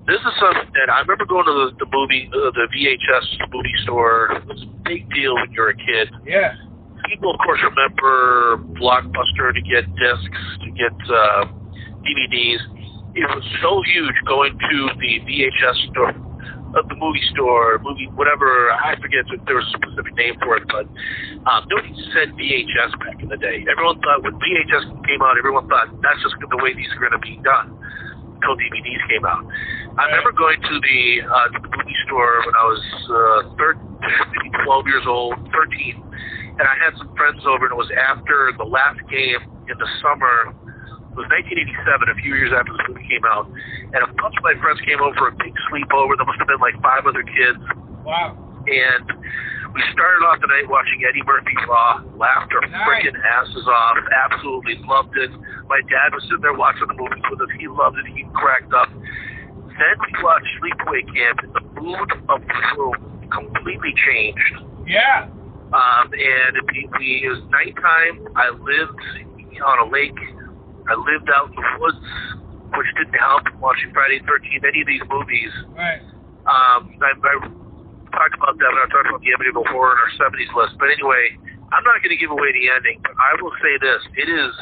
[0.07, 3.77] this is something that I remember going to the, the movie, uh, the VHS movie
[3.83, 4.31] store.
[4.39, 6.11] It was a big deal when you were a kid.
[6.25, 6.55] Yeah.
[7.07, 11.47] People, of course, remember Blockbuster to get discs, to get uh,
[12.03, 12.63] DVDs.
[13.15, 16.13] It was so huge going to the VHS store,
[16.75, 18.71] uh, the movie store, movie whatever.
[18.71, 20.89] I forget if there was a specific name for it, but
[21.47, 23.63] um, nobody said VHS back in the day.
[23.69, 27.15] Everyone thought when VHS came out, everyone thought that's just the way these are going
[27.15, 27.77] to be done
[28.37, 29.45] until DVDs came out.
[29.97, 32.83] I remember going to the uh, to the movie store when I was
[33.49, 33.81] uh, 13,
[34.35, 36.03] maybe 12 years old, 13,
[36.59, 39.89] and I had some friends over, and it was after the last game in the
[40.01, 40.53] summer.
[41.17, 44.43] It was 1987, a few years after the movie came out, and a bunch of
[44.45, 46.13] my friends came over for a big sleepover.
[46.13, 47.57] There must have been like five other kids,
[48.05, 48.37] Wow.
[48.69, 49.05] and
[49.73, 52.85] we started off the night watching Eddie Murphy Raw, laughed our Nice.
[52.85, 53.97] freaking asses off,
[54.29, 55.33] absolutely loved it.
[55.65, 57.49] My dad was sitting there watching the movie with us.
[57.57, 58.05] He loved it.
[58.13, 58.89] He cracked up.
[58.93, 62.93] Then we watched Sleepaway Camp, and the mood of the room
[63.33, 64.53] completely changed.
[64.85, 65.33] Yeah.
[65.73, 66.63] Um, and it,
[66.97, 68.21] we, it was nighttime.
[68.37, 69.01] I lived
[69.65, 70.13] on a lake.
[70.88, 72.03] I lived out in the woods,
[72.75, 75.51] which didn't help watching Friday the 13th, any of these movies.
[75.75, 76.01] Right.
[76.48, 77.33] Um, I, I
[78.16, 80.80] talked about that when I talked about the Amityville Horror in our 70s list.
[80.80, 81.35] But anyway,
[81.75, 84.53] I'm not going to give away the ending, but I will say this: it is,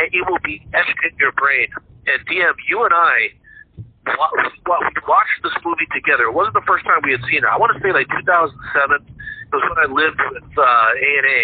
[0.00, 1.68] it will be etched in your brain.
[2.08, 3.36] And DM, you and I,
[4.16, 6.24] wa- we watched this movie together.
[6.24, 7.50] It wasn't the first time we had seen it.
[7.52, 9.04] I want to say like 2007.
[9.04, 11.42] It was when I lived with uh, A and A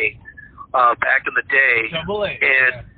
[0.72, 2.32] uh, back in the day Double A.
[2.32, 2.93] and double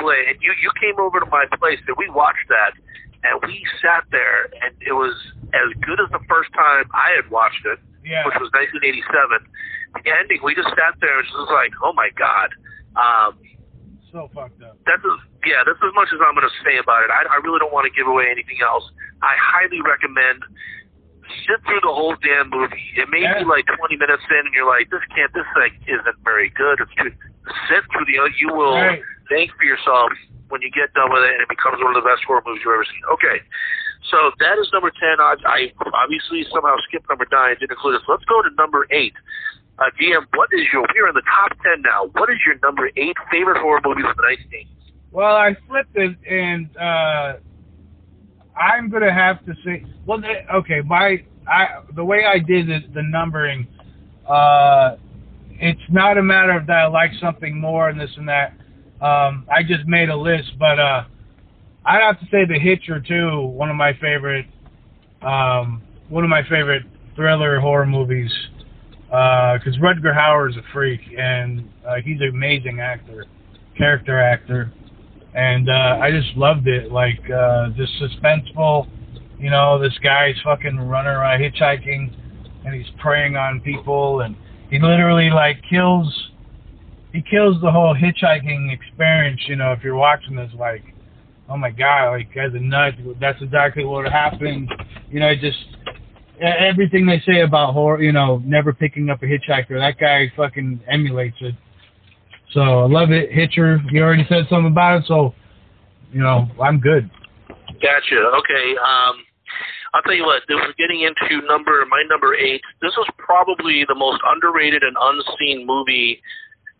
[0.00, 2.72] A, and you you came over to my place and we watched that,
[3.22, 5.14] and we sat there, and it was
[5.52, 8.24] as good as the first time I had watched it, yeah.
[8.24, 9.04] which was 1987.
[9.92, 12.48] The ending, we just sat there and just was like, oh my god.
[12.96, 13.36] Um,
[14.08, 14.80] So fucked up.
[14.88, 17.12] that's as, yeah, that's as much as I'm going to say about it.
[17.12, 18.84] I, I really don't want to give away anything else.
[19.20, 20.42] I highly recommend
[21.46, 22.92] sit through the whole damn movie.
[22.96, 26.18] It may be like 20 minutes in, and you're like, this can't, this like isn't
[26.24, 26.80] very good.
[26.80, 27.12] It's too,
[27.68, 29.00] sit through the, you will Right.
[29.32, 30.12] Thank for yourself
[30.52, 32.60] when you get done with it, and it becomes one of the best horror movies
[32.60, 33.00] you've ever seen.
[33.16, 33.40] Okay,
[34.12, 35.16] so that is number 10.
[35.16, 35.58] I, I
[35.96, 38.02] obviously somehow skipped number nine, didn't include it.
[38.04, 39.16] So let's go to number eight.
[39.80, 40.84] Uh, DM, what is your?
[40.92, 42.12] We're in the top ten now.
[42.12, 44.68] What is your number eight favorite horror movie from the 1980s?
[45.10, 47.40] Well, I flipped it, and uh,
[48.54, 50.22] I'm gonna have to say, well,
[50.54, 53.66] okay, my I the way I did it, the numbering,
[54.28, 54.96] uh,
[55.52, 58.52] it's not a matter of that I like something more and this and that.
[59.02, 61.04] Um, I just made a list, but uh,
[61.84, 64.46] I'd have to say The Hitcher too, one of my favorite,
[65.22, 66.84] um, one of my favorite
[67.16, 68.30] thriller horror movies.
[69.06, 73.26] Because Rutger Hauer is a freak, and uh, he's an amazing actor,
[73.76, 74.72] character actor
[75.34, 76.92] and uh, I just loved it.
[76.92, 78.88] Like uh, just suspenseful.
[79.38, 82.14] You know, this guy's fucking running around hitchhiking,
[82.64, 84.36] and he's preying on people, and
[84.70, 86.30] he literally like kills.
[87.12, 89.40] He kills the whole hitchhiking experience.
[89.46, 90.82] You know, if you're watching this, like,
[91.48, 92.94] oh my god, like as a nut.
[93.20, 94.72] That's exactly what happened.
[95.10, 95.58] You know, just
[96.40, 98.02] everything they say about horror.
[98.02, 99.78] You know, never picking up a hitchhiker.
[99.78, 101.54] That guy fucking emulates it.
[102.52, 103.30] So I love it.
[103.30, 105.34] Hitcher, you already said something about it, so
[106.12, 107.10] you know I'm good.
[107.80, 108.16] Gotcha.
[108.16, 108.76] Okay.
[108.76, 109.16] Um,
[109.94, 110.42] I'll tell you what.
[110.48, 112.62] We're getting into number my number eight.
[112.80, 116.22] This is probably the most underrated and unseen movie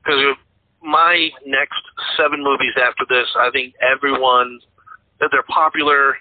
[0.02, 0.36] because
[0.82, 1.80] my next
[2.16, 4.58] seven movies after this, I think everyone
[5.20, 6.16] that they're popular,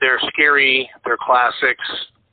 [0.00, 1.84] they're scary, they're classics.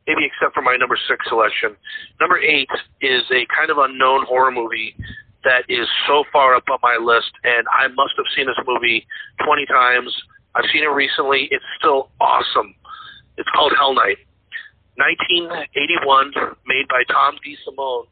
[0.06, 1.78] Maybe except for my number six selection.
[2.20, 2.70] Number eight
[3.02, 4.96] is a kind of unknown horror movie
[5.44, 9.06] that is so far up on my list, and I must have seen this movie
[9.46, 10.12] 20 times.
[10.56, 11.48] I've seen it recently.
[11.52, 12.76] It's still awesome.
[13.38, 14.18] It's called Hell Night.
[14.96, 16.32] 1981,
[16.68, 18.06] made by Tom DeSimone.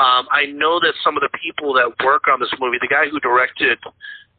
[0.00, 3.04] Um, I know that some of the people that work on this movie, the guy
[3.12, 3.76] who directed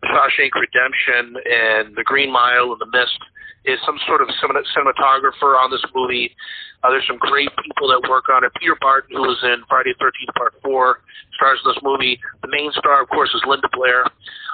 [0.01, 3.21] Shawshank Redemption and The Green Mile and The Mist,
[3.65, 6.33] is some sort of cinem- cinematographer on this movie.
[6.81, 8.51] Uh, there's some great people that work on it.
[8.57, 10.97] Peter Barton, who was in Friday the 13th Part 4,
[11.37, 12.17] stars in this movie.
[12.41, 14.03] The main star, of course, is Linda Blair.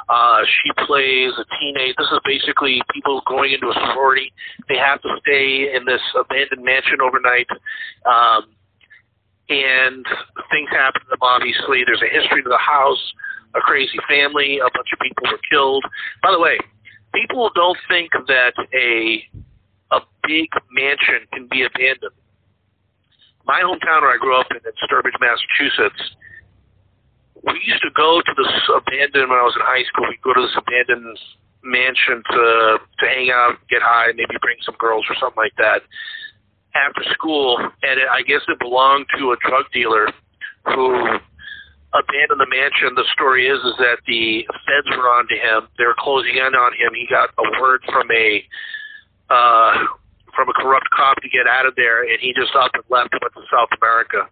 [0.10, 1.96] Uh, she plays a teenage.
[1.96, 4.34] This is basically people going into a sorority.
[4.68, 7.48] They have to stay in this abandoned mansion overnight.
[8.04, 8.52] Um,
[9.50, 10.06] and
[10.52, 11.84] things happen to them, obviously.
[11.86, 13.02] There's a history to the house,
[13.56, 15.84] a crazy family, a bunch of people were killed.
[16.22, 16.60] By the way,
[17.14, 19.24] people don't think that a
[19.96, 22.12] a big mansion can be abandoned.
[23.48, 26.04] My hometown where I grew up in, in Sturbridge, Massachusetts,
[27.48, 30.12] we used to go to this abandoned when I was in high school.
[30.12, 31.16] We'd go to this abandoned
[31.64, 32.44] mansion to
[33.00, 35.88] to hang out, get high, maybe bring some girls or something like that
[36.78, 37.58] after school.
[37.58, 40.08] And it, I guess it belonged to a drug dealer
[40.66, 41.18] who
[41.94, 42.94] abandoned the mansion.
[42.96, 45.68] The story is is that the feds were on to him.
[45.78, 46.94] They were closing in on him.
[46.94, 48.44] He got a word from a
[49.30, 49.74] uh,
[50.36, 53.10] from a corrupt cop to get out of there, and he just up and left
[53.12, 54.30] and went to South America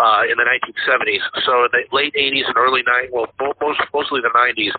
[0.00, 1.20] uh, in the 1970s.
[1.44, 4.72] So in the late 80s and early 90s, well, mo- most, mostly the 90s,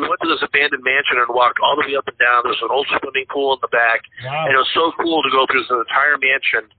[0.00, 2.40] we went to this abandoned mansion and walked all the way up and down.
[2.48, 4.48] There's an old swimming pool in the back, Wow.
[4.48, 6.72] and it was so cool to go through this entire mansion.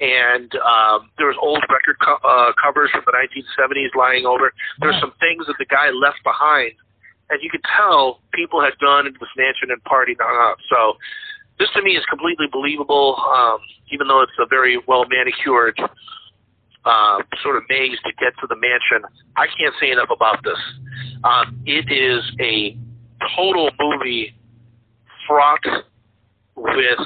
[0.00, 4.54] And um, there was old record co- uh, covers from the 1970s lying over.
[4.80, 5.10] There's Wow.
[5.10, 6.72] some things that the guy left behind,
[7.28, 10.56] and you could tell people had gone into this mansion and partied on up.
[10.70, 10.96] So
[11.58, 13.58] this to me is completely believable, um,
[13.92, 15.76] even though it's a very well manicured
[16.84, 19.08] uh, sort of maze to get to the mansion.
[19.36, 20.58] I can't say enough about this.
[21.24, 22.76] Um, it is a
[23.36, 24.34] total movie
[25.26, 25.64] fraught
[26.56, 26.98] with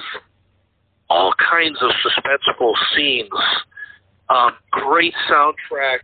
[1.10, 3.28] all kinds of suspenseful scenes.
[4.28, 5.98] Um, great soundtrack.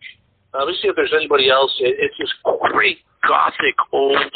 [0.52, 1.74] Uh, let me see if there's anybody else.
[1.80, 2.32] It, it's this
[2.72, 4.32] great gothic old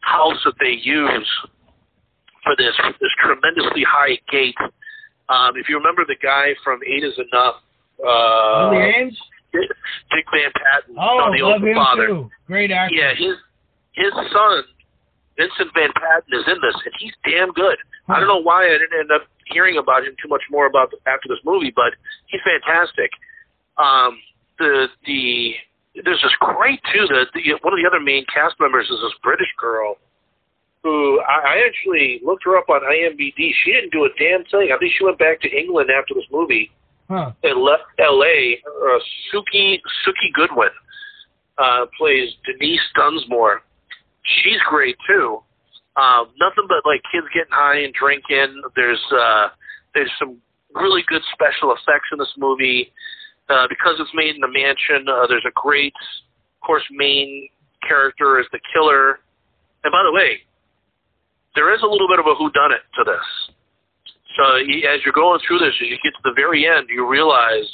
[0.00, 1.28] house that they use
[2.42, 4.56] for this this tremendously high gate.
[5.28, 7.56] Um, if you remember the guy from Eight Is Enough,
[8.06, 9.18] uh, Ames?
[9.52, 12.06] Dick Van Patten, Oh, on the love Old him Father.
[12.06, 12.30] too.
[12.46, 12.94] Great actor.
[12.94, 13.34] Yeah, his
[13.92, 14.62] his son
[15.36, 17.76] Vincent Van Patten is in this, and he's damn good.
[18.08, 20.92] I don't know why I didn't end up hearing about him too much more about
[21.06, 21.94] after this movie, but
[22.26, 23.10] he's fantastic.
[23.78, 24.18] Um,
[24.58, 25.54] the the
[26.04, 27.06] there's this great too.
[27.08, 29.96] The, the one of the other main cast members is this British girl
[30.82, 33.50] who I, I actually looked her up on IMDb.
[33.64, 34.70] She didn't do a damn thing.
[34.72, 36.70] I think she went back to England after this movie
[37.10, 37.32] Huh.
[37.42, 38.62] L.A.
[38.64, 38.98] Uh,
[39.34, 40.70] Suki Suki Goodwin
[41.58, 43.62] uh, plays Denise Dunsmore.
[44.22, 45.42] She's great too.
[45.96, 48.62] Um, nothing but like kids getting high and drinking.
[48.76, 49.48] There's uh,
[49.92, 50.38] there's some
[50.72, 52.92] really good special effects in this movie
[53.48, 55.08] uh, because it's made in a mansion.
[55.08, 55.94] Uh, there's a great,
[56.62, 57.48] of course, main
[57.86, 59.18] character is the killer.
[59.82, 60.46] And by the way,
[61.56, 63.56] there is a little bit of a whodunit to this.
[64.36, 67.66] So as you're going through this, as you get to the very end, you realize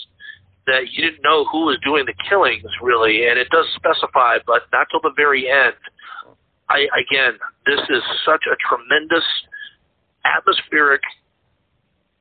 [0.66, 4.62] that you didn't know who was doing the killings really, and it does specify, but
[4.72, 5.76] not till the very end.
[6.68, 9.24] I again, this is such a tremendous
[10.24, 11.02] atmospheric,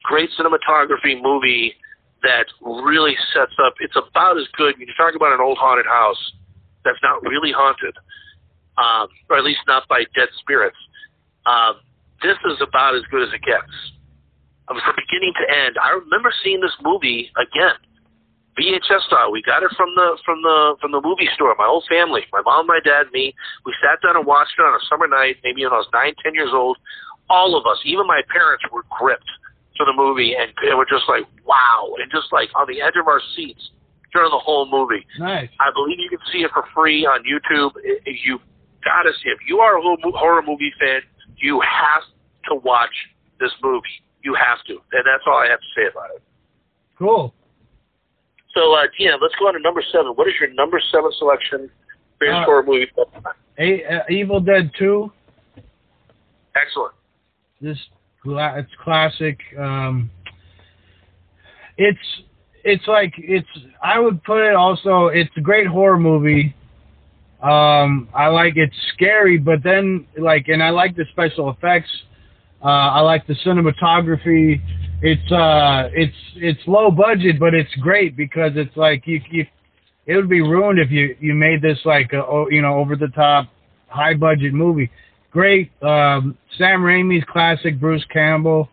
[0.03, 1.73] great cinematography movie
[2.21, 3.73] that really sets up.
[3.79, 4.75] It's about as good.
[4.77, 6.33] You talk about an old haunted house
[6.83, 7.95] that's not really haunted,
[8.77, 10.77] um, or at least not by dead spirits.
[11.45, 11.81] Um,
[12.21, 13.94] this is about as good as it gets.
[14.67, 15.77] From beginning to end.
[15.77, 17.77] I remember seeing this movie again
[18.57, 19.31] VHS style.
[19.31, 21.53] We got it from the from the from the movie store.
[21.59, 23.35] My whole family, my mom, my dad, me.
[23.65, 26.15] We sat down and watched it on a summer night, maybe when I was nine,
[26.23, 26.77] ten years old.
[27.29, 29.27] All of us, even my parents, were gripped
[29.77, 32.95] to the movie, and they were just like, wow, and just like on the edge
[32.95, 33.71] of our seats
[34.13, 35.05] during the whole movie.
[35.19, 35.49] Nice.
[35.59, 37.75] I believe you can see it for free on YouTube.
[38.07, 38.39] You
[38.85, 39.35] gotta see it.
[39.41, 39.81] If you are a
[40.15, 41.01] horror movie fan,
[41.35, 42.03] you have
[42.47, 42.95] to watch
[43.39, 43.99] this movie.
[44.25, 46.23] You have to, and that's all I have to say about it.
[46.97, 47.31] Cool.
[48.55, 50.13] So, uh, Tina, let's go on to number seven.
[50.15, 51.69] What is your number seven selection
[52.17, 52.87] for uh, horror movie?
[53.59, 55.11] A, uh, Evil Dead Two.
[56.55, 56.93] Excellent.
[57.61, 57.77] This
[58.25, 59.39] it's classic.
[59.59, 60.09] Um,
[61.77, 61.99] it's
[62.63, 63.47] it's like it's.
[63.83, 65.07] I would put it also.
[65.07, 66.55] It's a great horror movie.
[67.43, 71.89] Um, I like it's scary, but then like, and I like the special effects.
[72.65, 74.59] Uh, I like the cinematography.
[75.03, 79.45] It's uh it's it's low budget but it's great because it's like you you
[80.07, 83.09] it would be ruined if you you made this like a you know over the
[83.09, 83.49] top
[83.87, 84.89] high budget movie.
[85.29, 88.69] Great um sam raimi's classic bruce campbell.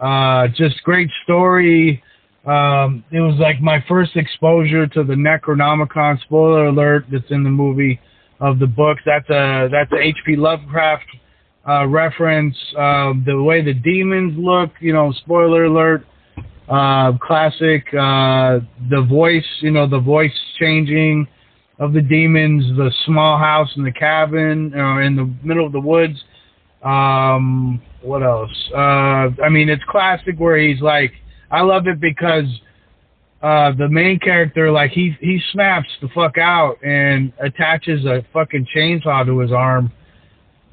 [0.00, 2.02] Uh just great story.
[2.46, 7.50] Um it was like my first exposure to the necronomicon spoiler alert that's in the
[7.50, 8.00] movie
[8.40, 9.02] of the books.
[9.04, 11.04] That's a that's a hp lovecraft
[11.68, 14.70] uh, reference uh, the way the demons look.
[14.80, 16.06] You know, spoiler alert.
[16.68, 17.86] Uh, classic.
[17.88, 19.46] Uh, the voice.
[19.60, 21.26] You know, the voice changing
[21.78, 22.64] of the demons.
[22.76, 26.22] The small house in the cabin or in the middle of the woods.
[26.82, 28.50] Um, what else?
[28.72, 31.12] Uh, I mean, it's classic where he's like,
[31.50, 32.44] I love it because
[33.42, 38.66] uh, the main character, like he he snaps the fuck out and attaches a fucking
[38.74, 39.90] chainsaw to his arm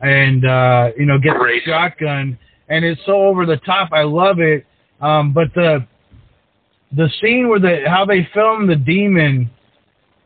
[0.03, 2.37] and uh, you know get the shotgun,
[2.69, 3.89] and it's so over the top.
[3.93, 4.65] I love it.
[5.01, 5.87] Um, but the
[6.95, 9.49] the scene where the how they film the demon,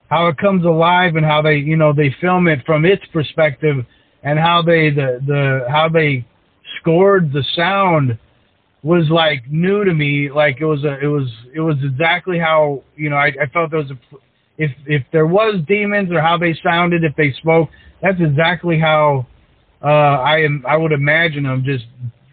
[0.09, 3.77] how it comes alive, and how they you know they film it from its perspective,
[4.23, 6.25] and how they the the how they
[6.81, 8.17] scored the sound
[8.81, 10.31] was like new to me.
[10.31, 13.69] Like it was a it was it was exactly how you know I, I felt
[13.69, 14.17] there was a
[14.57, 17.69] if if there was demons or how they sounded if they spoke.
[18.01, 19.27] That's exactly how
[19.81, 21.85] uh, I am I would imagine them just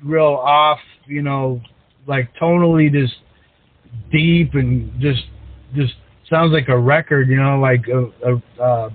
[0.02, 1.60] real off, you know,
[2.06, 3.14] like tonally just
[4.10, 5.24] deep and just
[5.74, 5.94] just
[6.30, 8.90] sounds like a record, you know, like a, a uh,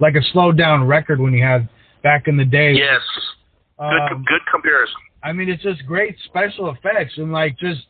[0.00, 1.68] like a slowed down record when you had
[2.02, 2.74] back in the day.
[2.74, 3.00] Yes,
[3.78, 4.96] good um, good comparison.
[5.22, 7.82] I mean, it's just great special effects and like just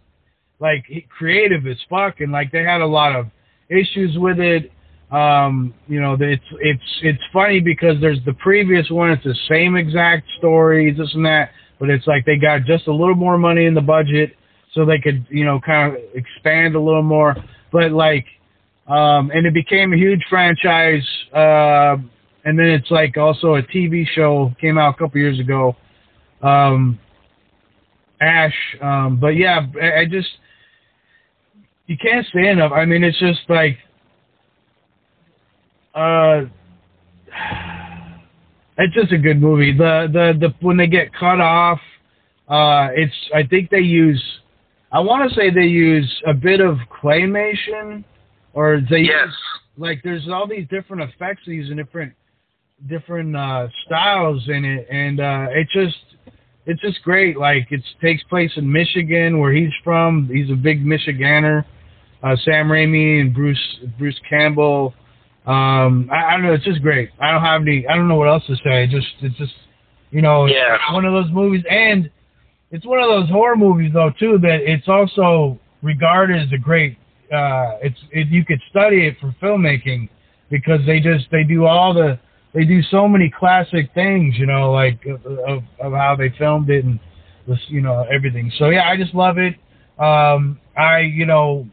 [0.61, 3.27] like creative as fuck, and like they had a lot of
[3.69, 4.73] issues with it
[5.11, 9.11] um, you know, it's it's it's funny because there's the previous one.
[9.11, 12.93] It's the same exact story, this and that, but it's like they got just a
[12.93, 14.37] little more money in the budget,
[14.75, 17.35] so they could you know kind of expand a little more.
[17.73, 18.27] But like,
[18.87, 21.07] um, and it became a huge franchise.
[21.33, 21.97] Uh,
[22.45, 25.77] and then it's like also a TV show came out a couple years ago.
[26.43, 26.99] Um,
[28.21, 30.29] Ash, um, but yeah, I, I just
[31.87, 32.73] you can't say enough.
[32.73, 33.79] I mean, it's just like
[35.99, 36.47] uh,
[38.79, 39.77] it's just a good movie.
[39.77, 41.81] The the the when they get cut off,
[42.49, 44.23] uh, it's I think they use.
[44.93, 48.05] I want to say they use a bit of claymation,
[48.55, 49.27] or they yes.
[49.27, 49.37] use,
[49.77, 52.13] like there's all these different effects these different
[52.89, 55.99] different uh, styles in it, and uh, it just
[56.67, 57.37] it's just great.
[57.37, 60.31] Like it takes place in Michigan, where he's from.
[60.33, 61.65] He's a big Michiganer.
[62.23, 64.95] Uh, Sam Raimi and Bruce Bruce Campbell
[65.49, 66.53] um, I, I, don't know.
[66.53, 67.11] It's just great.
[67.19, 67.87] I don't have any.
[67.89, 68.87] I don't know what else to say.
[68.87, 69.55] Just it's just
[70.11, 70.77] you know, yeah.
[70.93, 72.11] one of those movies, and
[72.71, 76.99] it's one of those horror movies though too that it's also regarded as a great.
[77.33, 80.09] Uh, it's it, you could study it for filmmaking
[80.51, 82.19] because they just they do all the
[82.55, 86.71] they do so many classic things, you know, like of, of, of how they filmed
[86.71, 86.99] it and
[87.47, 88.51] this, you know, everything.
[88.59, 89.55] So yeah, I just love it.
[89.99, 91.67] Um, I you know,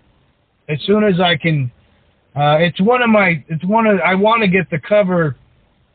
[0.69, 1.71] as soon as I can
[2.35, 3.43] uh, it's one of my.
[3.47, 3.99] It's one of.
[4.05, 5.35] I want to get the cover,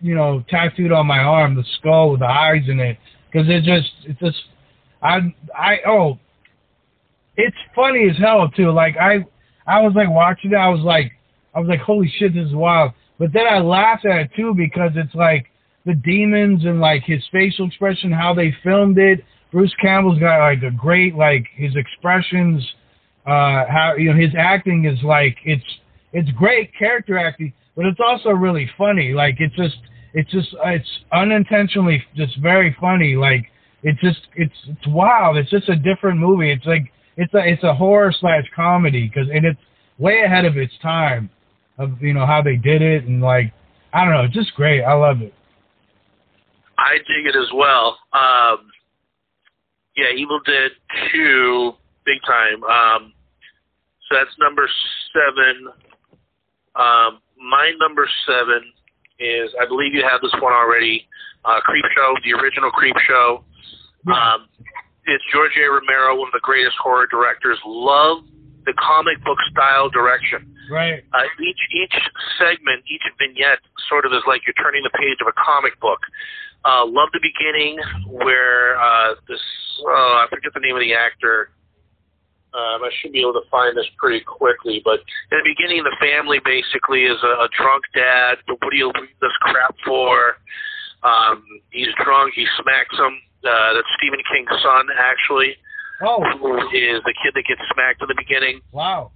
[0.01, 2.99] you know, tattooed on my arm, the skull with the eyes in it,
[3.31, 3.91] because it just.
[4.05, 4.43] It's just.
[5.03, 5.35] I.
[5.57, 5.79] I.
[5.87, 6.19] Oh.
[7.37, 8.71] It's funny as hell too.
[8.71, 9.25] Like I.
[9.67, 10.57] I was like watching it.
[10.57, 11.13] I was like,
[11.55, 12.93] I was like, holy shit, this is wild.
[13.19, 15.47] But then I laughed at it too because it's like
[15.85, 19.25] the demons and like his facial expression, how they filmed it.
[19.53, 22.67] Bruce Campbell's got like a great like his expressions,
[23.27, 25.63] uh, how you know his acting is like it's
[26.13, 29.13] it's great character acting, but it's also really funny.
[29.13, 29.77] Like it's just
[30.15, 33.17] it's just it's unintentionally just very funny.
[33.17, 33.47] Like
[33.83, 35.37] it's just it's it's wild.
[35.37, 36.51] It's just a different movie.
[36.51, 39.61] It's like it's a it's a horror slash comedy because and it's
[39.99, 41.31] way ahead of its time
[41.79, 43.53] of you know how they did it and like
[43.93, 44.83] I don't know, it's just great.
[44.83, 45.35] I love it.
[46.79, 47.99] I dig it as well.
[48.13, 48.71] Um,
[49.97, 50.71] yeah, Evil Dead
[51.13, 51.73] Two,
[52.05, 52.63] big time.
[52.65, 53.13] Um,
[54.09, 54.69] so that's number
[55.13, 55.69] seven.
[56.77, 58.73] Um, my number seven
[59.19, 61.07] is I believe you have this one already.
[61.45, 63.45] Uh, Creep Show, the original Creep Show.
[64.13, 64.49] Um,
[65.07, 65.69] it's George A.
[65.69, 67.59] Romero, one of the greatest horror directors.
[67.65, 68.25] Love
[68.65, 70.55] the comic book style direction.
[70.71, 71.03] Right.
[71.13, 71.97] Uh, each each
[72.39, 73.59] segment, each vignette,
[73.89, 75.99] sort of is like you're turning the page of a comic book.
[76.65, 79.41] Uh, love the beginning where uh, this
[79.83, 81.51] uh, I forget the name of the actor.
[82.51, 84.99] Um, I should be able to find this pretty quickly, but
[85.31, 88.43] in the beginning, the family basically is a, a drunk dad.
[88.47, 90.35] But what do you leave this crap for?
[91.03, 92.35] Um, he's drunk.
[92.35, 93.23] He smacks him.
[93.47, 95.55] Uh, that's Stephen King's son, actually.
[96.03, 96.19] Oh.
[96.43, 98.61] Who is the kid that gets smacked in the beginning?
[98.73, 99.13] Wow.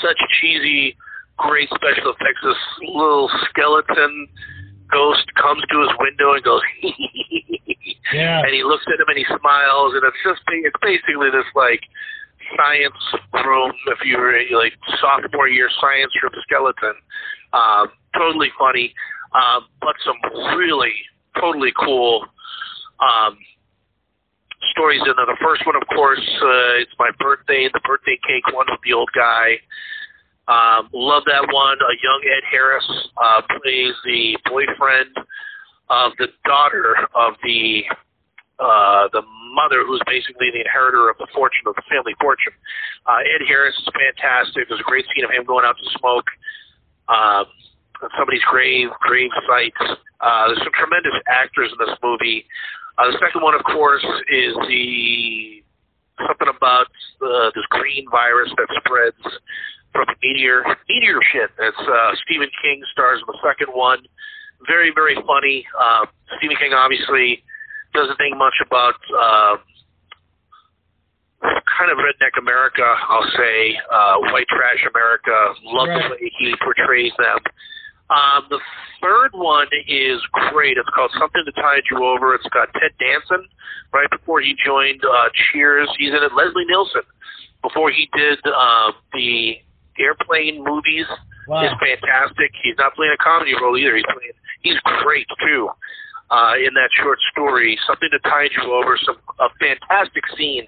[0.00, 0.96] Such cheesy,
[1.36, 2.40] great special effects.
[2.44, 4.28] This little skeleton
[4.92, 6.62] ghost comes to his window and goes,
[8.12, 8.42] yeah.
[8.44, 11.80] and he looks at him and he smiles, and it's just it's basically this like
[12.56, 13.02] science
[13.44, 16.94] room, if you were like sophomore year science room skeleton.
[17.52, 18.94] Um, totally funny,
[19.34, 20.16] um, but some
[20.56, 20.92] really
[21.40, 22.26] totally cool
[23.00, 23.36] um,
[24.72, 25.26] stories in there.
[25.26, 28.92] The first one, of course, uh, it's my birthday, the birthday cake one with the
[28.92, 29.58] old guy.
[30.48, 31.78] Um, love that one.
[31.78, 32.86] A young Ed Harris
[33.22, 35.14] uh, plays the boyfriend
[35.88, 37.82] of the daughter of the
[38.58, 39.22] uh, the
[39.54, 42.54] mother, who's basically the inheritor of the fortune of the family fortune.
[43.06, 44.68] Uh, Ed Harris is fantastic.
[44.68, 46.28] There's a great scene of him going out to smoke
[47.10, 47.46] um,
[48.02, 49.82] on somebody's grave, grave sites.
[50.20, 52.46] Uh, there's some tremendous actors in this movie.
[52.98, 55.62] Uh, the second one, of course, is the
[56.26, 56.92] something about
[57.24, 59.24] uh, this green virus that spreads
[59.92, 60.64] from a meteor.
[60.88, 61.50] Meteor shit.
[61.56, 64.04] That's uh, Stephen King stars in the second one.
[64.66, 65.64] Very, very funny.
[65.72, 66.06] Uh,
[66.36, 67.42] Stephen King obviously
[67.92, 69.56] doesn't think much about uh,
[71.78, 75.54] kind of redneck America, I'll say, uh, white trash America.
[75.64, 76.02] Love Right.
[76.02, 77.38] the way he portrays them.
[78.10, 78.58] Um, the
[79.00, 80.20] third one is
[80.52, 80.76] great.
[80.76, 82.34] It's called Something to Tide You Over.
[82.34, 83.46] It's got Ted Danson
[83.92, 85.88] right before he joined uh, Cheers.
[85.98, 86.32] He's in it.
[86.34, 87.02] Leslie Nielsen
[87.62, 89.56] before he did uh, the
[89.98, 91.06] airplane movies
[91.46, 91.64] Wow.
[91.64, 92.50] is fantastic.
[92.62, 93.96] He's not playing a comedy role either.
[93.96, 94.32] He's playing.
[94.62, 95.68] He's great too.
[96.30, 98.96] Uh, in that short story, something to tide you over.
[99.04, 100.64] Some a fantastic scene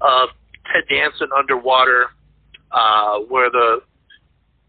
[0.00, 0.28] of
[0.70, 2.06] Ted Danson underwater,
[2.70, 3.82] uh, where the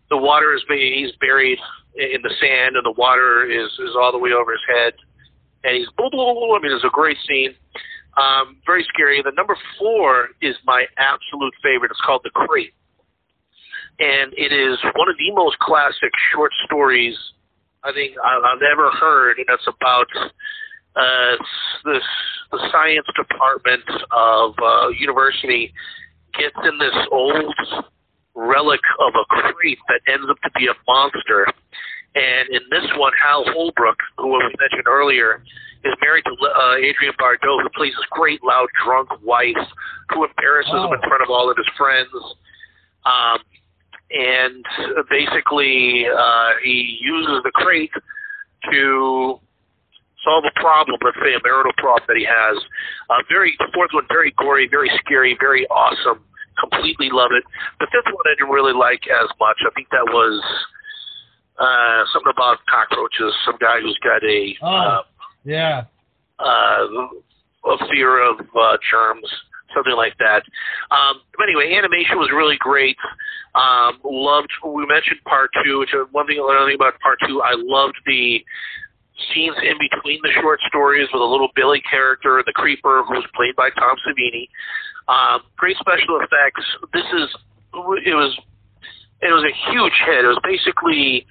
[0.10, 1.60] the water is he's buried
[1.95, 4.94] in the sand and the water is is all the way over his head,
[5.64, 6.58] and he's blah, blah, blah, blah.
[6.58, 7.53] I mean, it's a great scene.
[8.18, 9.22] Um, very scary.
[9.22, 11.92] The number four is my absolute favorite.
[11.92, 12.74] It's called The Crate
[14.00, 17.16] and it is one of the most classic short stories
[17.84, 20.08] I think I've ever heard, and it's about
[20.95, 21.36] uh,
[21.86, 22.03] this
[22.52, 25.74] the science department of uh, university
[26.38, 27.56] gets in this old
[28.36, 31.48] relic of a crate that ends up to be a monster.
[32.16, 35.42] And in this one, Hal Holbrook, who we mentioned earlier,
[35.84, 39.58] is married to uh, Adrienne Barbeau, who plays this great, loud, drunk wife
[40.14, 41.08] who embarrasses him in Oh.
[41.10, 42.10] front of all of his friends.
[43.06, 43.40] Um,
[44.14, 44.64] and
[45.09, 47.92] basically, uh, he uses the crate
[48.72, 49.40] to
[50.24, 52.58] solve a problem, let's say a marital problem that he has.
[53.09, 56.24] Uh, very, the fourth one, very gory, very scary, very awesome.
[56.59, 57.43] Completely love it.
[57.80, 59.58] The fifth one I didn't really like as much.
[59.66, 60.42] I think that was
[61.59, 63.33] uh, something about cockroaches.
[63.45, 64.67] Some guy who's got a Oh.
[64.69, 65.01] uh,
[65.43, 65.83] Yeah.
[66.40, 66.88] uh,
[67.66, 69.25] a fear of uh, germs,
[69.74, 70.43] something like that.
[70.92, 72.98] Um, but anyway, animation was really great.
[73.56, 74.50] Um, loved.
[74.66, 76.40] We mentioned part two, which one thing.
[76.40, 78.43] Another thing about part two, I loved the
[79.34, 83.26] scenes in between the short stories with a little Billy character, the creeper, who was
[83.35, 84.50] played by Tom Savini.
[85.08, 86.66] Um, great special effects.
[86.93, 87.30] This is.
[88.06, 88.38] It was.
[89.22, 90.26] It was a huge hit.
[90.26, 91.26] It was basically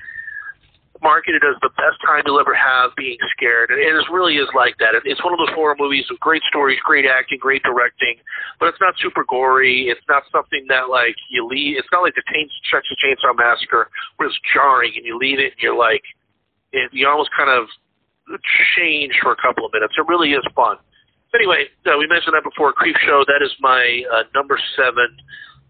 [1.02, 4.78] marketed as the best time you'll ever have being scared, and it really is like
[4.78, 4.94] that.
[5.04, 8.16] It's one of those horror movies with great stories, great acting, great directing,
[8.58, 9.90] but it's not super gory.
[9.90, 11.76] It's not something that like you leave.
[11.76, 15.60] It's not like the Texas Chainsaw Massacre where it's jarring and you leave it and
[15.60, 16.02] you're like,
[16.72, 17.68] it, you almost kind of
[18.78, 19.94] change for a couple of minutes.
[19.98, 20.76] It really is fun.
[21.34, 22.72] Anyway, uh, we mentioned that before.
[22.72, 23.24] Creepshow.
[23.26, 25.08] That is my uh, number seven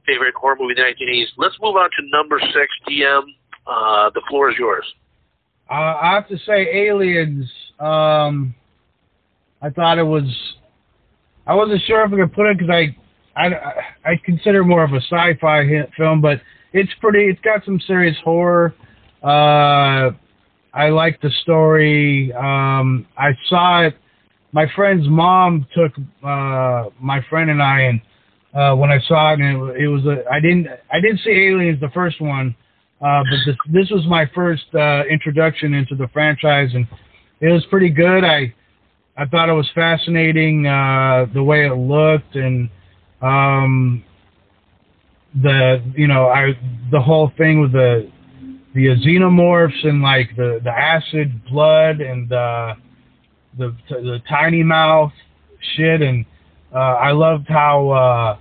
[0.06, 1.30] favorite horror movie in the 1980s.
[1.38, 2.66] Let's move on to number six.
[2.88, 3.22] DM,
[3.66, 4.84] uh, the floor is yours.
[5.72, 7.50] Uh, I have to say, Aliens.
[7.80, 8.54] Um,
[9.62, 10.24] I thought it was.
[11.46, 12.94] I wasn't sure if I could put it because I,
[13.40, 15.64] I, I consider more of a sci-fi
[15.96, 16.42] film, but
[16.74, 17.24] it's pretty.
[17.24, 18.74] It's got some serious horror.
[19.24, 20.10] Uh,
[20.74, 22.34] I like the story.
[22.34, 23.94] Um, I saw it.
[24.52, 25.92] My friend's mom took
[26.22, 28.00] uh, my friend and I, and
[28.54, 30.22] uh, when I saw it, and it, it was a.
[30.30, 30.66] I didn't.
[30.92, 32.54] I didn't see Aliens the first one,
[33.02, 36.86] uh, but this this was my first uh, introduction into the franchise, and
[37.40, 38.24] it was pretty good.
[38.24, 38.54] I
[39.16, 42.70] I thought it was fascinating uh, the way it looked, and
[43.20, 44.04] um,
[45.42, 46.52] the you know I
[46.90, 48.10] the whole thing with the
[48.74, 52.74] the xenomorphs and like the the acid blood and uh,
[53.58, 55.12] the the tiny mouth
[55.76, 56.24] shit and
[56.74, 58.38] uh, I loved how uh,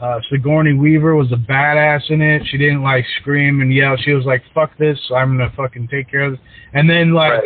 [0.00, 2.42] uh, Sigourney Weaver was a badass in it.
[2.50, 3.96] She didn't like scream and yell.
[3.96, 4.98] She was like, "Fuck this!
[5.14, 6.40] I'm gonna fucking take care of this."
[6.72, 7.44] And then like, right.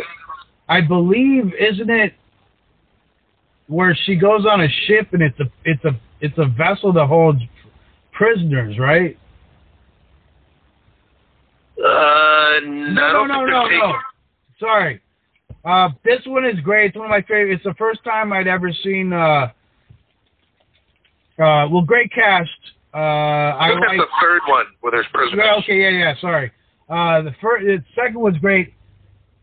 [0.67, 2.13] I believe, isn't it,
[3.67, 7.05] where she goes on a ship and it's a it's a it's a vessel that
[7.05, 7.39] holds
[8.11, 9.17] prisoners, right?
[11.77, 13.93] Uh, no, no, no, no, no.
[14.59, 15.01] Sorry.
[15.63, 16.87] Uh, this one is great.
[16.87, 17.53] It's one of my favorite.
[17.53, 19.13] It's the first time I'd ever seen.
[19.13, 19.51] Uh,
[21.39, 22.49] uh, well, great cast.
[22.93, 25.45] Uh, I like the third one where there's prisoners.
[25.63, 26.13] Okay, yeah, yeah.
[26.19, 26.51] Sorry.
[26.89, 28.73] Uh, the first, the second one's great.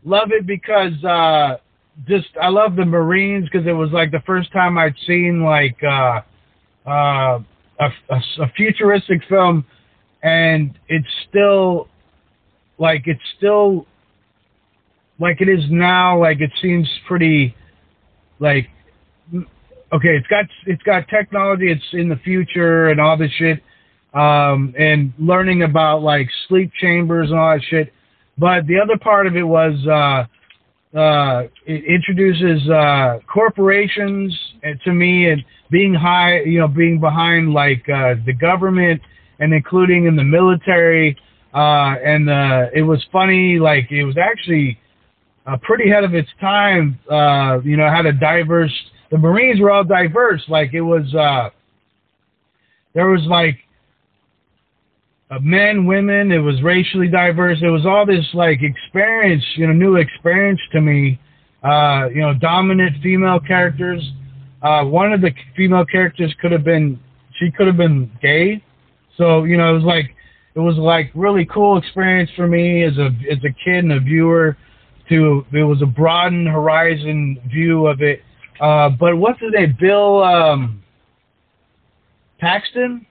[0.03, 1.57] Love it because uh,
[2.07, 5.77] just I love the Marines because it was like the first time I'd seen like
[5.83, 6.21] uh,
[6.85, 7.39] uh,
[7.79, 9.65] a, a, a futuristic film,
[10.21, 11.87] and it's still
[12.77, 13.87] like it's still
[15.19, 17.55] like it is now like it seems pretty
[18.39, 18.67] like
[19.93, 23.61] okay it's got it's got technology it's in the future and all this shit
[24.13, 27.93] um and learning about like sleep chambers and all that shit
[28.37, 34.33] but the other part of it was uh uh it introduces uh corporations
[34.83, 39.01] to me and being high you know being behind like uh the government
[39.39, 41.17] and including in the military
[41.57, 43.57] uh, and uh, it was funny.
[43.59, 44.79] Like it was actually
[45.47, 46.99] uh, pretty ahead of its time.
[47.09, 48.73] Uh, you know, had a diverse.
[49.11, 50.43] The Marines were all diverse.
[50.47, 51.13] Like it was.
[51.13, 51.49] Uh,
[52.93, 53.57] there was like
[55.29, 56.31] uh, men, women.
[56.31, 57.59] It was racially diverse.
[57.61, 59.43] It was all this like experience.
[59.55, 61.19] You know, new experience to me.
[61.63, 64.01] Uh, you know, dominant female characters.
[64.61, 66.99] Uh, one of the female characters could have been.
[67.39, 68.63] She could have been gay.
[69.17, 70.15] So you know, it was like
[70.55, 73.99] it was like really cool experience for me as a as a kid and a
[73.99, 74.57] viewer.
[75.09, 78.21] To it was a broadened horizon view of it.
[78.59, 79.77] Uh, but what's his name?
[79.79, 80.83] Bill um,
[82.39, 83.05] Paxton.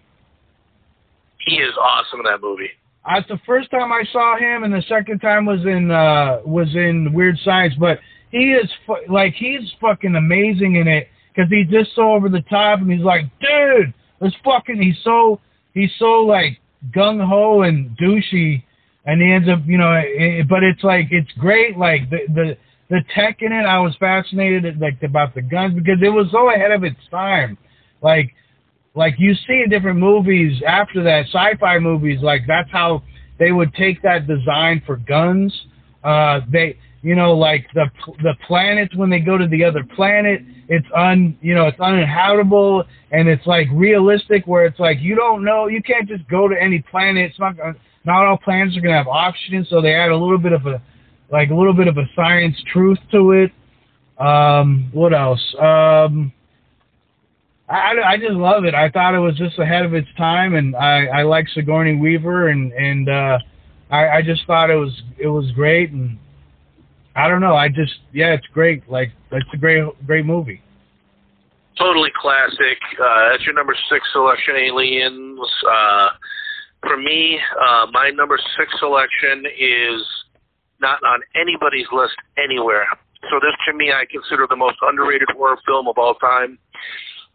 [1.47, 2.71] He is awesome in that movie.
[3.09, 6.69] That's the first time I saw him, and the second time was in uh, was
[6.75, 7.75] in Weird Science.
[7.79, 8.01] But
[8.31, 12.43] he is fu- like he's fucking amazing in it because he's just so over the
[12.43, 14.83] top, and he's like, dude, let's fucking.
[14.83, 15.41] He's so
[15.73, 16.59] he's so like
[16.91, 18.65] gung ho and douchey,
[19.05, 21.79] and he ends up, you know, it, but it's like it's great.
[21.79, 22.57] Like the the
[22.89, 26.51] the tech in it, I was fascinated like about the guns because it was so
[26.51, 27.59] ahead of its time.
[28.03, 28.35] Like
[28.95, 33.03] like you see in different movies after that, sci-fi movies, like that's how
[33.39, 35.53] they would take that design for guns.
[36.03, 37.87] Uh, they you know, like the
[38.23, 42.83] the planets when they go to the other planet, it's un you know it's uninhabitable
[43.13, 46.61] and it's like realistic where it's like you don't know you can't just go to
[46.61, 47.31] any planet.
[47.31, 47.55] It's not
[48.05, 50.83] not all planets are gonna have oxygen, so they add a little bit of a
[51.31, 53.53] like a little bit of a science truth to it.
[54.19, 55.55] Um, what else?
[55.59, 56.33] Um,
[57.69, 58.75] I, I just love it.
[58.75, 62.49] I thought it was just ahead of its time, and I, I like Sigourney Weaver,
[62.49, 63.39] and and uh,
[63.91, 66.19] I, I just thought it was it was great, and
[67.17, 67.57] I don't know.
[67.57, 68.89] I just yeah, it's great.
[68.89, 70.63] Like it's a great great movie.
[71.77, 72.79] Totally classic.
[72.99, 75.39] Uh, that's your number six selection, Aliens.
[75.69, 76.09] Uh,
[76.83, 80.03] for me, uh, my number six selection is
[80.81, 82.87] not on anybody's list anywhere.
[83.31, 86.59] So this, to me, I consider the most underrated horror film of all time.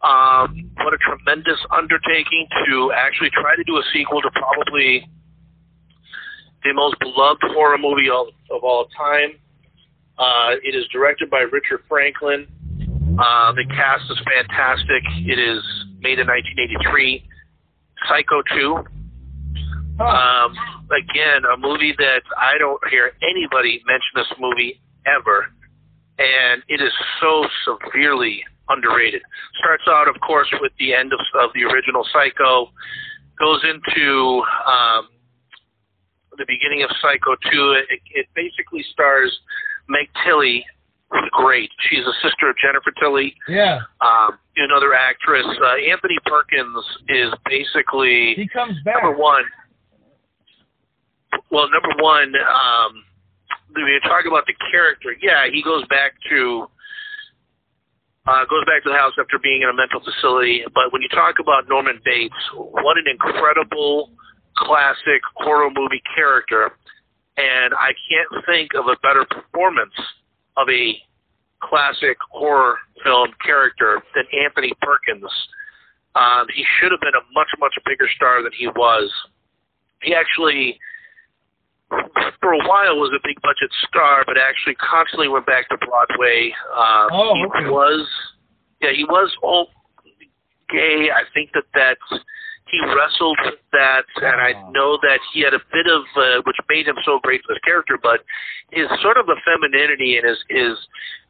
[0.02, 5.08] Um, what a tremendous undertaking to actually try to do a sequel to probably
[6.64, 9.38] the most beloved horror movie of, of all time.
[10.18, 12.46] Uh, it is directed by Richard Franklin.
[13.18, 15.02] Uh, the cast is fantastic.
[15.26, 15.62] It is
[16.00, 17.24] made in 1983.
[18.08, 19.01] Psycho 2.
[20.06, 20.54] Um,
[20.90, 25.46] again, a movie that I don't hear anybody mention this movie ever,
[26.18, 29.22] and it is so severely underrated.
[29.58, 32.70] Starts out, of course, with the end of, of the original Psycho,
[33.38, 35.08] goes into um,
[36.38, 37.72] the beginning of Psycho 2.
[37.90, 39.36] It, it basically stars
[39.88, 40.64] Meg Tilly,
[41.10, 41.70] who's great.
[41.90, 43.34] She's a sister of Jennifer Tilly.
[43.48, 43.80] Yeah.
[44.00, 45.44] Um, another actress.
[45.46, 49.02] Uh, Anthony Perkins is basically He comes back.
[49.02, 49.44] number one.
[51.50, 53.04] Well, number one, um,
[53.74, 56.66] when you talk about the character, yeah, he goes back to
[58.26, 60.62] uh, goes back to the house after being in a mental facility.
[60.74, 64.10] But when you talk about Norman Bates, what an incredible
[64.56, 66.70] classic horror movie character,
[67.36, 69.94] and I can't think of a better performance
[70.56, 70.96] of a
[71.62, 75.30] classic horror film character than Anthony Perkins.
[76.14, 79.10] Um, he should have been a much, much bigger star than he was.
[80.02, 80.78] He actually,
[82.40, 86.52] for a while, was a big budget star, but actually constantly went back to Broadway.
[86.74, 87.70] Um, Oh, he okay.
[87.70, 88.08] was,
[88.80, 89.68] yeah, he was all
[90.70, 91.10] gay.
[91.14, 92.22] I think that that's
[92.72, 96.56] he wrestled with that, and I know that he had a bit of, uh, which
[96.70, 98.24] made him so great for his character, but
[98.70, 100.78] his sort of femininity and his his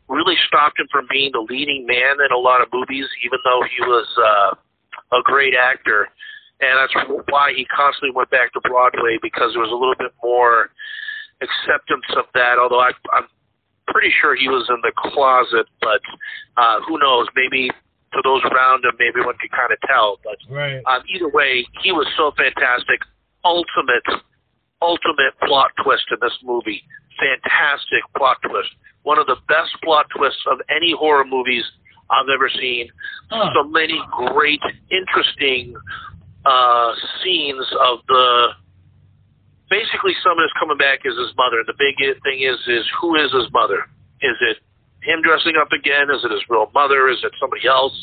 [0.08, 3.62] really stopped him from being the leading man in a lot of movies, even though
[3.64, 6.08] he was uh, a great actor.
[6.62, 6.94] And that's
[7.28, 10.70] why he constantly went back to Broadway because there was a little bit more
[11.42, 12.58] acceptance of that.
[12.62, 13.26] Although I, I'm
[13.90, 16.00] pretty sure he was in the closet, but
[16.56, 17.26] uh, who knows?
[17.34, 17.68] Maybe
[18.14, 20.18] to those around him, maybe one could kind of tell.
[20.22, 20.80] But Right.
[20.86, 23.00] um, either way, he was so fantastic.
[23.44, 24.06] Ultimate,
[24.80, 26.84] ultimate plot twist in this movie.
[27.18, 28.70] Fantastic plot twist.
[29.02, 31.64] One of the best plot twists of any horror movies
[32.10, 32.86] I've ever seen.
[33.30, 33.50] Huh.
[33.54, 33.98] So many
[34.30, 34.60] great,
[34.90, 35.74] interesting
[36.44, 38.48] uh, scenes of the.
[39.70, 41.64] Basically, someone is coming back as his mother.
[41.64, 43.88] The big thing is, is who is his mother?
[44.20, 44.58] Is it
[45.02, 46.10] him dressing up again?
[46.12, 47.08] Is it his real mother?
[47.08, 47.96] Is it somebody else?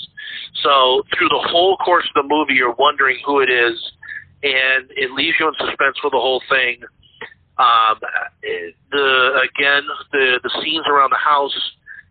[0.64, 3.78] So through the whole course of the movie, you're wondering who it is,
[4.44, 6.82] and it leaves you in suspense for the whole thing.
[7.60, 8.00] Um,
[8.92, 11.56] the again, the the scenes around the house,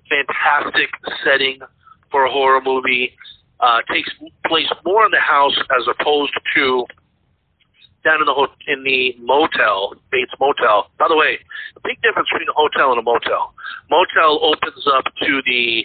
[0.08, 0.90] fantastic
[1.24, 1.58] setting
[2.10, 3.16] for a horror movie.
[3.60, 4.10] Uh, takes
[4.46, 6.86] place more in the house as opposed to
[8.04, 10.86] down in the ho- in the motel, Bates Motel.
[10.98, 11.38] By the way,
[11.74, 13.52] the big difference between a hotel and a motel.
[13.90, 15.84] Motel opens up to the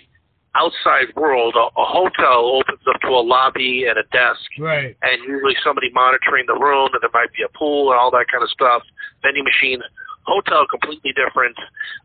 [0.56, 1.56] outside world.
[1.58, 4.96] A, a hotel opens up to a lobby and a desk, Right.
[5.02, 8.28] and usually somebody monitoring the room, and there might be a pool and all that
[8.32, 8.84] kind of stuff,
[9.24, 9.82] vending machines.
[10.30, 11.58] Hotel completely different.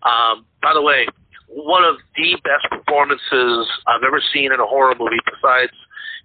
[0.03, 1.07] Um, by the way,
[1.49, 5.73] one of the best performances I've ever seen in a horror movie, besides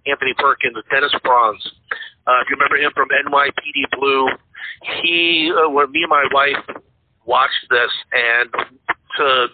[0.06, 1.60] Anthony Perkins, the Dennis Franz.
[2.26, 4.28] Uh, if you remember him from NYPD Blue,
[5.02, 6.76] he, uh, when me and my wife
[7.26, 8.50] watched this, and
[9.16, 9.46] to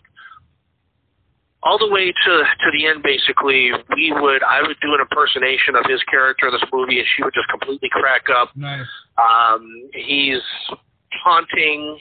[1.62, 2.32] all the way to
[2.64, 6.52] to the end basically we would i would do an impersonation of his character in
[6.54, 8.86] this movie and she would just completely crack up Nice.
[9.18, 10.40] um he's
[11.22, 11.98] taunting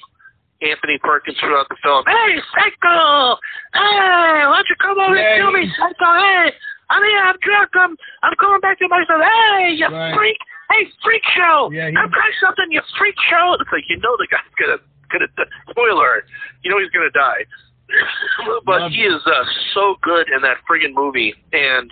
[0.61, 2.03] anthony perkins throughout the film.
[2.07, 3.37] Hey psycho!
[3.73, 6.09] Hey why don't you come over Yeah, and kill me psycho?
[6.19, 6.51] Hey
[6.89, 7.69] i'm here i'm drunk.
[7.75, 9.21] I'm i'm going back to myself.
[9.23, 10.15] Hey you Right.
[10.15, 10.37] freak!
[10.71, 11.69] Hey freak show!
[11.71, 13.55] Yeah, he- i'm trying something you freak show!
[13.59, 14.79] It's like you know the guy's gonna
[15.11, 15.27] gonna
[15.71, 16.23] spoiler
[16.63, 17.45] you know he's gonna die.
[18.65, 21.89] But Love he is uh, so good in that friggin' movie, and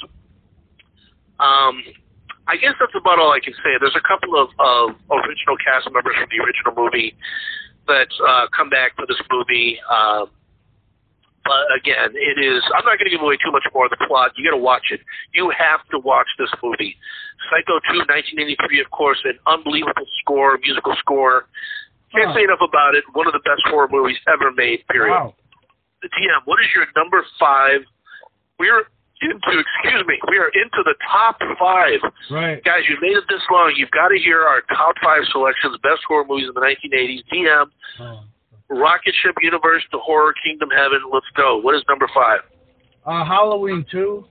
[1.39, 1.81] um,
[2.47, 3.75] I guess that's about all I can say.
[3.79, 7.15] There's a couple of, of original cast members from the original movie
[7.87, 9.79] that uh, come back for this movie.
[9.89, 10.29] Um,
[11.43, 12.61] but again, it is.
[12.75, 14.31] I'm not going to give away too much more of the plot.
[14.35, 14.99] You got to watch it.
[15.33, 16.95] You have to watch this movie.
[17.47, 21.47] Psycho 2, 1983, of course, an unbelievable score, musical score.
[22.11, 22.35] Can't Huh.
[22.35, 23.03] say enough about it.
[23.13, 24.83] One of the best horror movies ever made.
[24.91, 25.35] Period Wow.
[26.01, 27.81] the DM, what is your number five?
[28.59, 28.87] We're
[29.21, 31.99] into, excuse me, we are into the top five.
[32.31, 32.63] Right.
[32.63, 33.73] Guys, you've made it this long.
[33.75, 37.23] You've got to hear our top five selections, best horror movies in the 1980s.
[37.31, 37.65] DM,
[37.99, 38.19] Oh.
[38.69, 40.99] Rocket Ship Universe, The Horror Kingdom Heaven.
[41.11, 41.57] Let's go.
[41.57, 42.41] What is number five?
[43.05, 44.25] Uh, Halloween two.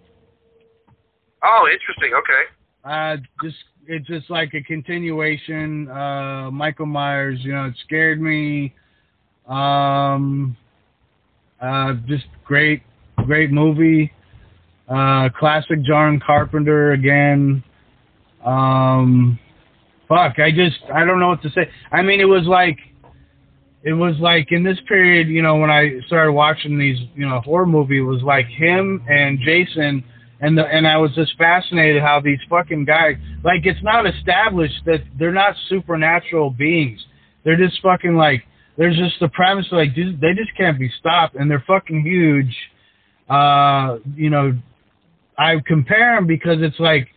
[1.42, 2.12] Oh, interesting.
[2.14, 2.42] Okay.
[2.84, 3.56] Uh, just
[3.88, 5.88] it's just like a continuation.
[5.88, 7.38] Uh, Michael Myers.
[7.42, 8.74] You know, it scared me.
[9.48, 10.56] Um,
[11.60, 12.82] uh, just great,
[13.24, 14.12] great movie.
[14.88, 17.62] Uh, classic John Carpenter again.
[18.44, 19.38] Um,
[20.08, 21.68] fuck, I just I don't know what to say.
[21.90, 22.78] I mean, it was like
[23.86, 27.40] it was like in this period, you know, when I started watching these, you know,
[27.40, 30.02] horror movie, was like him and Jason,
[30.40, 34.84] and the and I was just fascinated how these fucking guys, like, it's not established
[34.86, 37.00] that they're not supernatural beings.
[37.44, 38.42] They're just fucking like,
[38.76, 42.54] there's just the premise like they just can't be stopped, and they're fucking huge.
[43.28, 44.52] Uh, you know,
[45.38, 47.08] I compare them because it's like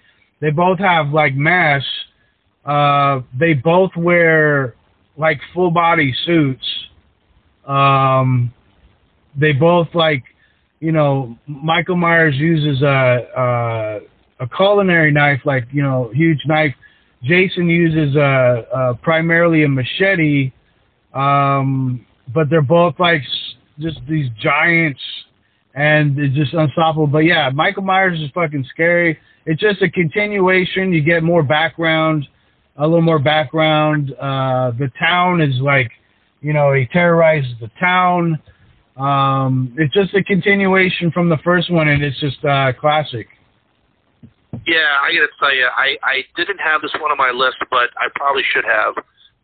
[0.42, 1.84] they both have like mass.
[2.66, 4.76] Uh, they both wear
[5.18, 6.66] like full body suits.
[7.66, 8.54] Um,
[9.40, 10.24] they both like,
[10.80, 14.00] you know, Michael Myers uses a, a
[14.40, 16.74] a culinary knife, like you know, huge knife.
[17.24, 20.52] Jason uses a, a primarily a machete,
[21.14, 23.22] um, but they're both like
[23.80, 25.02] just these giants,
[25.76, 27.08] and it's just unstoppable.
[27.08, 29.20] But yeah, Michael Myers is fucking scary.
[29.46, 30.94] It's just a continuation.
[30.94, 32.28] You get more background
[32.80, 34.14] a little more background.
[34.14, 35.92] Uh, the town is like,
[36.42, 38.40] you know, he terrorizes the town.
[38.98, 43.28] Um, it's just a continuation from the first one, and it's just uh, classic.
[44.66, 47.58] Yeah, I got to tell you, I I didn't have this one on my list,
[47.70, 48.96] but I probably should have.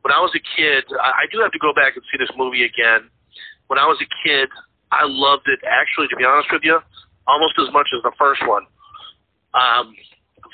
[0.01, 2.31] When I was a kid, I, I do have to go back and see this
[2.37, 3.09] movie again.
[3.67, 4.49] When I was a kid,
[4.95, 5.59] I loved it.
[5.67, 6.79] Actually, to be honest with you,
[7.27, 8.63] almost as much as the first one.
[9.53, 9.93] Um,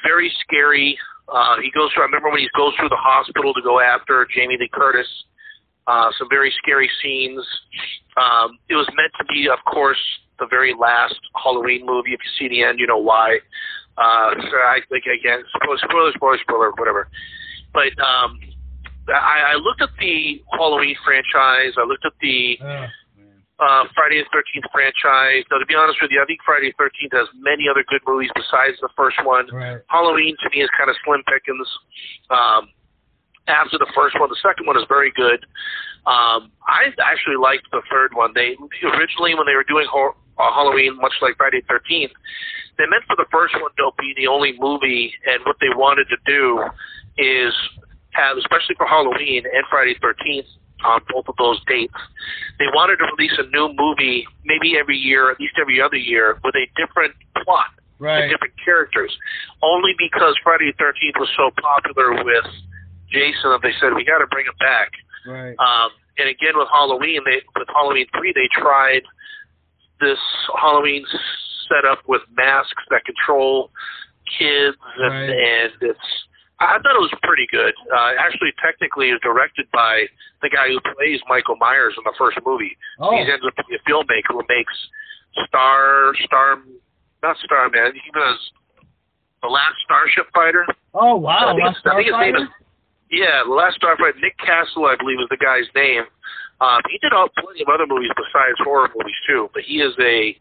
[0.04, 0.98] very scary.
[1.32, 2.04] Uh, he goes through.
[2.04, 5.08] I remember when he goes through the hospital to go after Jamie Lee Curtis.
[5.88, 7.46] Uh, some very scary scenes.
[8.18, 10.02] Um, it was meant to be, of course,
[10.40, 12.14] the very last Halloween movie.
[12.14, 13.40] If you see the end, you know why.
[13.98, 17.10] Uh, so I think again, spoiler, spoiler, spoiler, whatever.
[17.74, 18.40] But um,
[19.08, 21.74] I, I looked at the Halloween franchise.
[21.78, 22.58] I looked at the.
[22.64, 22.88] Uh
[23.62, 25.46] uh, Friday the Thirteenth franchise.
[25.54, 28.02] Now, to be honest with you, I think Friday the Thirteenth has many other good
[28.10, 29.46] movies besides the first one.
[29.54, 29.80] Right.
[29.88, 31.70] Halloween to me is kind of slim pickings.
[32.34, 32.74] Um,
[33.48, 35.46] after the first one, the second one is very good.
[36.10, 38.34] Um, I actually liked the third one.
[38.34, 42.12] They originally, when they were doing horror, uh, Halloween, much like Friday the Thirteenth,
[42.78, 46.10] they meant for the first one to be the only movie, and what they wanted
[46.10, 46.66] to do
[47.18, 47.54] is
[48.18, 50.50] have, especially for Halloween and Friday the Thirteenth,
[50.84, 51.94] on both of those dates.
[52.60, 56.40] They wanted to release a new movie maybe every year, at least every other year,
[56.44, 58.24] with a different plot right.
[58.24, 59.16] and different characters.
[59.62, 62.46] Only because Friday the Thirteenth was so popular with
[63.10, 64.92] Jason that they said we got to bring him back.
[65.26, 65.56] Right.
[65.60, 69.04] Um, and again with Halloween, they with Halloween three, they tried
[70.00, 70.20] this
[70.60, 71.06] Halloween
[71.70, 73.70] setup with masks that control
[74.38, 75.30] kids, and, Right.
[75.30, 76.26] and it's
[76.62, 77.74] I thought it was pretty good.
[77.90, 80.06] Uh, actually, technically, it was directed by
[80.46, 82.78] the guy who plays Michael Myers in the first movie.
[83.02, 83.10] Oh.
[83.18, 84.74] He ends up being a filmmaker who makes
[85.50, 86.62] Star, Star,
[87.24, 87.98] not Starman.
[87.98, 88.38] He does
[89.42, 90.66] the Last Starship Fighter.
[90.94, 92.48] Oh wow, I think, Last I think his name is
[93.10, 94.22] yeah, the Last Starfighter.
[94.22, 96.06] Nick Castle, I believe, is the guy's name.
[96.62, 99.98] Um, he did all, plenty of other movies besides horror movies too, but he is
[99.98, 100.38] a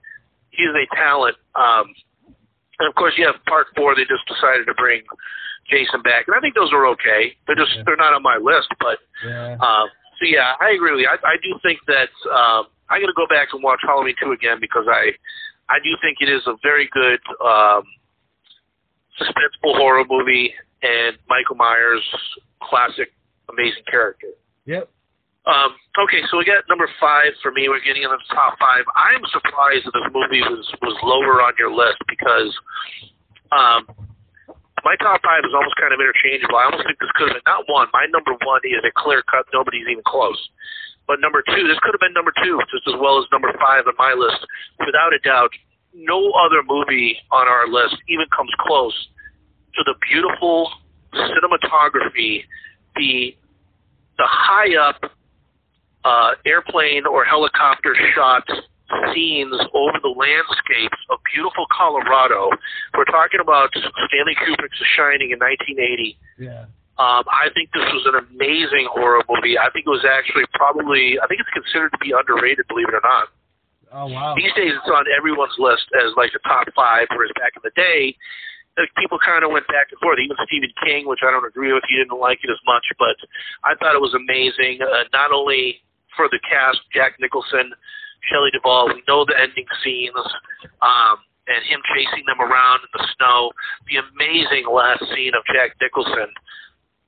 [0.53, 1.37] he is a talent.
[1.57, 1.89] Um,
[2.79, 3.97] and of course, you have part four.
[3.97, 5.03] They just decided to bring
[5.69, 7.37] Jason back, and I think those are okay.
[7.47, 7.83] They're just Yeah.
[7.87, 9.55] they're not on my list, but Yeah.
[9.61, 11.09] um, so yeah, I agree with you.
[11.09, 14.33] I, I do think that um, I'm going to go back and watch Halloween two
[14.33, 15.13] again because I
[15.69, 17.85] I do think it is a very good um,
[19.21, 22.03] suspenseful horror movie, and Michael Myers,
[22.63, 23.13] classic,
[23.49, 24.29] amazing character.
[24.67, 24.89] Yep.
[25.47, 25.73] Um,
[26.05, 27.69] okay, so we got number five for me.
[27.69, 28.85] We're getting into the top five.
[28.95, 32.53] I'm surprised that this movie was was lower on your list because
[33.51, 34.10] um,
[34.85, 36.57] my top five is almost kind of interchangeable.
[36.57, 37.89] I almost think this could have been not one.
[37.93, 39.47] My number one is a clear cut.
[39.53, 40.39] Nobody's even close.
[41.07, 43.85] But number two, this could have been number two, just as well as number five
[43.87, 44.41] on my list.
[44.79, 45.51] Without a doubt,
[45.93, 48.95] no other movie on our list even comes close
[49.75, 50.71] to the beautiful
[51.15, 52.45] cinematography,
[52.97, 53.35] the
[54.19, 55.11] the high up
[56.05, 58.45] uh, airplane or helicopter shot
[59.13, 62.51] scenes over the landscapes of beautiful Colorado.
[62.97, 66.19] We're talking about Stanley Kubrick's The Shining in 1980.
[66.39, 66.67] Yeah.
[67.01, 69.57] Um, I think this was an amazing horror movie.
[69.57, 72.95] I think it was actually probably, I think it's considered to be underrated, believe it
[72.95, 73.33] or not.
[73.91, 74.37] Oh wow.
[74.37, 77.75] These days, it's on everyone's list as like the top five, whereas back in the
[77.75, 78.15] day,
[78.79, 80.21] like, people kind of went back and forth.
[80.23, 83.17] Even Stephen King, which I don't agree with, he didn't like it as much, but
[83.65, 84.85] I thought it was amazing.
[84.85, 85.83] Uh, not only
[86.15, 87.73] for the cast, Jack Nicholson,
[88.29, 90.15] Shelley Duvall, we know the ending scenes,
[90.83, 91.17] um,
[91.49, 93.51] and him chasing them around in the snow.
[93.89, 96.29] The amazing last scene of Jack Nicholson.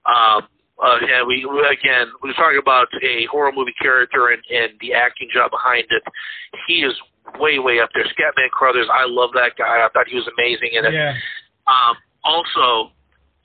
[0.07, 0.49] Um,
[0.83, 4.93] uh, we we- again we were talking about a horror movie character and, and the
[4.95, 6.03] acting job behind it.
[6.67, 6.95] He is
[7.39, 8.05] way way up there.
[8.05, 9.85] Scatman Crothers, I love that guy.
[9.85, 10.95] I thought he was amazing in it.
[10.95, 11.15] Yeah.
[11.69, 12.91] Um, also,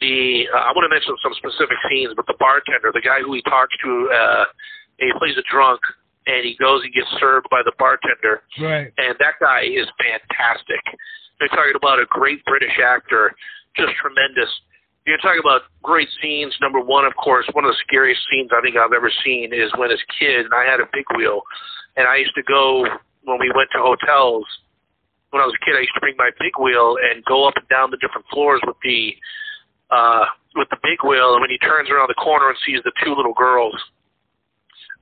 [0.01, 3.33] the uh, I want to mention some specific scenes, but the bartender, the guy who
[3.33, 4.45] he talks to uh,
[4.97, 5.81] he plays a drunk,
[6.27, 8.91] and he goes and gets served by the bartender, Right.
[8.99, 10.81] and that guy is fantastic.
[11.39, 13.33] You're talking about a great British actor,
[13.75, 14.51] just tremendous.
[15.06, 16.51] You're talking about great scenes.
[16.59, 19.72] Number one, of course, one of the scariest scenes I think I've ever seen is
[19.77, 21.41] when as a kid, and I had a big wheel,
[21.95, 22.83] and I used to go
[23.23, 24.43] when we went to hotels.
[25.31, 27.56] When I was a kid, I used to bring my big wheel and go up
[27.56, 29.15] and down the different floors with the
[29.91, 30.25] uh,
[30.56, 31.33] with the big wheel.
[31.33, 33.75] And when he turns around the corner and sees the two little girls,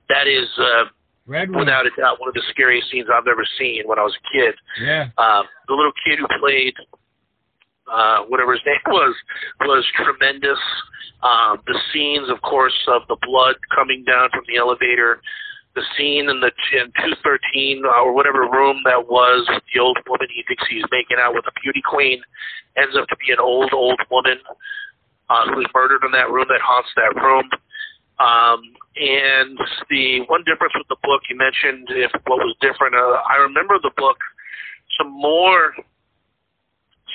[0.08, 0.84] that is uh,
[1.26, 1.60] Red Wing.
[1.60, 4.24] without a doubt one of the scariest scenes I've ever seen when I was a
[4.32, 4.54] kid.
[4.80, 5.08] Yeah.
[5.18, 6.74] Um, the little kid who played
[7.90, 9.14] uh, whatever his name was
[9.60, 10.58] was tremendous.
[11.22, 15.22] Um, the scenes, of course, of the blood coming down from the elevator,
[15.74, 20.26] the scene in the in 213 or whatever room that was with the old woman
[20.32, 22.20] he thinks he's making out with a beauty queen
[22.76, 24.38] ends up to be an old old woman
[25.28, 27.48] uh, who was murdered in that room that haunts that room.
[28.18, 28.62] Um,
[28.96, 29.58] and
[29.90, 33.76] the one difference with the book you mentioned, if what was different, uh, I remember
[33.82, 34.16] the book
[34.96, 35.74] some more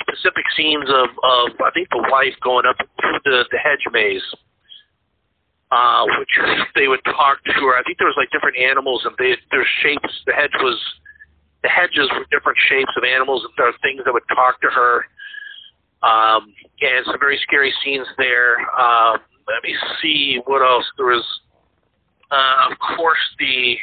[0.02, 4.22] specific scenes of, of I think the wife going up through the, the hedge maze,
[5.72, 6.36] uh, which
[6.76, 7.78] they would talk to her.
[7.78, 10.14] I think there was like different animals and they, their shapes.
[10.26, 10.78] The hedge was
[11.64, 14.70] the hedges were different shapes of animals and there are things that would talk to
[14.70, 15.06] her.
[16.02, 18.58] Um, and some very scary scenes there.
[18.74, 19.22] Um,
[19.52, 21.26] let me see what else there was.
[22.32, 23.76] Uh, of course, the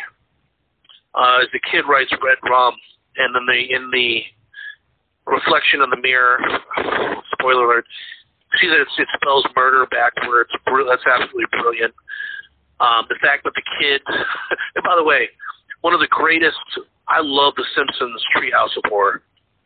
[1.14, 2.74] uh, the kid writes red rum,
[3.16, 4.22] and then the in the
[5.26, 6.38] reflection in the mirror.
[7.38, 7.84] Spoiler alert.
[8.60, 10.48] See that it's, it spells murder backwards.
[10.64, 11.92] That's absolutely brilliant.
[12.80, 14.00] Um, the fact that the kid,
[14.74, 15.28] and by the way,
[15.82, 16.58] one of the greatest.
[17.08, 19.22] I love The Simpsons Treehouse of Horror.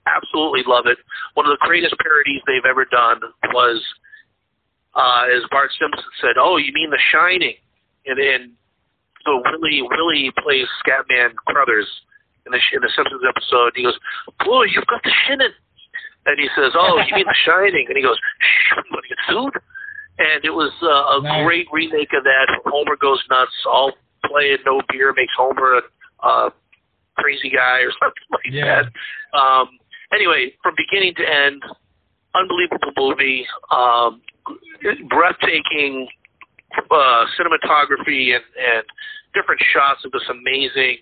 [0.06, 0.98] Absolutely love it.
[1.34, 3.20] One of the greatest parodies they've ever done
[3.52, 3.82] was,
[4.94, 7.56] uh, as Bart Simpson said, "Oh, you mean The Shining?"
[8.06, 8.52] And then
[9.24, 11.88] so Willie Willie plays Scatman Crothers
[12.46, 13.72] in the in the Simpsons episode.
[13.74, 13.98] He goes,
[14.44, 15.52] "Boy, you've got the shinin."
[16.26, 19.08] And he says, "Oh, you mean The Shining?" And he goes, "Shh, I'm going to
[19.08, 19.54] get sued."
[20.18, 21.44] And it was uh, a Nice.
[21.46, 22.46] great remake of that.
[22.66, 23.50] Homer goes nuts.
[23.66, 23.92] All
[24.26, 26.52] playing no beer makes Homer a, a
[27.18, 28.82] crazy guy or something like Yeah.
[28.82, 29.38] that.
[29.38, 29.78] Um,
[30.14, 31.62] anyway, from beginning to end,
[32.35, 33.47] unbelievable movie.
[33.70, 34.23] Um,
[35.09, 36.09] breathtaking
[36.91, 38.85] uh, cinematography and, and
[39.35, 40.99] different shots of this amazing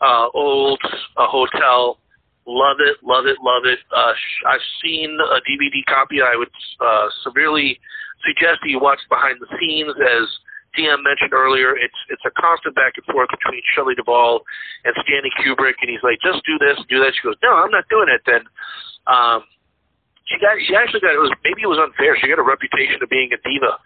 [0.00, 0.80] uh, old
[1.16, 1.98] uh, hotel.
[2.46, 3.78] Love it, love it, love it.
[3.94, 4.12] Uh,
[4.48, 6.22] I've seen a DVD copy.
[6.22, 6.48] I would
[6.80, 7.78] uh, severely
[8.24, 9.92] suggest that you watch behind the scenes.
[10.00, 10.24] As
[10.72, 14.40] DM mentioned earlier, it's it's a constant back and forth between Shelley Duvall
[14.84, 17.12] and Stanley Kubrick, and he's like, just do this, do that.
[17.12, 18.22] She goes, no, I'm not doing it.
[18.24, 18.48] Then
[19.04, 19.44] um,
[20.28, 22.16] she got she actually got it was maybe it was unfair.
[22.20, 23.76] She got a reputation of being a diva.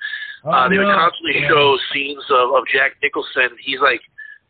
[0.45, 1.49] Oh, Uh, they would constantly Yeah.
[1.49, 3.55] show scenes of, of Jack Nicholson.
[3.63, 4.01] He's like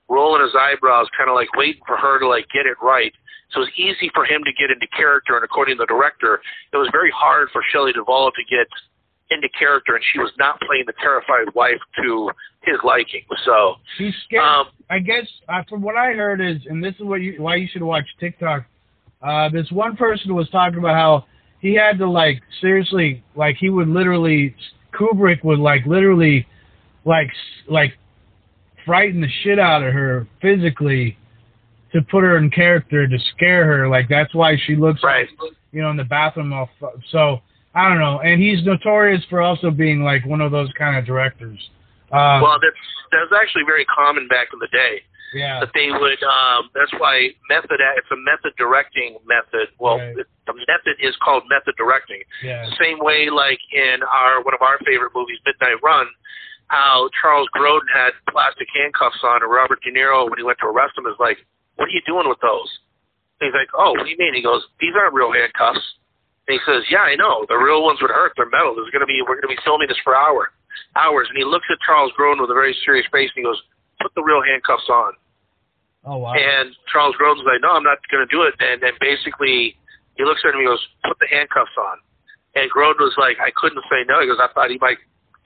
[0.08, 3.12] rolling his eyebrows, kind of like waiting for her to like get it right.
[3.52, 6.40] So it was easy for him to get into character, and according to the director,
[6.72, 8.66] it was very hard for Shelley Duvall to get
[9.30, 12.30] into character, and she was not playing the terrified wife to
[12.62, 13.22] his liking.
[13.44, 14.42] So, He's scared.
[14.44, 17.56] um, I guess uh, from what I heard is, and this is what you why
[17.56, 18.64] you should watch TikTok.
[19.22, 21.24] Uh, this one person was talking about how
[21.62, 24.54] he had to like seriously, like he would literally
[24.92, 26.46] Kubrick would like literally,
[27.06, 27.30] like
[27.68, 27.94] like
[28.84, 31.16] frighten the shit out of her physically
[31.92, 33.88] to put her in character to scare her.
[33.88, 35.28] Like that's why she looks right.
[35.70, 36.52] you know, in the bathroom.
[36.52, 36.68] All
[37.10, 37.40] so
[37.76, 38.20] I don't know.
[38.20, 41.58] And he's notorious for also being like one of those kind of directors.
[42.10, 42.76] Um, Well, that's
[43.12, 45.02] that was actually very common back in the day.
[45.34, 46.20] Yeah, that they would.
[46.22, 47.80] Um, that's why method.
[47.96, 49.68] It's a method directing method.
[49.78, 50.14] Well, Right.
[50.16, 52.22] the the method is called method directing.
[52.42, 56.06] yeah, Same way, like in our one of our favorite movies, Midnight Run,
[56.68, 60.66] how Charles Grodin had plastic handcuffs on, and Robert De Niro, when he went to
[60.66, 61.38] arrest him, is like,
[61.76, 62.70] "What are you doing with those?"
[63.40, 65.82] And he's like, "Oh, what do you mean?" He goes, "These aren't real handcuffs."
[66.48, 67.46] And he says, "Yeah, I know.
[67.48, 68.32] The real ones would hurt.
[68.36, 68.74] They're metal.
[68.74, 70.50] There's gonna be we're gonna be filming this for hour,
[70.96, 73.62] hours." And he looks at Charles Grodin with a very serious face, and he goes,
[74.02, 75.12] "Put the real handcuffs on."
[76.04, 78.54] oh wow, And Charles Grodin's like, no, I'm not going to do it.
[78.58, 79.76] And then basically,
[80.16, 81.98] he looks at him and he goes, put the handcuffs on.
[82.54, 84.20] And Grodin was like, I couldn't say no.
[84.20, 84.98] He goes, I thought he might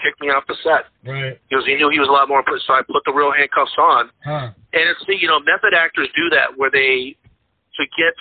[0.02, 0.88] kick me off the set.
[1.04, 3.12] right, He goes, he knew he was a lot more important, so I put the
[3.12, 4.10] real handcuffs on.
[4.24, 4.50] huh?
[4.72, 7.16] And it's the, you know, method actors do that where they,
[7.76, 8.16] to get,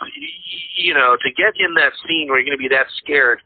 [0.77, 3.39] you know, to get in that scene where you're going to be that scared.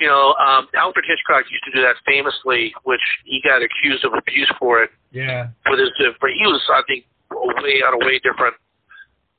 [0.00, 4.12] You know, um, Alfred Hitchcock used to do that famously, which he got accused of
[4.14, 8.20] abuse for it Yeah, with his, but he was, I think, way on a way
[8.20, 8.54] different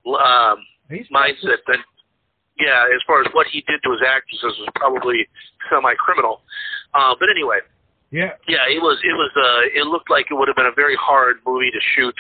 [0.06, 0.58] um,
[0.90, 1.78] he's mindset than,
[2.60, 5.28] yeah, as far as what he did to his actresses was probably
[5.70, 6.42] semi-criminal.
[6.94, 7.60] Uh, but anyway,
[8.12, 8.34] Yeah.
[8.48, 9.00] Yeah, it was.
[9.04, 9.32] It was.
[9.38, 12.16] Uh, it looked like it would have been a very hard movie to shoot.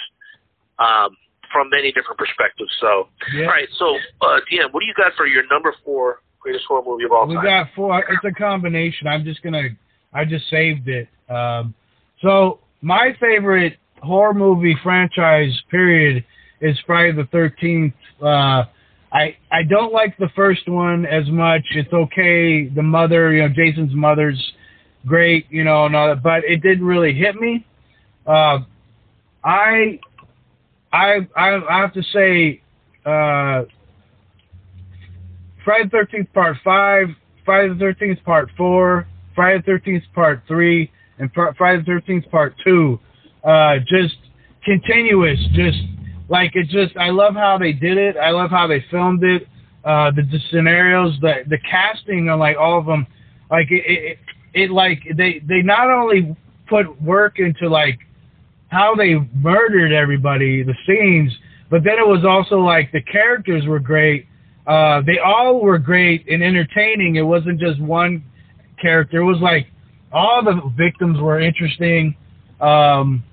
[0.77, 1.17] Um,
[1.51, 2.69] from many different perspectives.
[2.79, 3.45] So, Yeah.
[3.45, 3.67] all right.
[3.79, 7.11] So, uh, DM, what do you got for your number four greatest horror movie of
[7.11, 7.43] all We time?
[7.43, 7.99] got four.
[8.09, 9.07] It's a combination.
[9.07, 9.69] I'm just gonna.
[10.13, 11.07] I just saved it.
[11.29, 11.73] Um,
[12.21, 16.23] so my favorite horror movie franchise period
[16.61, 17.93] is Friday the Thirteenth.
[18.21, 18.63] Uh,
[19.11, 21.63] I I don't like the first one as much.
[21.71, 22.67] It's okay.
[22.67, 24.53] The mother, you know, Jason's mother's
[25.05, 27.65] great, you know, and all that, but it didn't really hit me.
[28.25, 28.59] Uh,
[29.43, 29.99] I
[30.91, 32.61] I I I have to say.
[33.05, 33.63] Uh,
[35.69, 37.09] Friday the Thirteenth Part Five,
[37.45, 42.27] Friday the Thirteenth Part Four, Friday the Thirteenth Part Three, and Fri- Friday the Thirteenth
[42.31, 42.99] Part Two.
[43.43, 44.15] Uh, just
[44.65, 45.77] continuous, just
[46.27, 46.69] like it.
[46.69, 48.17] Just I love how they did it.
[48.17, 49.48] I love how they filmed it.
[49.85, 53.06] Uh, the, the scenarios, the the casting on like all of them,
[53.51, 54.17] like it, it,
[54.56, 56.35] it like they they not only
[56.67, 57.99] put work into like
[58.69, 61.31] how they murdered everybody, the scenes,
[61.69, 64.25] but then it was also like the characters were great.
[64.69, 67.15] Uh, they all were great and entertaining.
[67.15, 68.23] It wasn't just one
[68.80, 69.17] character.
[69.17, 69.65] It was like
[70.14, 72.15] all the victims were interesting.
[72.61, 73.23] Um,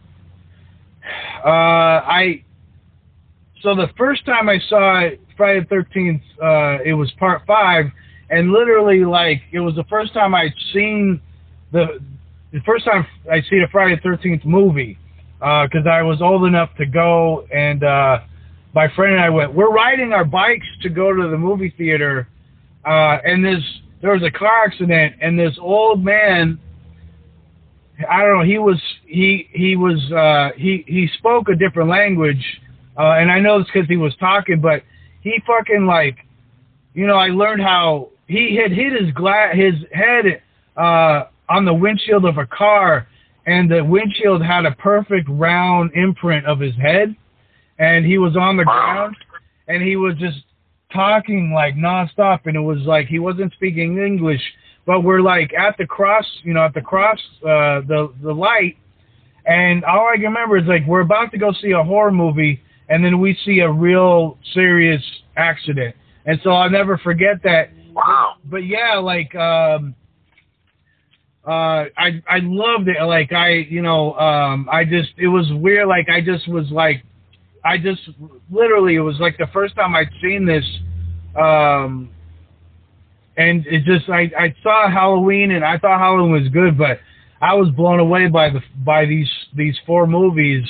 [1.44, 2.42] uh, I
[3.62, 7.84] so the first time I saw it, Friday the Thirteenth, uh, it was part five,
[8.30, 11.20] and literally like it was the first time I'd seen
[11.70, 12.00] the
[12.50, 14.98] the first time I'd seen a Friday the Thirteenth movie
[15.38, 18.20] because I was old enough to go, and uh,
[18.76, 19.54] my friend and I went.
[19.54, 22.28] We're riding our bikes to go to the movie theater,
[22.84, 23.64] uh, and this
[24.02, 26.60] there was a car accident, and this old man.
[28.10, 28.44] I don't know.
[28.44, 32.44] He was he he was uh, he he spoke a different language,
[32.98, 34.82] uh, and I know it's because he was talking, but
[35.22, 36.18] he fucking like,
[36.92, 40.42] you know, I learned how he had hit his gla- his head
[40.76, 43.08] uh, on the windshield of a car,
[43.46, 47.16] and the windshield had a perfect round imprint of his head,
[47.78, 49.16] and he was on the ground,
[49.68, 50.38] and he was just
[50.92, 54.40] talking like nonstop, and it was like he wasn't speaking English,
[54.86, 58.76] but we're like at the cross, you know, at the cross, uh, the the light,
[59.46, 62.62] and all I can remember is like we're about to go see a horror movie,
[62.88, 65.02] and then we see a real serious
[65.36, 67.70] accident, and so I'll never forget that.
[67.92, 68.34] Wow.
[68.44, 69.94] But yeah, like um,
[71.46, 73.00] uh, I I loved it.
[73.04, 75.86] Like I, you know, um, I just it was weird.
[75.86, 77.04] Like I just was like,
[77.66, 78.02] I just
[78.50, 80.64] literally it was like the first time I'd seen this,
[81.36, 82.10] um,
[83.36, 87.00] and it just I I saw Halloween and I thought Halloween was good, but
[87.40, 90.64] I was blown away by the by these these four movies.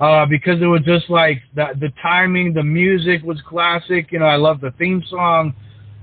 [0.00, 4.10] Uh, because it was just like the the timing, the music was classic.
[4.10, 5.54] You know, I love the theme song,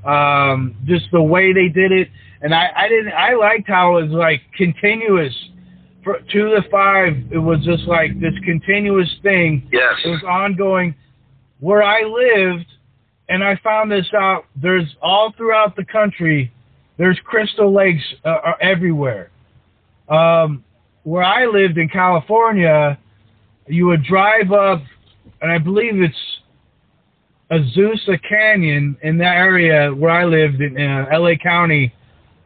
[0.05, 2.07] um, just the way they did it,
[2.41, 5.35] and I I didn't I liked how it was like continuous.
[6.03, 9.67] For two to five, it was just like this continuous thing.
[9.71, 9.93] Yes.
[10.03, 10.95] It was ongoing.
[11.59, 12.65] Where I lived,
[13.29, 14.45] and I found this out.
[14.55, 16.51] There's all throughout the country.
[16.97, 19.29] There's crystal lakes uh, everywhere.
[20.09, 20.63] Um,
[21.03, 22.97] where I lived in California,
[23.67, 24.81] you would drive up,
[25.41, 26.15] and I believe it's
[27.51, 31.37] Azusa Canyon in that area where I lived in uh, L.A.
[31.37, 31.93] County.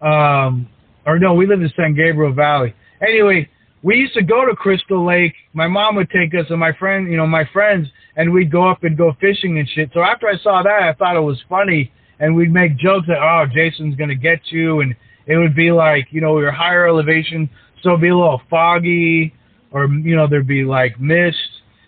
[0.01, 0.67] Um,
[1.05, 2.73] or no, we lived in San Gabriel Valley.
[3.01, 3.49] Anyway,
[3.83, 5.33] we used to go to Crystal Lake.
[5.53, 8.69] My mom would take us and my friend, you know, my friends, and we'd go
[8.69, 9.91] up and go fishing and shit.
[9.93, 13.19] So after I saw that, I thought it was funny, and we'd make jokes that,
[13.19, 14.95] oh, Jason's gonna get you, and
[15.27, 17.49] it would be like, you know, we were higher elevation,
[17.83, 19.33] so it'd be a little foggy,
[19.71, 21.37] or you know, there'd be like mist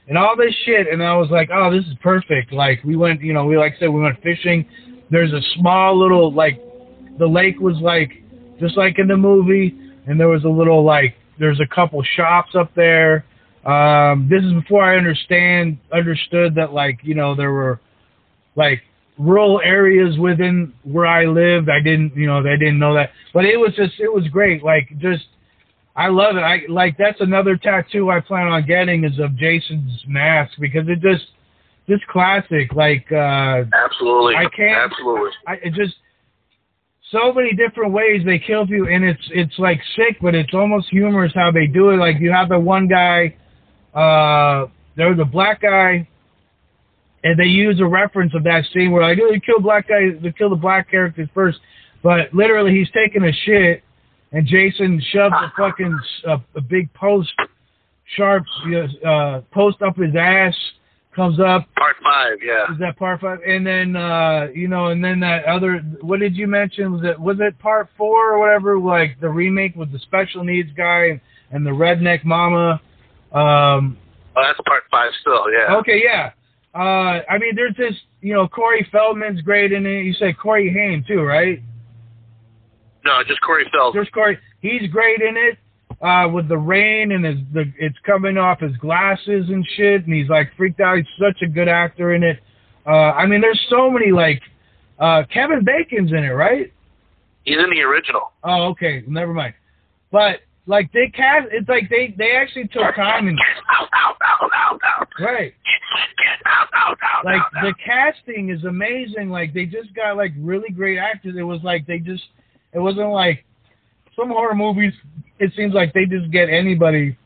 [0.07, 0.87] and all this shit.
[0.91, 2.51] And I was like, oh, this is perfect.
[2.51, 4.65] Like we went, you know, we like I said, we went fishing.
[5.09, 6.61] There's a small little like,
[7.17, 8.11] the lake was like
[8.59, 9.75] just like in the movie,
[10.07, 13.25] and there was a little like there's a couple shops up there.
[13.65, 17.79] Um, this is before I understand understood that like you know there were
[18.55, 18.81] like
[19.19, 21.69] rural areas within where I lived.
[21.69, 24.63] I didn't you know I didn't know that, but it was just it was great.
[24.63, 25.25] Like just
[25.95, 26.41] I love it.
[26.41, 31.01] I like that's another tattoo I plan on getting is of Jason's mask because it
[31.01, 31.25] just
[31.89, 32.73] just classic.
[32.73, 34.35] Like uh, Absolutely.
[34.35, 35.31] I can't- Absolutely.
[35.45, 35.95] I it just
[37.11, 40.89] so many different ways they kill you, and it's it's like sick, but it's almost
[40.89, 41.97] humorous how they do it.
[41.97, 43.35] Like you have the one guy,
[43.93, 46.07] uh, there was a black guy,
[47.23, 50.13] and they use a reference of that scene where like, oh, you kill black guys,
[50.21, 51.59] they kill the black characters first,
[52.03, 53.83] but literally he's taking a shit,
[54.31, 57.31] and Jason shoves a fucking a big post,
[58.17, 58.43] sharp
[59.05, 60.55] uh, post up his ass,
[61.17, 61.67] comes up.
[61.75, 62.71] Part five, yeah.
[62.71, 63.39] Is that part five?
[63.45, 65.79] And then uh, you know, and then that other.
[65.99, 66.93] What did you mention?
[66.93, 68.79] Was it was it part four or whatever?
[68.79, 71.21] Like the remake with the special needs guy and,
[71.51, 72.79] and the redneck mama.
[73.33, 73.97] Um,
[74.37, 75.75] Oh, that's part five still, yeah.
[75.77, 76.29] Okay, yeah.
[76.75, 80.03] Uh, I mean, there's this, you know, Corey Feldman's great in it.
[80.03, 81.59] You said Corey Haim too, right?
[83.03, 83.93] No, just Corey Feldman.
[83.97, 84.37] There's Corey.
[84.61, 85.57] He's great in it.
[85.99, 90.13] Uh, with the rain and his, the, it's coming off his glasses and shit, and
[90.13, 90.97] he's like freaked out.
[90.97, 92.39] He's such a good actor in it.
[92.85, 94.39] Uh, I mean, there's so many like,
[94.99, 96.71] uh, Kevin Bacon's in it, right?
[97.45, 98.31] He's in the original.
[98.43, 99.55] Oh, okay, never mind.
[100.11, 103.39] But like they cast, it's like they they actually took time and
[105.19, 105.53] right.
[107.23, 109.29] Like the casting is amazing.
[109.29, 111.35] Like they just got like really great actors.
[111.37, 112.23] It was like they just
[112.73, 113.45] it wasn't like
[114.15, 114.93] some horror movies.
[115.39, 117.17] It seems like they just get anybody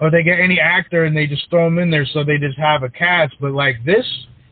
[0.00, 2.58] or they get any actor and they just throw them in there so they just
[2.58, 3.34] have a cast.
[3.40, 4.06] But like this,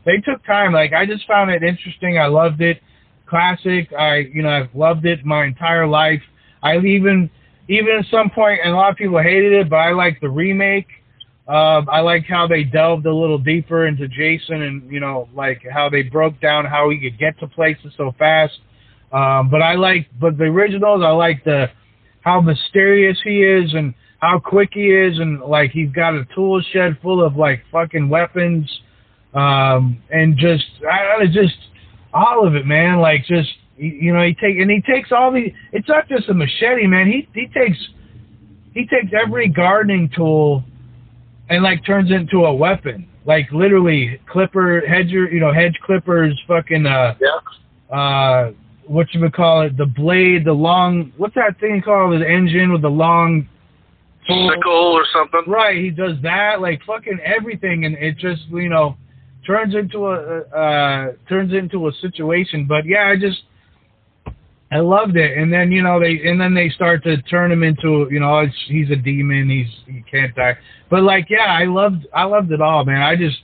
[0.04, 0.72] they took time.
[0.72, 2.18] Like I just found it interesting.
[2.18, 2.80] I loved it.
[3.26, 3.92] Classic.
[3.92, 6.22] I you know I've loved it my entire life.
[6.62, 7.30] I even
[7.68, 10.28] even at some point and a lot of people hated it, but I like the
[10.28, 10.88] remake.
[11.48, 15.62] Uh, I like how they delved a little deeper into Jason and you know like
[15.70, 18.58] how they broke down how he could get to places so fast.
[19.12, 21.68] Um, but I like but the originals I like the
[22.22, 26.62] how mysterious he is and how quick he is and like he's got a tool
[26.72, 28.68] shed full of like fucking weapons
[29.34, 31.56] um, and just I know just
[32.14, 35.32] all of it man like just you you know he take and he takes all
[35.32, 37.78] the it's not just a machete man he he takes
[38.74, 40.64] he takes every gardening tool
[41.48, 43.06] and like turns it into a weapon.
[43.24, 47.96] Like literally clipper hedger, you know, hedge clippers, fucking uh Yeah.
[47.96, 48.52] uh
[48.86, 52.20] what you would call it, the blade, the long what's that thing called?
[52.20, 53.48] The engine with the long.
[54.26, 55.42] Sickle or something.
[55.48, 58.96] Right, he does that, like fucking everything and it just you know
[59.44, 62.66] turns into a uh turns into a situation.
[62.66, 63.42] But yeah, I just
[64.72, 67.62] I loved it, and then you know they, and then they start to turn him
[67.62, 70.56] into, you know, he's a demon, he's he can't die.
[70.88, 73.02] But like, yeah, I loved, I loved it all, man.
[73.02, 73.36] I just,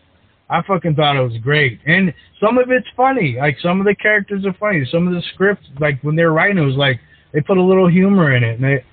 [0.51, 3.37] I fucking thought it was great, and some of it's funny.
[3.39, 4.87] Like some of the characters are funny.
[4.91, 7.01] Some of the script, like when they're writing, it was like
[7.33, 8.85] they put a little humor in it, and they,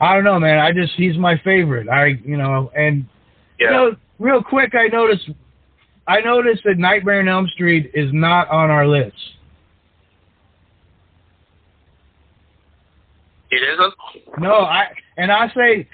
[0.00, 0.58] I don't know, man.
[0.58, 1.88] I just, he's my favorite.
[1.88, 3.06] I, you know, and
[3.60, 3.66] Yeah.
[3.66, 5.30] you know, real quick, I noticed,
[6.08, 9.16] I noticed that Nightmare on Elm Street is not on our list.
[13.50, 13.94] It isn't.
[14.40, 14.86] No, I
[15.16, 15.88] and I say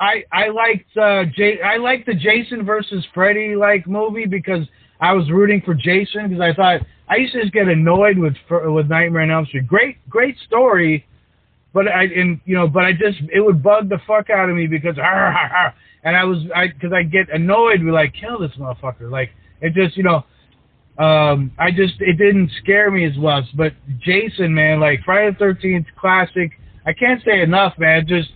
[0.00, 4.66] I I liked uh J I liked the Jason versus Freddy like movie because
[5.00, 8.34] I was rooting for Jason because I thought I used to just get annoyed with
[8.50, 9.66] with Nightmare on Elm Street.
[9.66, 11.06] Great great story,
[11.74, 14.56] but I and you know but I just it would bug the fuck out of
[14.56, 14.96] me because
[16.04, 19.10] and I was I because I get annoyed with like kill this motherfucker.
[19.10, 19.30] Like
[19.60, 20.24] it just you know
[20.98, 25.36] um I just it didn't scare me as much but Jason man like Friday the
[25.36, 26.52] Thirteenth classic.
[26.86, 28.06] I can't say enough man.
[28.06, 28.30] Just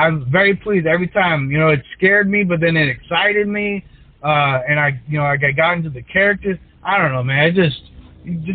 [0.00, 3.84] I'm very pleased every time you know it scared me but then it excited me
[4.22, 7.50] uh and I you know I got into the characters I don't know man I
[7.50, 7.82] just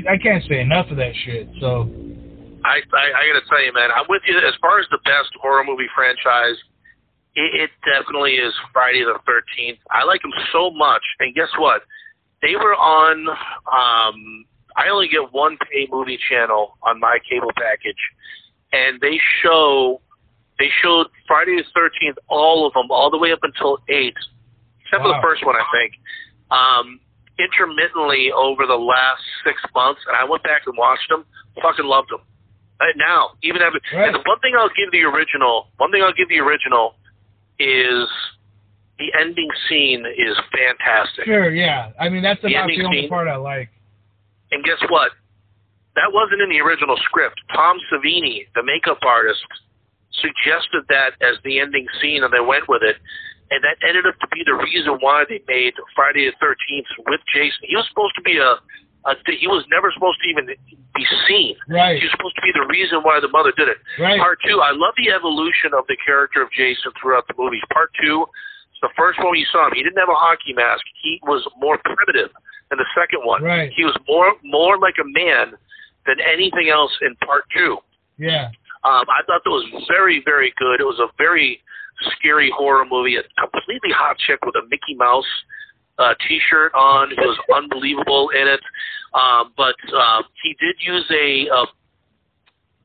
[0.10, 1.90] I can't say enough of that shit so
[2.66, 4.38] I, I I gotta tell you, man, I'm with you.
[4.38, 6.58] As far as the best horror movie franchise,
[7.36, 9.78] it, it definitely is Friday the Thirteenth.
[9.92, 11.84] I like them so much, and guess what?
[12.42, 13.30] They were on.
[13.30, 18.02] Um, I only get one pay movie channel on my cable package,
[18.74, 20.02] and they show
[20.60, 24.16] they showed Friday the Thirteenth, all of them, all the way up until eight,
[24.82, 25.94] except for the first one, I think.
[26.52, 27.00] Um,
[27.38, 31.26] intermittently over the last six months, and I went back and watched them.
[31.62, 32.22] Fucking loved them.
[32.80, 34.08] Uh, now, even after, Right.
[34.08, 36.96] and the one thing I'll give the original, one thing I'll give the original
[37.60, 38.08] is
[39.00, 41.26] the ending scene is fantastic.
[41.26, 43.10] sure yeah I mean that's The about ending the only scene.
[43.10, 43.70] part I like
[44.52, 45.12] And guess what?
[45.96, 47.40] That wasn't in the original script.
[47.54, 49.44] Tom Savini, the makeup artist,
[50.14, 52.98] suggested that as the ending scene, and they went with it.
[53.52, 57.22] And that ended up to be the reason why they made Friday the Thirteenth with
[57.30, 57.62] Jason.
[57.70, 58.58] He was supposed to be a,
[59.06, 61.54] a he was never supposed to even be seen.
[61.70, 63.78] right He was supposed to be the reason why the mother did it.
[64.02, 67.62] right Part two, I love the evolution of the character of Jason throughout the movies.
[67.70, 68.26] Part two,
[68.82, 69.78] the first one you saw him.
[69.78, 70.82] He didn't have a hockey mask.
[71.06, 72.34] He was more primitive
[72.74, 73.46] than the second one.
[73.46, 73.70] Right.
[73.78, 75.54] He was more more like a man
[76.10, 77.78] than anything else in part two.
[78.18, 78.50] yeah
[78.86, 80.80] Um, I thought that was very, very good.
[80.80, 81.60] It was a very
[82.18, 83.18] scary horror movie.
[83.18, 85.26] A completely hot chick with a Mickey Mouse
[85.98, 87.12] uh, T-shirt on.
[87.12, 88.62] It was unbelievable in it.
[89.14, 91.66] Um, but uh, he did use a, a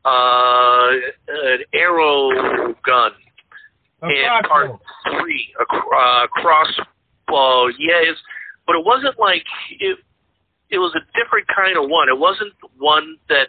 [0.03, 0.91] uh,
[1.29, 3.13] an arrow gun
[4.03, 4.71] A in part
[5.21, 5.53] three.
[5.61, 8.01] A cr- uh, crossbow, yeah.
[8.09, 8.21] It's,
[8.67, 9.45] but it wasn't like
[9.79, 9.99] it.
[10.71, 12.09] It was a different kind of one.
[12.09, 13.49] It wasn't one that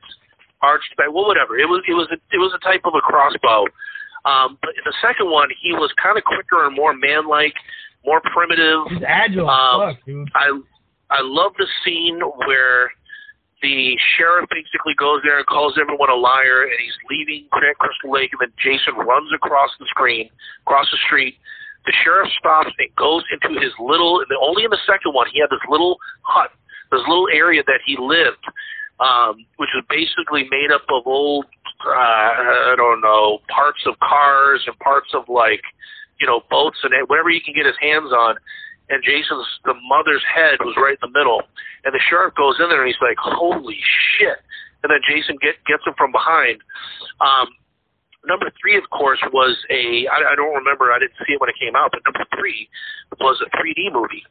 [0.61, 1.07] arched back.
[1.13, 1.57] Well, whatever.
[1.57, 1.83] It was.
[1.87, 2.07] It was.
[2.11, 3.65] A, it was a type of a crossbow.
[4.25, 7.55] Um, but in the second one, he was kind of quicker and more man-like,
[8.05, 8.85] more primitive.
[8.89, 10.29] He's agile Um, fuck, dude.
[10.35, 10.61] I
[11.09, 12.91] I love the scene where
[13.61, 18.11] the sheriff basically goes there and calls everyone a liar, and he's leaving Grand Crystal
[18.11, 20.29] Lake, and then Jason runs across the screen,
[20.65, 21.37] across the street.
[21.85, 24.19] The sheriff stops and goes into his little.
[24.21, 26.51] And only in the second one, he had this little hut,
[26.91, 28.45] this little area that he lived,
[29.01, 31.45] um, which was basically made up of old,
[31.85, 35.61] uh, I don't know, parts of cars and parts of like,
[36.19, 38.35] you know, boats and whatever he can get his hands on
[38.91, 41.41] and Jason's the mother's head was right in the middle,
[41.85, 43.79] and the sheriff goes in there and he's like, "Holy
[44.19, 44.37] shit!"
[44.83, 46.59] And then Jason get, gets him from behind.
[47.23, 47.47] Um,
[48.27, 51.49] number three, of course, was a I, I don't remember, I didn't see it when
[51.49, 52.67] it came out, but number three
[53.19, 54.23] was a 3D movie,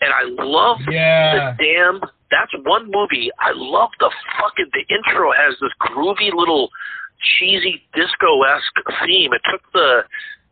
[0.00, 1.56] and I love Yeah.
[1.58, 2.00] the damn.
[2.34, 3.30] That's one movie.
[3.38, 4.10] I love the
[4.42, 4.70] fucking.
[4.74, 6.68] The intro has this groovy little
[7.38, 9.30] cheesy disco esque theme.
[9.32, 10.02] It took the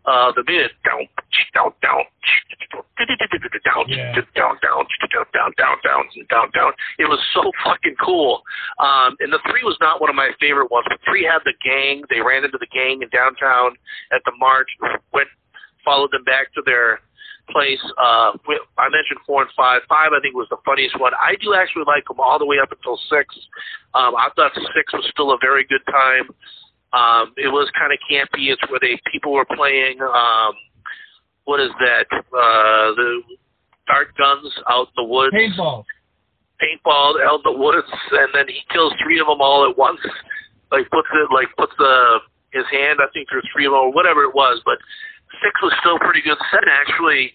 [0.06, 1.06] uh the minute down
[1.54, 2.02] down down
[3.64, 4.14] down Yeah.
[4.34, 6.72] down down down down down down down down.
[6.98, 8.42] It was so fucking cool.
[8.78, 11.54] Um and the three was not one of my favorite ones, but three had the
[11.64, 12.02] gang.
[12.10, 13.76] They ran into the gang in downtown
[14.12, 14.68] at the march,
[15.12, 15.28] went
[15.84, 17.00] followed them back to their
[17.52, 17.80] place.
[18.00, 18.32] Uh,
[18.78, 19.82] I mentioned four and five.
[19.88, 21.12] Five, I think, was the funniest one.
[21.14, 23.28] I do actually like them all the way up until six.
[23.94, 26.32] Um, I thought six was still a very good time.
[26.92, 28.52] Um, it was kind of campy.
[28.52, 30.00] It's where they people were playing.
[30.00, 30.52] Um,
[31.44, 32.06] what is that?
[32.12, 33.22] Uh, the
[33.86, 35.84] dart guns out in the woods Paintball.
[36.60, 40.00] paintball out in the woods, and then he kills three of them all at once.
[40.70, 42.18] Like puts it, like puts the
[42.52, 44.60] his hand, I think, through three of them or whatever it was.
[44.64, 44.78] But
[45.40, 46.36] six was still pretty good.
[46.52, 47.32] Seven actually.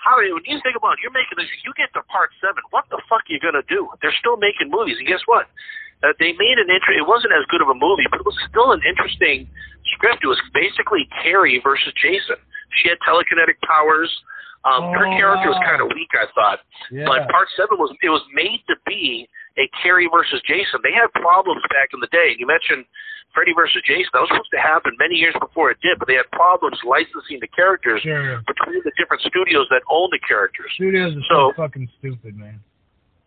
[0.00, 2.60] How when you think about it, you're making this, you get to part seven.
[2.68, 3.88] What the fuck are you gonna do?
[4.04, 5.48] They're still making movies, and guess what?
[6.04, 6.92] Uh, they made an intro.
[6.92, 9.48] It wasn't as good of a movie, but it was still an interesting
[9.96, 10.20] script.
[10.20, 12.36] It was basically Carrie versus Jason.
[12.82, 14.12] She had telekinetic powers.
[14.68, 16.60] Um, her Oh, character was kind of weak, I thought.
[16.92, 17.04] Yeah.
[17.08, 19.24] But part seven was it was made to be
[19.56, 20.84] a Carrie versus Jason.
[20.84, 22.36] They had problems back in the day.
[22.36, 22.84] You mentioned
[23.34, 24.08] Freddy versus Jason.
[24.14, 27.42] That was supposed to happen many years before it did, but they had problems licensing
[27.42, 28.40] the characters sure.
[28.46, 30.70] between the different studios that own the characters.
[30.78, 32.60] Studios are so So- fucking stupid, man.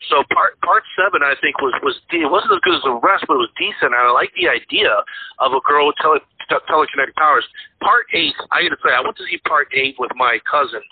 [0.09, 3.25] So part part seven, I think, was was it wasn't as good as the rest,
[3.27, 3.91] but it was decent.
[3.91, 4.93] And I like the idea
[5.39, 7.43] of a girl with tele, te- telekinetic powers.
[7.81, 10.85] Part eight, I got to say, I went to see part eight with my cousin.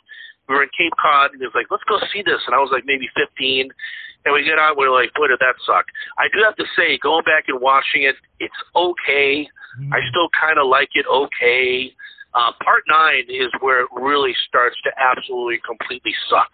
[0.49, 2.59] We were in Cape Cod, and he was like, "Let's go see this," and I
[2.59, 3.69] was like maybe fifteen.
[4.25, 5.85] And we get out, we're like, "Boy, did that suck!"
[6.17, 9.47] I do have to say, going back and watching it, it's okay.
[9.91, 11.93] I still kind of like it okay.
[12.33, 16.51] Uh, part nine is where it really starts to absolutely completely suck.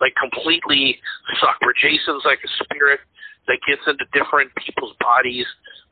[0.00, 0.98] Like completely
[1.40, 1.60] suck.
[1.60, 3.00] Where Jason's like a spirit
[3.46, 5.46] that gets into different people's bodies.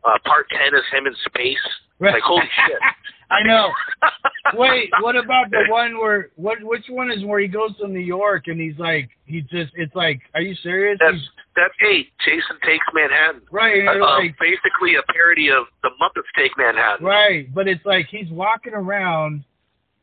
[0.04, 1.66] Uh, part ten is him in space.
[2.00, 2.78] Like holy shit.
[3.30, 3.70] I know.
[4.54, 6.58] Wait, what about the one where what?
[6.62, 9.94] Which one is where he goes to New York and he's like he just it's
[9.94, 10.98] like are you serious?
[11.00, 12.08] That's He's, that's eight.
[12.24, 13.42] Jason takes Manhattan.
[13.52, 17.06] right, Uh, like basically a parody of the Muppets Take Manhattan.
[17.06, 19.44] right, but it's like he's walking around,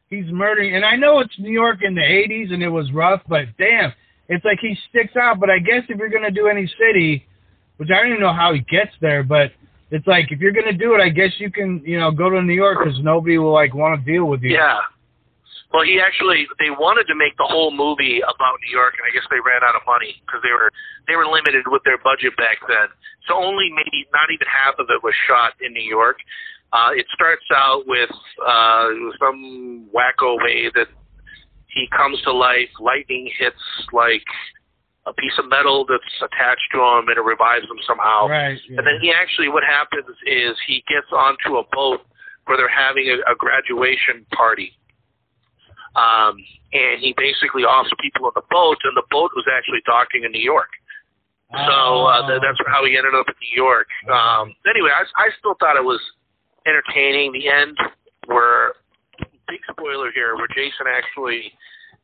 [0.09, 3.21] he's murdering, and I know it's New York in the '80s and it was rough,
[3.27, 3.91] but damn,
[4.29, 5.39] it's like he sticks out.
[5.39, 7.25] But I guess if you're gonna do any city,
[7.75, 9.51] which I don't even know how he gets there, but
[9.91, 12.41] it's like if you're gonna do it, I guess you can you know go to
[12.41, 14.51] New York because nobody will like want to deal with you.
[14.51, 14.79] Yeah.
[15.73, 19.11] Well, he actually they wanted to make the whole movie about New York, and I
[19.11, 20.71] guess they ran out of money because they were
[21.07, 22.87] they were limited with their budget back then.
[23.27, 26.19] So only maybe not even half of it was shot in New York.
[26.71, 28.11] Uh, it starts out with
[28.43, 28.87] uh,
[29.19, 30.87] some wacko way that
[31.67, 32.71] he comes to life.
[32.79, 34.23] Lightning hits like
[35.07, 38.27] a piece of metal that's attached to him, and it revives him somehow.
[38.27, 38.59] Right.
[38.67, 38.77] yeah.
[38.77, 42.03] And then he actually, what happens is he gets onto a boat
[42.45, 44.75] where they're having a, a graduation party.
[45.95, 46.35] Um,
[46.73, 50.31] and he basically offs people on the boat, and the boat was actually docking in
[50.31, 50.69] New York.
[51.47, 53.87] So uh, th- that's how he ended up in New York.
[54.11, 56.01] Um, anyway, I, I still thought it was
[56.67, 57.31] entertaining.
[57.31, 57.77] The end,
[58.27, 58.75] where
[59.47, 61.51] big spoiler here, where Jason actually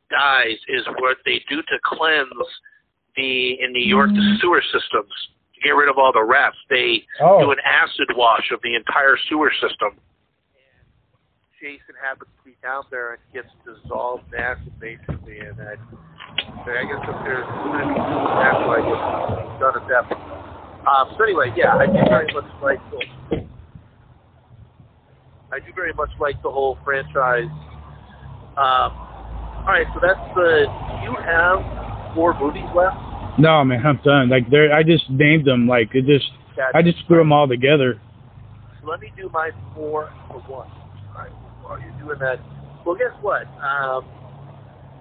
[0.08, 2.32] dies, is what they do to cleanse
[3.16, 5.12] the in New York the sewer systems
[5.54, 6.56] to get rid of all the rats.
[6.68, 7.40] They Oh.
[7.40, 9.98] do an acid wash of the entire sewer system.
[11.60, 16.84] Jason happens to be down there and gets dissolved in acid, basically, and I, I
[16.84, 20.86] guess if there's that's why I guess done at that point.
[20.86, 23.46] Um, so anyway, yeah, I do very much like the,
[25.52, 27.48] I do very much like the whole franchise.
[28.58, 28.92] Um,
[29.64, 30.66] all right, so that's the.
[30.68, 31.64] Do you have
[32.14, 32.96] four movies left?
[33.38, 34.28] No, man, I'm done.
[34.28, 35.66] Like there, I just named them.
[35.66, 36.30] Like it just,
[36.74, 38.00] I just threw them all together.
[38.86, 40.68] Let me do my four for one.
[40.68, 41.30] All right.
[41.62, 42.38] While you're doing that,
[42.84, 43.46] well, guess what?
[43.58, 44.04] Um,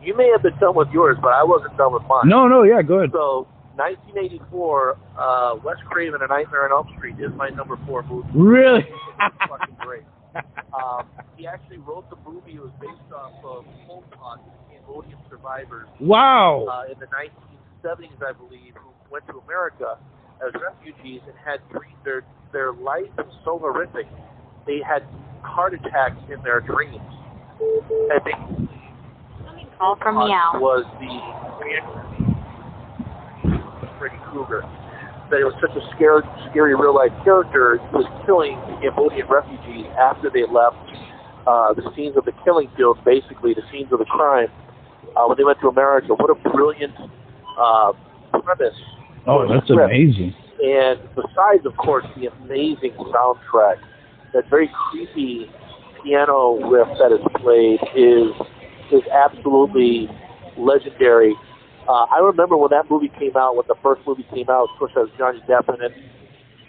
[0.02, 2.28] you may have been done with yours, but I wasn't done with mine.
[2.28, 3.12] No, no, yeah, good.
[3.12, 8.28] So 1984, uh, Wes Craven: A Nightmare on Elm Street is my number four movie.
[8.34, 8.86] Really?
[9.20, 10.04] Fucking great.
[10.74, 11.06] Um,
[11.38, 12.54] he actually wrote the movie.
[12.56, 14.40] It was based off of Pol Pot,
[14.72, 16.66] Cambodian survivors Wow.
[16.66, 19.98] uh, in the 1970s, I believe, who went to America
[20.46, 24.06] as refugees and had three, their their life was so horrific.
[24.68, 25.04] They had
[25.42, 27.02] heart attacks in their dreams.
[28.12, 28.70] I think
[29.78, 30.52] Call from Pol Meow.
[30.60, 31.20] Was the
[34.00, 34.62] Freddy Krueger.
[35.32, 36.22] That it was such a scary,
[36.52, 37.80] scary real life character.
[37.80, 40.78] He was killing Cambodian refugees after they left
[41.48, 44.48] uh, the scenes of the killing fields, basically the scenes of the crime,
[45.16, 46.14] uh, when they went to America.
[46.14, 46.94] What a brilliant
[47.60, 47.94] uh,
[48.44, 48.78] premise.
[49.26, 49.92] Oh, that's Script.
[49.92, 50.36] amazing.
[50.64, 53.80] And besides, of course, the amazing soundtrack,
[54.34, 55.50] that very creepy
[56.04, 58.32] piano riff that is played is
[58.92, 60.10] is absolutely
[60.58, 61.34] legendary.
[61.88, 64.80] Uh, I remember when that movie came out, when the first movie came out, of
[64.80, 65.92] course, that was Johnny Depp in it.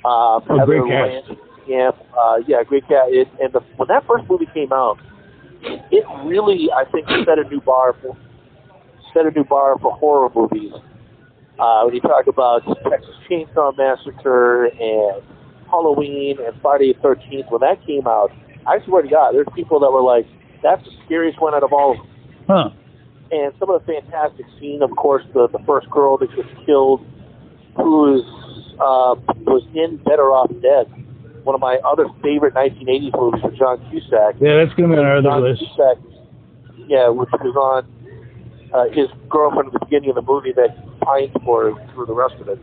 [0.05, 1.41] Uh, Oh, Heather great cast.
[1.67, 3.09] Yeah, uh, yeah, great cat.
[3.09, 4.99] It, and the, when that first movie came out,
[5.63, 8.17] it really, I think, set a new bar for
[9.15, 10.73] set a new bar for horror movies.
[11.59, 15.23] Uh, when you talk about Texas Chainsaw Massacre and
[15.71, 18.31] Halloween and Friday the Thirteenth, when that came out,
[18.67, 20.27] I swear to God, there's people that were like,
[20.63, 22.07] "That's the scariest one out of all." of them."
[22.49, 22.71] Huh.
[23.35, 27.05] And some of the fantastic scene, of course, the the first girl that gets killed,
[27.75, 28.23] who is
[28.79, 30.87] uh, was in Better Off Dead,
[31.43, 34.39] one of my other favorite 1980s movies with John Cusack.
[34.39, 35.67] Yeah, that's gonna be on our other John list.
[35.67, 35.99] Cusack,
[36.87, 37.83] yeah, which was on
[38.71, 42.39] uh, his girlfriend at the beginning of the movie that pined for through the rest
[42.39, 42.59] of it.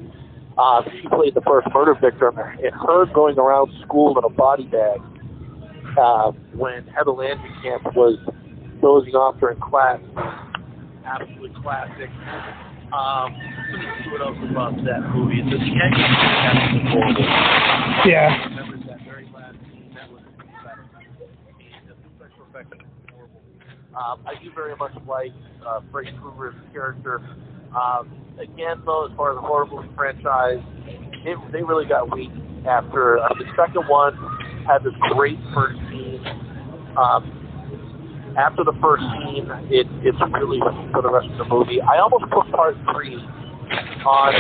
[0.58, 4.68] Uh, she played the first murder victim, and her going around school in a body
[4.72, 5.04] bag
[6.00, 8.16] uh, when Heather Langenkamp was
[8.80, 10.00] dozing off during class.
[11.06, 12.10] Absolutely classic.
[12.94, 13.34] Um,
[13.72, 15.42] let me see what else about that movie.
[15.42, 15.60] It's a
[16.92, 17.24] horrible.
[18.06, 18.46] Yeah.
[18.52, 20.90] remember that very last scene that was incredible.
[21.58, 23.42] And the special effects were horrible.
[23.96, 25.32] Um, I do very much like
[25.66, 27.22] uh, Freddy Krueger's character.
[27.76, 30.62] Um, again, though, as far as the horror movie franchise,
[31.26, 32.32] it, they really got weak
[32.68, 34.16] after uh, the second one
[34.68, 36.22] had this great first scene.
[36.98, 37.41] Um,
[38.38, 40.60] after the first scene, it, it's really
[40.92, 41.82] for the rest of the movie.
[41.82, 44.32] I almost put part three on.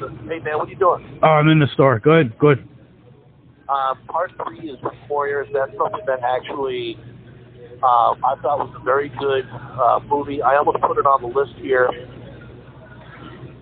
[0.00, 1.20] The, hey man, what are you doing?
[1.22, 1.98] Oh, I'm in the store.
[1.98, 2.66] Good, good.
[3.68, 4.78] Um, part three is
[5.08, 5.48] Warriors.
[5.52, 6.96] That's something that actually
[7.84, 10.42] um, I thought was a very good uh, movie.
[10.42, 11.88] I almost put it on the list here.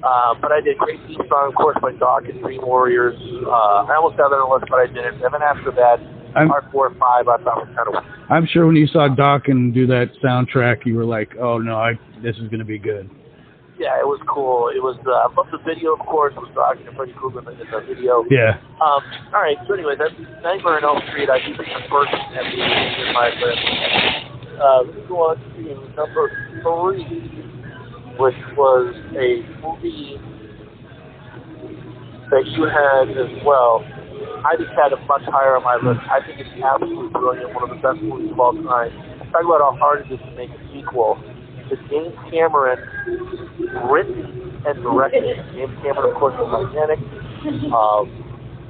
[0.02, 3.16] Uh, but I did Great Theme Song, of course, by Dokken Dream Warriors.
[3.44, 5.24] Uh, I almost had that on the list, but I didn't.
[5.24, 5.98] And then after that,
[6.36, 8.12] I'm part four and five, I thought was kind of weak.
[8.30, 11.98] I'm sure when you saw Dokken do that soundtrack, you were like, oh no, I
[12.22, 13.10] this is gonna be good.
[13.78, 14.72] Yeah, it was cool.
[14.72, 16.32] It was, uh, I love the video, of course.
[16.32, 18.24] It was Doc and Freddy Krueger in the, video.
[18.32, 18.56] Yeah.
[18.80, 19.04] Um,
[19.36, 19.60] all right.
[19.68, 21.28] So anyway, that's Nightmare on Elm Street.
[21.28, 23.60] I do think the first the in my list.
[24.56, 26.24] Uh, let's go on to number
[26.64, 27.04] three,
[28.16, 30.16] which was a movie
[32.32, 33.84] that you had as well.
[34.44, 36.00] I just had it much higher on my list.
[36.10, 37.54] I think it's absolutely brilliant.
[37.54, 38.92] One of the best movies of all time.
[39.32, 41.16] Talk about how hard it is to make a sequel.
[41.70, 42.78] It's James Cameron
[43.90, 45.40] written and directed.
[45.54, 47.00] James Cameron, of course, was Titanic,
[47.72, 48.06] of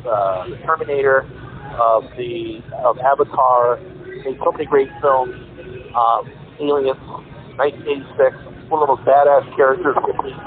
[0.06, 1.28] uh, the Terminator,
[1.76, 3.80] of the of Avatar,
[4.24, 5.34] made so many great films.
[5.92, 6.30] Um,
[6.60, 7.00] Aliens,
[7.60, 9.96] 1986, one of badass characters,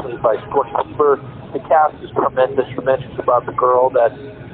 [0.02, 1.22] played by Weaver.
[1.54, 2.66] The cast is tremendous.
[2.74, 4.12] You mentioned about the girl that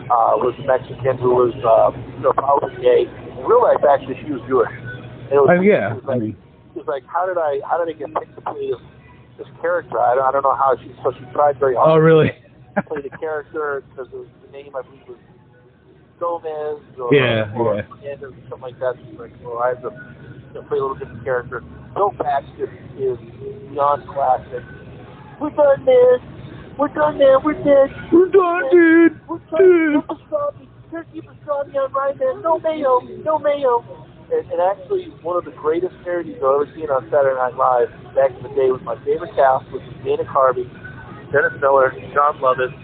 [0.10, 3.06] uh, was Mexican who was uh, you know, probably gay.
[3.10, 4.72] In real life, actually, she was Jewish.
[5.30, 5.98] And it was, Oh yeah.
[5.98, 6.38] it was I mean,
[6.74, 8.84] she was like, how did I how did I get picked to play this,
[9.38, 9.98] this character?
[10.00, 10.94] I don't, I don't know how she.
[11.02, 12.32] So she tried very hard oh really?
[12.76, 15.18] to play the character because the name I believe was
[16.20, 18.16] Gomez or, Yeah, or yeah.
[18.22, 18.96] Or something like that.
[19.02, 21.64] She's like, well, I have to you know, play a little different character.
[21.94, 22.70] Bill Paxton
[23.00, 23.18] is
[23.72, 24.64] beyond classic.
[25.40, 26.35] We're done, man.
[26.78, 27.40] We're done, man.
[27.40, 27.88] We're dead.
[28.12, 29.16] We're done, dude.
[29.32, 30.04] We're done.
[30.04, 30.68] Keep pastrami.
[30.92, 32.44] Turkey pastrami on rye, man.
[32.44, 33.00] No mayo.
[33.24, 33.80] No mayo.
[34.28, 37.88] And, and actually, one of the greatest parodies I've ever seen on Saturday Night Live
[38.12, 40.68] back in the day was my favorite cast, which was Dana Carvey,
[41.32, 42.76] Dennis Miller, Jon Lovitz,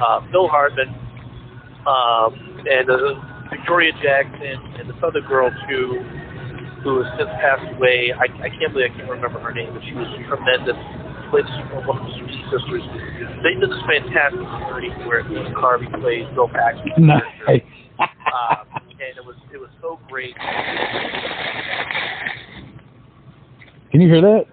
[0.00, 0.88] uh, Phil Hartman,
[1.84, 2.32] um,
[2.64, 2.96] and uh,
[3.52, 6.00] Victoria Jackson, and this other girl too,
[6.80, 8.08] who has since passed away.
[8.16, 10.78] I, I can't believe I can't remember her name, but she was tremendous.
[11.30, 12.12] One of the
[12.50, 12.82] sisters.
[13.42, 17.06] They did this fantastic parody where Steve Harvey plays Bill Paxton.
[17.06, 17.62] Nice.
[18.00, 20.34] Um, and it was it was so great.
[23.90, 24.44] Can you hear that?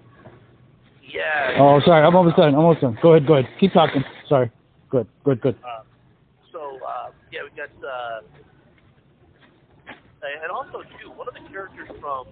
[1.02, 1.56] Yeah.
[1.58, 2.04] Oh, sorry.
[2.06, 2.54] I'm almost done.
[2.54, 2.98] I'm almost done.
[3.02, 3.26] Go ahead.
[3.26, 3.50] Go ahead.
[3.60, 4.04] Keep talking.
[4.28, 4.50] Sorry.
[4.90, 5.06] Good.
[5.24, 5.40] Good.
[5.40, 5.56] Good.
[5.62, 5.82] Uh,
[6.52, 8.20] so uh, yeah, we got uh,
[10.42, 12.26] and also too one of the characters from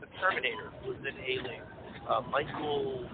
[0.00, 1.62] the Terminator was in Alien.
[2.08, 3.04] Uh, Michael,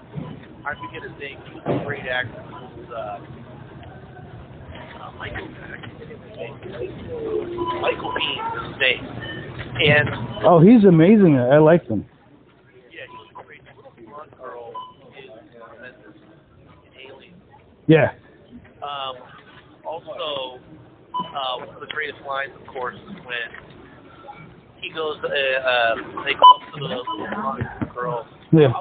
[0.66, 1.38] I forget his name.
[1.46, 2.42] He was a great actor.
[2.42, 3.20] He was, uh,
[5.02, 5.46] uh, Michael.
[5.46, 6.54] I forget his name.
[7.80, 9.04] Michael Biehn is his name.
[9.84, 10.08] And
[10.44, 11.38] Oh, he's amazing.
[11.38, 12.04] I like him.
[12.90, 13.60] yeah, he was great.
[13.64, 14.72] The little blonde girl
[15.18, 16.16] is tremendous
[16.86, 17.34] in Alien.
[17.86, 18.12] Yeah.
[18.82, 19.16] Um,
[19.86, 20.60] also,
[21.14, 23.48] uh, one of the greatest lines, of course, is when
[24.80, 25.94] he goes, uh, uh,
[26.24, 28.26] they go up to the little girl.
[28.52, 28.72] Yeah.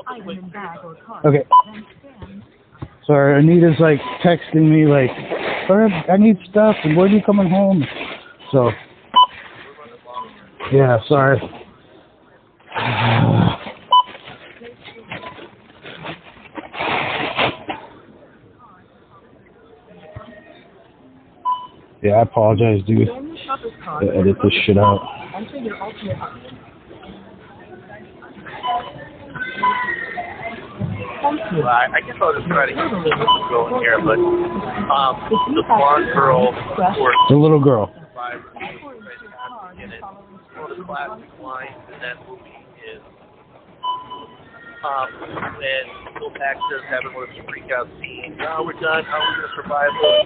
[1.26, 1.46] Okay.
[3.06, 5.12] Sorry, Anita's like texting me like,
[5.68, 7.86] "Herb, I need stuff, and when are you coming home?"
[8.52, 8.72] So.
[10.72, 11.00] Yeah.
[11.08, 11.40] Sorry.
[22.04, 23.10] Yeah, I apologize, dude.
[23.10, 25.02] I edit this shit out.
[31.18, 33.18] Well, I, I guess I'll just try to keep this
[33.50, 35.14] going here, but um,
[35.56, 36.54] the blonde girl,
[37.30, 37.90] The little girl.
[37.94, 40.02] survivor, was fantastic in it.
[40.02, 42.54] One of the classic lines in that movie
[42.86, 43.02] is
[44.86, 45.10] um,
[45.58, 45.86] when
[46.22, 48.38] Bill Paxton's having one of those freak out scenes.
[48.42, 49.04] Oh, we're done.
[49.06, 50.22] How are we going to survive this?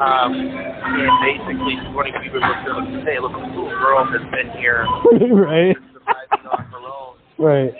[0.00, 4.00] Um, and basically, Sigourney Weaver looks at him and says, hey, look, this little girl
[4.08, 4.88] has been here
[5.36, 5.76] right.
[5.92, 7.20] surviving on her own.
[7.36, 7.72] Right.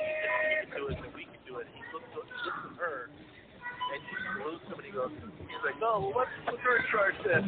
[5.49, 6.59] He's like, oh, well, let's put
[6.91, 7.43] charge then.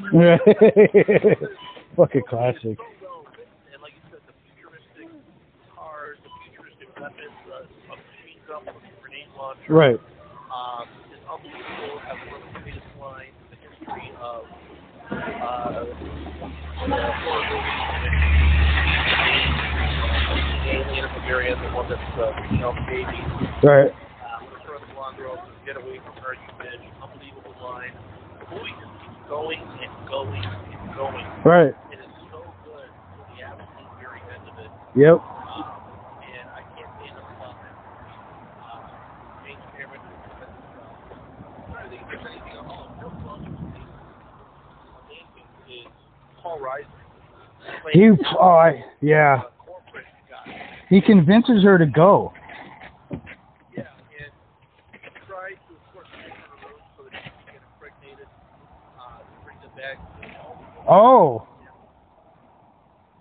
[1.97, 2.77] Fucking classic.
[2.79, 5.09] So well written, and like you said, the futuristic
[5.77, 10.01] cars, the futuristic weapons, the a machine gun, a grenade launcher, Right.
[10.53, 12.01] um, is unbelievable.
[12.09, 14.45] Of the greatest lines in the history of
[15.13, 15.85] uh.
[20.63, 21.23] Alien at the
[21.61, 23.19] the one that's uh, you know, baby.
[23.63, 23.93] Right.
[25.23, 27.95] The the blonde girl says, "Get away from her, you bitch!" Unbelievable line.
[28.43, 31.27] The movie just keeps going and going and going.
[31.45, 31.75] Right.
[31.93, 34.71] It is so good to the absolute very end of it.
[34.99, 35.23] Yep.
[35.23, 35.63] Um,
[36.27, 38.19] and I can't say enough about that movie.
[39.47, 40.51] James Cameron uh,
[41.47, 42.91] I'm trying to think if there's anything at all.
[42.99, 43.15] Real
[45.07, 45.87] amazing is
[46.43, 46.99] Paul Reiser.
[47.93, 48.11] He.
[48.39, 48.83] Oh, I.
[49.01, 49.43] Yeah.
[49.43, 49.49] uh.
[50.91, 52.33] He convinces her to go.
[53.73, 54.33] Yeah, and
[54.93, 58.29] he tried to, of course, make her alone so that she could get impregnated,
[59.01, 59.97] uh, to bring them back.
[60.89, 61.47] Oh.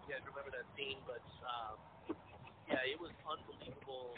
[0.07, 1.77] You guys remember that scene, but um,
[2.67, 4.15] yeah, it was unbelievable.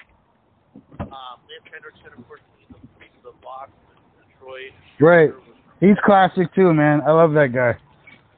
[0.99, 4.73] Um, Lance Henriksen, of course, he's the, he's the boss in Detroit.
[4.99, 5.31] Right.
[5.79, 7.01] He's classic too, man.
[7.05, 7.75] I love that guy.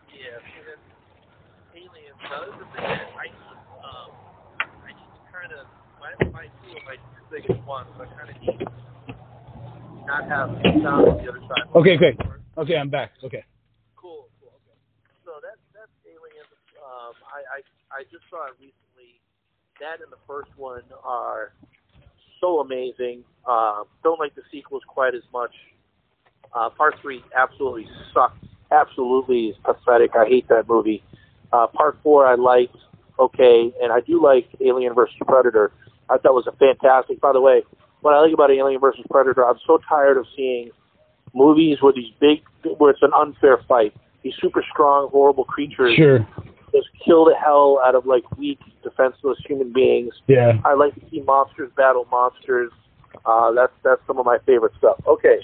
[0.09, 0.79] Yeah, and then
[1.77, 2.17] Aliens.
[2.25, 4.09] Now, this thing that I need, um,
[4.57, 5.63] I need to kind of,
[6.01, 8.67] my, my two of my two biggest ones, so I kind of need
[10.05, 10.49] not have
[10.81, 11.65] sound on the other side.
[11.75, 12.13] Okay, okay.
[12.57, 13.11] Okay, I'm back.
[13.23, 13.43] Okay.
[13.97, 14.77] Cool, cool, okay.
[15.25, 16.45] So that's that's Aliens.
[17.15, 19.21] Um, I, I I just saw it recently.
[19.79, 21.53] That and the first one are
[22.39, 23.23] so amazing.
[23.47, 25.51] Um, don't like the sequels quite as much.
[26.53, 28.37] Uh, part three absolutely sucks.
[28.71, 30.11] Absolutely is pathetic.
[30.15, 31.03] I hate that movie.
[31.51, 32.77] Uh, part four I liked.
[33.17, 35.71] Okay, and I do like Alien versus Predator.
[36.09, 37.21] I thought was a fantastic.
[37.21, 37.63] By the way,
[38.01, 40.71] what I like about Alien versus Predator, I'm so tired of seeing
[41.33, 42.43] movies where these big,
[42.77, 43.93] where it's an unfair fight.
[44.23, 46.27] These super strong, horrible creatures Sure.
[46.75, 50.13] Just kill the hell out of like weak, defenseless human beings.
[50.27, 50.53] Yeah.
[50.65, 52.71] I like to see monsters battle monsters.
[53.25, 55.01] Uh, that's that's some of my favorite stuff.
[55.07, 55.37] Okay,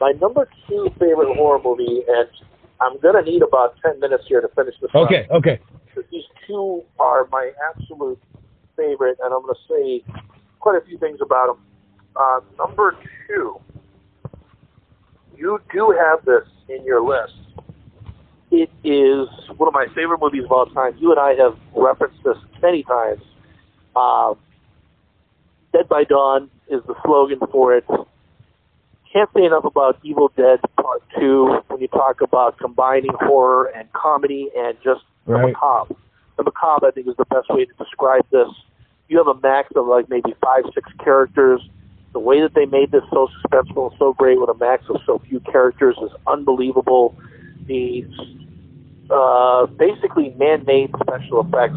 [0.00, 2.28] my number two favorite horror movie, and
[2.80, 4.90] I'm gonna need about ten minutes here to finish this.
[4.94, 5.26] up, Okay.
[5.30, 5.58] Okay.
[6.12, 8.20] These two are my absolute
[8.76, 10.04] favorite, and I'm gonna say
[10.60, 11.64] quite a few things about them.
[12.14, 13.58] Uh, number two,
[15.36, 17.34] you do have this in your list.
[18.50, 20.96] It is one of my favorite movies of all time.
[20.98, 23.22] You and I have referenced this many times.
[23.94, 24.34] Uh,
[25.72, 27.84] Dead by Dawn is the slogan for it.
[29.12, 33.90] Can't say enough about Evil Dead Part 2 when you talk about combining horror and
[33.92, 35.52] comedy and just the Right.
[35.52, 35.94] macabre.
[36.36, 38.48] The macabre, I think, is the best way to describe this.
[39.08, 41.60] You have a max of like maybe five, six characters.
[42.12, 45.00] The way that they made this so suspenseful and so great with a max of
[45.04, 47.14] so few characters is unbelievable.
[47.68, 48.04] The
[49.10, 51.76] uh, basically man-made special effects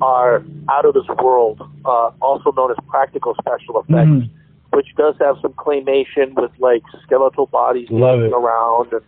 [0.00, 4.28] are out of this world, uh, also known as practical special effects, Mhm.
[4.72, 9.02] which does have some claymation with like skeletal bodies moving around and,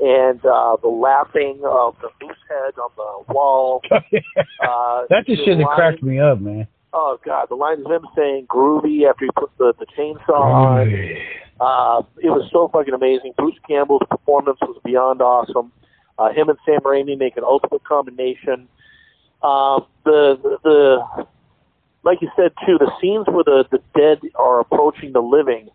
[0.00, 3.82] and uh, the laughing of the moose head on the wall.
[4.60, 6.66] Uh, That's the shit that line- cracked me up, man.
[6.92, 10.88] Oh god, the lines of him saying "groovy" after he put the, the chainsaw on.
[11.60, 13.34] Uh, it was so fucking amazing.
[13.36, 15.72] Bruce Campbell's performance was beyond awesome.
[16.18, 18.68] Uh, him and Sam Raimi make an ultimate combination.
[19.42, 21.26] Um, the, the the
[22.04, 25.68] like you said too, the scenes where the the dead are approaching the living,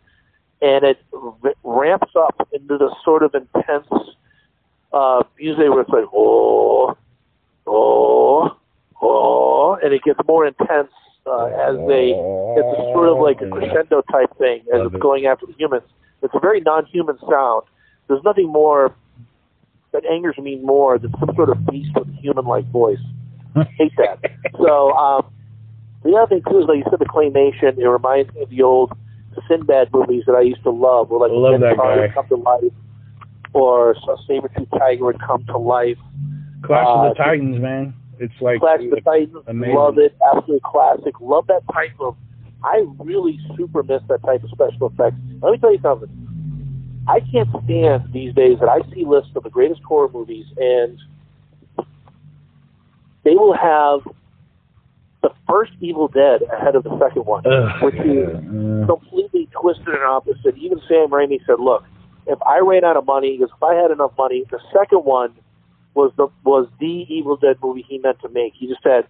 [0.62, 3.88] and it r- ramps up into this sort of intense
[4.92, 6.98] uh, music where it's like oh,
[7.68, 8.58] oh,
[9.02, 10.92] oh, and it gets more intense
[11.26, 12.14] uh, as they.
[12.58, 15.02] It's a sort of like a crescendo type thing as Love it's it.
[15.02, 15.84] going after the humans.
[16.22, 17.64] It's a very non-human sound.
[18.08, 18.96] There's nothing more
[19.92, 23.00] that angers me more than some sort of beast with a human-like voice.
[23.78, 24.20] Hate that.
[24.58, 25.26] So um,
[26.04, 27.78] the other thing too is like you said, the claymation.
[27.78, 28.92] It reminds me of the old
[29.48, 32.08] Sinbad movies that I used to love, where like I love that guy.
[32.14, 32.72] come to life,
[33.54, 33.96] or a
[34.28, 35.98] saber-tooth tiger would come to life.
[36.64, 37.94] Clash of Uh, the Titans, man.
[38.24, 39.76] It's like Clash the Titans, amazing.
[39.76, 41.20] love it, absolute classic.
[41.20, 42.16] Love that type of.
[42.64, 45.18] I really super miss that type of special effects.
[45.42, 46.08] Let me tell you something.
[47.06, 50.98] I can't stand these days that I see lists of the greatest horror movies, and
[53.26, 54.08] they will have
[55.22, 57.84] the first Evil Dead ahead of the second one, Ugh.
[57.84, 58.30] which is
[58.88, 60.56] completely twisted and opposite.
[60.58, 61.84] Even Sam Raimi said, "Look,
[62.26, 65.34] if I ran out of money, because if I had enough money, the second one
[65.96, 68.54] was the was the Evil Dead movie he meant to make.
[68.56, 69.08] He just had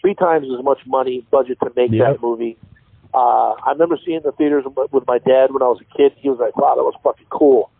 [0.00, 2.06] three times as much money budget to make Yep.
[2.06, 2.56] that movie.
[3.12, 6.12] Uh, I remember seeing the theaters with- my dad when I was a kid.
[6.16, 7.70] He was like, "Wow, that was fucking cool,"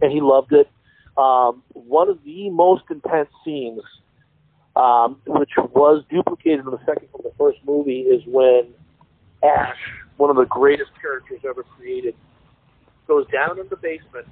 [0.00, 0.68] and he loved it.
[1.16, 3.82] Um, one of the most intense scenes,
[4.76, 8.72] um, which was duplicated in the second from the first movie, is when
[9.42, 9.76] Ash,
[10.16, 12.14] one of the greatest characters ever created,
[13.06, 14.26] goes down in the basement.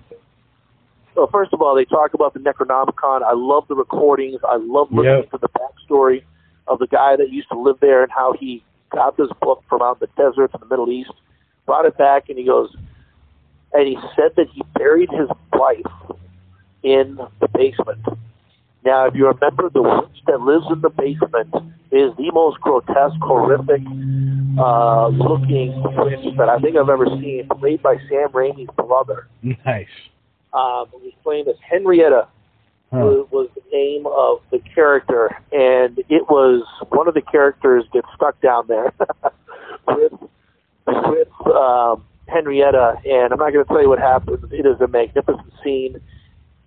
[1.17, 3.23] So first of all, they talk about the Necronomicon.
[3.23, 4.39] I love the recordings.
[4.47, 5.31] I love listening Yep.
[5.31, 6.23] to the backstory
[6.69, 9.81] of the guy that used to live there and how he got this book from
[9.81, 11.13] out in the deserts in the Middle East,
[11.65, 12.75] brought it back, and he goes,
[13.73, 15.87] and he said that he buried his wife
[16.83, 18.05] in the basement.
[18.85, 21.53] Now, if you remember, the witch that lives in the basement
[21.91, 23.83] is the most grotesque, horrific
[24.59, 29.29] uh, looking witch that I think I've ever seen, played by Sam Raimi's brother.
[29.65, 29.89] nice.
[30.57, 32.29] Um, who was playing as Henrietta
[32.91, 38.07] was, was the name of the character, and it was one of the characters gets
[38.15, 38.93] stuck down there
[39.89, 40.13] with
[40.87, 44.51] with um, Henrietta, and I'm not going to tell you what happens.
[44.53, 46.01] It is a magnificent scene.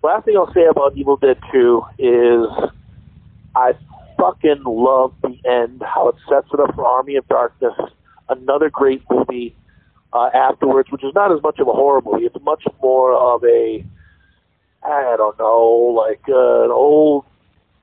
[0.02, 2.46] Last thing I'll say about Evil Dead 2 is
[3.54, 3.72] I
[4.18, 7.74] fucking love the end, how it sets it up for Army of Darkness,
[8.28, 9.54] another great movie
[10.12, 12.24] uh, afterwards, which is not as much of a horror movie.
[12.26, 13.84] It's much more of a
[14.82, 17.24] I don't know, like uh, an old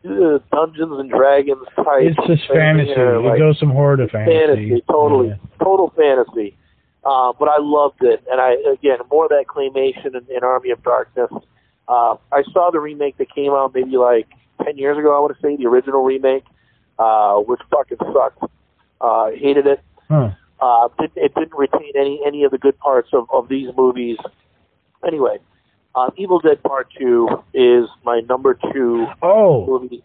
[0.03, 2.01] uh, Dungeons and Dragons type.
[2.01, 2.91] It's just fantasy.
[2.91, 4.37] it like, goes some horror to fantasy.
[4.47, 5.35] fantasy, totally, Yeah.
[5.63, 6.57] total fantasy.
[7.05, 10.71] Uh, but I loved it, and I again more of that claymation and, in Army
[10.71, 11.31] of Darkness.
[11.87, 14.27] Uh, I saw the remake that came out maybe like
[14.63, 15.15] ten years ago.
[15.15, 16.43] I want to say the original remake,
[16.99, 18.43] uh, which fucking sucked.
[18.99, 19.79] Uh, hated it.
[20.09, 20.31] Huh.
[20.59, 24.17] Uh, didn't, it didn't retain any any of the good parts of, of these movies.
[25.05, 25.37] Anyway,
[25.95, 30.03] uh, Evil Dead Part Two is my number two Oh, movie.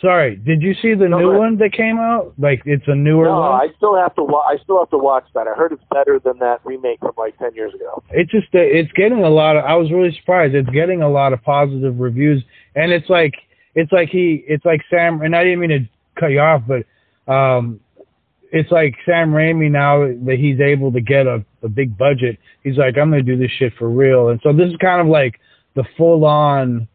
[0.00, 0.36] sorry.
[0.36, 2.32] Did you see the No, new one that came out?
[2.38, 3.52] Like it's a newer No, one.
[3.60, 4.22] I still have to.
[4.22, 5.48] Wa- I still have to watch that.
[5.48, 8.02] I heard it's better than that remake from like ten years ago.
[8.10, 9.64] It's just it's getting a lot of.
[9.64, 10.54] I was really surprised.
[10.54, 12.42] It's getting a lot of positive reviews,
[12.76, 13.34] and it's like
[13.74, 15.22] it's like he it's like Sam.
[15.22, 15.80] And I didn't mean to
[16.18, 17.80] cut you off, but um,
[18.52, 22.38] it's like Sam Raimi now that he's able to get a, a big budget.
[22.62, 24.28] He's like, I'm gonna do this shit for real.
[24.28, 25.40] And so this is kind of like
[25.74, 26.88] the full on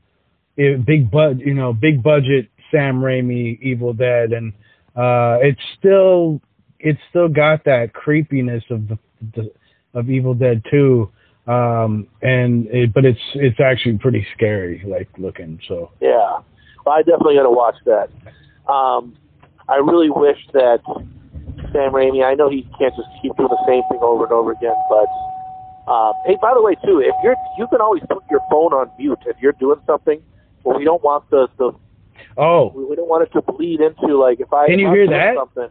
[0.56, 4.54] big bud, you know, big budget Sam Raimi Evil Dead, and
[4.96, 6.42] uh, it's still
[6.80, 9.00] it's still got that creepiness of the,
[9.36, 9.52] the
[9.94, 11.10] of Evil Dead 2
[11.48, 16.40] um and it, but it's it's actually pretty scary like looking so Yeah,
[16.86, 18.10] well, I definitely got to watch that.
[18.72, 19.16] Um,
[19.68, 20.80] I really wish that
[21.72, 22.24] Sam Raimi.
[22.24, 25.08] I know he can't just keep doing the same thing over and over again, but.
[25.88, 28.90] Uh, hey, by the way, too, if you're, you can always put your phone on
[28.98, 30.20] mute if you're doing something.
[30.64, 31.74] Well, we don't want the, the
[32.38, 35.08] oh we we don't want it to bleed into like if I Can you hear
[35.08, 35.36] that?
[35.36, 35.70] Something,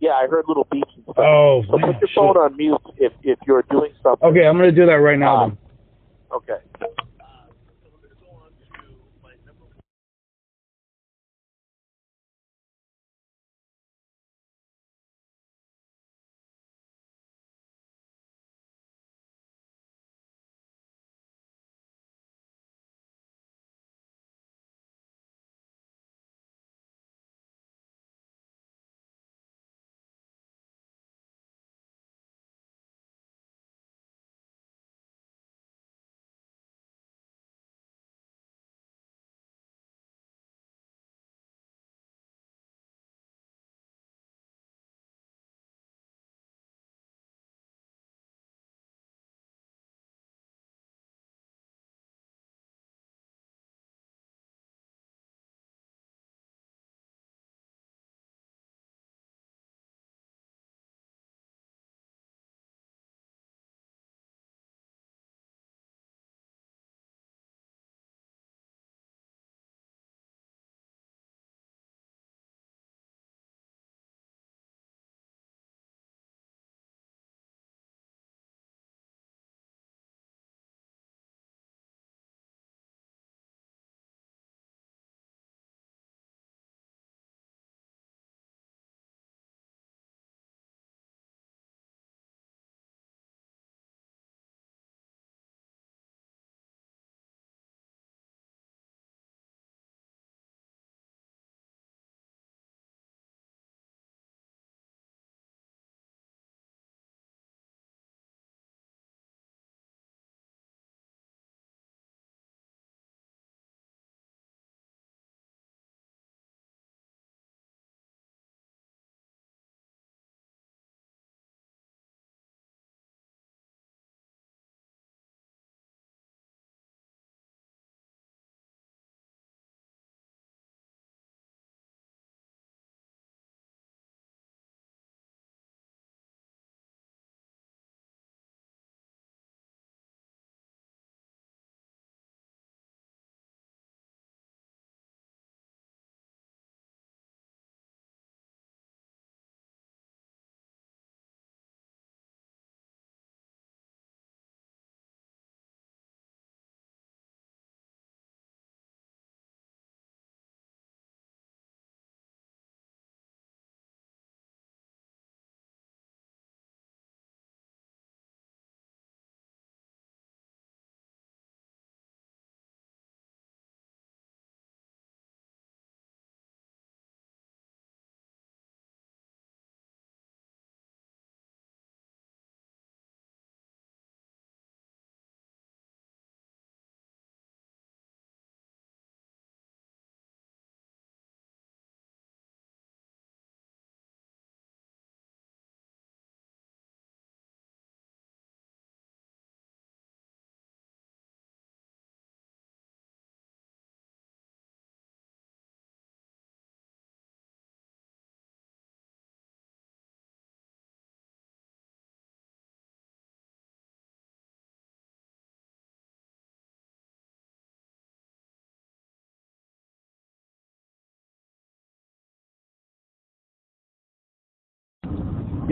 [0.00, 1.16] Yeah, I heard little beeps and stuff.
[1.18, 2.14] Oh, so man, put your shit.
[2.14, 4.28] phone on mute if if you're doing something.
[4.28, 5.48] Okay, I'm gonna do that right now.
[5.48, 5.58] Then.
[6.30, 6.58] Okay.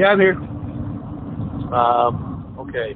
[0.00, 0.32] Yeah, I'm here.
[1.74, 2.94] Um, okay.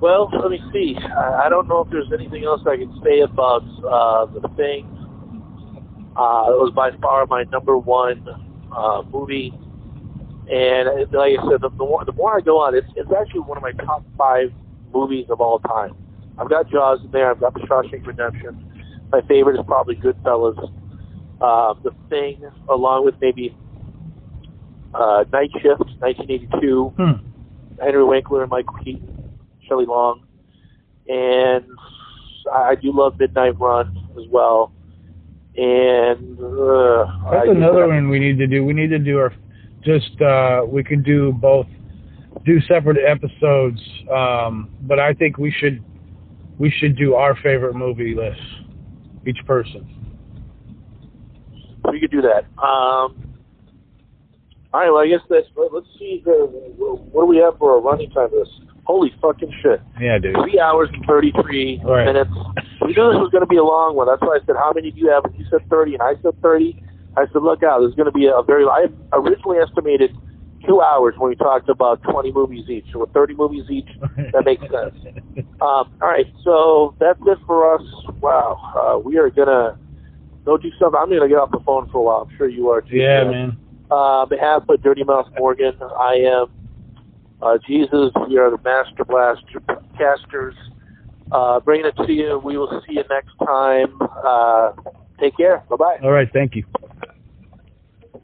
[0.00, 0.96] Well, let me see.
[0.96, 4.86] I, don't know if there's anything else I can say about uh, the thing.
[6.16, 8.26] Uh, it was by far my number one
[8.74, 9.52] uh, movie,
[10.50, 13.10] and uh, like I said, the, the, more, the more I go on, it's, it's
[13.12, 14.50] actually one of my top five
[14.94, 15.94] movies of all time.
[16.38, 17.30] I've got Jaws in there.
[17.30, 19.04] I've got The Shawshank Redemption.
[19.12, 20.56] My favorite is probably Goodfellas.
[21.42, 23.54] Uh, the Thing, along with maybe
[24.94, 26.92] uh, Night Shift, 1982.
[26.96, 27.12] Hmm.
[27.80, 30.26] Henry Winkler and Michael Keaton, Shelley Long,
[31.06, 31.64] and
[32.52, 34.72] I, do love Midnight Run as well.
[35.56, 38.64] And uh, That's I another one we need to do.
[38.64, 39.32] We need to do our
[39.84, 41.66] just uh we can do both
[42.44, 43.80] do separate episodes
[44.12, 45.82] um but I think we should
[46.58, 48.40] we should do our favorite movie list
[49.26, 49.86] each person.
[51.90, 52.44] We could do that.
[52.62, 53.27] Um,
[54.72, 54.90] all right.
[54.90, 55.46] Well, I guess that's.
[55.56, 56.22] Let, let's see.
[56.24, 56.46] The,
[57.12, 58.28] what do we have for a running time?
[58.32, 58.48] This
[58.84, 59.82] holy fucking shit.
[60.00, 60.34] Yeah, dude.
[60.42, 62.06] Three hours and thirty-three Right.
[62.06, 62.30] minutes.
[62.82, 64.06] We knew this was going to be a long one.
[64.06, 66.14] That's why I said, "How many do you have?" And you said thirty, and I
[66.22, 66.82] said thirty.
[67.16, 68.64] I said, look out, there's going to be a very.
[68.64, 70.12] I originally estimated
[70.64, 73.88] two hours when we talked about 20 movies each, or 30 movies each.
[74.32, 74.94] That makes sense.
[75.60, 77.82] Um, all right, so that's it for us.
[78.20, 79.76] Wow, uh, we are gonna
[80.44, 81.00] go do something.
[81.00, 82.28] I'm gonna get off the phone for a while.
[82.30, 82.96] I'm sure you are too.
[82.98, 83.58] yeah, man.
[83.90, 86.46] Uh, behalf of Dirty Mouth Morgan, I am
[87.40, 88.12] uh, Geeziz.
[88.28, 89.60] We are the Master Blaster
[89.96, 90.54] casters.
[91.32, 92.40] Uh, bringing it to you.
[92.42, 93.98] We will see you next time.
[94.00, 94.72] Uh,
[95.20, 95.62] take care.
[95.70, 95.98] Bye bye.
[96.02, 96.64] All right, thank you.